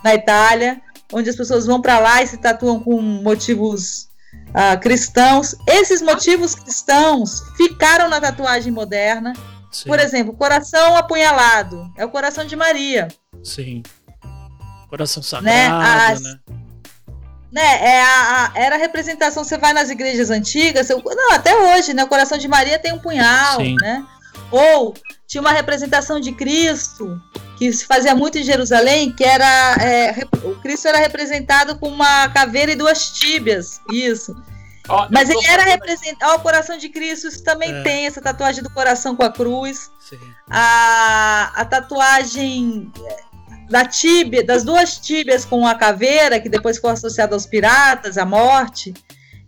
na 0.04 0.14
Itália, 0.14 0.80
onde 1.12 1.30
as 1.30 1.36
pessoas 1.36 1.66
vão 1.66 1.80
para 1.80 1.98
lá 1.98 2.22
e 2.22 2.26
se 2.26 2.36
tatuam 2.36 2.78
com 2.80 3.00
motivos 3.00 4.08
ah, 4.54 4.76
cristãos. 4.76 5.56
Esses 5.66 6.00
motivos 6.02 6.54
cristãos 6.54 7.42
ficaram 7.56 8.08
na 8.08 8.20
tatuagem 8.20 8.72
moderna. 8.72 9.32
Sim, 9.70 9.88
Por 9.88 9.98
exemplo, 10.00 10.32
coração 10.34 10.96
apunhalado 10.96 11.92
é 11.96 12.04
o 12.04 12.10
coração 12.10 12.44
de 12.44 12.56
Maria. 12.56 13.08
sim. 13.42 13.82
Coração 14.88 15.22
Né, 15.42 15.68
sagrado, 15.68 16.12
as- 16.14 16.20
né? 16.22 16.38
né, 17.52 17.84
é 17.84 18.02
a, 18.02 18.06
a- 18.46 18.52
era 18.56 18.74
a 18.74 18.78
representação, 18.78 19.44
você 19.44 19.56
vai 19.56 19.72
nas 19.72 19.88
igrejas 19.88 20.30
antigas, 20.30 20.88
não, 20.88 21.32
até 21.32 21.54
hoje, 21.56 21.94
né, 21.94 22.02
o 22.02 22.08
coração 22.08 22.36
de 22.36 22.48
Maria 22.48 22.76
tem 22.78 22.92
um 22.92 22.98
punhal, 22.98 23.60
Sim. 23.60 23.76
né, 23.80 24.04
ou 24.50 24.92
tinha 25.28 25.40
uma 25.40 25.52
representação 25.52 26.18
de 26.18 26.32
Cristo, 26.32 27.20
que 27.56 27.72
se 27.72 27.86
fazia 27.86 28.16
muito 28.16 28.36
em 28.38 28.42
Jerusalém, 28.42 29.12
que 29.12 29.22
era, 29.22 29.76
é, 29.80 30.24
o 30.42 30.56
Cristo 30.60 30.88
era 30.88 30.98
representado 30.98 31.78
com 31.78 31.88
uma 31.88 32.28
caveira 32.30 32.72
e 32.72 32.76
duas 32.76 33.10
tíbias, 33.12 33.80
isso, 33.92 34.34
Ó, 34.88 35.06
mas 35.10 35.28
ele 35.30 35.46
era 35.46 35.62
representado, 35.62 36.32
ó, 36.32 36.36
o 36.36 36.40
coração 36.40 36.76
de 36.76 36.88
Cristo, 36.88 37.28
isso 37.28 37.44
também 37.44 37.70
É. 37.72 37.82
tem, 37.82 38.06
essa 38.06 38.20
tatuagem 38.20 38.62
do 38.62 38.70
coração 38.70 39.14
com 39.14 39.22
a 39.22 39.30
cruz, 39.30 39.90
Sim. 40.00 40.18
a, 40.50 41.52
a 41.54 41.64
tatuagem 41.64 42.90
da 43.68 43.84
tíbia, 43.84 44.44
das 44.44 44.64
duas 44.64 44.98
tíbias 44.98 45.44
com 45.44 45.64
a 45.66 45.74
caveira, 45.74 46.40
que 46.40 46.48
depois 46.48 46.78
foi 46.78 46.90
associada 46.90 47.34
aos 47.36 47.46
piratas, 47.46 48.18
à 48.18 48.24
morte, 48.24 48.92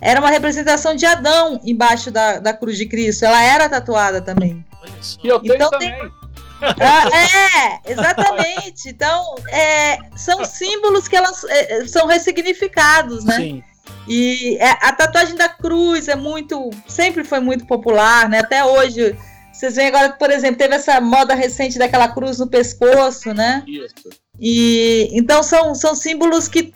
era 0.00 0.20
uma 0.20 0.30
representação 0.30 0.94
de 0.94 1.06
Adão 1.06 1.60
embaixo 1.64 2.10
da, 2.10 2.38
da 2.38 2.52
cruz 2.52 2.76
de 2.76 2.86
Cristo. 2.86 3.24
Ela 3.24 3.42
era 3.42 3.68
tatuada 3.68 4.20
também. 4.20 4.64
Olha 4.80 4.92
só. 5.00 5.18
E 5.24 5.28
eu 5.28 5.40
tenho 5.40 5.54
Então 5.54 5.70
tem- 5.70 5.90
também. 5.92 6.12
Ah, 6.60 7.08
é, 7.16 7.90
exatamente. 7.92 8.88
Então, 8.88 9.34
é, 9.48 9.98
são 10.16 10.44
símbolos 10.44 11.08
que 11.08 11.16
elas 11.16 11.42
é, 11.44 11.86
são 11.88 12.06
ressignificados, 12.06 13.24
né? 13.24 13.36
Sim. 13.36 13.64
E 14.08 14.56
é, 14.58 14.70
a 14.70 14.92
tatuagem 14.92 15.36
da 15.36 15.48
cruz 15.48 16.08
é 16.08 16.16
muito. 16.16 16.70
Sempre 16.86 17.24
foi 17.24 17.40
muito 17.40 17.66
popular, 17.66 18.28
né? 18.28 18.40
Até 18.40 18.64
hoje. 18.64 19.16
Vocês 19.52 19.76
veem 19.76 19.88
agora, 19.88 20.12
por 20.14 20.30
exemplo, 20.30 20.56
teve 20.56 20.74
essa 20.74 21.00
moda 21.00 21.34
recente 21.34 21.78
daquela 21.78 22.08
cruz 22.08 22.38
no 22.38 22.48
pescoço, 22.48 23.32
né? 23.32 23.62
Isso. 23.66 24.10
E 24.40 25.08
então 25.12 25.42
são, 25.42 25.74
são 25.74 25.94
símbolos 25.94 26.48
que 26.48 26.74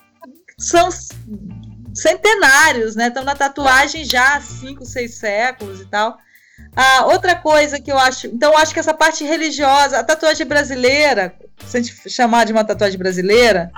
são 0.59 0.89
centenários, 1.95 2.95
né? 2.95 3.09
Estão 3.09 3.25
na 3.25 3.35
tatuagem 3.35 4.05
já 4.05 4.37
há 4.37 4.41
cinco, 4.41 4.85
seis 4.85 5.15
séculos 5.15 5.81
e 5.81 5.87
tal. 5.87 6.19
Ah, 6.75 7.07
outra 7.07 7.35
coisa 7.35 7.81
que 7.81 7.91
eu 7.91 7.99
acho. 7.99 8.27
Então, 8.27 8.53
eu 8.53 8.59
acho 8.59 8.73
que 8.73 8.81
essa 8.81 8.95
parte 8.95 9.25
religiosa, 9.25 9.99
a 9.99 10.05
tatuagem 10.05 10.47
brasileira, 10.47 11.35
se 11.67 11.77
a 11.77 11.81
gente 11.81 12.11
chamar 12.11 12.45
de 12.45 12.53
uma 12.53 12.65
tatuagem 12.65 12.99
brasileira, 12.99 13.71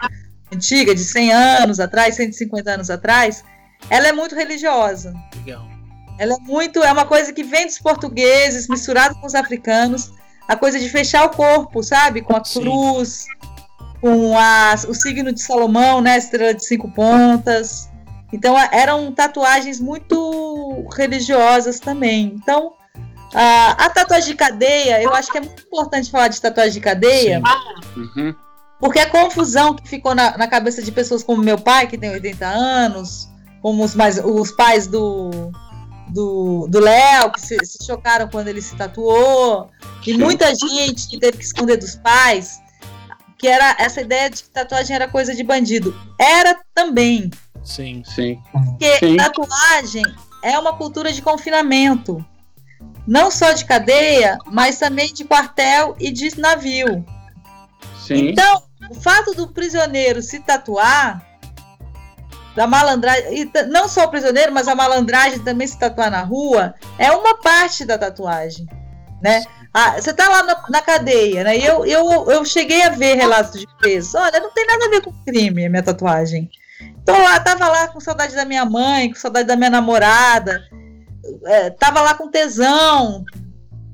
antiga, 0.53 0.95
de 0.95 1.03
100 1.03 1.33
anos 1.33 1.81
atrás, 1.81 2.17
150 2.17 2.71
anos 2.71 2.91
atrás, 2.91 3.45
ela 3.91 4.09
é 4.09 4.13
muito 4.13 4.35
religiosa. 4.35 5.15
Legal. 5.45 5.67
Ela 6.19 6.35
é 6.35 6.39
muito, 6.41 6.83
é 6.83 6.93
uma 6.93 7.05
coisa 7.05 7.33
que 7.33 7.45
vem 7.45 7.67
dos 7.67 7.79
portugueses, 7.79 8.69
misturado 8.69 9.15
com 9.21 9.27
os 9.27 9.35
africanos, 9.35 10.13
a 10.49 10.57
coisa 10.57 10.79
de 10.79 10.89
fechar 10.89 11.25
o 11.25 11.31
corpo, 11.31 11.83
sabe? 11.83 12.23
Com 12.23 12.37
a 12.37 12.45
Sim. 12.45 12.61
cruz, 12.61 13.27
com 14.01 14.37
a, 14.37 14.75
o 14.89 14.95
signo 14.95 15.33
de 15.33 15.41
Salomão, 15.41 16.01
né? 16.01 16.19
Estrela 16.19 16.55
de 16.55 16.65
cinco 16.65 16.91
pontas. 16.91 17.89
Então 18.33 18.57
eram 18.73 19.13
tatuagens 19.13 19.81
muito 19.81 20.87
religiosas 20.97 21.79
também. 21.79 22.35
Então 22.35 22.73
a, 23.35 23.85
a 23.85 23.91
tatuagem 23.91 24.31
de 24.31 24.37
cadeia, 24.37 25.03
eu 25.03 25.15
acho 25.15 25.31
que 25.31 25.39
é 25.39 25.41
muito 25.41 25.63
importante 25.63 26.11
falar 26.11 26.29
de 26.29 26.41
tatuagem 26.41 26.73
de 26.75 26.81
cadeia. 26.81 27.43
Uhum. 27.97 28.35
Porque 28.81 29.01
a 29.01 29.11
confusão 29.11 29.75
que 29.75 29.89
ficou 29.89 30.15
na, 30.15 30.37
na, 30.37 30.47
cabeça 30.47 30.83
de 30.83 30.93
pessoas 30.93 31.23
como 31.23 31.43
meu 31.43 31.59
pai, 31.59 31.87
que 31.87 31.99
tem 31.99 32.11
80 32.11 32.47
anos, 32.47 33.29
como 33.61 33.85
os, 33.85 33.95
mais, 33.95 34.19
os 34.25 34.53
pais 34.53 34.87
do 34.87 35.31
do 36.11 36.81
Léo, 36.81 37.31
que 37.31 37.41
se, 37.41 37.59
se, 37.65 37.85
chocaram 37.85 38.29
quando 38.29 38.49
ele 38.49 38.63
se 38.63 38.75
tatuou, 38.75 39.71
e 40.07 40.17
muita 40.17 40.55
gente 40.55 41.07
que 41.09 41.19
teve 41.19 41.37
que 41.37 41.45
esconder 41.45 41.77
dos 41.77 41.97
pais, 41.97 42.63
que 43.39 43.47
era 43.47 43.77
essa 43.79 44.01
ideia 44.01 44.31
de 44.31 44.43
que 44.43 44.51
tatuagem 44.51 44.97
era 44.97 45.07
coisa 45.07 45.35
de 45.35 45.43
bandido. 45.43 45.95
Era 46.19 46.59
também. 46.75 47.31
Sim, 47.63 48.03
sim. 48.05 48.41
Porque 48.51 48.99
sim. 48.99 49.17
tatuagem 49.17 50.03
é 50.43 50.59
uma 50.59 50.77
cultura 50.77 51.13
de 51.13 51.23
confinamento. 51.23 52.25
Não 53.07 53.31
só 53.31 53.53
de 53.53 53.65
cadeia, 53.65 54.39
mas 54.47 54.79
também 54.79 55.13
de 55.13 55.25
quartel 55.25 55.97
e 55.99 56.11
de 56.11 56.39
navio. 56.39 57.05
Sim. 58.07 58.31
Então, 58.31 58.63
o 58.91 58.95
fato 58.95 59.35
do 59.35 59.49
prisioneiro 59.49 60.23
se 60.23 60.41
tatuar, 60.41 61.27
da 62.55 62.67
malandragem, 62.67 63.43
e 63.43 63.63
não 63.69 63.89
só 63.89 64.05
o 64.05 64.11
prisioneiro, 64.11 64.53
mas 64.53 64.67
a 64.67 64.75
malandragem 64.75 65.39
também 65.41 65.67
se 65.67 65.79
tatuar 65.79 66.11
na 66.11 66.23
rua, 66.23 66.75
é 66.99 67.11
uma 67.13 67.37
parte 67.39 67.85
da 67.85 67.97
tatuagem, 67.97 68.67
né? 69.23 69.45
Ah, 69.73 70.01
você 70.01 70.13
tá 70.13 70.29
lá 70.29 70.43
na, 70.43 70.65
na, 70.69 70.83
cadeia, 70.83 71.45
né? 71.45 71.57
E 71.57 71.65
eu, 71.65 71.85
eu, 71.85 72.31
eu 72.31 72.45
cheguei 72.45 72.83
a 72.83 72.89
ver 72.89 73.15
relatos 73.15 73.61
de 73.61 73.67
presos. 73.79 74.15
Olha, 74.15 74.41
não 74.41 74.51
tem 74.51 74.67
nada 74.67 74.87
a 74.87 74.89
ver 74.89 75.03
com 75.03 75.13
crime 75.25 75.67
a 75.67 75.71
minha 75.71 75.83
tatuagem. 75.83 76.51
Tô 77.05 77.13
lá, 77.13 77.39
tava 77.39 77.69
lá 77.69 77.89
com 77.89 78.01
saudade 78.01 78.35
da 78.35 78.45
minha 78.45 78.65
mãe, 78.65 79.11
com 79.11 79.19
saudade 79.19 79.47
da 79.47 79.57
minha 79.57 79.71
namorada, 79.71 80.63
é, 81.45 81.71
tava 81.71 82.01
lá 82.01 82.15
com 82.15 82.31
tesão, 82.31 83.25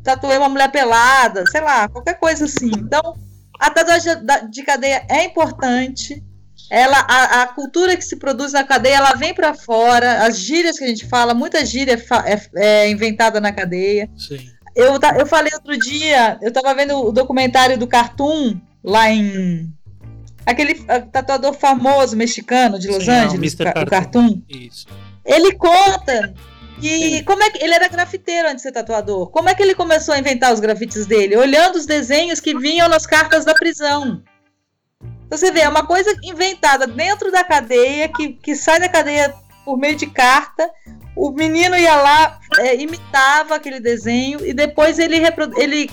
tatuei 0.02 0.38
uma 0.38 0.48
mulher 0.48 0.70
pelada, 0.70 1.44
sei 1.46 1.60
lá, 1.60 1.88
qualquer 1.88 2.18
coisa 2.18 2.44
assim. 2.44 2.70
Então, 2.76 3.14
a 3.58 3.70
tatuagem 3.70 4.14
de 4.50 4.62
cadeia 4.62 5.04
é 5.08 5.24
importante. 5.24 6.22
Ela, 6.70 6.98
a, 6.98 7.42
a 7.42 7.46
cultura 7.48 7.96
que 7.96 8.04
se 8.04 8.16
produz 8.16 8.52
na 8.52 8.64
cadeia, 8.64 8.96
ela 8.96 9.14
vem 9.14 9.34
para 9.34 9.54
fora. 9.54 10.24
As 10.26 10.38
gírias 10.38 10.78
que 10.78 10.84
a 10.84 10.88
gente 10.88 11.06
fala, 11.06 11.34
muita 11.34 11.64
gíria 11.64 12.02
é, 12.24 12.40
é 12.56 12.90
inventada 12.90 13.40
na 13.40 13.52
cadeia. 13.52 14.08
Sim. 14.16 14.38
Eu, 14.74 14.98
eu 15.18 15.26
falei 15.26 15.52
outro 15.54 15.78
dia, 15.78 16.36
eu 16.42 16.48
estava 16.48 16.74
vendo 16.74 16.96
o 16.96 17.12
documentário 17.12 17.78
do 17.78 17.86
Cartoon 17.86 18.60
lá 18.82 19.10
em. 19.10 19.72
Aquele 20.44 20.74
tatuador 21.12 21.54
famoso 21.54 22.16
mexicano 22.16 22.78
de 22.78 22.88
Los 22.88 23.04
Sim, 23.04 23.12
Angeles, 23.12 23.56
não, 23.56 23.82
o 23.82 23.86
Cartoon. 23.86 24.42
Isso. 24.48 24.86
Ele 25.24 25.52
conta 25.54 26.34
que 26.80 27.22
como 27.24 27.42
é 27.42 27.50
que 27.50 27.62
ele 27.62 27.74
era 27.74 27.88
grafiteiro 27.88 28.48
antes 28.48 28.56
de 28.56 28.62
ser 28.62 28.72
tatuador. 28.72 29.30
Como 29.30 29.48
é 29.48 29.54
que 29.54 29.62
ele 29.62 29.74
começou 29.74 30.14
a 30.14 30.18
inventar 30.18 30.52
os 30.52 30.60
grafites 30.60 31.06
dele? 31.06 31.36
Olhando 31.36 31.76
os 31.76 31.86
desenhos 31.86 32.40
que 32.40 32.56
vinham 32.58 32.88
nas 32.88 33.06
cartas 33.06 33.44
da 33.44 33.54
prisão. 33.54 34.22
Então 35.26 35.38
você 35.38 35.50
vê, 35.50 35.60
é 35.60 35.68
uma 35.68 35.86
coisa 35.86 36.14
inventada 36.22 36.86
dentro 36.86 37.30
da 37.30 37.42
cadeia, 37.42 38.08
que, 38.08 38.34
que 38.34 38.54
sai 38.54 38.78
da 38.78 38.88
cadeia 38.88 39.34
por 39.64 39.78
meio 39.78 39.96
de 39.96 40.06
carta. 40.06 40.70
O 41.16 41.30
menino 41.30 41.76
ia 41.76 41.94
lá, 41.96 42.38
é, 42.58 42.76
imitava 42.76 43.54
aquele 43.54 43.80
desenho 43.80 44.44
e 44.44 44.52
depois 44.52 44.98
ele, 44.98 45.16
ele, 45.56 45.90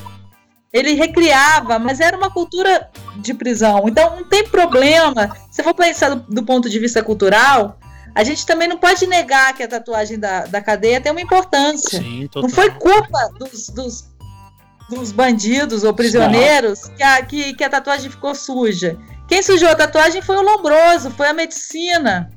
ele 0.73 0.93
recriava, 0.93 1.77
mas 1.79 1.99
era 1.99 2.17
uma 2.17 2.31
cultura 2.31 2.89
de 3.17 3.33
prisão. 3.33 3.87
Então 3.87 4.17
não 4.17 4.23
tem 4.27 4.47
problema. 4.47 5.35
Se 5.51 5.63
for 5.63 5.73
pensar 5.73 6.09
do, 6.09 6.33
do 6.33 6.43
ponto 6.43 6.69
de 6.69 6.79
vista 6.79 7.03
cultural, 7.03 7.79
a 8.13 8.23
gente 8.23 8.45
também 8.45 8.67
não 8.67 8.77
pode 8.77 9.05
negar 9.07 9.53
que 9.53 9.63
a 9.63 9.67
tatuagem 9.67 10.19
da, 10.19 10.45
da 10.45 10.61
cadeia 10.61 10.99
tem 10.99 11.11
uma 11.11 11.21
importância. 11.21 11.99
Sim, 11.99 12.29
não 12.35 12.49
foi 12.49 12.69
culpa 12.71 13.29
dos, 13.39 13.69
dos, 13.69 14.05
dos 14.89 15.11
bandidos 15.11 15.83
ou 15.83 15.93
prisioneiros 15.93 16.85
que 16.89 17.03
a, 17.03 17.25
que, 17.25 17.53
que 17.53 17.63
a 17.63 17.69
tatuagem 17.69 18.11
ficou 18.11 18.35
suja. 18.35 18.97
Quem 19.27 19.41
sujou 19.41 19.69
a 19.69 19.75
tatuagem 19.75 20.21
foi 20.21 20.35
o 20.35 20.41
Lombroso, 20.41 21.09
foi 21.11 21.27
a 21.27 21.33
medicina 21.33 22.29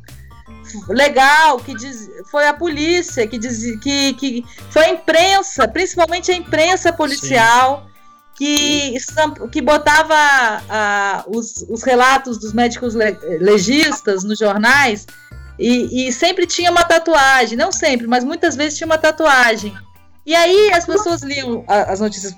legal, 0.89 1.59
que 1.59 1.75
diz, 1.75 2.09
foi 2.31 2.47
a 2.47 2.55
polícia, 2.55 3.27
que, 3.27 3.39
diz, 3.39 3.79
que, 3.81 4.15
que 4.15 4.45
foi 4.71 4.85
a 4.85 4.91
imprensa, 4.91 5.67
principalmente 5.69 6.31
a 6.31 6.37
imprensa 6.37 6.93
policial, 6.93 7.87
que, 8.37 8.97
que 9.53 9.63
botava 9.63 10.15
uh, 10.15 11.37
os, 11.37 11.65
os 11.69 11.83
relatos 11.83 12.39
dos 12.39 12.53
médicos 12.53 12.95
legistas 13.41 14.25
nos 14.25 14.39
jornais 14.39 15.07
e, 15.59 16.09
e, 16.09 16.13
sempre 16.13 16.47
tinha 16.47 16.71
uma 16.71 16.85
tatuagem, 16.85 17.57
não 17.57 17.71
sempre, 17.71 18.07
mas 18.07 18.25
muitas 18.25 18.57
vezes 18.57 18.77
tinha 18.77 18.87
uma 18.87 18.99
tatuagem. 18.99 19.73
E 20.27 20.35
aí 20.35 20.73
as 20.73 20.87
pessoas 20.87 21.23
liam 21.23 21.65
as 21.69 22.01
notícias 22.01 22.35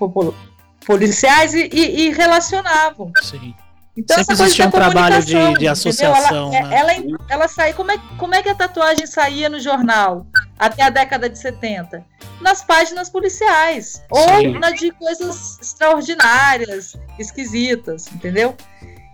policiais 0.85 1.53
e, 1.53 1.69
e, 1.71 2.07
e 2.07 2.09
relacionavam. 2.11 3.11
Sim. 3.21 3.55
Então, 3.97 4.15
Sempre 4.15 4.33
existia 4.35 4.67
um 4.67 4.71
trabalho 4.71 5.25
de, 5.25 5.53
de 5.57 5.67
associação. 5.67 6.53
Ela, 6.53 6.69
né? 6.69 6.77
ela, 6.77 7.17
ela 7.29 7.47
sai, 7.47 7.73
como 7.73 7.91
é, 7.91 7.99
como 8.19 8.35
é 8.35 8.43
que 8.43 8.49
a 8.49 8.53
tatuagem 8.53 9.07
saía 9.07 9.49
no 9.49 9.59
jornal 9.59 10.27
até 10.59 10.83
a 10.83 10.91
década 10.91 11.27
de 11.27 11.39
70? 11.39 12.05
Nas 12.39 12.63
páginas 12.63 13.09
policiais. 13.09 14.03
Ou 14.11 14.59
na 14.59 14.69
de 14.69 14.91
coisas 14.91 15.57
extraordinárias, 15.59 16.95
esquisitas, 17.17 18.05
entendeu? 18.13 18.55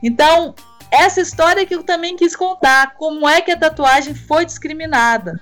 Então, 0.04 0.54
essa 0.94 1.20
história 1.20 1.66
que 1.66 1.74
eu 1.74 1.84
também 1.84 2.16
quis 2.16 2.36
contar, 2.36 2.94
como 2.96 3.28
é 3.28 3.42
que 3.42 3.52
a 3.52 3.58
tatuagem 3.58 4.14
foi 4.14 4.46
discriminada. 4.46 5.40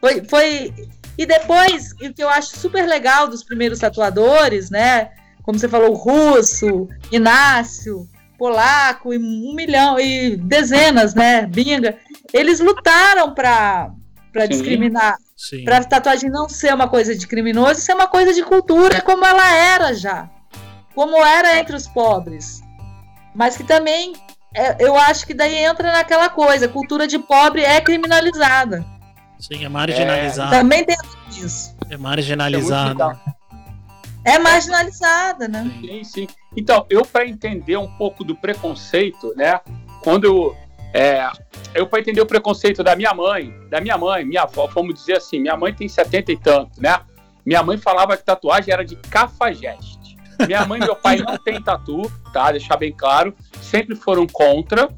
Foi, 0.00 0.24
foi 0.24 0.74
e 1.16 1.26
depois, 1.26 1.92
o 1.92 2.12
que 2.12 2.22
eu 2.22 2.28
acho 2.28 2.58
super 2.58 2.86
legal 2.86 3.28
dos 3.28 3.44
primeiros 3.44 3.78
tatuadores, 3.78 4.70
né? 4.70 5.10
Como 5.42 5.58
você 5.58 5.68
falou, 5.68 5.94
Russo, 5.94 6.88
Inácio, 7.12 8.08
Polaco 8.38 9.12
e 9.12 9.18
um 9.18 9.54
milhão 9.54 10.00
e 10.00 10.36
dezenas, 10.36 11.14
né? 11.14 11.46
Binga, 11.46 11.98
eles 12.32 12.58
lutaram 12.58 13.34
para 13.34 13.90
para 14.32 14.46
discriminar, 14.46 15.16
para 15.64 15.78
a 15.78 15.84
tatuagem 15.84 16.30
não 16.30 16.48
ser 16.48 16.72
uma 16.72 16.88
coisa 16.88 17.16
de 17.16 17.26
criminoso, 17.26 17.80
ser 17.80 17.94
uma 17.94 18.06
coisa 18.06 18.32
de 18.32 18.44
cultura, 18.44 19.02
como 19.02 19.26
ela 19.26 19.54
era 19.56 19.92
já, 19.92 20.30
como 20.94 21.16
era 21.16 21.58
entre 21.58 21.74
os 21.74 21.88
pobres, 21.88 22.62
mas 23.34 23.56
que 23.56 23.64
também 23.64 24.12
é, 24.54 24.84
eu 24.84 24.96
acho 24.96 25.26
que 25.26 25.34
daí 25.34 25.54
entra 25.56 25.92
naquela 25.92 26.28
coisa, 26.28 26.68
cultura 26.68 27.06
de 27.06 27.18
pobre 27.18 27.62
é 27.62 27.80
criminalizada. 27.80 28.84
Sim, 29.38 29.64
é 29.64 29.68
marginalizada. 29.68 30.56
É, 30.56 30.58
também 30.58 30.84
tem 30.84 30.96
isso. 31.30 31.74
É 31.88 31.96
marginalizada. 31.96 33.18
É, 34.24 34.32
é 34.32 34.38
marginalizada, 34.38 35.48
né? 35.48 35.70
Sim, 35.80 36.04
sim. 36.04 36.28
Então, 36.56 36.84
eu 36.90 37.04
para 37.04 37.26
entender 37.26 37.76
um 37.76 37.90
pouco 37.96 38.24
do 38.24 38.34
preconceito, 38.34 39.32
né? 39.36 39.60
Quando 40.02 40.24
eu 40.24 40.56
é, 40.92 41.30
eu 41.74 41.86
para 41.86 42.00
entender 42.00 42.20
o 42.20 42.26
preconceito 42.26 42.82
da 42.82 42.96
minha 42.96 43.14
mãe, 43.14 43.54
da 43.68 43.80
minha 43.80 43.96
mãe, 43.96 44.24
minha 44.24 44.42
avó, 44.42 44.66
vamos 44.66 44.94
dizer 44.94 45.16
assim, 45.16 45.38
minha 45.38 45.56
mãe 45.56 45.72
tem 45.72 45.88
setenta 45.88 46.32
e 46.32 46.36
tanto, 46.36 46.82
né? 46.82 47.00
Minha 47.46 47.62
mãe 47.62 47.78
falava 47.78 48.16
que 48.16 48.24
tatuagem 48.24 48.72
era 48.72 48.84
de 48.84 48.96
cafajeste. 48.96 49.99
Minha 50.46 50.66
mãe 50.66 50.80
e 50.80 50.84
meu 50.84 50.96
pai 50.96 51.18
não 51.18 51.36
têm 51.38 51.60
tatu, 51.62 52.10
tá? 52.32 52.52
Deixar 52.52 52.76
bem 52.76 52.92
claro. 52.92 53.34
Sempre 53.60 53.94
foram 53.94 54.26
contra, 54.26 54.88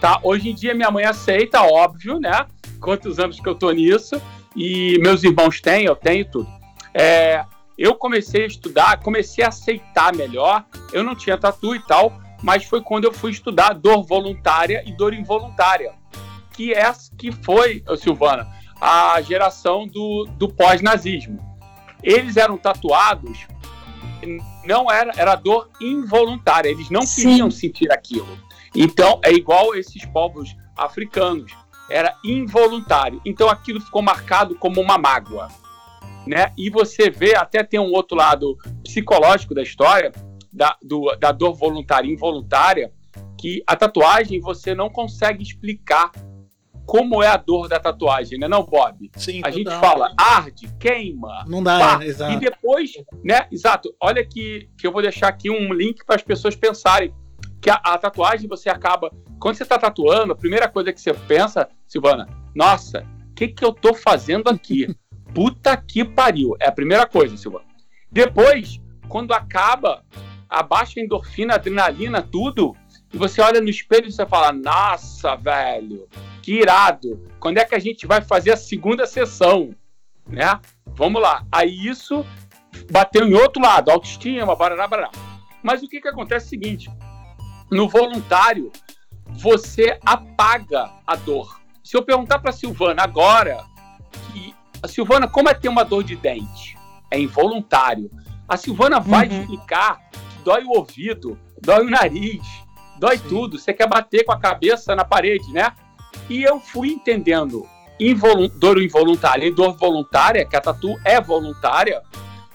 tá? 0.00 0.20
Hoje 0.22 0.50
em 0.50 0.54
dia 0.54 0.74
minha 0.74 0.90
mãe 0.90 1.04
aceita, 1.04 1.62
óbvio, 1.62 2.18
né? 2.18 2.46
Quantos 2.80 3.18
anos 3.18 3.40
que 3.40 3.48
eu 3.48 3.54
tô 3.54 3.70
nisso. 3.70 4.20
E 4.56 4.98
meus 5.00 5.22
irmãos 5.22 5.60
têm, 5.60 5.84
eu 5.84 5.96
tenho 5.96 6.24
tudo. 6.24 6.48
É, 6.92 7.44
eu 7.78 7.94
comecei 7.94 8.44
a 8.44 8.46
estudar, 8.46 9.00
comecei 9.00 9.44
a 9.44 9.48
aceitar 9.48 10.14
melhor. 10.14 10.64
Eu 10.92 11.02
não 11.02 11.14
tinha 11.14 11.38
tatu 11.38 11.74
e 11.74 11.80
tal, 11.80 12.12
mas 12.42 12.64
foi 12.64 12.82
quando 12.82 13.04
eu 13.04 13.12
fui 13.12 13.30
estudar 13.30 13.74
dor 13.74 14.02
voluntária 14.02 14.82
e 14.86 14.92
dor 14.92 15.14
involuntária, 15.14 15.92
que 16.52 16.72
é 16.72 16.92
que 17.16 17.30
foi, 17.30 17.82
Silvana, 17.98 18.48
a 18.80 19.20
geração 19.22 19.86
do, 19.86 20.26
do 20.36 20.48
pós-nazismo. 20.48 21.38
Eles 22.02 22.36
eram 22.36 22.56
tatuados 22.56 23.46
não 24.64 24.90
era, 24.90 25.12
era 25.16 25.34
dor 25.34 25.70
involuntária, 25.80 26.68
eles 26.68 26.90
não 26.90 27.02
Sim. 27.02 27.22
queriam 27.22 27.50
sentir 27.50 27.92
aquilo. 27.92 28.38
Então, 28.74 29.20
é 29.24 29.32
igual 29.32 29.74
esses 29.74 30.04
povos 30.06 30.54
africanos, 30.76 31.52
era 31.90 32.16
involuntário. 32.24 33.20
Então, 33.24 33.48
aquilo 33.48 33.80
ficou 33.80 34.00
marcado 34.02 34.54
como 34.54 34.80
uma 34.80 34.96
mágoa. 34.96 35.48
Né? 36.26 36.52
E 36.56 36.70
você 36.70 37.10
vê, 37.10 37.34
até 37.34 37.64
tem 37.64 37.80
um 37.80 37.92
outro 37.92 38.16
lado 38.16 38.56
psicológico 38.84 39.54
da 39.54 39.62
história, 39.62 40.12
da, 40.52 40.76
do, 40.82 41.14
da 41.16 41.32
dor 41.32 41.54
voluntária 41.54 42.08
e 42.08 42.12
involuntária, 42.12 42.92
que 43.38 43.62
a 43.66 43.74
tatuagem 43.74 44.38
você 44.40 44.74
não 44.74 44.88
consegue 44.90 45.42
explicar 45.42 46.12
como 46.90 47.22
é 47.22 47.28
a 47.28 47.36
dor 47.36 47.68
da 47.68 47.78
tatuagem, 47.78 48.36
né, 48.36 48.48
não, 48.48 48.64
Bob? 48.64 49.12
Sim, 49.14 49.42
a 49.44 49.50
gente 49.52 49.70
fala 49.78 50.12
arde, 50.18 50.68
queima, 50.76 51.44
não 51.46 51.62
dá, 51.62 51.78
pá, 51.78 52.04
exato. 52.04 52.32
E 52.32 52.36
depois, 52.40 52.90
né, 53.22 53.46
exato. 53.52 53.94
Olha 54.02 54.26
que, 54.26 54.68
que 54.76 54.88
eu 54.88 54.90
vou 54.90 55.00
deixar 55.00 55.28
aqui 55.28 55.48
um 55.48 55.72
link 55.72 56.04
para 56.04 56.16
as 56.16 56.22
pessoas 56.22 56.56
pensarem 56.56 57.14
que 57.62 57.70
a, 57.70 57.74
a, 57.74 57.96
tatuagem 57.96 58.48
você 58.48 58.68
acaba 58.68 59.08
quando 59.38 59.54
você 59.54 59.62
está 59.62 59.78
tatuando, 59.78 60.32
a 60.32 60.36
primeira 60.36 60.66
coisa 60.66 60.92
que 60.92 61.00
você 61.00 61.14
pensa, 61.14 61.68
Silvana, 61.86 62.28
nossa, 62.56 63.06
o 63.30 63.34
que, 63.36 63.46
que 63.46 63.64
eu 63.64 63.72
tô 63.72 63.94
fazendo 63.94 64.48
aqui? 64.48 64.92
Puta 65.32 65.76
que 65.76 66.04
pariu. 66.04 66.56
É 66.58 66.66
a 66.66 66.72
primeira 66.72 67.06
coisa, 67.06 67.36
Silva. 67.36 67.62
Depois, 68.10 68.80
quando 69.08 69.32
acaba, 69.32 70.04
abaixa 70.48 70.98
a 70.98 71.04
endorfina, 71.04 71.52
a 71.52 71.56
adrenalina, 71.56 72.20
tudo, 72.20 72.74
e 73.14 73.16
você 73.16 73.40
olha 73.40 73.60
no 73.60 73.68
espelho 73.68 74.08
e 74.08 74.12
você 74.12 74.26
fala, 74.26 74.52
nossa, 74.52 75.36
velho, 75.36 76.08
que 76.42 76.60
irado. 76.60 77.28
Quando 77.38 77.58
é 77.58 77.64
que 77.64 77.74
a 77.74 77.78
gente 77.78 78.06
vai 78.06 78.20
fazer 78.20 78.52
a 78.52 78.56
segunda 78.56 79.06
sessão? 79.06 79.74
Né? 80.26 80.60
Vamos 80.86 81.20
lá. 81.20 81.44
Aí 81.50 81.86
isso 81.86 82.24
bateu 82.90 83.26
em 83.26 83.34
outro 83.34 83.62
lado, 83.62 83.90
autoestima, 83.90 84.54
barará, 84.56 84.86
barará. 84.86 85.10
Mas 85.62 85.82
o 85.82 85.88
que, 85.88 86.00
que 86.00 86.08
acontece 86.08 86.44
é 86.44 86.46
o 86.46 86.50
seguinte: 86.50 86.90
no 87.70 87.88
voluntário, 87.88 88.70
você 89.26 89.98
apaga 90.04 90.90
a 91.06 91.16
dor. 91.16 91.60
Se 91.82 91.96
eu 91.96 92.02
perguntar 92.02 92.38
para 92.38 92.52
Silvana 92.52 93.02
agora, 93.02 93.64
que 94.32 94.54
a 94.82 94.88
Silvana, 94.88 95.28
como 95.28 95.48
é 95.48 95.54
ter 95.54 95.68
uma 95.68 95.84
dor 95.84 96.02
de 96.02 96.16
dente? 96.16 96.76
É 97.10 97.18
involuntário. 97.18 98.10
A 98.48 98.56
Silvana 98.56 99.00
vai 99.00 99.28
uhum. 99.28 99.40
explicar 99.40 100.00
que 100.10 100.42
dói 100.44 100.64
o 100.64 100.76
ouvido, 100.76 101.38
dói 101.60 101.86
o 101.86 101.90
nariz, 101.90 102.42
dói 102.98 103.18
Sim. 103.18 103.28
tudo. 103.28 103.58
Você 103.58 103.72
quer 103.72 103.88
bater 103.88 104.24
com 104.24 104.32
a 104.32 104.38
cabeça 104.38 104.94
na 104.94 105.04
parede, 105.04 105.52
né? 105.52 105.72
E 106.30 106.44
eu 106.44 106.60
fui 106.60 106.92
entendendo 106.92 107.66
dor 108.54 108.80
involuntária 108.80 109.44
e 109.44 109.50
dor 109.50 109.76
voluntária, 109.76 110.46
que 110.46 110.56
a 110.56 110.60
tatu 110.60 110.96
é 111.04 111.20
voluntária, 111.20 112.00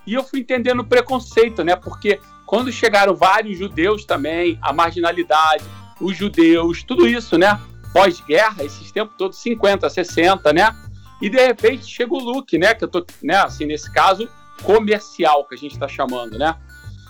e 0.08 0.14
eu 0.14 0.24
fui 0.24 0.40
entendendo 0.40 0.80
o 0.80 0.86
preconceito, 0.86 1.64
né? 1.64 1.76
Porque 1.76 2.20
quando 2.46 2.72
chegaram 2.72 3.14
vários 3.14 3.58
judeus 3.58 4.06
também, 4.06 4.58
a 4.62 4.72
marginalidade, 4.72 5.64
os 6.00 6.16
judeus, 6.16 6.84
tudo 6.84 7.08
isso, 7.08 7.38
né? 7.38 7.60
Pós-guerra, 7.92 8.64
esses 8.64 8.92
tempos 8.92 9.16
todos, 9.18 9.38
50, 9.40 9.90
60, 9.90 10.54
né? 10.54 10.74
E 11.22 11.30
de 11.30 11.38
repente 11.38 11.86
chega 11.86 12.14
o 12.14 12.20
look, 12.20 12.58
né? 12.58 12.74
Que 12.74 12.86
eu 12.86 12.88
tô, 12.88 13.06
né? 13.22 13.36
Assim, 13.38 13.66
nesse 13.66 13.92
caso, 13.92 14.30
comercial, 14.64 15.46
que 15.48 15.56
a 15.56 15.58
gente 15.58 15.74
está 15.74 15.88
chamando, 15.88 16.38
né? 16.38 16.56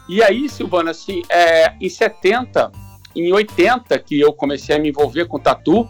E 0.10 0.24
aí, 0.24 0.50
Silvana, 0.50 0.92
assim, 0.92 1.22
é, 1.30 1.76
em 1.80 1.90
70, 1.90 2.72
em 3.16 3.32
80, 3.32 3.98
que 4.00 4.20
eu 4.20 4.34
comecei 4.34 4.76
a 4.76 4.80
me 4.80 4.90
envolver 4.90 5.26
com 5.26 5.40
tatu, 5.40 5.90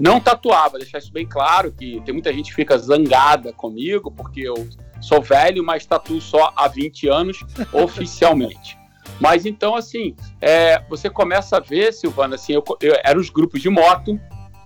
não 0.00 0.20
tatuava, 0.20 0.78
deixar 0.78 0.98
isso 0.98 1.12
bem 1.12 1.26
claro, 1.26 1.72
que 1.72 2.00
tem 2.04 2.12
muita 2.12 2.32
gente 2.32 2.50
que 2.50 2.56
fica 2.56 2.76
zangada 2.78 3.52
comigo, 3.52 4.10
porque 4.10 4.40
eu 4.40 4.68
sou 5.00 5.20
velho, 5.20 5.64
mas 5.64 5.86
tatuo 5.86 6.20
só 6.20 6.52
há 6.56 6.68
20 6.68 7.08
anos, 7.08 7.38
oficialmente. 7.72 8.78
Mas 9.20 9.46
então, 9.46 9.76
assim, 9.76 10.16
é, 10.40 10.82
você 10.88 11.08
começa 11.08 11.56
a 11.56 11.60
ver, 11.60 11.92
Silvana, 11.92 12.34
assim, 12.34 12.54
eu, 12.54 12.64
eu 12.80 12.96
era 13.04 13.18
os 13.18 13.30
grupos 13.30 13.60
de 13.60 13.68
moto, 13.68 14.18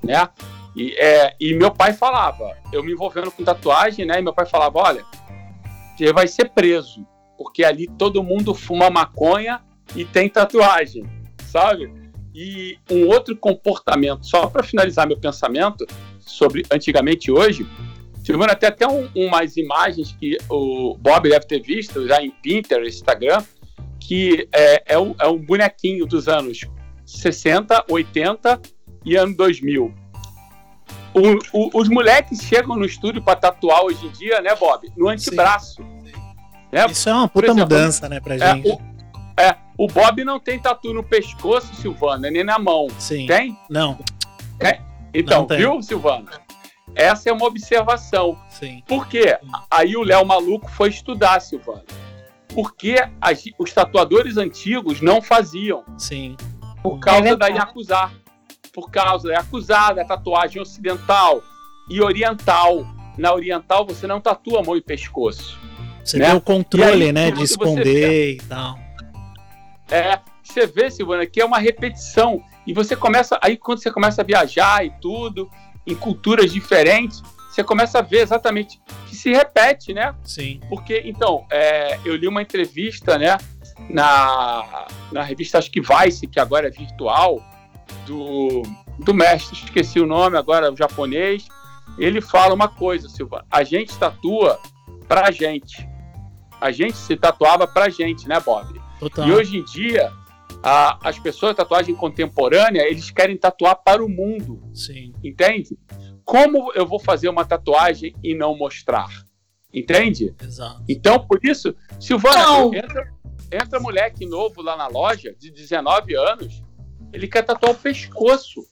né? 0.02 0.28
E, 0.74 0.94
é, 0.98 1.34
e 1.40 1.54
meu 1.54 1.70
pai 1.70 1.92
falava, 1.92 2.56
eu 2.72 2.82
me 2.82 2.92
envolvendo 2.92 3.30
com 3.30 3.42
tatuagem, 3.42 4.04
né? 4.04 4.18
E 4.18 4.22
meu 4.22 4.32
pai 4.32 4.46
falava, 4.46 4.78
olha, 4.78 5.04
você 5.96 6.12
vai 6.12 6.28
ser 6.28 6.50
preso, 6.50 7.06
porque 7.36 7.64
ali 7.64 7.86
todo 7.98 8.22
mundo 8.22 8.54
fuma 8.54 8.90
maconha 8.90 9.62
e 9.94 10.04
tem 10.04 10.28
tatuagem, 10.28 11.04
sabe? 11.46 11.92
E 12.38 12.78
um 12.90 13.06
outro 13.06 13.34
comportamento, 13.34 14.26
só 14.26 14.46
para 14.46 14.62
finalizar 14.62 15.06
meu 15.08 15.16
pensamento 15.16 15.86
sobre 16.20 16.66
antigamente 16.70 17.30
e 17.30 17.32
hoje, 17.32 17.66
Silvana, 18.22 18.52
até 18.52 18.66
até 18.66 18.86
um, 18.86 19.08
umas 19.14 19.56
imagens 19.56 20.14
que 20.20 20.36
o 20.50 20.98
Bob 20.98 21.30
deve 21.30 21.46
ter 21.46 21.62
visto 21.62 22.06
já 22.06 22.22
em 22.22 22.30
Pinterest, 22.30 22.98
Instagram, 22.98 23.42
que 23.98 24.46
é, 24.52 24.82
é, 24.94 24.98
um, 24.98 25.14
é 25.18 25.26
um 25.26 25.38
bonequinho 25.38 26.04
dos 26.04 26.28
anos 26.28 26.60
60, 27.06 27.86
80 27.88 28.60
e 29.02 29.16
ano 29.16 29.34
2000. 29.34 29.94
O, 31.14 31.20
o, 31.58 31.80
os 31.80 31.88
moleques 31.88 32.42
chegam 32.42 32.76
no 32.76 32.84
estúdio 32.84 33.22
para 33.22 33.36
tatuar 33.36 33.82
hoje 33.82 34.04
em 34.04 34.10
dia, 34.10 34.42
né, 34.42 34.54
Bob? 34.54 34.92
No 34.94 35.08
antebraço. 35.08 35.82
Né? 36.70 36.84
Isso 36.90 37.08
é 37.08 37.14
uma 37.14 37.28
puta 37.28 37.46
exemplo, 37.46 37.62
mudança, 37.62 38.06
né, 38.10 38.20
pra 38.20 38.34
é, 38.34 38.38
gente. 38.38 38.68
O, 38.68 38.78
é, 39.40 39.56
o 39.78 39.86
Bob 39.86 40.24
não 40.24 40.40
tem 40.40 40.58
tatu 40.58 40.92
no 40.92 41.02
pescoço, 41.02 41.74
Silvana, 41.74 42.30
nem 42.30 42.44
na 42.44 42.58
mão. 42.58 42.86
Sim. 42.98 43.26
Tem? 43.26 43.58
Não. 43.68 43.98
É? 44.60 44.80
Então, 45.12 45.46
não 45.48 45.56
viu, 45.56 45.82
Silvana? 45.82 46.30
Essa 46.94 47.30
é 47.30 47.32
uma 47.32 47.46
observação. 47.46 48.38
Sim. 48.48 48.82
Por 48.86 49.06
quê? 49.06 49.38
Aí 49.70 49.96
o 49.96 50.02
Léo 50.02 50.24
Maluco 50.24 50.70
foi 50.70 50.88
estudar, 50.88 51.40
Silvana 51.40 51.84
porque 52.56 52.96
as, 53.20 53.44
os 53.58 53.70
tatuadores 53.70 54.38
antigos 54.38 55.02
não 55.02 55.20
faziam. 55.20 55.84
Sim. 55.98 56.38
Por 56.82 56.98
causa 56.98 57.28
é 57.28 57.36
da 57.36 57.48
Yakuza. 57.48 58.10
Por 58.72 58.90
causa 58.90 59.28
da 59.28 59.34
Yakuza, 59.34 59.92
da 59.92 60.04
tatuagem 60.06 60.62
ocidental 60.62 61.42
e 61.90 62.00
oriental. 62.00 62.86
Na 63.18 63.34
oriental 63.34 63.84
você 63.84 64.06
não 64.06 64.22
tatua 64.22 64.62
mão 64.62 64.74
e 64.74 64.80
pescoço. 64.80 65.58
Você 66.02 66.16
né? 66.16 66.28
tem 66.28 66.34
o 66.34 66.40
controle, 66.40 67.04
aí, 67.04 67.12
né? 67.12 67.30
De 67.30 67.42
esconder 67.42 68.36
e 68.36 68.36
tal. 68.38 68.78
É, 69.90 70.18
você 70.42 70.66
vê, 70.66 70.90
Silvana, 70.90 71.26
que 71.26 71.40
é 71.40 71.44
uma 71.44 71.58
repetição. 71.58 72.42
E 72.66 72.72
você 72.72 72.96
começa. 72.96 73.38
Aí 73.42 73.56
quando 73.56 73.82
você 73.82 73.90
começa 73.90 74.22
a 74.22 74.24
viajar 74.24 74.84
e 74.84 74.90
tudo, 75.00 75.50
em 75.86 75.94
culturas 75.94 76.52
diferentes, 76.52 77.22
você 77.50 77.64
começa 77.64 78.00
a 78.00 78.02
ver 78.02 78.20
exatamente 78.20 78.80
que 79.06 79.16
se 79.16 79.32
repete, 79.32 79.94
né? 79.94 80.14
Sim. 80.24 80.60
Porque, 80.68 81.02
então, 81.04 81.46
é, 81.50 81.98
eu 82.04 82.14
li 82.14 82.28
uma 82.28 82.42
entrevista, 82.42 83.16
né, 83.16 83.38
na, 83.88 84.86
na 85.10 85.22
revista, 85.22 85.58
acho 85.58 85.70
que 85.70 85.80
Vice, 85.80 86.26
que 86.26 86.38
agora 86.38 86.68
é 86.68 86.70
virtual, 86.70 87.42
do, 88.06 88.62
do 88.98 89.14
mestre, 89.14 89.56
esqueci 89.56 90.00
o 90.00 90.06
nome 90.06 90.36
agora, 90.36 90.70
o 90.70 90.76
japonês. 90.76 91.46
Ele 91.98 92.20
fala 92.20 92.52
uma 92.52 92.68
coisa, 92.68 93.08
Silva, 93.08 93.46
a 93.50 93.62
gente 93.62 93.96
tatua 93.96 94.60
pra 95.08 95.30
gente. 95.30 95.88
A 96.60 96.70
gente 96.70 96.96
se 96.96 97.16
tatuava 97.16 97.66
pra 97.66 97.88
gente, 97.88 98.28
né, 98.28 98.40
Bob? 98.40 98.80
Total. 98.98 99.28
E 99.28 99.32
hoje 99.32 99.58
em 99.58 99.64
dia, 99.64 100.12
a, 100.62 101.08
as 101.08 101.18
pessoas 101.18 101.52
de 101.52 101.56
tatuagem 101.56 101.94
contemporânea, 101.94 102.82
eles 102.88 103.10
querem 103.10 103.36
tatuar 103.36 103.76
para 103.84 104.04
o 104.04 104.08
mundo. 104.08 104.62
Sim. 104.74 105.12
Entende? 105.22 105.76
como 106.26 106.72
eu 106.74 106.84
vou 106.84 106.98
fazer 106.98 107.28
uma 107.28 107.44
tatuagem 107.44 108.14
e 108.22 108.34
não 108.34 108.58
mostrar? 108.58 109.08
Entende? 109.72 110.34
Exato. 110.42 110.82
Então, 110.88 111.24
por 111.24 111.38
isso, 111.42 111.74
Silvana, 112.00 112.76
entra, 112.76 113.12
entra 113.52 113.80
moleque 113.80 114.26
novo 114.26 114.60
lá 114.60 114.76
na 114.76 114.88
loja, 114.88 115.34
de 115.38 115.50
19 115.52 116.16
anos, 116.16 116.62
ele 117.12 117.28
quer 117.28 117.42
tatuar 117.42 117.72
o 117.72 117.74
pescoço 117.76 118.66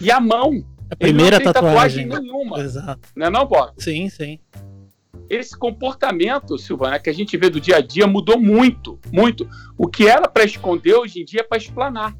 e 0.00 0.10
a 0.10 0.18
mão. 0.18 0.66
A 0.90 0.96
primeira 0.96 1.36
ele 1.36 1.44
não 1.44 1.52
tem 1.52 1.62
tatuagem, 1.62 2.08
tatuagem 2.08 2.32
nenhuma. 2.32 2.58
Exato. 2.58 3.08
Não 3.14 3.26
é 3.26 3.30
não, 3.30 3.46
Bob? 3.46 3.72
Sim, 3.78 4.08
sim. 4.08 4.40
Esse 5.30 5.56
comportamento, 5.56 6.58
Silvana, 6.58 6.98
que 6.98 7.08
a 7.08 7.14
gente 7.14 7.36
vê 7.36 7.48
do 7.48 7.60
dia 7.60 7.76
a 7.76 7.80
dia 7.80 8.04
mudou 8.04 8.36
muito, 8.36 8.98
muito. 9.12 9.48
O 9.78 9.86
que 9.86 10.08
era 10.08 10.26
para 10.26 10.42
esconder 10.42 10.94
hoje 10.94 11.20
em 11.20 11.24
dia 11.24 11.40
é 11.40 11.44
para 11.44 11.56
explanar. 11.56 12.16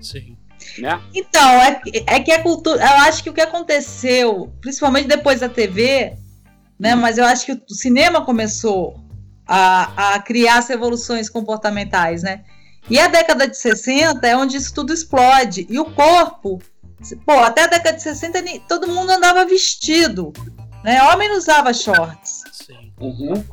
Sim. 0.00 0.36
Né? 0.78 1.02
Então, 1.12 1.50
é, 1.60 1.82
é 2.06 2.20
que 2.20 2.30
a 2.30 2.40
cultura. 2.40 2.80
Eu 2.80 3.00
acho 3.02 3.20
que 3.20 3.30
o 3.30 3.32
que 3.32 3.40
aconteceu, 3.40 4.52
principalmente 4.60 5.08
depois 5.08 5.40
da 5.40 5.48
TV, 5.48 6.16
né? 6.78 6.94
Mas 6.94 7.18
eu 7.18 7.24
acho 7.24 7.46
que 7.46 7.52
o 7.52 7.74
cinema 7.74 8.24
começou 8.24 8.94
a, 9.44 10.14
a 10.14 10.18
criar 10.20 10.58
as 10.58 10.68
revoluções 10.68 11.28
comportamentais, 11.28 12.22
né? 12.22 12.44
E 12.88 12.98
a 12.98 13.08
década 13.08 13.48
de 13.48 13.56
60 13.56 14.26
é 14.26 14.36
onde 14.36 14.56
isso 14.56 14.72
tudo 14.72 14.92
explode. 14.92 15.66
E 15.68 15.78
o 15.80 15.84
corpo, 15.84 16.60
pô, 17.26 17.32
até 17.40 17.62
a 17.62 17.66
década 17.66 17.96
de 17.96 18.02
60 18.02 18.40
todo 18.68 18.88
mundo 18.88 19.10
andava 19.10 19.44
vestido. 19.44 20.32
Né? 20.82 21.02
Homem 21.02 21.28
não 21.28 21.36
usava 21.36 21.72
shorts. 21.72 22.42
Sim. 22.52 22.92
Uhum. 23.00 23.44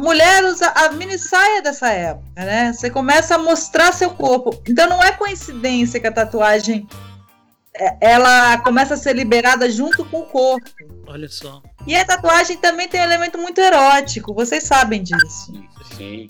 mulher 0.00 0.44
usa 0.44 0.68
a 0.68 0.90
mini 0.90 1.18
saia 1.18 1.62
dessa 1.62 1.88
época, 1.90 2.44
né? 2.44 2.72
Você 2.72 2.90
começa 2.90 3.36
a 3.36 3.38
mostrar 3.38 3.92
seu 3.92 4.10
corpo. 4.10 4.62
Então 4.68 4.88
não 4.88 5.02
é 5.02 5.12
coincidência 5.12 5.98
que 5.98 6.06
a 6.06 6.12
tatuagem 6.12 6.86
é, 7.74 7.96
ela 8.00 8.58
começa 8.58 8.94
a 8.94 8.96
ser 8.96 9.14
liberada 9.14 9.70
junto 9.70 10.04
com 10.04 10.20
o 10.20 10.26
corpo. 10.26 10.68
Olha 11.06 11.28
só. 11.28 11.62
E 11.86 11.96
a 11.96 12.04
tatuagem 12.04 12.58
também 12.58 12.88
tem 12.88 13.00
um 13.00 13.04
elemento 13.04 13.38
muito 13.38 13.60
erótico, 13.60 14.34
vocês 14.34 14.64
sabem 14.64 15.02
disso. 15.02 15.52
Sim. 15.96 16.28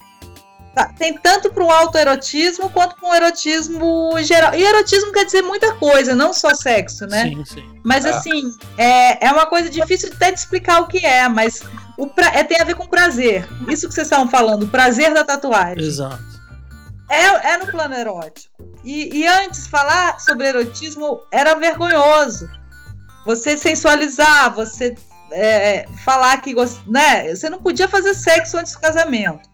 Tá, 0.78 0.92
tem 0.96 1.12
tanto 1.18 1.52
para 1.52 1.64
o 1.64 1.72
autoerotismo 1.72 2.70
quanto 2.70 2.94
para 2.94 3.10
o 3.10 3.12
erotismo 3.12 4.12
geral. 4.20 4.54
E 4.54 4.62
erotismo 4.62 5.10
quer 5.10 5.24
dizer 5.24 5.42
muita 5.42 5.74
coisa, 5.74 6.14
não 6.14 6.32
só 6.32 6.54
sexo, 6.54 7.04
né? 7.08 7.24
Sim, 7.24 7.44
sim. 7.44 7.80
Mas 7.82 8.06
ah. 8.06 8.10
assim, 8.10 8.54
é, 8.76 9.26
é 9.26 9.32
uma 9.32 9.46
coisa 9.46 9.68
difícil 9.68 10.08
até 10.14 10.30
de 10.30 10.38
explicar 10.38 10.80
o 10.80 10.86
que 10.86 11.04
é, 11.04 11.28
mas 11.28 11.64
o 11.96 12.06
pra, 12.06 12.28
é, 12.28 12.44
tem 12.44 12.60
a 12.60 12.64
ver 12.64 12.76
com 12.76 12.86
prazer. 12.86 13.44
Isso 13.66 13.88
que 13.88 13.94
vocês 13.94 14.06
estavam 14.06 14.30
falando, 14.30 14.62
o 14.62 14.68
prazer 14.68 15.12
da 15.12 15.24
tatuagem. 15.24 15.82
Exato. 15.82 16.22
É, 17.10 17.54
é 17.54 17.58
no 17.58 17.66
plano 17.66 17.96
erótico. 17.96 18.54
E, 18.84 19.22
e 19.22 19.26
antes, 19.26 19.66
falar 19.66 20.20
sobre 20.20 20.46
erotismo 20.46 21.22
era 21.32 21.56
vergonhoso. 21.56 22.48
Você 23.26 23.58
sensualizar, 23.58 24.54
você 24.54 24.94
é, 25.32 25.88
falar 26.04 26.40
que. 26.40 26.54
Né, 26.86 27.34
você 27.34 27.50
não 27.50 27.60
podia 27.60 27.88
fazer 27.88 28.14
sexo 28.14 28.56
antes 28.56 28.74
do 28.74 28.80
casamento. 28.80 29.48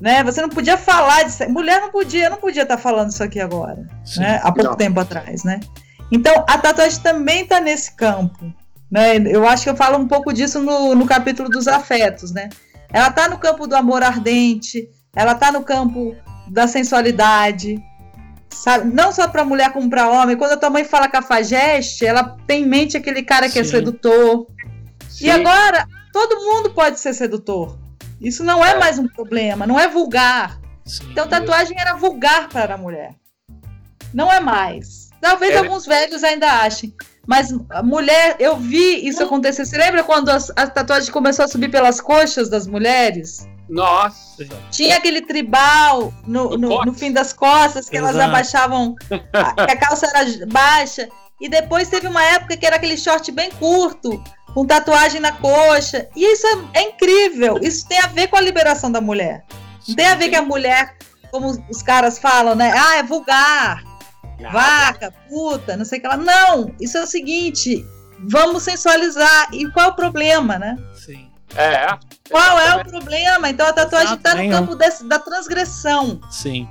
Né? 0.00 0.22
Você 0.22 0.40
não 0.40 0.48
podia 0.48 0.76
falar 0.76 1.24
de 1.24 1.32
sexo. 1.32 1.52
Mulher 1.52 1.80
não 1.80 1.90
podia, 1.90 2.30
não 2.30 2.36
podia 2.36 2.62
estar 2.62 2.76
tá 2.76 2.82
falando 2.82 3.10
isso 3.10 3.22
aqui 3.22 3.40
agora. 3.40 3.86
Né? 4.16 4.40
Há 4.42 4.52
pouco 4.52 4.70
não. 4.70 4.76
tempo 4.76 5.00
atrás, 5.00 5.42
né? 5.44 5.60
Então, 6.10 6.44
a 6.48 6.56
tatuagem 6.56 7.00
também 7.00 7.42
está 7.42 7.60
nesse 7.60 7.92
campo. 7.92 8.52
Né? 8.90 9.16
Eu 9.26 9.46
acho 9.46 9.64
que 9.64 9.70
eu 9.70 9.76
falo 9.76 9.98
um 9.98 10.08
pouco 10.08 10.32
disso 10.32 10.60
no, 10.60 10.94
no 10.94 11.06
capítulo 11.06 11.48
dos 11.48 11.68
afetos, 11.68 12.32
né? 12.32 12.48
Ela 12.90 13.10
tá 13.10 13.28
no 13.28 13.38
campo 13.38 13.66
do 13.66 13.76
amor 13.76 14.02
ardente, 14.02 14.88
ela 15.14 15.34
tá 15.34 15.52
no 15.52 15.62
campo 15.62 16.16
da 16.48 16.66
sensualidade, 16.66 17.78
sabe? 18.48 18.92
Não 18.94 19.12
só 19.12 19.28
para 19.28 19.44
mulher 19.44 19.72
como 19.72 19.90
para 19.90 20.08
homem. 20.08 20.36
Quando 20.36 20.52
a 20.52 20.56
tua 20.56 20.70
mãe 20.70 20.84
fala 20.84 21.08
cafajeste, 21.08 22.06
ela 22.06 22.36
tem 22.46 22.62
em 22.62 22.66
mente 22.66 22.96
aquele 22.96 23.22
cara 23.22 23.48
que 23.48 23.58
é 23.58 23.64
Sim. 23.64 23.70
sedutor. 23.70 24.46
Sim. 25.10 25.26
E 25.26 25.30
agora, 25.30 25.86
todo 26.12 26.40
mundo 26.40 26.70
pode 26.72 26.98
ser 26.98 27.12
sedutor. 27.12 27.78
Isso 28.20 28.42
não 28.44 28.64
é, 28.64 28.72
É. 28.72 28.78
mais 28.78 28.98
um 28.98 29.06
problema, 29.08 29.66
não 29.66 29.78
é 29.78 29.88
vulgar. 29.88 30.58
Sim. 30.84 31.06
Então, 31.10 31.28
tatuagem 31.28 31.76
era 31.78 31.94
vulgar 31.94 32.48
para 32.48 32.74
a 32.74 32.78
mulher. 32.78 33.14
Não 34.12 34.32
é 34.32 34.40
mais. 34.40 35.10
Talvez 35.20 35.54
É. 35.54 35.58
alguns 35.58 35.84
velhos 35.86 36.24
ainda 36.24 36.46
achem. 36.62 36.94
Mas 37.26 37.52
a 37.70 37.82
mulher, 37.82 38.36
eu 38.38 38.56
vi 38.56 39.06
isso 39.06 39.22
acontecer. 39.22 39.66
Você 39.66 39.76
lembra 39.76 40.02
quando 40.02 40.30
as- 40.30 40.50
a 40.56 40.66
tatuagem 40.66 41.12
começou 41.12 41.44
a 41.44 41.48
subir 41.48 41.70
pelas 41.70 42.00
coxas 42.00 42.48
das 42.48 42.66
mulheres? 42.66 43.46
Nossa. 43.68 44.46
Tinha 44.70 44.96
aquele 44.96 45.20
tribal 45.20 46.10
no, 46.26 46.56
No 46.56 46.84
no, 46.86 46.94
fim 46.94 47.12
das 47.12 47.34
costas, 47.34 47.86
que 47.88 47.98
elas 47.98 48.14
Exato. 48.14 48.30
abaixavam, 48.30 48.94
a- 49.34 49.52
que 49.66 49.72
a 49.72 49.76
calça 49.76 50.06
era 50.06 50.46
baixa. 50.46 51.06
E 51.38 51.48
depois 51.50 51.88
teve 51.88 52.06
uma 52.08 52.22
época 52.24 52.56
que 52.56 52.64
era 52.66 52.76
aquele 52.76 52.96
short 52.96 53.30
bem 53.30 53.50
curto, 53.50 54.24
com 54.54 54.66
tatuagem 54.66 55.20
na 55.20 55.32
coxa. 55.32 56.08
E 56.16 56.24
isso 56.32 56.46
é, 56.46 56.80
é 56.80 56.82
incrível. 56.90 57.58
Isso 57.62 57.86
tem 57.88 57.98
a 58.00 58.06
ver 58.06 58.28
com 58.28 58.36
a 58.36 58.40
liberação 58.40 58.90
da 58.90 59.00
mulher. 59.00 59.44
Não 59.86 59.94
tem 59.94 60.06
a 60.06 60.14
ver 60.14 60.28
que 60.28 60.36
a 60.36 60.42
mulher, 60.42 60.96
como 61.30 61.48
os 61.70 61.82
caras 61.82 62.18
falam, 62.18 62.54
né? 62.54 62.72
Ah, 62.76 62.96
é 62.96 63.02
vulgar, 63.02 63.82
vaca, 64.52 65.12
puta, 65.28 65.76
não 65.76 65.84
sei 65.84 65.98
o 65.98 66.02
que 66.02 66.08
lá. 66.08 66.16
Não, 66.16 66.74
isso 66.80 66.98
é 66.98 67.02
o 67.02 67.06
seguinte. 67.06 67.84
Vamos 68.20 68.62
sensualizar. 68.64 69.48
E 69.52 69.70
qual 69.70 69.86
é 69.86 69.88
o 69.90 69.94
problema, 69.94 70.58
né? 70.58 70.76
Sim. 70.94 71.28
É. 71.56 71.86
Qual 72.30 72.58
é 72.58 72.76
o 72.76 72.84
problema? 72.84 73.48
Então 73.48 73.66
a 73.66 73.72
tatuagem 73.72 74.14
está 74.14 74.34
no 74.34 74.50
campo 74.50 74.74
desse- 74.74 75.04
da 75.04 75.18
transgressão. 75.18 76.20
Sim. 76.30 76.68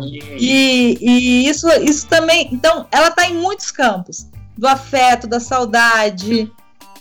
E, 0.00 0.18
E, 0.36 0.98
e 1.00 1.48
isso, 1.48 1.68
isso 1.82 2.06
também. 2.08 2.48
Então, 2.52 2.86
ela 2.90 3.08
está 3.08 3.26
em 3.28 3.34
muitos 3.34 3.70
campos: 3.70 4.26
do 4.56 4.66
afeto, 4.66 5.26
da 5.26 5.38
saudade, 5.40 6.50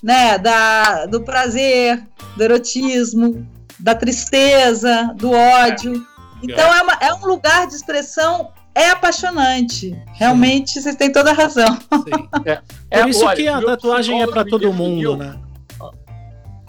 né? 0.02 0.38
Da, 0.38 1.06
do 1.06 1.22
prazer, 1.22 2.04
do 2.36 2.44
erotismo, 2.44 3.48
da 3.80 3.94
tristeza, 3.96 5.14
do 5.16 5.32
ódio. 5.32 6.06
Então, 6.44 6.74
é, 6.74 6.82
uma- 6.82 6.98
é 7.02 7.14
um 7.14 7.26
lugar 7.26 7.68
de 7.68 7.76
expressão. 7.76 8.52
É 8.76 8.92
apaixonante. 8.92 9.96
Realmente, 10.14 10.80
vocês 10.80 10.96
têm 10.96 11.12
toda 11.12 11.32
a 11.32 11.34
razão. 11.34 11.76
sim. 11.76 12.30
é, 12.92 13.02
Por 13.02 13.10
isso 13.10 13.26
olha, 13.26 13.36
que 13.36 13.48
a 13.48 13.60
tatuagem 13.62 14.22
é 14.22 14.28
para 14.28 14.46
todo 14.46 14.70
definiu- 14.70 14.74
mundo, 15.14 15.18
né? 15.18 15.40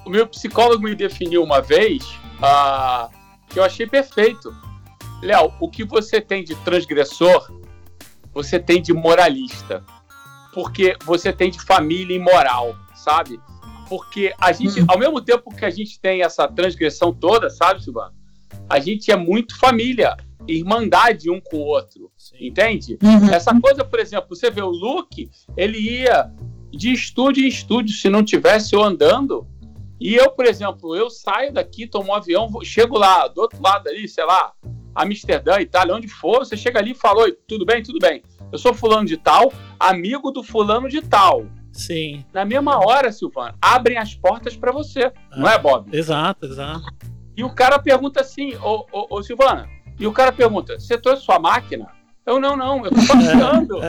O 0.07 0.11
meu 0.11 0.27
psicólogo 0.27 0.83
me 0.85 0.95
definiu 0.95 1.43
uma 1.43 1.61
vez 1.61 2.03
ah, 2.41 3.11
que 3.51 3.59
eu 3.59 3.65
achei 3.65 3.87
perfeito. 3.87 4.51
Léo, 5.23 5.53
o 5.61 5.69
que 5.69 5.85
você 5.85 6.19
tem 6.19 6.43
de 6.43 6.55
transgressor, 6.57 7.53
você 8.33 8.59
tem 8.59 8.81
de 8.81 8.95
moralista. 8.95 9.85
Porque 10.55 10.97
você 11.05 11.31
tem 11.31 11.51
de 11.51 11.61
família 11.61 12.17
imoral, 12.17 12.75
sabe? 13.09 13.41
Porque 13.89 14.35
a 14.39 14.53
gente, 14.53 14.83
Hum. 14.83 14.87
ao 14.87 14.99
mesmo 14.99 15.21
tempo 15.21 15.51
que 15.55 15.65
a 15.65 15.71
gente 15.71 15.99
tem 15.99 16.23
essa 16.23 16.47
transgressão 16.47 17.13
toda, 17.13 17.49
sabe, 17.49 17.83
Silvano? 17.83 18.13
A 18.69 18.79
gente 18.79 19.11
é 19.11 19.17
muito 19.17 19.59
família, 19.59 20.15
irmandade 20.47 21.31
um 21.31 21.41
com 21.41 21.57
o 21.57 21.61
outro, 21.65 22.11
entende? 22.39 22.99
Essa 23.33 23.59
coisa, 23.59 23.83
por 23.85 23.99
exemplo, 23.99 24.35
você 24.37 24.51
vê 24.51 24.61
o 24.61 24.69
Luke, 24.69 25.31
ele 25.57 25.79
ia 25.79 26.31
de 26.71 26.93
estúdio 26.93 27.45
em 27.45 27.49
estúdio, 27.49 27.95
se 27.95 28.11
não 28.11 28.23
tivesse 28.23 28.75
eu 28.75 28.83
andando. 28.83 29.47
E 29.99 30.15
eu, 30.15 30.31
por 30.31 30.45
exemplo, 30.45 30.95
eu 30.95 31.09
saio 31.09 31.53
daqui, 31.53 31.87
tomo 31.87 32.11
um 32.11 32.15
avião, 32.15 32.47
vou- 32.49 32.63
chego 32.65 32.99
lá, 32.99 33.27
do 33.27 33.41
outro 33.41 33.61
lado 33.63 33.89
ali, 33.89 34.07
sei 34.07 34.25
lá, 34.25 34.53
Amsterdã, 34.95 35.59
Itália, 35.61 35.95
onde 35.95 36.09
for, 36.09 36.41
você 36.41 36.57
chega 36.57 36.79
ali 36.79 36.91
e 36.91 36.95
fala, 36.95 37.23
oi, 37.23 37.33
tudo 37.47 37.65
bem, 37.65 37.83
tudo 37.83 37.99
bem. 37.99 38.23
Eu 38.53 38.59
sou 38.59 38.73
fulano 38.75 39.07
de 39.07 39.17
tal, 39.17 39.53
amigo 39.81 40.31
do 40.31 40.43
fulano 40.43 40.89
de 40.89 41.01
tal. 41.03 41.47
Sim. 41.79 42.25
Na 42.33 42.45
mesma 42.45 42.79
hora, 42.85 43.11
Silvano, 43.13 43.55
abrem 43.63 43.97
as 43.99 44.15
portas 44.15 44.57
para 44.57 44.73
você, 44.73 45.13
não 45.37 45.49
é, 45.49 45.59
Bob? 45.59 45.89
Exato, 45.97 46.47
exato. 46.47 46.83
E 47.37 47.45
o 47.45 47.51
cara 47.55 47.79
pergunta 47.79 48.21
assim, 48.21 48.55
ô, 48.57 48.85
ô, 48.93 49.17
ô 49.17 49.23
Silvana, 49.23 49.69
e 49.99 50.07
o 50.07 50.13
cara 50.13 50.33
pergunta, 50.33 50.79
você 50.79 50.99
trouxe 50.99 51.25
sua 51.25 51.39
máquina? 51.39 51.87
Eu, 52.27 52.39
não, 52.41 52.57
não, 52.57 52.85
eu 52.85 52.91
tô 52.91 52.97
passeando. 53.07 53.83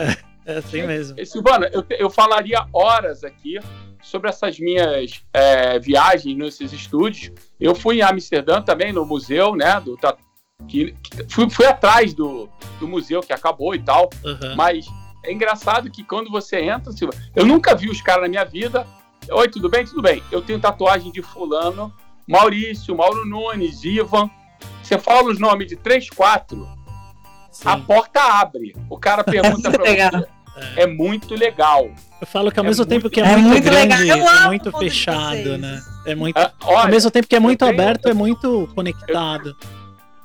É 0.45 0.57
assim 0.57 0.84
mesmo. 0.84 1.20
E, 1.20 1.26
Silvana, 1.26 1.70
eu, 1.74 1.84
eu 1.90 2.10
falaria 2.10 2.66
horas 2.72 3.24
aqui 3.24 3.60
sobre 4.02 4.30
essas 4.30 4.60
minhas 4.60 5.22
é, 5.34 5.78
viagens 5.80 6.38
nesses 6.38 6.72
estúdios. 6.72 7.32
Eu 7.60 7.76
fui 7.76 7.98
em 7.98 8.02
Amsterdã 8.02 8.61
também, 8.61 8.94
no 8.94 9.06
museu, 9.06 9.56
né? 9.56 9.80
Do, 9.82 9.98
que, 10.68 10.94
que- 10.94 11.26
fui, 11.30 11.49
fui 11.49 11.66
atrás 11.66 12.14
do, 12.14 12.49
do 12.80 12.88
museu 12.88 13.22
que 13.22 13.34
acabou 13.34 13.76
e 13.76 13.80
tal. 13.80 14.10
Aham. 14.26 14.56
Mas 14.56 14.86
é 15.24 15.32
engraçado 15.34 15.90
que 15.90 16.04
quando 16.04 16.30
você 16.30 16.60
entra, 16.62 16.91
Silva, 16.91 17.14
eu 17.36 17.46
nunca 17.46 17.76
vi 17.76 17.90
os 17.90 18.02
caras 18.02 18.24
na 18.24 18.28
minha 18.30 18.46
vida. 18.46 18.86
Oi, 19.32 19.48
tudo 19.50 19.70
bem? 19.70 19.86
Tudo 19.86 20.02
bem. 20.02 20.24
Eu 20.32 20.41
tenho 20.41 20.60
tatuagem 20.60 21.12
de 21.12 21.22
fulano, 21.22 21.94
Maurício, 22.28 22.96
Mauro 22.96 23.26
Nunes, 23.28 23.84
Ivan. 23.84 24.30
Você 24.82 24.98
fala 24.98 25.30
os 25.32 25.40
nomes 25.40 25.68
de 25.68 25.76
três, 25.76 26.10
quatro, 26.10 26.68
a 27.66 27.78
porta 27.78 28.22
abre. 28.22 28.76
O 28.90 28.98
cara 28.98 29.24
pergunta 29.26 29.70
pra 29.72 29.84
Legal. 29.84 30.12
você. 30.12 30.28
É 30.76 30.86
muito 30.88 31.36
legal. 31.36 31.90
Eu 32.20 32.28
falo 32.28 32.52
que 32.52 32.60
ao 32.60 32.66
É 32.66 32.68
mesmo 32.68 32.82
muito- 32.84 32.90
tempo 32.90 33.10
que 33.10 33.22
é, 33.22 33.24
É 33.24 33.38
muito, 33.38 33.48
muito 33.50 33.70
legal. 33.70 33.98
grande, 34.00 34.10
Eu 34.10 34.28
é 34.30 34.46
muito 34.48 34.72
fechado, 34.78 35.58
né? 35.58 35.82
É 36.06 36.16
muito. 36.16 36.36
Ah, 36.38 36.52
Ao 36.62 36.74
olha, 36.74 36.90
mesmo 36.90 37.10
tempo 37.12 37.28
que 37.28 37.36
é 37.36 37.40
muito 37.40 37.60
tenho- 37.60 37.72
aberto, 37.72 38.10
é 38.10 38.14
muito 38.14 38.68
conectado. 38.76 39.56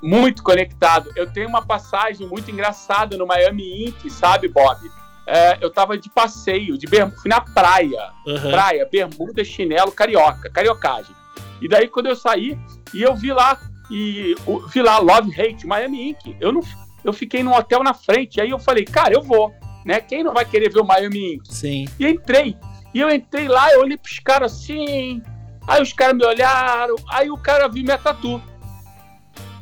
Muito 0.04 0.42
conectado. 0.42 1.10
Eu 1.16 1.30
tenho 1.32 1.48
uma 1.48 1.64
passagem 1.64 2.26
muito 2.26 2.50
engraçada 2.50 3.16
no 3.16 3.26
Miami 3.26 3.86
Ink, 3.86 4.10
sabe, 4.10 4.48
Bob? 4.48 4.78
É, 5.26 5.56
eu 5.62 5.70
tava 5.70 5.96
de 5.96 6.10
passeio, 6.10 6.76
de 6.76 6.86
bermuda, 6.86 7.16
fui 7.20 7.30
na 7.30 7.40
praia. 7.40 8.10
Aham. 8.28 8.50
Praia, 8.50 8.86
bermuda, 8.90 9.42
chinelo, 9.42 9.90
carioca, 9.90 10.50
cariocagem. 10.50 11.14
E 11.62 11.66
daí, 11.68 11.88
quando 11.88 12.06
eu 12.06 12.16
saí, 12.16 12.58
e 12.92 13.02
eu 13.02 13.14
vi 13.16 13.32
lá, 13.32 13.58
e 13.90 14.34
o- 14.46 14.60
vi 14.68 14.82
lá 14.82 14.98
Love 14.98 15.30
Hate, 15.40 15.66
Miami 15.66 16.10
Ink. 16.10 16.36
Eu 16.40 16.52
não 16.52 16.60
eu 17.02 17.12
fiquei 17.12 17.42
num 17.42 17.54
hotel 17.54 17.82
na 17.82 17.92
frente, 17.92 18.40
aí 18.40 18.48
eu 18.50 18.58
falei, 18.58 18.84
cara, 18.84 19.12
eu 19.12 19.22
vou, 19.22 19.52
né? 19.84 20.00
Quem 20.00 20.24
não 20.24 20.32
vai 20.32 20.44
querer 20.44 20.70
ver 20.72 20.80
o 20.80 20.84
Miami 20.84 21.34
Ink? 21.34 21.54
Sim. 21.54 21.86
E 21.98 22.06
entrei. 22.06 22.56
E 22.94 23.00
eu 23.00 23.10
entrei 23.10 23.46
lá, 23.48 23.70
eu 23.72 23.80
olhei 23.80 23.96
pros 23.98 24.18
caras 24.20 24.52
assim. 24.52 25.22
Aí 25.66 25.82
os 25.82 25.92
caras 25.92 26.16
me 26.16 26.24
olharam. 26.24 26.94
Aí 27.10 27.30
o 27.30 27.36
cara 27.36 27.68
viu 27.68 27.82
minha 27.82 27.98
tatu. 27.98 28.40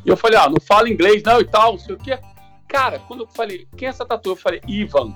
E 0.04 0.08
eu 0.08 0.16
falei, 0.16 0.38
ah, 0.38 0.48
não 0.48 0.60
fala 0.60 0.88
inglês 0.88 1.22
não 1.22 1.40
e 1.40 1.44
tal, 1.44 1.72
não 1.72 1.78
sei 1.78 1.94
o 1.94 1.98
quê. 1.98 2.18
Cara, 2.68 2.98
quando 3.00 3.24
eu 3.24 3.28
falei, 3.28 3.66
quem 3.76 3.86
é 3.86 3.90
essa 3.90 4.04
tatu? 4.04 4.30
Eu 4.30 4.36
falei, 4.36 4.60
Ivan, 4.66 5.14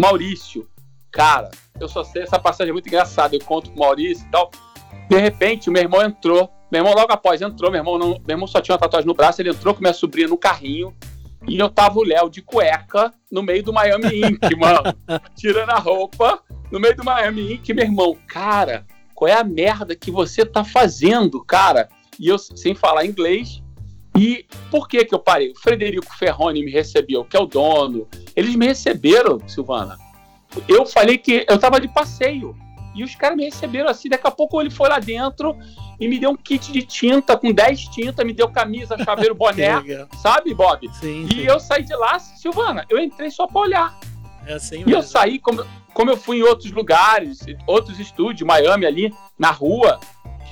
Maurício. 0.00 0.68
Cara, 1.10 1.50
eu 1.80 1.88
só 1.88 2.04
sei, 2.04 2.22
essa 2.22 2.38
passagem 2.38 2.70
é 2.70 2.72
muito 2.72 2.86
engraçada. 2.86 3.34
Eu 3.34 3.44
conto 3.44 3.70
com 3.70 3.76
o 3.76 3.80
Maurício 3.80 4.26
e 4.26 4.30
tal. 4.30 4.50
De 5.08 5.18
repente, 5.18 5.68
o 5.68 5.72
meu 5.72 5.82
irmão 5.82 6.02
entrou. 6.02 6.50
Meu 6.70 6.80
irmão 6.80 6.94
logo 6.94 7.12
após 7.12 7.40
entrou. 7.42 7.70
Meu 7.70 7.80
irmão, 7.80 7.98
não, 7.98 8.08
meu 8.10 8.22
irmão 8.28 8.46
só 8.46 8.60
tinha 8.60 8.74
uma 8.74 8.80
tatuagem 8.80 9.06
no 9.06 9.14
braço. 9.14 9.42
Ele 9.42 9.50
entrou 9.50 9.74
com 9.74 9.80
minha 9.80 9.92
sobrinha 9.92 10.28
no 10.28 10.38
carrinho. 10.38 10.94
E 11.48 11.58
eu 11.58 11.68
tava 11.68 11.98
o 11.98 12.04
Léo 12.04 12.28
de 12.28 12.42
cueca 12.42 13.12
no 13.30 13.42
meio 13.42 13.62
do 13.62 13.72
Miami 13.72 14.20
Ink, 14.20 14.54
mano. 14.56 14.94
Tirando 15.34 15.70
a 15.70 15.78
roupa 15.78 16.42
no 16.70 16.78
meio 16.78 16.94
do 16.94 17.02
Miami 17.02 17.54
Ink, 17.54 17.72
meu 17.72 17.84
irmão. 17.84 18.16
Cara, 18.26 18.86
qual 19.14 19.28
é 19.28 19.32
a 19.32 19.44
merda 19.44 19.96
que 19.96 20.10
você 20.10 20.44
tá 20.44 20.64
fazendo, 20.64 21.42
cara? 21.44 21.88
E 22.18 22.28
eu 22.28 22.38
sem 22.38 22.74
falar 22.74 23.06
inglês. 23.06 23.62
E 24.16 24.46
por 24.70 24.88
que 24.88 25.04
que 25.04 25.14
eu 25.14 25.18
parei? 25.18 25.50
O 25.52 25.58
Frederico 25.58 26.14
Ferroni 26.16 26.64
me 26.64 26.70
recebeu, 26.70 27.24
que 27.24 27.36
é 27.36 27.40
o 27.40 27.46
dono. 27.46 28.08
Eles 28.34 28.54
me 28.54 28.66
receberam, 28.66 29.38
Silvana. 29.48 29.96
Eu 30.68 30.84
falei 30.84 31.16
que 31.16 31.44
eu 31.48 31.58
tava 31.58 31.80
de 31.80 31.88
passeio. 31.88 32.56
E 32.94 33.04
os 33.04 33.14
caras 33.14 33.36
me 33.36 33.44
receberam 33.44 33.88
assim. 33.88 34.08
Daqui 34.08 34.26
a 34.26 34.30
pouco 34.32 34.60
ele 34.60 34.68
foi 34.70 34.88
lá 34.88 34.98
dentro 34.98 35.56
e 36.00 36.08
me 36.08 36.18
deu 36.18 36.30
um 36.30 36.36
kit 36.36 36.72
de 36.72 36.82
tinta 36.82 37.36
com 37.36 37.52
10 37.52 37.84
tintas, 37.84 38.26
me 38.26 38.32
deu 38.32 38.48
camisa, 38.48 38.98
chaveiro, 39.04 39.34
boné. 39.36 40.06
Sabe, 40.20 40.52
Bob? 40.54 40.88
Sim, 40.98 41.24
E 41.26 41.34
sim. 41.34 41.40
eu 41.42 41.60
saí 41.60 41.84
de 41.84 41.94
lá, 41.94 42.18
Silvana, 42.18 42.84
eu 42.90 42.98
entrei 42.98 43.30
só 43.30 43.46
pra 43.46 43.60
olhar. 43.60 43.98
É 44.44 44.54
assim 44.54 44.78
E 44.78 44.80
eu 44.80 44.86
mesmo. 44.86 45.02
saí, 45.04 45.38
como, 45.38 45.64
como 45.94 46.10
eu 46.10 46.16
fui 46.16 46.38
em 46.38 46.42
outros 46.42 46.72
lugares, 46.72 47.44
outros 47.66 48.00
estúdios, 48.00 48.44
Miami 48.46 48.86
ali, 48.86 49.14
na 49.38 49.50
rua, 49.52 50.00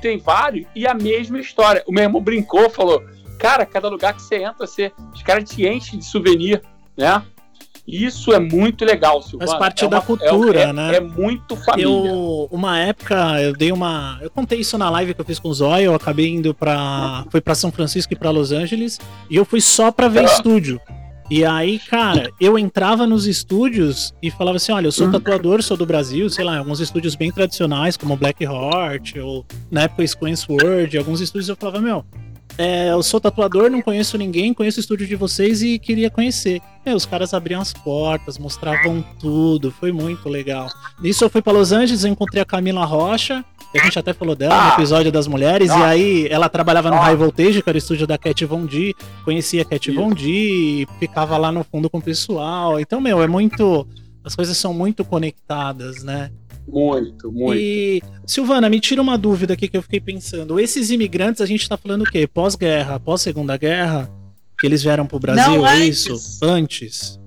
tem 0.01 0.17
vários, 0.19 0.65
e 0.77 0.87
a 0.87 0.95
mesma 0.95 1.41
história. 1.41 1.83
O 1.89 1.93
meu 1.93 2.05
irmão 2.05 2.21
brincou, 2.23 2.71
falou, 2.71 3.03
cara, 3.39 3.65
cada 3.65 3.89
lugar 3.89 4.15
que 4.15 4.23
você 4.23 4.37
entra, 4.43 4.67
você, 4.67 4.93
os 5.15 5.23
caras 5.23 5.49
te 5.49 5.67
enchem 5.67 5.99
de 5.99 6.05
souvenir, 6.05 6.63
né? 6.97 7.23
Isso 7.87 8.35
é 8.35 8.39
muito 8.39 8.85
legal, 8.85 9.23
Silvana. 9.23 9.47
Faz 9.51 9.59
parte 9.59 9.85
É 9.85 9.89
da 9.89 9.97
uma- 9.97 10.03
cultura, 10.05 10.61
é- 10.61 10.65
é- 10.65 10.73
né? 10.75 10.97
É 10.97 11.01
muito 11.01 11.57
família. 11.57 11.87
Eu, 11.91 12.47
uma 12.53 12.79
época, 12.79 13.41
eu 13.41 13.55
dei 13.55 13.73
uma. 13.73 14.19
Eu 14.21 14.29
contei 14.29 14.61
isso 14.61 14.77
na 14.77 14.91
live 14.91 15.15
que 15.15 15.21
eu 15.23 15.25
fiz 15.25 15.39
com 15.39 15.49
o 15.49 15.55
Zóio. 15.55 15.87
Eu 15.87 15.95
acabei 15.95 16.29
indo 16.29 16.53
pra. 16.53 17.25
Fui 17.31 17.41
pra 17.41 17.55
São 17.55 17.73
Francisco 17.73 18.13
e 18.13 18.17
pra 18.17 18.29
Los 18.29 18.53
Angeles. 18.53 18.99
E 19.31 19.37
eu 19.37 19.45
fui 19.47 19.63
só 19.63 19.91
pra 19.91 20.07
ver 20.07 20.21
Ah. 20.21 20.25
estúdio. 20.25 20.79
E 21.31 21.45
aí, 21.47 21.79
cara, 21.79 22.31
eu 22.41 22.59
entrava 22.59 23.07
nos 23.07 23.27
estúdios 23.27 24.15
e 24.23 24.31
falava 24.31 24.57
assim: 24.57 24.73
olha, 24.73 24.87
eu 24.89 24.93
sou 24.93 25.11
tatuador, 25.11 25.63
sou 25.63 25.77
do 25.77 25.87
Brasil, 25.87 26.29
sei 26.29 26.45
lá, 26.45 26.59
alguns 26.59 26.81
estúdios 26.81 27.15
bem 27.15 27.33
tradicionais, 27.33 27.97
como 27.97 28.17
Black 28.19 28.45
Heart, 28.45 29.17
ou 29.17 29.47
na 29.71 29.83
época 29.85 30.07
Square 30.07 30.37
Sword, 30.37 30.99
alguns 30.99 31.21
estúdios 31.23 31.49
eu 31.49 31.57
falava, 31.57 31.81
meu, 31.81 32.05
é, 32.59 32.91
eu 32.91 33.03
sou 33.05 33.21
tatuador, 33.21 33.71
não 33.71 33.81
conheço 33.81 34.19
ninguém, 34.19 34.53
conheço 34.53 34.79
o 34.79 34.81
estúdio 34.81 35.07
de 35.07 35.15
vocês 35.15 35.63
e 35.63 35.79
queria 35.79 36.11
conhecer. 36.11 36.61
E 36.85 36.91
os 36.93 37.07
caras 37.07 37.33
abriam 37.33 37.61
as 37.61 37.73
portas, 37.73 38.37
mostravam 38.37 39.05
tudo, 39.21 39.71
foi 39.71 39.93
muito 39.93 40.29
legal. 40.29 40.69
Nisso 41.01 41.25
eu 41.25 41.31
fui 41.31 41.41
para 41.41 41.53
Los 41.53 41.71
Angeles, 41.71 42.03
eu 42.03 42.11
encontrei 42.11 42.43
a 42.43 42.45
Camila 42.45 42.85
Rocha, 42.85 43.45
a 43.73 43.79
gente 43.79 43.99
até 43.99 44.13
falou 44.13 44.35
dela 44.35 44.69
no 44.69 44.73
episódio 44.73 45.13
das 45.13 45.29
mulheres, 45.29 45.71
e 45.71 45.83
aí 45.83 46.27
ela 46.29 46.49
trabalhava 46.49 46.91
no 46.91 46.97
High 46.97 47.17
Voltage, 47.17 47.63
que 47.63 47.69
era 47.69 47.77
o 47.77 47.79
estúdio 47.79 48.07
da 48.07 48.19
Cat 48.19 48.45
Von 48.45 48.67
D, 48.67 48.95
conhecia 49.25 49.63
a 49.63 49.65
Cat 49.65 49.91
Von 49.93 50.11
D, 50.11 50.87
ficava 50.99 51.37
lá 51.37 51.53
no 51.53 51.63
fundo 51.63 51.89
com 51.89 51.99
o 51.99 52.03
pessoal. 52.03 52.81
Então, 52.81 53.01
meu, 53.01 53.23
é 53.23 53.29
muito. 53.29 53.87
As 54.25 54.35
coisas 54.35 54.57
são 54.57 54.75
muito 54.75 55.05
conectadas, 55.05 56.03
né? 56.03 56.31
Muito, 56.71 57.33
muito. 57.33 57.59
E, 57.59 58.03
Silvana, 58.27 58.69
me 58.69 58.79
tira 58.79 59.01
uma 59.01 59.17
dúvida 59.17 59.55
aqui 59.55 59.69
que 59.69 59.77
eu 59.77 59.83
fiquei 59.83 60.01
pensando. 60.01 60.61
Esses 60.61 60.91
imigrantes, 60.91 61.41
a 61.41 61.47
gente 61.47 61.69
tá 61.69 61.77
falando 61.77 62.03
o 62.03 62.11
quê? 62.11 62.27
Pós-guerra, 62.27 63.01
pós-segunda 63.01 63.57
guerra? 63.57 64.11
Que 64.61 64.67
eles 64.67 64.83
vieram 64.83 65.07
pro 65.07 65.19
Brasil, 65.21 65.55
Não, 65.59 65.67
é 65.67 65.75
antes. 65.77 66.07
isso? 66.07 66.39
Antes. 66.45 67.19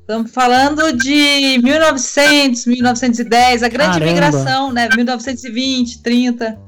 Estamos 0.00 0.30
falando 0.32 0.92
de 0.92 1.58
1900, 1.62 2.66
1910, 2.66 3.62
a 3.62 3.68
grande 3.68 3.92
Caramba. 3.98 4.10
imigração, 4.10 4.72
né? 4.72 4.88
1920, 4.94 6.02
30. 6.02 6.58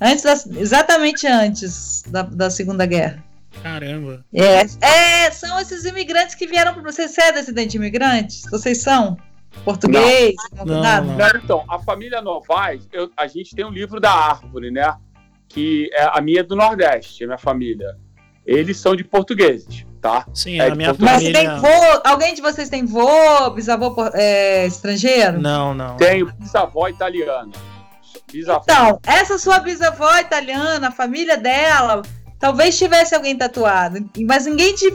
Antes 0.00 0.24
das- 0.24 0.46
exatamente 0.46 1.26
antes 1.26 2.02
da, 2.08 2.22
da 2.22 2.50
Segunda 2.50 2.84
Guerra. 2.84 3.22
Caramba. 3.62 4.24
É, 4.34 4.66
é, 5.26 5.30
são 5.30 5.60
esses 5.60 5.84
imigrantes 5.84 6.34
que 6.34 6.46
vieram 6.46 6.72
para 6.74 6.82
você. 6.82 7.06
Você 7.06 7.20
é 7.22 7.32
descendente 7.32 7.70
de 7.72 7.76
imigrantes? 7.76 8.42
Vocês 8.50 8.78
são? 8.82 9.16
Português? 9.64 10.34
Não, 10.56 10.64
Não, 10.64 10.80
nada? 10.82 11.06
não. 11.06 11.40
Então, 11.42 11.64
a 11.68 11.78
família 11.78 12.20
Novaes, 12.20 12.88
eu- 12.92 13.10
a 13.16 13.26
gente 13.26 13.54
tem 13.54 13.64
um 13.64 13.70
livro 13.70 14.00
da 14.00 14.12
árvore, 14.12 14.70
né? 14.70 14.94
Que 15.48 15.90
é 15.92 16.04
a 16.12 16.20
minha 16.20 16.40
é 16.40 16.42
do 16.42 16.56
Nordeste, 16.56 17.24
a 17.24 17.26
minha 17.26 17.38
família. 17.38 17.96
Eles 18.44 18.76
são 18.78 18.96
de 18.96 19.04
portugueses, 19.04 19.86
tá? 20.00 20.26
Sim, 20.34 20.60
É, 20.60 20.68
a 20.68 20.74
minha 20.74 20.92
de 20.92 21.00
Mas 21.00 21.22
família. 21.22 21.32
tem 21.40 21.60
vô, 21.60 22.00
alguém 22.04 22.34
de 22.34 22.42
vocês 22.42 22.68
tem 22.68 22.84
vô, 22.84 23.50
bisavô 23.50 23.94
é, 24.14 24.66
estrangeiro? 24.66 25.40
Não, 25.40 25.72
não. 25.74 25.96
Tenho 25.96 26.32
bisavó 26.32 26.88
italiana. 26.88 27.52
Bisavó. 28.32 28.62
Então, 28.64 28.98
essa 29.06 29.38
sua 29.38 29.58
bisavó 29.60 30.18
italiana, 30.18 30.88
a 30.88 30.90
família 30.90 31.36
dela, 31.36 32.02
talvez 32.42 32.76
tivesse 32.76 33.14
alguém 33.14 33.36
tatuado, 33.38 34.04
mas 34.26 34.46
ninguém 34.46 34.74
te, 34.74 34.92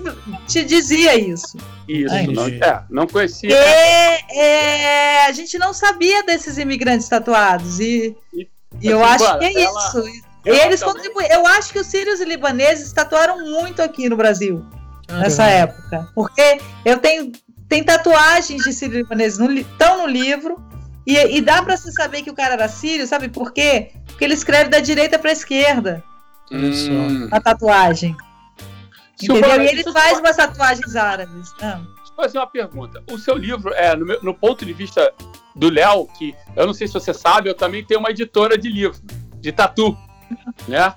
te 0.49 0.65
dizia 0.65 1.15
isso. 1.15 1.57
Isso, 1.87 2.13
Ai, 2.13 2.27
não, 2.27 2.45
é, 2.45 2.83
não 2.89 3.07
conhecia. 3.07 3.49
E, 3.49 4.37
é, 4.37 5.25
a 5.27 5.31
gente 5.31 5.57
não 5.57 5.73
sabia 5.73 6.23
desses 6.23 6.57
imigrantes 6.57 7.07
tatuados 7.07 7.79
e, 7.79 8.13
E- 8.33 8.47
e 8.81 8.87
eu 8.87 9.01
assim, 9.01 9.23
acho 9.23 9.39
que 9.39 9.45
é 9.45 9.61
ela- 9.63 9.79
isso. 9.87 10.03
E 10.45 10.49
ela 10.49 10.65
eles 10.65 10.83
contribuem. 10.83 11.27
Eu 11.31 11.47
acho 11.47 11.71
que 11.71 11.79
os 11.79 11.87
sírios 11.87 12.19
e 12.19 12.25
libaneses 12.25 12.91
tatuaram 12.91 13.39
muito 13.45 13.81
aqui 13.81 14.09
no 14.09 14.17
Brasil 14.17 14.65
Caramba. 15.07 15.23
nessa 15.23 15.45
época, 15.45 16.09
porque 16.13 16.59
eu 16.83 16.97
tenho 16.97 17.31
tem 17.69 17.81
tatuagens 17.83 18.61
de 18.63 18.73
sírios 18.73 18.95
e 18.95 19.01
libaneses 19.03 19.39
estão 19.39 19.99
no 19.99 20.07
livro 20.07 20.61
e, 21.05 21.15
e 21.37 21.41
dá 21.41 21.61
pra 21.63 21.77
se 21.77 21.91
saber 21.93 22.23
que 22.23 22.29
o 22.29 22.35
cara 22.35 22.55
era 22.55 22.67
sírio, 22.67 23.07
sabe 23.07 23.29
por 23.29 23.53
quê? 23.53 23.91
Porque 24.05 24.25
ele 24.25 24.33
escreve 24.33 24.69
da 24.69 24.79
direita 24.81 25.17
pra 25.17 25.31
esquerda 25.31 26.03
Hum. 26.51 27.27
na 27.29 27.39
tatuagem. 27.41 28.15
Entendeu? 29.21 29.61
E 29.61 29.67
ele 29.67 29.83
faz 29.91 30.19
umas 30.19 30.35
tatuagens 30.35 30.95
árabes. 30.95 31.51
Ah. 31.61 31.79
Deixa 31.97 32.11
eu 32.11 32.15
fazer 32.15 32.37
uma 32.37 32.47
pergunta. 32.47 33.03
O 33.11 33.17
seu 33.17 33.35
livro, 33.35 33.73
é, 33.73 33.95
no, 33.95 34.05
meu- 34.05 34.21
no 34.21 34.33
ponto 34.33 34.63
de 34.65 34.73
vista 34.73 35.11
do 35.55 35.69
Léo, 35.69 36.07
que 36.17 36.35
eu 36.55 36.67
não 36.67 36.73
sei 36.73 36.87
se 36.87 36.93
você 36.93 37.13
sabe, 37.13 37.49
eu 37.49 37.55
também 37.55 37.83
tenho 37.83 37.99
uma 37.99 38.11
editora 38.11 38.57
de 38.57 38.69
livro, 38.69 38.99
de 39.39 39.51
tatu, 39.51 39.97
né? 40.67 40.93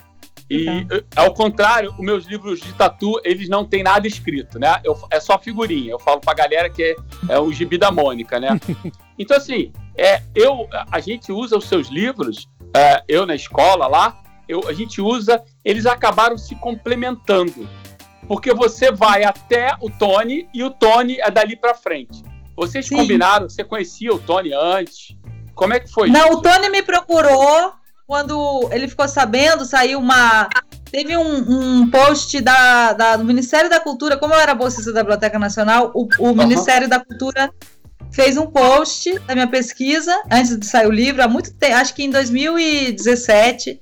E 0.51 0.67
eh, 0.91 1.05
ao 1.15 1.33
contrário, 1.33 1.93
os 1.93 1.99
meus 2.05 2.25
livros 2.27 2.59
de 2.61 2.73
tatu, 2.73 3.21
eles 3.25 3.49
não 3.49 3.65
têm 3.65 3.83
nada 3.85 4.07
escrito, 4.07 4.59
né? 4.59 4.81
Eu- 4.85 4.99
é 5.11 5.21
só 5.21 5.39
figurinha. 5.39 5.93
Eu 5.93 5.99
falo 5.99 6.21
pra 6.21 6.35
galera 6.35 6.69
que 6.69 6.83
é, 6.83 6.97
é 7.35 7.39
o 7.39 7.53
gibi 7.53 7.79
da 7.79 7.91
Mônica, 7.91 8.39
né? 8.41 8.49
Então, 9.19 9.37
assim, 9.37 9.71
é, 9.99 10.23
eu, 10.35 10.67
a 10.91 10.99
gente 10.99 11.31
usa 11.31 11.55
os 11.57 11.67
seus 11.69 11.89
livros, 11.89 12.49
é, 12.75 13.03
eu 13.07 13.27
na 13.27 13.35
escola 13.35 13.87
lá, 13.87 14.17
eu, 14.51 14.67
a 14.69 14.73
gente 14.73 15.01
usa, 15.01 15.43
eles 15.65 15.87
acabaram 15.87 16.37
se 16.37 16.55
complementando. 16.57 17.69
Porque 18.27 18.53
você 18.55 18.93
vai 18.93 19.25
até 19.25 19.75
o 19.81 19.91
Tony 19.91 20.49
e 20.55 20.63
o 20.63 20.71
Tony 20.71 21.19
é 21.21 21.31
dali 21.31 21.57
pra 21.57 21.75
frente. 21.75 22.23
Vocês 22.57 22.87
Sim. 22.87 22.97
combinaram, 22.97 23.49
você 23.49 23.65
conhecia 23.65 24.13
o 24.13 24.19
Tony 24.19 24.53
antes? 24.53 25.17
Como 25.55 25.75
é 25.75 25.81
que 25.81 25.91
foi 25.91 26.09
Não, 26.11 26.29
isso? 26.29 26.39
o 26.39 26.43
Tony 26.43 26.69
me 26.71 26.83
procurou 26.83 27.73
quando 28.07 28.69
ele 28.73 28.89
ficou 28.89 29.07
sabendo, 29.09 29.65
saiu 29.65 29.99
uma. 29.99 30.49
Teve 30.91 31.17
um, 31.17 31.81
um 31.83 31.91
post 31.91 32.41
da, 32.41 32.93
da- 32.93 33.17
do 33.17 33.25
Ministério 33.25 33.71
da 33.71 33.79
Cultura, 33.79 34.17
como 34.17 34.35
eu 34.35 34.41
era 34.41 34.55
bolsista 34.55 34.93
da 34.93 35.03
Biblioteca 35.03 35.39
Nacional, 35.39 35.93
o, 35.95 36.09
o 36.19 36.35
Ministério 36.35 36.89
da 36.89 36.99
Cultura 36.99 37.53
fez 38.11 38.37
um 38.37 38.47
post 38.47 39.17
da 39.21 39.35
minha 39.35 39.47
pesquisa, 39.47 40.13
antes 40.31 40.59
de 40.59 40.67
sair 40.67 40.89
o 40.89 40.91
livro, 40.91 41.23
há 41.23 41.29
muito 41.29 41.55
tempo, 41.55 41.77
acho 41.77 41.95
que 41.95 42.03
em 42.03 42.11
2017. 42.11 43.81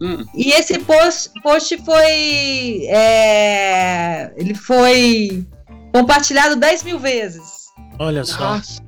Hum, 0.00 0.24
E 0.34 0.52
esse 0.52 0.78
post, 0.78 1.30
post 1.42 1.76
foi. 1.84 2.86
é, 2.88 4.32
ele 4.36 4.54
foi 4.54 5.44
compartilhado 5.92 6.54
10 6.56 6.82
mil 6.84 6.98
vezes. 6.98 7.66
Olha 7.98 8.24
só. 8.24 8.38
nossa, 8.56 8.80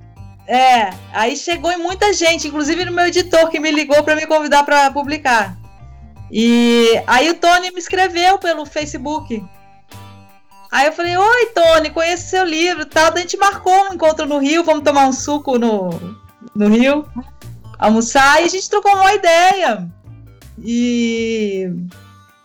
É, 0.46 0.90
aí 1.12 1.36
chegou 1.36 1.70
em 1.72 1.78
muita 1.78 2.12
gente, 2.12 2.46
inclusive 2.48 2.84
no 2.84 2.92
meu 2.92 3.06
editor 3.06 3.48
que 3.48 3.58
me 3.60 3.70
ligou 3.70 4.02
para 4.04 4.14
me 4.16 4.26
convidar 4.26 4.64
para 4.64 4.90
publicar. 4.90 5.56
E 6.30 7.02
aí 7.06 7.28
o 7.28 7.34
Tony 7.34 7.72
me 7.72 7.78
escreveu 7.80 8.38
pelo 8.38 8.64
Facebook. 8.64 9.44
Aí 10.70 10.86
eu 10.86 10.92
falei: 10.92 11.16
Oi, 11.16 11.46
Tony, 11.46 11.90
conheço 11.90 12.30
seu 12.30 12.44
livro 12.44 12.82
e 12.82 12.86
tal. 12.86 13.10
Daí 13.10 13.18
a 13.18 13.22
gente 13.22 13.36
marcou 13.36 13.72
um 13.90 13.94
encontro 13.94 14.26
no 14.28 14.38
Rio, 14.38 14.62
vamos 14.62 14.84
tomar 14.84 15.06
um 15.08 15.12
suco 15.12 15.58
no, 15.58 15.90
no 16.54 16.68
Rio, 16.68 17.04
almoçar, 17.78 18.40
e 18.40 18.44
a 18.44 18.48
gente 18.48 18.70
trocou 18.70 18.92
uma 18.94 19.12
ideia. 19.12 19.88
E 20.62 21.70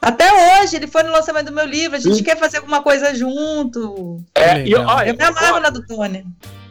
até 0.02 0.62
hoje 0.62 0.76
ele 0.76 0.88
foi 0.88 1.04
no 1.04 1.12
lançamento 1.12 1.48
do 1.48 1.52
meu 1.52 1.66
livro, 1.66 1.96
a 1.98 2.00
gente 2.00 2.22
Hum. 2.22 2.24
quer 2.24 2.38
fazer 2.38 2.58
alguma 2.58 2.82
coisa 2.82 3.14
junto. 3.16 4.22
é, 4.36 4.66
e, 4.68 4.76
olha, 4.76 5.10
Eu 5.10 5.16
me 5.18 5.24
amarro 5.24 5.54
Bob, 5.54 5.62
na 5.64 5.70
do 5.70 5.86
Tony. 5.86 6.26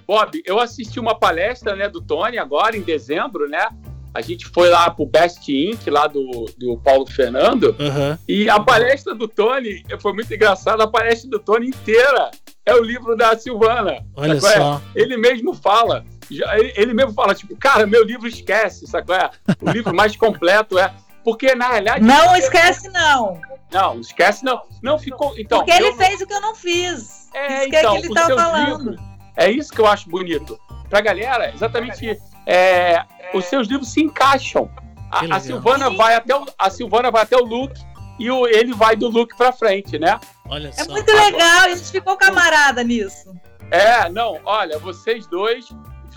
Bob, 0.06 0.42
eu 0.44 0.60
assisti 0.60 1.00
uma 1.00 1.14
palestra 1.18 1.74
né, 1.74 1.88
do 1.88 2.00
Tony 2.00 2.38
agora, 2.38 2.76
em 2.76 2.82
dezembro, 2.82 3.48
né? 3.48 3.66
A 4.12 4.20
gente 4.20 4.46
foi 4.46 4.68
lá 4.68 4.88
pro 4.90 5.04
Best 5.06 5.48
Inc., 5.48 5.88
lá 5.90 6.06
do, 6.06 6.44
do 6.56 6.78
Paulo 6.78 7.04
Fernando, 7.06 7.74
Aham. 7.80 8.16
e 8.28 8.48
a 8.48 8.60
palestra 8.60 9.12
do 9.12 9.26
Tony 9.26 9.82
foi 9.98 10.12
muito 10.12 10.32
engraçada. 10.32 10.84
A 10.84 10.86
palestra 10.86 11.28
do 11.28 11.40
Tony 11.40 11.68
inteira 11.68 12.30
é 12.64 12.72
o 12.76 12.82
livro 12.82 13.16
da 13.16 13.36
Silvana. 13.36 14.04
Olha 14.14 14.34
é? 14.36 14.40
só. 14.40 14.80
Ele 14.94 15.16
mesmo 15.16 15.52
fala, 15.52 16.04
já- 16.30 16.56
ele, 16.56 16.72
ele 16.76 16.94
mesmo 16.94 17.12
fala, 17.12 17.34
tipo, 17.34 17.56
cara, 17.56 17.86
meu 17.88 18.04
livro 18.04 18.28
esquece, 18.28 18.86
sabe 18.86 19.06
qual 19.06 19.18
é? 19.18 19.30
O 19.60 19.70
livro 19.70 19.92
mais 19.92 20.14
completo 20.14 20.78
é. 20.78 20.94
Porque, 21.24 21.54
na 21.54 21.68
realidade. 21.68 22.04
Não 22.04 22.36
esquece, 22.36 22.88
não. 22.90 23.40
Não, 23.72 23.98
esquece 24.00 24.44
não. 24.44 24.62
Não 24.82 24.98
ficou. 24.98 25.34
Então, 25.38 25.58
Porque 25.58 25.72
ele 25.72 25.90
não- 25.90 25.96
fez 25.96 26.20
o 26.20 26.26
que 26.26 26.34
eu 26.34 26.40
não 26.40 26.54
fiz. 26.54 27.28
É, 27.34 27.60
isso 27.62 27.70
que 27.70 27.76
é 27.76 27.80
então, 27.80 27.92
que 27.94 27.98
ele 28.00 28.08
os 28.08 28.14
tá 28.14 28.26
falando. 28.26 28.90
livros, 28.90 29.00
é 29.36 29.50
isso 29.50 29.72
que 29.72 29.80
eu 29.80 29.86
acho 29.86 30.08
bonito. 30.08 30.58
Pra 30.88 31.00
galera, 31.00 31.52
exatamente 31.52 32.20
é, 32.46 33.02
os 33.32 33.44
seus 33.46 33.66
livros 33.66 33.90
se 33.90 34.00
encaixam. 34.02 34.70
A, 35.10 35.36
a. 35.36 35.40
Silvana 35.40 35.88
Sim. 35.90 35.96
vai 35.96 36.14
até 36.14 36.36
o, 36.36 36.44
a 36.58 36.70
Silvana 36.70 37.10
vai 37.10 37.22
até 37.22 37.36
o 37.36 37.44
Luke 37.44 37.80
e 38.18 38.30
o, 38.30 38.46
ele 38.46 38.72
vai 38.74 38.94
do 38.94 39.08
Luke 39.08 39.36
pra 39.36 39.50
frente, 39.52 39.98
né? 39.98 40.20
Olha 40.48 40.68
É 40.68 40.72
só. 40.84 40.90
muito 40.92 41.10
legal, 41.12 41.60
a 41.62 41.68
gente 41.70 41.90
ficou 41.90 42.16
camarada 42.16 42.84
nisso. 42.84 43.32
É, 43.70 44.08
não, 44.10 44.38
olha, 44.44 44.78
vocês 44.78 45.26
dois 45.26 45.68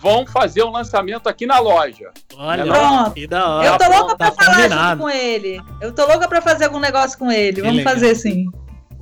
vão 0.02 0.26
fazer 0.26 0.64
um 0.64 0.72
lançamento 0.72 1.28
aqui 1.28 1.46
na 1.46 1.60
loja. 1.60 2.12
Olha, 2.36 2.66
Pronto. 2.66 3.12
que 3.14 3.28
da 3.28 3.50
hora. 3.50 3.68
eu 3.68 3.78
tô 3.78 3.90
louca 3.90 4.16
tá 4.16 4.32
pra 4.32 4.46
falar 4.46 4.56
combinado. 4.58 4.90
junto 4.90 5.02
com 5.02 5.10
ele. 5.10 5.62
Eu 5.82 5.94
tô 5.94 6.06
louca 6.06 6.28
pra 6.28 6.42
fazer 6.42 6.66
algum 6.66 6.80
negócio 6.80 7.18
com 7.18 7.32
ele. 7.32 7.56
Que 7.56 7.62
Vamos 7.62 7.78
legal. 7.78 7.94
fazer 7.94 8.16
sim. 8.16 8.46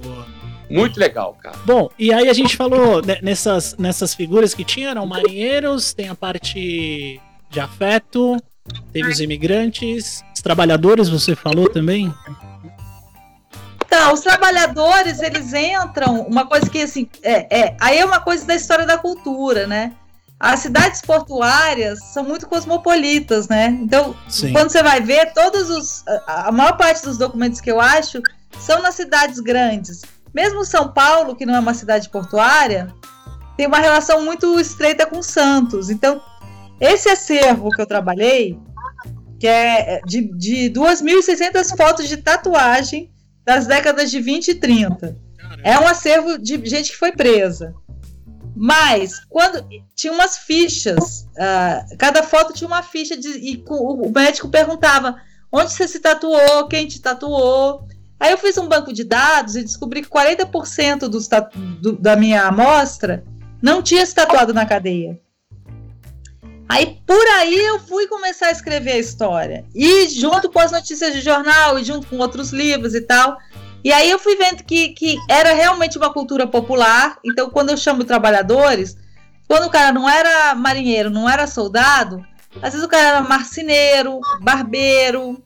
Boa. 0.02 0.26
Muito 0.70 1.00
legal, 1.00 1.38
cara. 1.42 1.56
Bom, 1.66 1.90
e 1.98 2.12
aí 2.12 2.28
a 2.28 2.34
gente 2.34 2.58
falou 2.58 3.02
nessas, 3.22 3.76
nessas 3.78 4.16
figuras 4.16 4.54
que 4.54 4.64
tinham, 4.64 4.92
eram 4.92 5.06
marinheiros, 5.06 5.94
tem 5.94 6.10
a 6.10 6.16
parte 6.16 7.22
de 7.50 7.60
afeto, 7.60 8.38
teve 8.92 9.10
os 9.10 9.20
imigrantes, 9.20 10.24
os 10.34 10.42
trabalhadores, 10.42 11.08
você 11.08 11.36
falou 11.36 11.70
também? 11.70 12.12
Então, 13.86 14.14
os 14.14 14.22
trabalhadores, 14.22 15.22
eles 15.22 15.54
entram, 15.54 16.22
uma 16.22 16.46
coisa 16.48 16.70
que 16.70 16.82
assim, 16.82 17.08
é, 17.24 17.60
é, 17.60 17.78
aí 17.80 18.00
é 18.00 18.06
uma 18.06 18.20
coisa 18.20 18.46
da 18.46 18.56
história 18.56 18.86
da 18.86 18.98
cultura, 18.98 19.68
né? 19.68 19.94
As 20.46 20.60
cidades 20.60 21.02
portuárias 21.02 21.98
são 22.14 22.24
muito 22.24 22.48
cosmopolitas, 22.48 23.48
né? 23.48 23.70
Então, 23.82 24.16
Sim. 24.30 24.52
quando 24.52 24.70
você 24.70 24.84
vai 24.84 25.02
ver, 25.02 25.34
todos 25.34 25.72
os. 25.72 26.04
A, 26.28 26.52
maior 26.52 26.78
parte 26.78 27.04
dos 27.04 27.18
documentos 27.18 27.60
que 27.60 27.72
eu 27.72 27.82
acho 27.82 28.22
são 28.60 28.80
nas 28.80 28.94
cidades 28.94 29.40
grandes. 29.40 30.04
mesmo 30.32 30.64
São 30.64 30.94
Paulo, 30.94 31.36
que 31.36 31.48
não 31.48 31.56
é 31.56 31.60
uma 31.60 31.74
cidade 31.74 32.10
portuária, 32.10 32.94
tem 33.58 33.66
uma 33.66 33.80
relação 33.80 34.24
muito 34.24 34.60
estreita 34.60 35.08
com 35.08 35.24
Santos. 35.24 35.90
Então, 35.90 36.22
esse 36.80 37.10
acervo 37.10 37.72
que 37.72 37.82
eu 37.82 37.88
trabalhei, 37.88 38.60
que 39.40 39.48
é 39.48 40.00
de, 40.06 40.32
de 40.38 40.70
2.600 40.70 41.76
fotos 41.76 42.08
de 42.08 42.18
tatuagem 42.18 43.12
das 43.44 43.66
décadas 43.66 44.12
de 44.12 44.22
20 44.22 44.50
e 44.50 44.54
30. 44.54 45.18
É 45.64 45.80
um 45.80 45.88
acervo 45.88 46.38
de 46.38 46.64
gente 46.68 46.92
que 46.92 46.98
foi 46.98 47.14
presa. 47.14 47.74
Mas, 48.56 49.20
quando 49.30 49.68
tinha 49.94 50.14
umas 50.14 50.38
fichas, 50.38 51.28
uh, 51.34 51.98
cada 51.98 52.24
foto 52.24 52.54
tinha 52.54 52.68
uma 52.68 52.82
ficha 52.82 53.18
de, 53.18 53.28
e 53.28 53.64
o 53.68 54.10
médico 54.10 54.48
perguntava 54.48 55.22
onde 55.52 55.74
você 55.74 55.88
se 55.88 56.00
tatuou, 56.00 56.68
quem 56.68 56.88
te 56.88 57.02
tatuou. 57.02 57.86
Aí 58.20 58.32
eu 58.32 58.38
fiz 58.38 58.58
um 58.58 58.68
banco 58.68 58.94
de 58.94 59.04
dados 59.04 59.56
e 59.56 59.64
descobri 59.64 60.02
que 60.02 60.10
40% 60.10 61.08
dos 61.10 61.28
do, 61.82 61.94
da 61.94 62.16
minha 62.16 62.44
amostra 62.44 63.26
não 63.62 63.82
tinha 63.82 64.06
se 64.06 64.16
tatuado 64.16 64.54
na 64.54 64.66
cadeia. 64.66 65.20
Aí 66.68 67.00
por 67.06 67.28
aí 67.40 67.58
eu 67.58 67.80
fui 67.80 68.08
começar 68.08 68.48
a 68.48 68.52
escrever 68.52 68.94
a 68.94 69.00
história. 69.00 69.66
E 69.76 70.08
junto 70.08 70.50
com 70.50 70.60
as 70.60 70.72
notícias 70.72 71.14
de 71.14 71.22
jornal 71.22 71.78
e 71.78 71.84
junto 71.84 72.08
com 72.08 72.18
outros 72.18 72.52
livros 72.52 72.96
e 72.96 73.02
tal. 73.02 73.38
E 73.86 73.94
aí 73.94 74.10
eu 74.10 74.18
fui 74.18 74.36
vendo 74.36 74.64
que, 74.64 74.90
que 74.90 75.16
era 75.30 75.54
realmente 75.54 75.96
uma 75.96 76.12
cultura 76.12 76.48
popular. 76.48 77.20
Então, 77.24 77.52
quando 77.52 77.70
eu 77.70 77.78
chamo 77.78 78.04
trabalhadores, 78.04 78.98
quando 79.48 79.68
o 79.68 79.70
cara 79.70 79.92
não 79.92 80.10
era 80.10 80.56
marinheiro, 80.56 81.12
não 81.12 81.30
era 81.30 81.46
soldado, 81.46 82.26
às 82.64 82.74
vezes 82.74 82.84
o 82.84 82.90
cara 82.90 83.10
era 83.10 83.22
marceneiro, 83.22 84.20
barbeiro, 84.42 85.40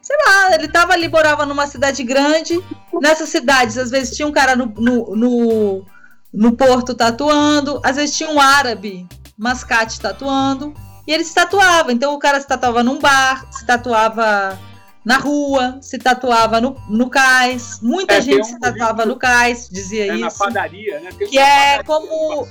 sei 0.00 0.16
lá, 0.24 0.54
ele 0.54 0.68
tava 0.68 0.92
ali, 0.92 1.08
morava 1.08 1.44
numa 1.44 1.66
cidade 1.66 2.04
grande. 2.04 2.62
Nessas 3.00 3.30
cidades, 3.30 3.76
às 3.76 3.90
vezes 3.90 4.14
tinha 4.14 4.28
um 4.28 4.32
cara 4.32 4.54
no, 4.54 4.66
no, 4.66 5.16
no, 5.16 5.86
no 6.32 6.52
porto 6.52 6.94
tatuando, 6.94 7.80
às 7.82 7.96
vezes 7.96 8.16
tinha 8.16 8.30
um 8.30 8.40
árabe 8.40 9.08
mascate 9.36 10.00
tatuando. 10.00 10.72
E 11.04 11.12
ele 11.12 11.24
se 11.24 11.34
tatuava. 11.34 11.92
Então 11.92 12.14
o 12.14 12.18
cara 12.20 12.40
se 12.40 12.46
tatuava 12.46 12.84
num 12.84 13.00
bar, 13.00 13.44
se 13.50 13.66
tatuava 13.66 14.56
na 15.04 15.18
rua, 15.18 15.78
se 15.80 15.98
tatuava 15.98 16.60
no, 16.60 16.76
no 16.88 17.10
cais. 17.10 17.80
Muita 17.82 18.14
é, 18.14 18.20
gente 18.20 18.40
um 18.40 18.44
se 18.44 18.58
tatuava 18.58 19.04
no 19.04 19.16
cais, 19.16 19.68
dizia 19.70 20.04
é 20.04 20.14
isso. 20.14 20.20
na 20.20 20.30
padaria, 20.30 21.00
né? 21.00 21.10
Tem 21.18 21.28
que 21.28 21.38
é 21.38 21.82
como. 21.82 22.46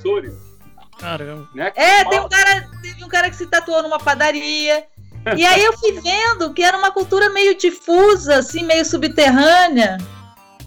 Caramba. 0.99 1.49
Né? 1.55 1.71
É, 1.75 2.05
tem 2.05 2.19
um 2.19 2.29
cara, 2.29 2.69
teve 2.81 3.03
um 3.03 3.07
cara 3.07 3.29
que 3.29 3.35
se 3.35 3.47
tatuou 3.47 3.81
numa 3.81 3.99
padaria. 3.99 4.85
E 5.37 5.45
aí 5.45 5.63
eu 5.63 5.77
fui 5.77 5.99
vendo 6.01 6.53
que 6.53 6.63
era 6.63 6.77
uma 6.77 6.91
cultura 6.91 7.29
meio 7.29 7.55
difusa, 7.55 8.37
assim, 8.37 8.63
meio 8.63 8.83
subterrânea. 8.83 9.97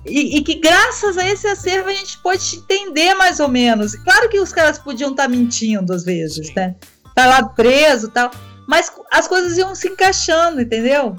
E, 0.06 0.36
e, 0.36 0.43
que 0.43 0.56
graças 0.56 1.16
a 1.16 1.27
esse 1.27 1.47
acervo 1.47 1.89
a 1.89 1.94
gente 1.94 2.19
pode 2.19 2.56
entender 2.56 3.15
mais 3.15 3.40
ou 3.40 3.48
menos. 3.48 3.94
Claro 3.97 4.28
que 4.28 4.39
os 4.39 4.52
caras 4.52 4.78
podiam 4.78 5.11
estar 5.11 5.24
tá 5.24 5.28
mentindo 5.28 5.93
às 5.94 6.05
vezes, 6.05 6.55
né? 6.55 6.74
Tá 7.15 7.27
lá 7.27 7.43
preso 7.44 8.11
tal. 8.11 8.31
Mas 8.66 8.93
as 9.11 9.27
coisas 9.27 9.56
iam 9.56 9.74
se 9.74 9.89
encaixando, 9.89 10.61
entendeu? 10.61 11.16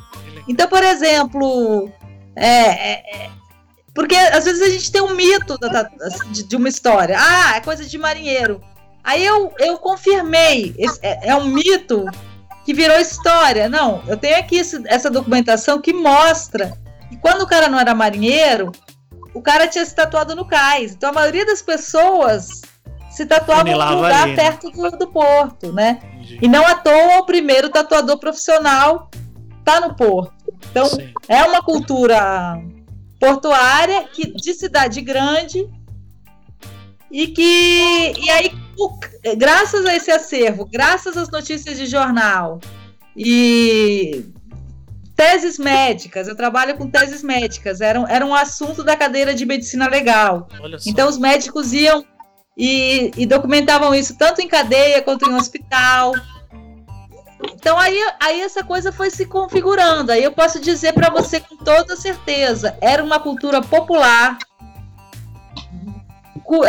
Então, 0.47 0.67
por 0.67 0.83
exemplo, 0.83 1.91
é, 2.35 2.47
é, 2.47 3.25
é, 3.25 3.29
porque 3.93 4.15
às 4.15 4.45
vezes 4.45 4.61
a 4.61 4.69
gente 4.69 4.91
tem 4.91 5.01
um 5.01 5.15
mito 5.15 5.57
da, 5.57 5.67
da, 5.67 5.89
assim, 6.01 6.31
de, 6.31 6.43
de, 6.43 6.55
uma 6.55 6.67
história. 6.67 7.15
Ah, 7.17 7.55
é 7.55 7.61
coisa 7.61 7.85
de 7.85 7.97
marinheiro. 7.97 8.61
Aí 9.03 9.25
eu, 9.25 9.53
eu 9.59 9.77
confirmei. 9.77 10.75
Esse, 10.77 10.99
é, 11.01 11.29
é, 11.29 11.35
um 11.35 11.45
mito 11.45 12.05
que 12.65 12.73
virou 12.73 12.97
história. 12.99 13.69
Não, 13.69 14.03
eu 14.07 14.17
tenho 14.17 14.37
aqui 14.37 14.57
esse, 14.57 14.81
essa 14.87 15.09
documentação 15.09 15.81
que 15.81 15.93
mostra 15.93 16.77
que 17.09 17.17
quando 17.17 17.43
o 17.43 17.47
cara 17.47 17.69
não 17.69 17.79
era 17.79 17.95
marinheiro, 17.95 18.71
o 19.33 19.41
cara 19.41 19.67
tinha 19.67 19.85
se 19.85 19.95
tatuado 19.95 20.35
no 20.35 20.45
cais. 20.45 20.93
Então 20.93 21.09
a 21.09 21.13
maioria 21.13 21.45
das 21.45 21.61
pessoas 21.61 22.61
se 23.09 23.25
tatuavam 23.25 23.71
num 23.71 23.95
lugar 23.95 24.23
ali, 24.23 24.31
né? 24.31 24.35
perto 24.35 24.69
do, 24.71 24.91
do, 24.91 25.07
porto, 25.07 25.71
né? 25.71 25.99
Entendi. 26.15 26.39
E 26.41 26.47
não 26.49 26.65
à 26.67 26.75
toa 26.75 27.19
o 27.19 27.25
primeiro 27.25 27.69
tatuador 27.69 28.17
profissional 28.17 29.09
tá 29.65 29.81
no 29.81 29.95
porto. 29.95 30.33
Então 30.71 30.85
Sim. 30.85 31.11
é 31.27 31.43
uma 31.43 31.61
cultura 31.61 32.61
portuária 33.19 34.03
que 34.03 34.31
de 34.31 34.53
cidade 34.53 35.01
grande 35.01 35.67
e 37.11 37.27
que 37.27 38.13
e 38.17 38.29
aí 38.29 38.51
graças 39.37 39.85
a 39.85 39.95
esse 39.95 40.11
acervo, 40.11 40.65
graças 40.65 41.17
às 41.17 41.29
notícias 41.29 41.77
de 41.77 41.87
jornal 41.87 42.59
e 43.17 44.25
Teses 45.15 45.57
médicas, 45.57 46.27
eu 46.27 46.35
trabalho 46.35 46.75
com 46.75 46.89
teses 46.89 47.23
médicas, 47.23 47.79
era 47.79 47.97
um, 47.97 48.05
era 48.05 48.25
um 48.25 48.35
assunto 48.35 48.83
da 48.83 48.97
cadeira 48.97 49.33
de 49.33 49.45
medicina 49.45 49.87
legal. 49.87 50.49
Então 50.85 51.07
os 51.07 51.17
médicos 51.17 51.71
iam 51.71 52.03
e, 52.57 53.11
e, 53.15 53.25
documentavam 53.25 53.95
isso 53.95 54.17
tanto 54.17 54.41
em 54.41 54.47
cadeia 54.47 55.01
quanto 55.01 55.29
em 55.29 55.33
hospital. 55.33 56.13
Então 57.53 57.77
aí, 57.77 57.99
aí 58.19 58.41
essa 58.41 58.63
coisa 58.63 58.91
foi 58.91 59.09
se 59.09 59.25
configurando. 59.25 60.11
Aí 60.11 60.23
eu 60.23 60.31
posso 60.31 60.59
dizer 60.59 60.93
para 60.93 61.09
você 61.09 61.39
com 61.39 61.57
toda 61.57 61.95
certeza, 61.95 62.77
era 62.81 63.03
uma 63.03 63.19
cultura 63.19 63.61
popular, 63.61 64.37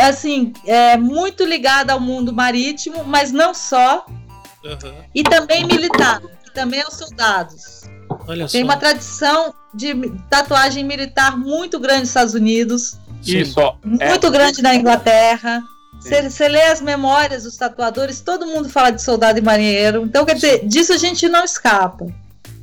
assim, 0.01 0.53
é, 0.65 0.97
muito 0.97 1.45
ligada 1.45 1.93
ao 1.93 1.99
mundo 1.99 2.33
marítimo, 2.33 3.03
mas 3.03 3.31
não 3.31 3.53
só, 3.53 4.05
uhum. 4.63 5.03
e 5.13 5.23
também 5.23 5.65
militar, 5.65 6.21
também 6.53 6.81
aos 6.81 6.95
soldados. 6.95 7.83
Olha 8.27 8.47
Tem 8.47 8.61
só. 8.61 8.67
uma 8.67 8.77
tradição 8.77 9.53
de 9.73 9.93
tatuagem 10.29 10.83
militar 10.83 11.37
muito 11.37 11.79
grande 11.79 12.01
nos 12.01 12.09
Estados 12.09 12.33
Unidos. 12.33 12.97
Isso. 13.25 13.59
Muito 13.83 14.27
é. 14.27 14.29
grande 14.29 14.61
na 14.61 14.75
Inglaterra. 14.75 15.61
Você 16.07 16.47
lê 16.47 16.63
as 16.63 16.81
memórias 16.81 17.43
dos 17.43 17.57
tatuadores, 17.57 18.21
todo 18.21 18.47
mundo 18.47 18.69
fala 18.69 18.91
de 18.91 19.01
soldado 19.01 19.39
e 19.39 19.41
marinheiro. 19.41 20.03
Então, 20.03 20.25
quer 20.25 20.35
dizer, 20.35 20.65
disso 20.65 20.93
a 20.93 20.97
gente 20.97 21.27
não 21.27 21.43
escapa. 21.43 22.05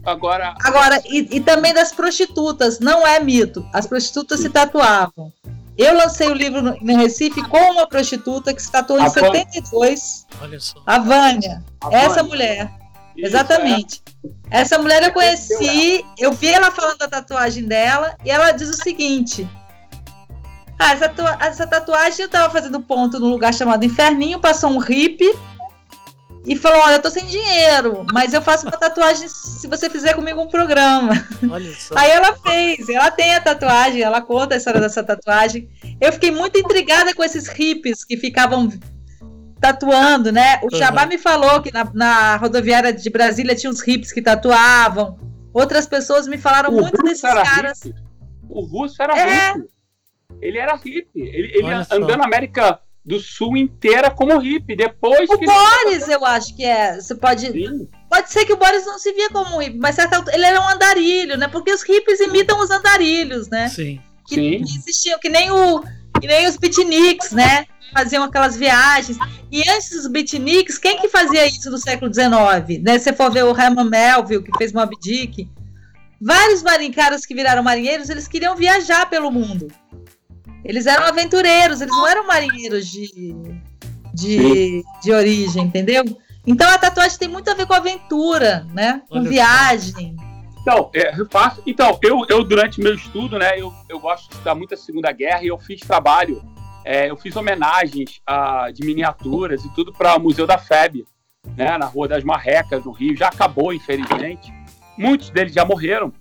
Agora. 0.05 0.55
Agora, 0.63 1.03
e, 1.07 1.37
e 1.37 1.41
também 1.41 1.73
das 1.73 1.93
prostitutas, 1.93 2.79
não 2.79 3.07
é 3.07 3.19
mito. 3.21 3.67
As 3.73 3.87
prostitutas 3.87 4.41
se 4.41 4.51
tatuavam. 4.51 5.33
Eu 5.77 5.97
lancei 5.97 6.29
o 6.29 6.35
livro 6.35 6.63
no, 6.63 6.77
no 6.81 6.97
Recife 6.97 7.43
com 7.49 7.73
uma 7.73 7.87
prostituta 7.89 8.55
que 8.55 8.63
se 8.63 8.71
tatuou 8.71 9.01
em 9.01 9.05
a 9.05 9.09
72. 9.09 10.27
Olha 10.41 10.61
só. 10.61 10.79
A 10.87 10.99
Vânia. 10.99 11.65
A 11.83 11.97
essa 11.97 12.23
Vânia. 12.23 12.23
mulher. 12.23 12.73
Isso, 13.17 13.27
Exatamente. 13.27 14.03
É. 14.51 14.61
Essa 14.61 14.79
mulher 14.79 15.03
eu 15.03 15.13
conheci, 15.13 16.05
eu 16.19 16.33
vi 16.33 16.49
ela 16.49 16.71
falando 16.71 16.99
da 16.99 17.09
tatuagem 17.09 17.65
dela 17.65 18.17
e 18.25 18.31
ela 18.31 18.53
diz 18.53 18.69
o 18.69 18.75
seguinte: 18.75 19.49
ah, 20.79 20.93
essa, 20.93 21.13
essa 21.41 21.67
tatuagem 21.67 22.25
eu 22.25 22.29
tava 22.29 22.53
fazendo 22.53 22.81
ponto 22.81 23.21
num 23.21 23.31
lugar 23.31 23.55
chamado 23.55 23.85
Inferninho, 23.85 24.41
passou 24.41 24.71
um 24.71 24.79
hippie 24.79 25.33
e 26.47 26.57
falou: 26.57 26.81
Olha, 26.81 26.97
eu 26.97 27.03
tô 27.03 27.11
sem 27.11 27.25
dinheiro, 27.27 28.05
mas 28.13 28.35
eu 28.35 28.43
faço 28.43 28.67
uma 28.67 28.77
tatuagem 28.77 29.29
se 29.29 29.67
você 29.67 29.89
fizer 29.89 30.15
comigo 30.15 30.41
um 30.41 30.49
programa. 30.49 31.13
Aí 31.97 32.11
ela 32.11 32.37
fez, 32.37 32.89
ela 32.89 33.11
tem 33.11 33.35
a 33.35 33.41
tatuagem, 33.41 34.03
ela 34.03 34.21
conta 34.21 34.55
a 34.55 34.59
história 34.59 34.81
dessa 34.81 35.03
tatuagem. 35.03 35.69
Eu 36.01 36.13
fiquei 36.13 36.31
muito 36.31 36.59
intrigada 36.59 37.15
com 37.15 37.25
esses 37.25 37.49
hippies 37.49 38.05
que 38.05 38.17
ficavam 38.17 38.69
tatuando, 39.61 40.31
né? 40.31 40.61
O 40.63 40.67
uhum. 40.67 41.09
me 41.09 41.17
falou 41.17 41.63
que 41.63 41.73
na, 41.73 41.89
na, 41.95 42.37
rodoviária 42.37 42.93
de 42.93 43.09
Brasília 43.09 43.55
tinha 43.55 43.71
uns 43.71 43.87
hips 43.87 44.13
que 44.13 44.21
tatuavam. 44.21 45.19
Outras 45.53 45.87
pessoas 45.87 46.27
me 46.27 46.37
falaram 46.37 46.71
o 46.71 46.83
muito 46.83 47.03
desses 47.03 47.23
caras. 47.23 47.83
Hippie. 47.83 47.95
O 48.51 48.61
russo 48.67 49.03
era 49.03 49.19
é. 49.19 49.55
Ele 50.41 50.59
era 50.59 50.75
hippie. 50.75 51.21
Ele, 51.21 51.53
ele 51.55 51.73
andando 51.73 52.19
na 52.19 52.25
América 52.25 52.81
do 53.05 53.19
Sul 53.21 53.57
inteira 53.57 54.11
como 54.11 54.39
hippie. 54.39 54.77
Depois 54.77 55.29
o 55.29 55.39
Boris, 55.39 56.09
eu 56.09 56.25
acho 56.25 56.55
que 56.57 56.65
é. 56.65 57.01
Você 57.01 57.15
pode. 57.15 57.53
Sim. 57.53 57.89
Pode 58.09 58.31
ser 58.31 58.45
que 58.45 58.53
o 58.53 58.57
Boris 58.57 58.87
não 58.87 58.99
se 58.99 59.13
via 59.13 59.31
como 59.31 59.59
hippie, 59.59 59.79
mas 59.79 59.97
ele 60.33 60.45
era 60.45 60.61
um 60.61 60.69
andarilho, 60.69 61.37
né? 61.37 61.49
Porque 61.49 61.73
os 61.73 61.83
hippies 61.83 62.21
imitam 62.21 62.61
os 62.61 62.71
andarilhos, 62.71 63.49
né? 63.49 63.69
Sim. 63.69 64.01
Que, 64.27 64.35
Sim. 64.35 64.65
que 64.65 64.79
existiam, 64.79 65.19
que 65.19 65.29
nem 65.29 65.51
o. 65.51 65.83
Que 66.21 66.27
nem 66.27 66.47
os 66.47 66.57
beatniks, 66.57 67.33
né? 67.33 67.67
faziam 67.95 68.25
aquelas 68.25 68.57
viagens. 68.57 69.17
E 69.51 69.63
antes 69.71 69.91
dos 69.91 70.09
beatniks, 70.09 70.77
quem 70.77 70.99
que 70.99 71.09
fazia 71.09 71.47
isso 71.47 71.71
no 71.71 71.79
século 71.79 72.13
XIX? 72.13 72.83
Né? 72.83 72.99
Se 72.99 73.05
você 73.05 73.13
for 73.13 73.31
ver 73.31 73.45
o 73.45 73.57
Herman 73.59 73.89
Melville, 73.89 74.43
que 74.43 74.57
fez 74.59 74.73
Moby 74.73 74.97
Dick, 75.01 75.49
vários 76.21 76.63
marincaros 76.63 77.25
que 77.25 77.35
viraram 77.35 77.63
marinheiros, 77.63 78.11
eles 78.11 78.27
queriam 78.27 78.57
viajar 78.57 79.09
pelo 79.09 79.31
mundo. 79.31 79.69
Eles 80.65 80.87
eram 80.87 81.05
aventureiros, 81.05 81.81
eles 81.81 81.95
não 81.95 82.07
eram 82.07 82.27
marinheiros 82.27 82.89
de, 82.89 83.35
de, 84.15 84.83
de 85.03 85.13
origem, 85.13 85.65
entendeu? 85.65 86.05
Então 86.47 86.69
a 86.69 86.79
tatuagem 86.79 87.19
tem 87.19 87.29
muito 87.29 87.51
a 87.51 87.55
ver 87.55 87.67
com 87.67 87.75
aventura, 87.75 88.67
né? 88.73 89.03
Com 89.09 89.19
Olha 89.19 89.29
viagem. 89.29 90.17
Então, 90.61 90.91
é, 90.95 91.19
eu 91.19 91.29
faço. 91.31 91.63
Então, 91.67 91.99
eu, 92.03 92.25
eu 92.31 92.43
durante 92.43 92.81
meu 92.81 92.95
estudo, 92.95 93.39
né, 93.39 93.61
eu, 93.61 93.73
eu 93.89 94.01
gosto 94.01 94.29
de 94.29 94.35
estudar 94.35 94.55
muito 94.55 94.73
a 94.73 94.77
Segunda 94.79 95.13
Guerra 95.13 95.43
e 95.43 95.49
eu 95.49 95.59
fiz 95.59 95.81
trabalho 95.81 96.43
é, 96.85 97.11
eu 97.11 97.17
fiz 97.17 97.35
homenagens 97.35 98.21
a, 98.27 98.71
de 98.71 98.85
miniaturas 98.85 99.65
e 99.65 99.75
tudo 99.75 99.93
para 99.93 100.17
o 100.17 100.21
Museu 100.21 100.47
da 100.47 100.59
FEB, 100.59 101.07
né, 101.57 101.79
na 101.79 101.87
Rua 101.87 102.07
das 102.07 102.23
Marrecas, 102.23 102.85
no 102.85 102.93
Rio. 102.93 103.17
Já 103.17 103.29
acabou, 103.29 103.73
infelizmente. 103.73 104.53
Muitos 104.99 105.31
deles 105.31 105.55
já 105.55 105.65
morreram. 105.65 106.13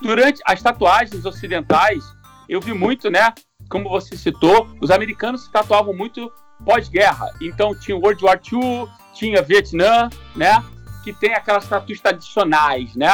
Durante 0.00 0.40
as 0.46 0.62
tatuagens 0.62 1.24
ocidentais, 1.24 2.04
eu 2.48 2.60
vi 2.60 2.72
muito, 2.72 3.10
né, 3.10 3.34
como 3.68 3.88
você 3.88 4.16
citou, 4.16 4.68
os 4.80 4.90
americanos 4.90 5.44
se 5.44 5.52
tatuavam 5.52 5.94
muito 5.94 6.30
pós-guerra. 6.64 7.30
Então 7.40 7.74
tinha 7.78 7.96
World 7.96 8.24
War 8.24 8.40
II, 8.40 8.88
tinha 9.12 9.42
Vietnã, 9.42 10.08
né? 10.34 10.62
Que 11.02 11.12
tem 11.12 11.34
aquelas 11.34 11.68
tatuas 11.68 12.00
tradicionais, 12.00 12.94
né? 12.94 13.10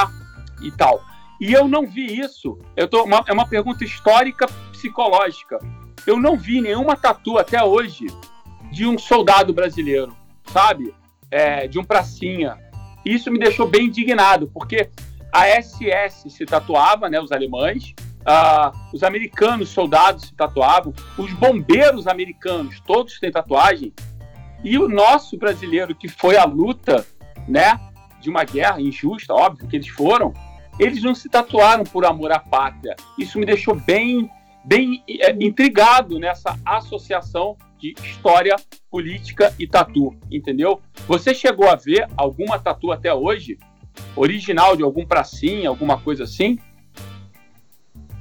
E 0.62 0.70
tal. 0.70 1.02
E 1.40 1.52
eu 1.52 1.66
não 1.66 1.86
vi 1.86 2.20
isso. 2.20 2.58
Eu 2.76 2.86
tô, 2.86 3.04
uma, 3.04 3.24
é 3.26 3.32
uma 3.32 3.48
pergunta 3.48 3.82
histórica 3.82 4.46
psicológica. 4.72 5.58
Eu 6.06 6.18
não 6.18 6.36
vi 6.36 6.60
nenhuma 6.60 6.96
tatu 6.96 7.38
até 7.38 7.62
hoje 7.62 8.06
de 8.70 8.86
um 8.86 8.98
soldado 8.98 9.52
brasileiro, 9.52 10.14
sabe? 10.52 10.94
É, 11.30 11.66
de 11.66 11.78
um 11.78 11.84
pracinha. 11.84 12.58
Isso 13.04 13.30
me 13.30 13.38
deixou 13.38 13.66
bem 13.66 13.86
indignado, 13.86 14.48
porque 14.52 14.90
a 15.32 15.46
SS 15.46 16.28
se 16.30 16.44
tatuava, 16.44 17.08
né? 17.08 17.20
Os 17.20 17.32
alemães, 17.32 17.94
Uh, 18.20 18.78
os 18.92 19.02
americanos 19.02 19.70
soldados 19.70 20.24
se 20.26 20.34
tatuavam, 20.34 20.92
os 21.16 21.32
bombeiros 21.32 22.06
americanos 22.06 22.78
todos 22.80 23.18
têm 23.18 23.30
tatuagem, 23.30 23.92
e 24.62 24.78
o 24.78 24.88
nosso 24.88 25.38
brasileiro 25.38 25.94
que 25.94 26.08
foi 26.08 26.36
à 26.36 26.44
luta, 26.44 27.06
né, 27.48 27.80
de 28.20 28.28
uma 28.28 28.44
guerra 28.44 28.80
injusta, 28.80 29.32
óbvio 29.32 29.66
que 29.66 29.76
eles 29.76 29.88
foram, 29.88 30.34
eles 30.78 31.02
não 31.02 31.14
se 31.14 31.28
tatuaram 31.28 31.84
por 31.84 32.04
amor 32.04 32.32
à 32.32 32.38
pátria. 32.38 32.94
Isso 33.18 33.38
me 33.38 33.46
deixou 33.46 33.74
bem, 33.74 34.30
bem 34.64 35.02
é, 35.08 35.32
intrigado 35.32 36.18
nessa 36.18 36.58
associação 36.64 37.56
de 37.78 37.94
história, 38.04 38.56
política 38.90 39.54
e 39.58 39.66
tatu, 39.66 40.14
entendeu? 40.30 40.80
Você 41.06 41.34
chegou 41.34 41.68
a 41.68 41.76
ver 41.76 42.06
alguma 42.16 42.58
tatu 42.58 42.92
até 42.92 43.12
hoje, 43.12 43.58
original 44.14 44.76
de 44.76 44.82
algum 44.82 45.06
pracinha, 45.06 45.70
alguma 45.70 45.98
coisa 45.98 46.24
assim? 46.24 46.58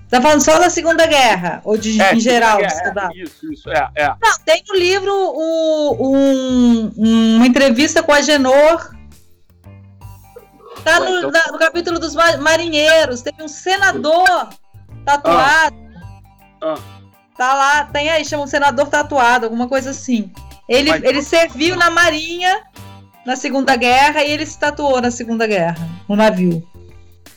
Tá 0.09 0.19
falando 0.19 0.41
só 0.41 0.57
da 0.57 0.69
Segunda 0.71 1.05
Guerra? 1.05 1.61
Ou 1.63 1.77
de, 1.77 2.01
é, 2.01 2.15
em 2.15 2.19
geral? 2.19 2.57
Guerra, 2.57 3.11
é, 3.13 3.21
isso, 3.21 3.53
isso, 3.53 3.69
é, 3.69 3.89
é. 3.95 4.07
Não, 4.07 4.39
tem 4.43 4.63
no 4.67 4.75
livro 4.75 5.13
o, 5.13 6.15
um, 6.15 6.91
uma 7.35 7.45
entrevista 7.45 8.01
com 8.01 8.11
a 8.11 8.21
Genor. 8.21 8.95
Tá 10.83 10.99
no, 10.99 11.29
então... 11.29 11.51
no, 11.51 11.59
capítulo 11.59 11.99
dos 11.99 12.15
marinheiros. 12.15 13.21
Tem 13.21 13.33
um 13.39 13.47
senador 13.47 14.49
tatuado. 15.05 15.77
Ah. 16.61 16.73
Ah. 16.73 16.99
Tá 17.37 17.53
lá, 17.53 17.85
tem 17.85 18.09
aí, 18.09 18.25
chama 18.25 18.43
um 18.43 18.47
senador 18.47 18.87
tatuado, 18.87 19.45
alguma 19.45 19.67
coisa 19.69 19.91
assim. 19.91 20.31
Ele, 20.67 20.89
Mas... 20.89 21.03
ele 21.03 21.21
serviu 21.21 21.75
na 21.75 21.89
marinha 21.89 22.63
na 23.25 23.35
Segunda 23.35 23.75
Guerra 23.75 24.23
e 24.23 24.31
ele 24.31 24.45
se 24.45 24.59
tatuou 24.59 24.99
na 24.99 25.09
Segunda 25.11 25.47
Guerra, 25.47 25.87
no 26.07 26.15
navio. 26.15 26.67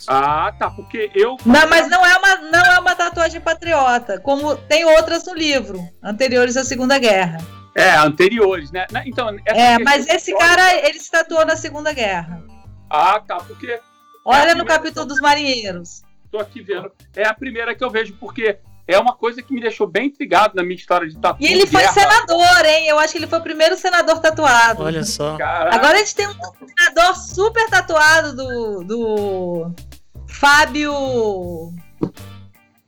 Ah, 0.08 0.52
tá, 0.58 0.70
porque 0.70 1.10
eu. 1.14 1.36
Não, 1.44 1.68
mas 1.68 1.88
não 1.88 2.04
é 2.04 2.16
uma, 2.16 2.36
não 2.36 2.60
é 2.60 2.78
uma 2.78 2.94
tatuagem 2.94 3.40
patriota, 3.40 4.20
como 4.20 4.56
tem 4.56 4.84
outras 4.84 5.24
no 5.26 5.34
livro, 5.34 5.80
anteriores 6.02 6.56
à 6.56 6.64
Segunda 6.64 6.98
Guerra. 6.98 7.38
É, 7.74 7.96
anteriores, 7.96 8.70
né? 8.70 8.86
Então, 9.06 9.28
é, 9.46 9.78
mas 9.78 10.06
esse 10.08 10.36
cara, 10.36 10.86
ele 10.86 10.98
se 10.98 11.10
tatuou 11.10 11.46
na 11.46 11.56
Segunda 11.56 11.92
Guerra. 11.92 12.42
Ah, 12.90 13.20
tá, 13.20 13.36
porque. 13.36 13.80
Olha 14.24 14.50
é 14.50 14.54
no 14.54 14.64
capítulo 14.64 15.06
dos 15.06 15.20
marinheiros. 15.20 16.02
Tô 16.30 16.38
aqui 16.38 16.62
vendo. 16.62 16.92
É 17.16 17.26
a 17.26 17.34
primeira 17.34 17.74
que 17.74 17.82
eu 17.82 17.90
vejo, 17.90 18.14
porque 18.20 18.58
é 18.86 18.98
uma 18.98 19.14
coisa 19.14 19.42
que 19.42 19.52
me 19.52 19.60
deixou 19.60 19.86
bem 19.86 20.06
intrigado 20.06 20.54
na 20.54 20.62
minha 20.62 20.76
história 20.76 21.08
de 21.08 21.16
tatu. 21.18 21.42
E 21.42 21.46
ele 21.46 21.66
foi 21.66 21.80
guerra. 21.80 21.92
senador, 21.92 22.64
hein? 22.64 22.88
Eu 22.88 22.98
acho 22.98 23.12
que 23.12 23.18
ele 23.18 23.26
foi 23.26 23.38
o 23.38 23.42
primeiro 23.42 23.76
senador 23.76 24.20
tatuado. 24.20 24.82
Olha 24.82 25.04
só. 25.04 25.36
Caraca. 25.36 25.76
Agora 25.76 25.94
a 25.94 25.98
gente 25.98 26.14
tem 26.14 26.28
um 26.28 26.34
senador 26.66 27.16
super 27.16 27.68
tatuado 27.68 28.36
do, 28.36 28.84
do 28.84 29.74
Fábio 30.42 31.72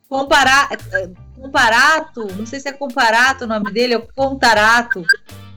Compara... 0.09 0.69
Comparato, 1.41 2.27
não 2.37 2.45
sei 2.47 2.59
se 2.59 2.69
é 2.69 2.73
Comparato 2.73 3.45
o 3.45 3.47
nome 3.47 3.71
dele, 3.71 3.95
é 3.95 3.99
Contarato. 3.99 5.05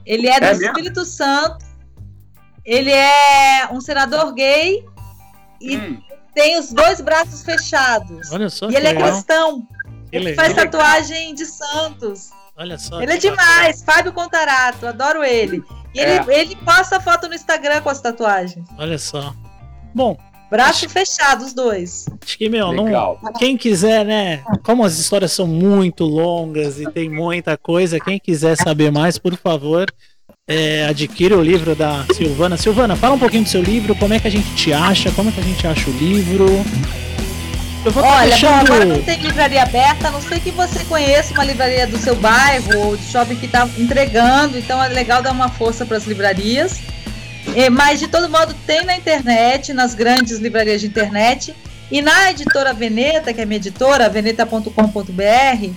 Ele 0.06 0.28
é 0.28 0.40
do 0.40 0.46
é 0.46 0.52
Espírito 0.52 1.04
Santo. 1.04 1.66
Ele 2.64 2.92
é 2.92 3.68
um 3.72 3.82
senador 3.82 4.32
gay 4.34 4.86
e 5.60 5.78
hum. 5.78 6.02
tem 6.36 6.60
os 6.60 6.72
dois 6.72 7.02
braços 7.02 7.42
fechados. 7.42 8.32
Olha 8.32 8.50
só. 8.50 8.70
E 8.70 8.76
ele 8.76 8.88
é 8.88 8.92
legal. 8.92 9.08
é 9.08 9.12
cristão. 9.12 9.68
Ele 10.12 10.36
faz 10.36 10.54
tatuagem 10.54 11.34
de 11.34 11.46
Santos. 11.46 12.30
Olha 12.56 12.78
só. 12.78 13.02
Ele 13.02 13.14
é 13.14 13.18
demais, 13.18 13.82
bacana. 13.82 13.98
Fábio 13.98 14.14
Contarato, 14.14 14.86
adoro 14.86 15.24
ele. 15.24 15.64
E 15.96 16.00
é. 16.00 16.18
ele, 16.18 16.34
ele 16.34 16.56
posta 16.58 17.00
foto 17.00 17.28
no 17.28 17.34
Instagram 17.34 17.82
com 17.82 17.90
as 17.90 18.02
tatuagens. 18.02 18.68
Olha 18.78 19.00
só. 19.00 19.34
Bom. 19.96 20.16
Braço 20.50 20.86
acho, 20.86 20.90
fechado, 20.90 21.46
os 21.46 21.54
dois. 21.54 22.06
Acho 22.24 22.38
que, 22.38 22.48
meu, 22.48 22.72
não, 22.72 23.18
quem 23.38 23.58
quiser, 23.58 24.06
né? 24.06 24.44
Como 24.64 24.84
as 24.84 24.98
histórias 24.98 25.32
são 25.34 25.46
muito 25.46 26.06
longas 26.06 26.80
e 26.80 26.90
tem 26.90 27.10
muita 27.10 27.58
coisa, 27.58 28.00
quem 28.00 28.18
quiser 28.18 28.56
saber 28.56 28.92
mais, 28.92 29.18
por 29.18 29.36
favor, 29.36 29.88
é, 30.48 30.86
adquira 30.86 31.38
o 31.38 31.44
livro 31.44 31.76
da 31.76 32.06
Silvana. 32.14 32.56
Silvana, 32.56 32.96
fala 32.96 33.16
um 33.16 33.20
pouquinho 33.20 33.44
do 33.44 33.50
seu 33.50 33.62
livro, 33.62 33.94
como 33.96 34.14
é 34.14 34.20
que 34.20 34.28
a 34.28 34.32
gente 34.32 34.56
te 34.56 34.72
acha, 34.72 35.12
como 35.12 35.30
é 35.30 35.32
que 35.34 35.40
a 35.42 35.44
gente 35.44 35.68
acha 35.68 35.90
o 35.90 35.94
livro. 35.94 36.46
Eu 37.84 37.92
vou 37.92 38.04
Olha, 38.04 38.30
deixando... 38.30 38.66
agora 38.66 38.86
não 38.86 39.02
tem 39.02 39.20
livraria 39.20 39.64
aberta, 39.64 40.08
a 40.08 40.12
não 40.12 40.22
sei 40.22 40.40
que 40.40 40.52
você 40.52 40.84
conheça 40.86 41.34
uma 41.34 41.44
livraria 41.44 41.86
do 41.88 41.98
seu 41.98 42.16
bairro 42.16 42.80
ou 42.80 42.98
de 42.98 43.04
shopping 43.04 43.36
que 43.36 43.46
está 43.46 43.68
entregando, 43.78 44.58
então 44.58 44.82
é 44.82 44.88
legal 44.88 45.22
dar 45.22 45.32
uma 45.32 45.50
força 45.50 45.86
para 45.86 45.98
as 45.98 46.06
livrarias. 46.06 46.80
É, 47.56 47.70
mas 47.70 48.00
de 48.00 48.08
todo 48.08 48.30
modo 48.30 48.54
tem 48.66 48.86
na 48.86 48.96
internet, 48.96 49.74
nas 49.74 49.96
grandes 49.96 50.40
livrarias 50.40 50.82
de 50.82 50.88
internet 50.88 51.56
e 51.92 52.02
na 52.02 52.32
editora 52.32 52.74
Veneta, 52.74 53.34
que 53.34 53.42
é 53.42 53.46
minha 53.46 53.58
editora, 53.58 54.10
veneta.com.br. 54.10 55.70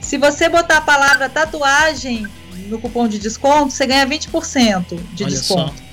Se 0.00 0.16
você 0.18 0.48
botar 0.48 0.78
a 0.78 0.80
palavra 0.80 1.28
tatuagem 1.28 2.26
no 2.68 2.78
cupom 2.78 3.08
de 3.08 3.18
desconto, 3.18 3.72
você 3.72 3.86
ganha 3.86 4.06
20% 4.06 4.98
de 5.12 5.24
Olha 5.24 5.32
desconto. 5.32 5.74
Só. 5.76 5.86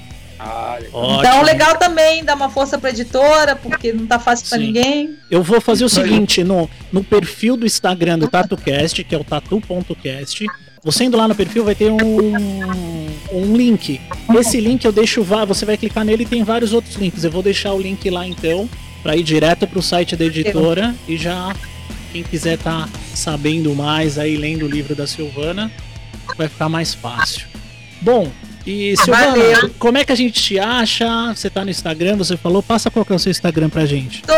Ah, 0.46 0.78
então, 1.20 1.42
legal 1.42 1.78
também 1.78 2.24
dar 2.24 2.36
uma 2.36 2.50
força 2.50 2.78
pra 2.78 2.90
editora, 2.90 3.56
porque 3.56 3.94
não 3.94 4.06
tá 4.06 4.20
fácil 4.20 4.50
para 4.50 4.58
ninguém. 4.58 5.16
Eu 5.32 5.42
vou 5.42 5.62
fazer 5.62 5.86
o 5.86 5.90
seguinte: 5.90 6.44
no, 6.44 6.70
no 6.92 7.02
perfil 7.04 7.56
do 7.56 7.66
Instagram 7.66 8.20
do 8.20 8.28
TatuCast, 8.28 9.04
que 9.06 9.16
é 9.16 9.18
o 9.18 9.24
tatu.cast, 9.24 10.46
você 10.84 11.06
indo 11.06 11.16
lá 11.16 11.28
no 11.28 11.36
perfil 11.36 11.64
vai 11.64 11.74
ter 11.74 11.90
um, 11.90 12.36
um 13.32 13.56
link. 13.56 14.02
Esse 14.38 14.60
link 14.60 14.84
eu 14.84 14.92
deixo, 14.92 15.24
você 15.24 15.66
vai 15.66 15.78
clicar 15.78 16.04
nele 16.04 16.24
e 16.24 16.26
tem 16.26 16.44
vários 16.44 16.74
outros 16.74 16.96
links. 16.96 17.24
Eu 17.24 17.32
vou 17.32 17.42
deixar 17.42 17.74
o 17.74 17.82
link 17.82 18.10
lá 18.10 18.28
então, 18.28 18.70
para 19.02 19.16
ir 19.16 19.24
direto 19.24 19.66
pro 19.66 19.82
site 19.82 20.16
da 20.16 20.26
editora 20.26 20.94
e 21.08 21.16
já 21.16 21.56
quem 22.12 22.22
quiser 22.22 22.58
tá 22.58 22.88
sabendo 23.16 23.74
mais 23.74 24.20
aí 24.20 24.36
lendo 24.36 24.66
o 24.66 24.70
livro 24.70 24.94
da 24.94 25.08
Silvana, 25.08 25.72
vai 26.38 26.50
ficar 26.50 26.68
mais 26.68 26.94
fácil. 26.94 27.48
Bom, 28.02 28.30
e 28.68 28.96
Silvana, 28.98 29.32
Valeu. 29.32 29.70
como 29.80 29.98
é 29.98 30.04
que 30.04 30.12
a 30.12 30.16
gente 30.16 30.42
te 30.42 30.60
acha? 30.60 31.34
Você 31.34 31.50
tá 31.50 31.64
no 31.64 31.72
Instagram, 31.72 32.18
você 32.18 32.36
falou, 32.36 32.62
passa 32.62 32.92
qual 32.92 33.06
que 33.06 33.14
é 33.14 33.16
o 33.16 33.20
seu 33.20 33.32
Instagram 33.32 33.70
pra 33.70 33.86
gente. 33.86 34.22
Tô... 34.24 34.34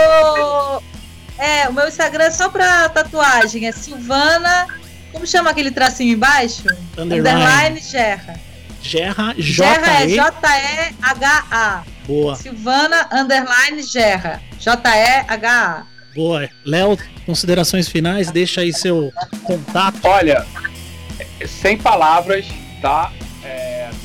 É, 1.38 1.68
o 1.68 1.74
meu 1.74 1.88
Instagram 1.88 2.26
é 2.26 2.32
só 2.32 2.50
pra 2.50 2.88
tatuagem, 2.88 3.68
é 3.68 3.72
Silvana. 3.72 4.68
Como 5.16 5.26
chama 5.26 5.50
aquele 5.50 5.72
tracinho 5.72 6.12
embaixo? 6.12 6.64
Underline, 6.98 7.30
Underline 7.30 7.80
Gerra. 7.80 8.40
Gerra, 8.82 9.34
J 9.38 9.66
Gerra 9.66 10.04
é 10.04 10.08
J-E-H-A. 10.10 11.84
Boa. 12.06 12.36
Silvana 12.36 13.08
Underline 13.14 13.82
Gerra. 13.82 14.42
J-E-H-A. 14.60 15.86
Boa. 16.14 16.50
Léo, 16.66 17.00
considerações 17.26 17.88
finais, 17.88 18.30
deixa 18.30 18.60
aí 18.60 18.74
seu 18.74 19.10
contato. 19.46 20.00
Olha, 20.04 20.46
sem 21.46 21.78
palavras, 21.78 22.46
tá? 22.82 23.14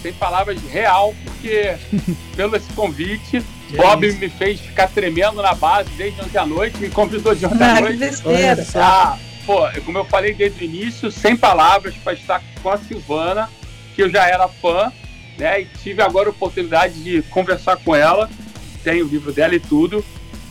sem 0.01 0.13
palavras 0.13 0.59
real, 0.71 1.13
porque 1.25 1.75
pelo 2.37 2.57
esse 2.57 2.73
convite, 2.73 3.43
que 3.69 3.77
Bob 3.77 4.09
é 4.09 4.13
me 4.13 4.29
fez 4.29 4.61
ficar 4.61 4.89
tremendo 4.89 5.43
na 5.43 5.55
base 5.55 5.91
desde 5.97 6.21
ontem 6.21 6.39
à 6.39 6.47
noite, 6.47 6.79
me 6.79 6.89
convidou 6.89 7.35
de 7.35 7.47
ontem 7.47 7.65
à 7.65 7.77
ah, 7.77 7.81
noite. 7.81 8.05
Ah, 8.77 9.19
pô, 9.51 9.69
como 9.85 9.99
eu 9.99 10.05
falei 10.05 10.33
desde 10.33 10.63
o 10.63 10.65
início, 10.65 11.11
sem 11.11 11.37
palavras 11.37 11.97
para 11.97 12.13
estar 12.13 12.41
com 12.63 12.71
a 12.71 12.79
Silvana, 12.79 13.51
que 13.97 14.03
eu 14.03 14.09
já 14.09 14.25
era 14.29 14.47
fã, 14.47 14.93
né? 15.37 15.63
E 15.63 15.65
tive 15.83 16.01
agora 16.03 16.29
a 16.29 16.31
oportunidade 16.31 17.03
de 17.03 17.21
conversar 17.23 17.77
com 17.79 17.97
ela, 17.97 18.31
tem 18.85 19.03
o 19.03 19.09
livro 19.09 19.33
dela 19.33 19.53
e 19.57 19.59
tudo. 19.59 20.05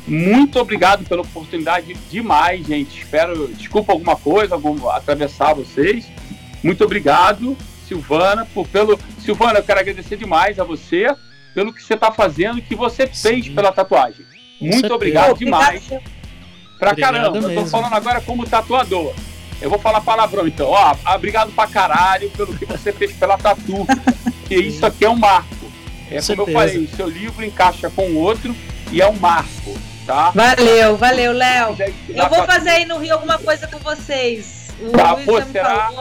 Muito 0.05 0.59
obrigado 0.59 1.07
pela 1.07 1.21
oportunidade 1.21 1.93
demais, 2.11 2.67
gente. 2.67 2.99
Espero, 2.99 3.47
desculpa 3.47 3.93
alguma 3.93 4.17
coisa, 4.17 4.55
algum, 4.55 4.89
atravessar 4.89 5.53
vocês. 5.53 6.05
Muito 6.61 6.83
obrigado. 6.83 7.55
Silvana, 7.87 8.45
por, 8.53 8.67
pelo. 8.67 8.99
Silvana, 9.19 9.59
eu 9.59 9.63
quero 9.63 9.79
agradecer 9.79 10.17
demais 10.17 10.59
a 10.59 10.65
você 10.65 11.07
pelo 11.53 11.73
que 11.73 11.81
você 11.81 11.93
está 11.93 12.11
fazendo 12.11 12.59
e 12.59 12.61
que 12.61 12.75
você 12.75 13.07
fez 13.07 13.45
Sim. 13.45 13.55
pela 13.55 13.71
tatuagem. 13.71 14.25
Muito 14.59 14.93
obrigado 14.93 15.37
demais. 15.37 15.89
Pra 16.79 16.91
obrigado 16.91 17.13
caramba, 17.13 17.31
mesmo. 17.41 17.51
eu 17.51 17.63
tô 17.63 17.69
falando 17.69 17.93
agora 17.93 18.21
como 18.21 18.45
tatuador. 18.47 19.13
Eu 19.61 19.69
vou 19.69 19.77
falar 19.77 19.99
palavrão 20.01 20.47
então. 20.47 20.67
Ó, 20.69 20.95
obrigado 21.13 21.51
pra 21.51 21.67
caralho 21.67 22.29
pelo 22.31 22.55
que 22.57 22.65
você 22.65 22.93
fez 22.93 23.11
pela 23.13 23.37
tatu. 23.37 23.85
que 24.47 24.55
isso 24.55 24.85
aqui 24.85 25.03
é 25.05 25.09
um 25.09 25.15
marco. 25.17 25.53
É 26.09 26.11
como 26.13 26.21
certeza. 26.23 26.49
eu 26.49 26.53
falei, 26.53 26.77
o 26.79 26.95
seu 26.95 27.07
livro 27.09 27.45
encaixa 27.45 27.89
com 27.89 28.03
o 28.09 28.15
outro 28.17 28.55
e 28.91 29.01
é 29.01 29.07
um 29.07 29.13
marco, 29.17 29.77
tá? 30.07 30.31
Valeu, 30.31 30.97
valeu, 30.97 31.33
Léo. 31.33 31.77
Eu 32.09 32.29
vou 32.29 32.45
fazer 32.45 32.69
aí 32.69 32.85
no 32.85 32.97
Rio 32.97 33.13
alguma 33.13 33.37
coisa 33.37 33.67
com 33.67 33.77
vocês. 33.79 34.69
O 34.81 34.91
Tá, 34.91 35.11
Luiz 35.11 35.25
pô, 35.25 35.41
será-. 35.43 35.91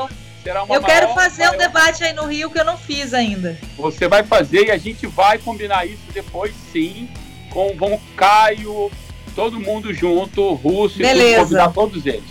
Será 0.42 0.62
uma 0.62 0.74
Eu 0.76 0.80
quero 0.82 1.08
maior- 1.08 1.14
fazer 1.20 1.42
um 1.42 1.46
maior- 1.48 1.58
debate 1.58 2.04
aí 2.04 2.12
no 2.14 2.24
Rio 2.24 2.48
que 2.48 2.58
eu 2.60 2.64
não 2.64 2.78
fiz 2.78 3.12
ainda. 3.12 3.58
Você 3.76 4.06
vai 4.08 4.22
fazer 4.22 4.66
e 4.66 4.70
a 4.70 4.78
gente 4.78 5.06
vai 5.06 5.36
combinar 5.36 5.84
isso 5.84 6.00
depois, 6.14 6.54
sim, 6.72 7.08
com 7.50 7.66
o 7.72 8.00
Caio, 8.16 8.90
todo 9.38 9.60
mundo 9.60 9.94
junto, 9.94 10.42
o 10.42 10.54
Russo, 10.54 10.98
e 10.98 11.02
Beleza. 11.02 11.42
convidar 11.42 11.68
todos 11.72 12.04
eles. 12.04 12.24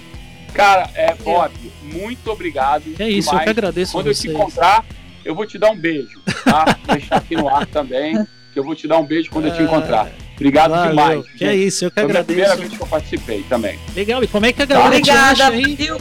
Cara, 0.54 0.90
é, 0.94 1.14
Bob, 1.16 1.54
muito 1.84 2.30
obrigado. 2.30 2.84
É 3.00 3.08
isso, 3.10 3.30
eu 3.30 3.32
demais. 3.32 3.44
que 3.46 3.50
agradeço 3.50 3.92
Quando 3.94 4.08
a 4.08 4.10
eu 4.10 4.14
te 4.14 4.28
encontrar, 4.28 4.84
eu 5.24 5.34
vou 5.34 5.46
te 5.46 5.58
dar 5.58 5.72
um 5.72 5.78
beijo, 5.78 6.20
tá? 6.44 6.66
Deixar 6.92 7.16
aqui 7.16 7.38
no 7.38 7.48
ar 7.48 7.66
também, 7.66 8.14
que 8.52 8.60
eu 8.60 8.64
vou 8.66 8.76
te 8.76 8.90
dar 8.90 8.98
um 8.98 9.06
beijo 9.06 9.30
quando 9.32 9.46
eu 9.48 9.54
te 9.54 9.62
Ah, 9.62 9.64
encontrar. 9.64 10.12
Obrigado 10.36 10.72
Valeu. 10.72 10.90
demais. 10.90 11.26
Que 11.38 11.46
é 11.46 11.56
isso, 11.56 11.86
eu 11.86 11.92
que 11.92 11.96
Foi 11.96 12.04
a 12.04 12.08
minha 12.08 12.24
primeira 12.26 12.52
agradeço. 12.52 12.70
vez 12.70 12.78
que 12.78 12.84
eu 12.84 12.90
participei 12.90 13.44
também. 13.48 13.80
Legal, 13.96 14.22
e 14.22 14.28
como 14.28 14.46
é 14.46 14.52
que 14.52 14.62
a 14.62 14.66
galera 14.66 14.90
te 14.90 14.98
Obrigada, 15.10 15.32
acha 15.32 15.48
aí? 15.48 15.76
viu? 15.76 15.98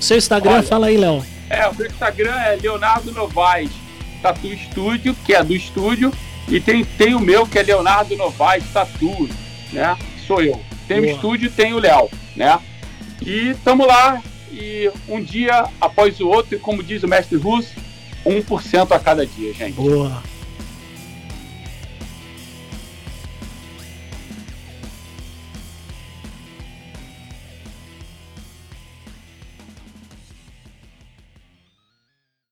Seu 0.00 0.18
Instagram, 0.18 0.50
Olha. 0.54 0.62
fala 0.64 0.86
aí, 0.88 0.96
Léo. 0.96 1.24
É, 1.48 1.68
o 1.68 1.74
meu 1.76 1.86
Instagram 1.86 2.34
é 2.34 2.56
Leonardo 2.60 3.12
Novaes 3.12 3.70
Tatu 4.20 4.48
Estúdio, 4.48 5.14
que 5.24 5.32
é 5.32 5.44
do 5.44 5.54
estúdio, 5.54 6.12
e 6.48 6.58
tem, 6.60 6.84
tem 6.84 7.14
o 7.14 7.20
meu, 7.20 7.46
que 7.46 7.56
é 7.58 7.62
Leonardo 7.62 8.16
Novaes 8.16 8.64
Tatu, 8.72 9.28
né? 9.72 9.96
Sou 10.30 10.40
eu. 10.40 10.60
Tem 10.86 11.00
o 11.00 11.04
estúdio 11.04 11.50
tem 11.50 11.74
o 11.74 11.80
Léo, 11.80 12.08
né? 12.36 12.60
E 13.20 13.52
tamo 13.64 13.84
lá, 13.84 14.22
e 14.52 14.88
um 15.08 15.20
dia 15.20 15.64
após 15.80 16.20
o 16.20 16.28
outro, 16.28 16.54
e 16.54 16.58
como 16.60 16.84
diz 16.84 17.02
o 17.02 17.08
mestre 17.08 17.36
Russo, 17.36 17.74
1% 18.24 18.92
a 18.92 19.00
cada 19.00 19.26
dia, 19.26 19.52
gente. 19.52 19.74
Boa. 19.74 20.22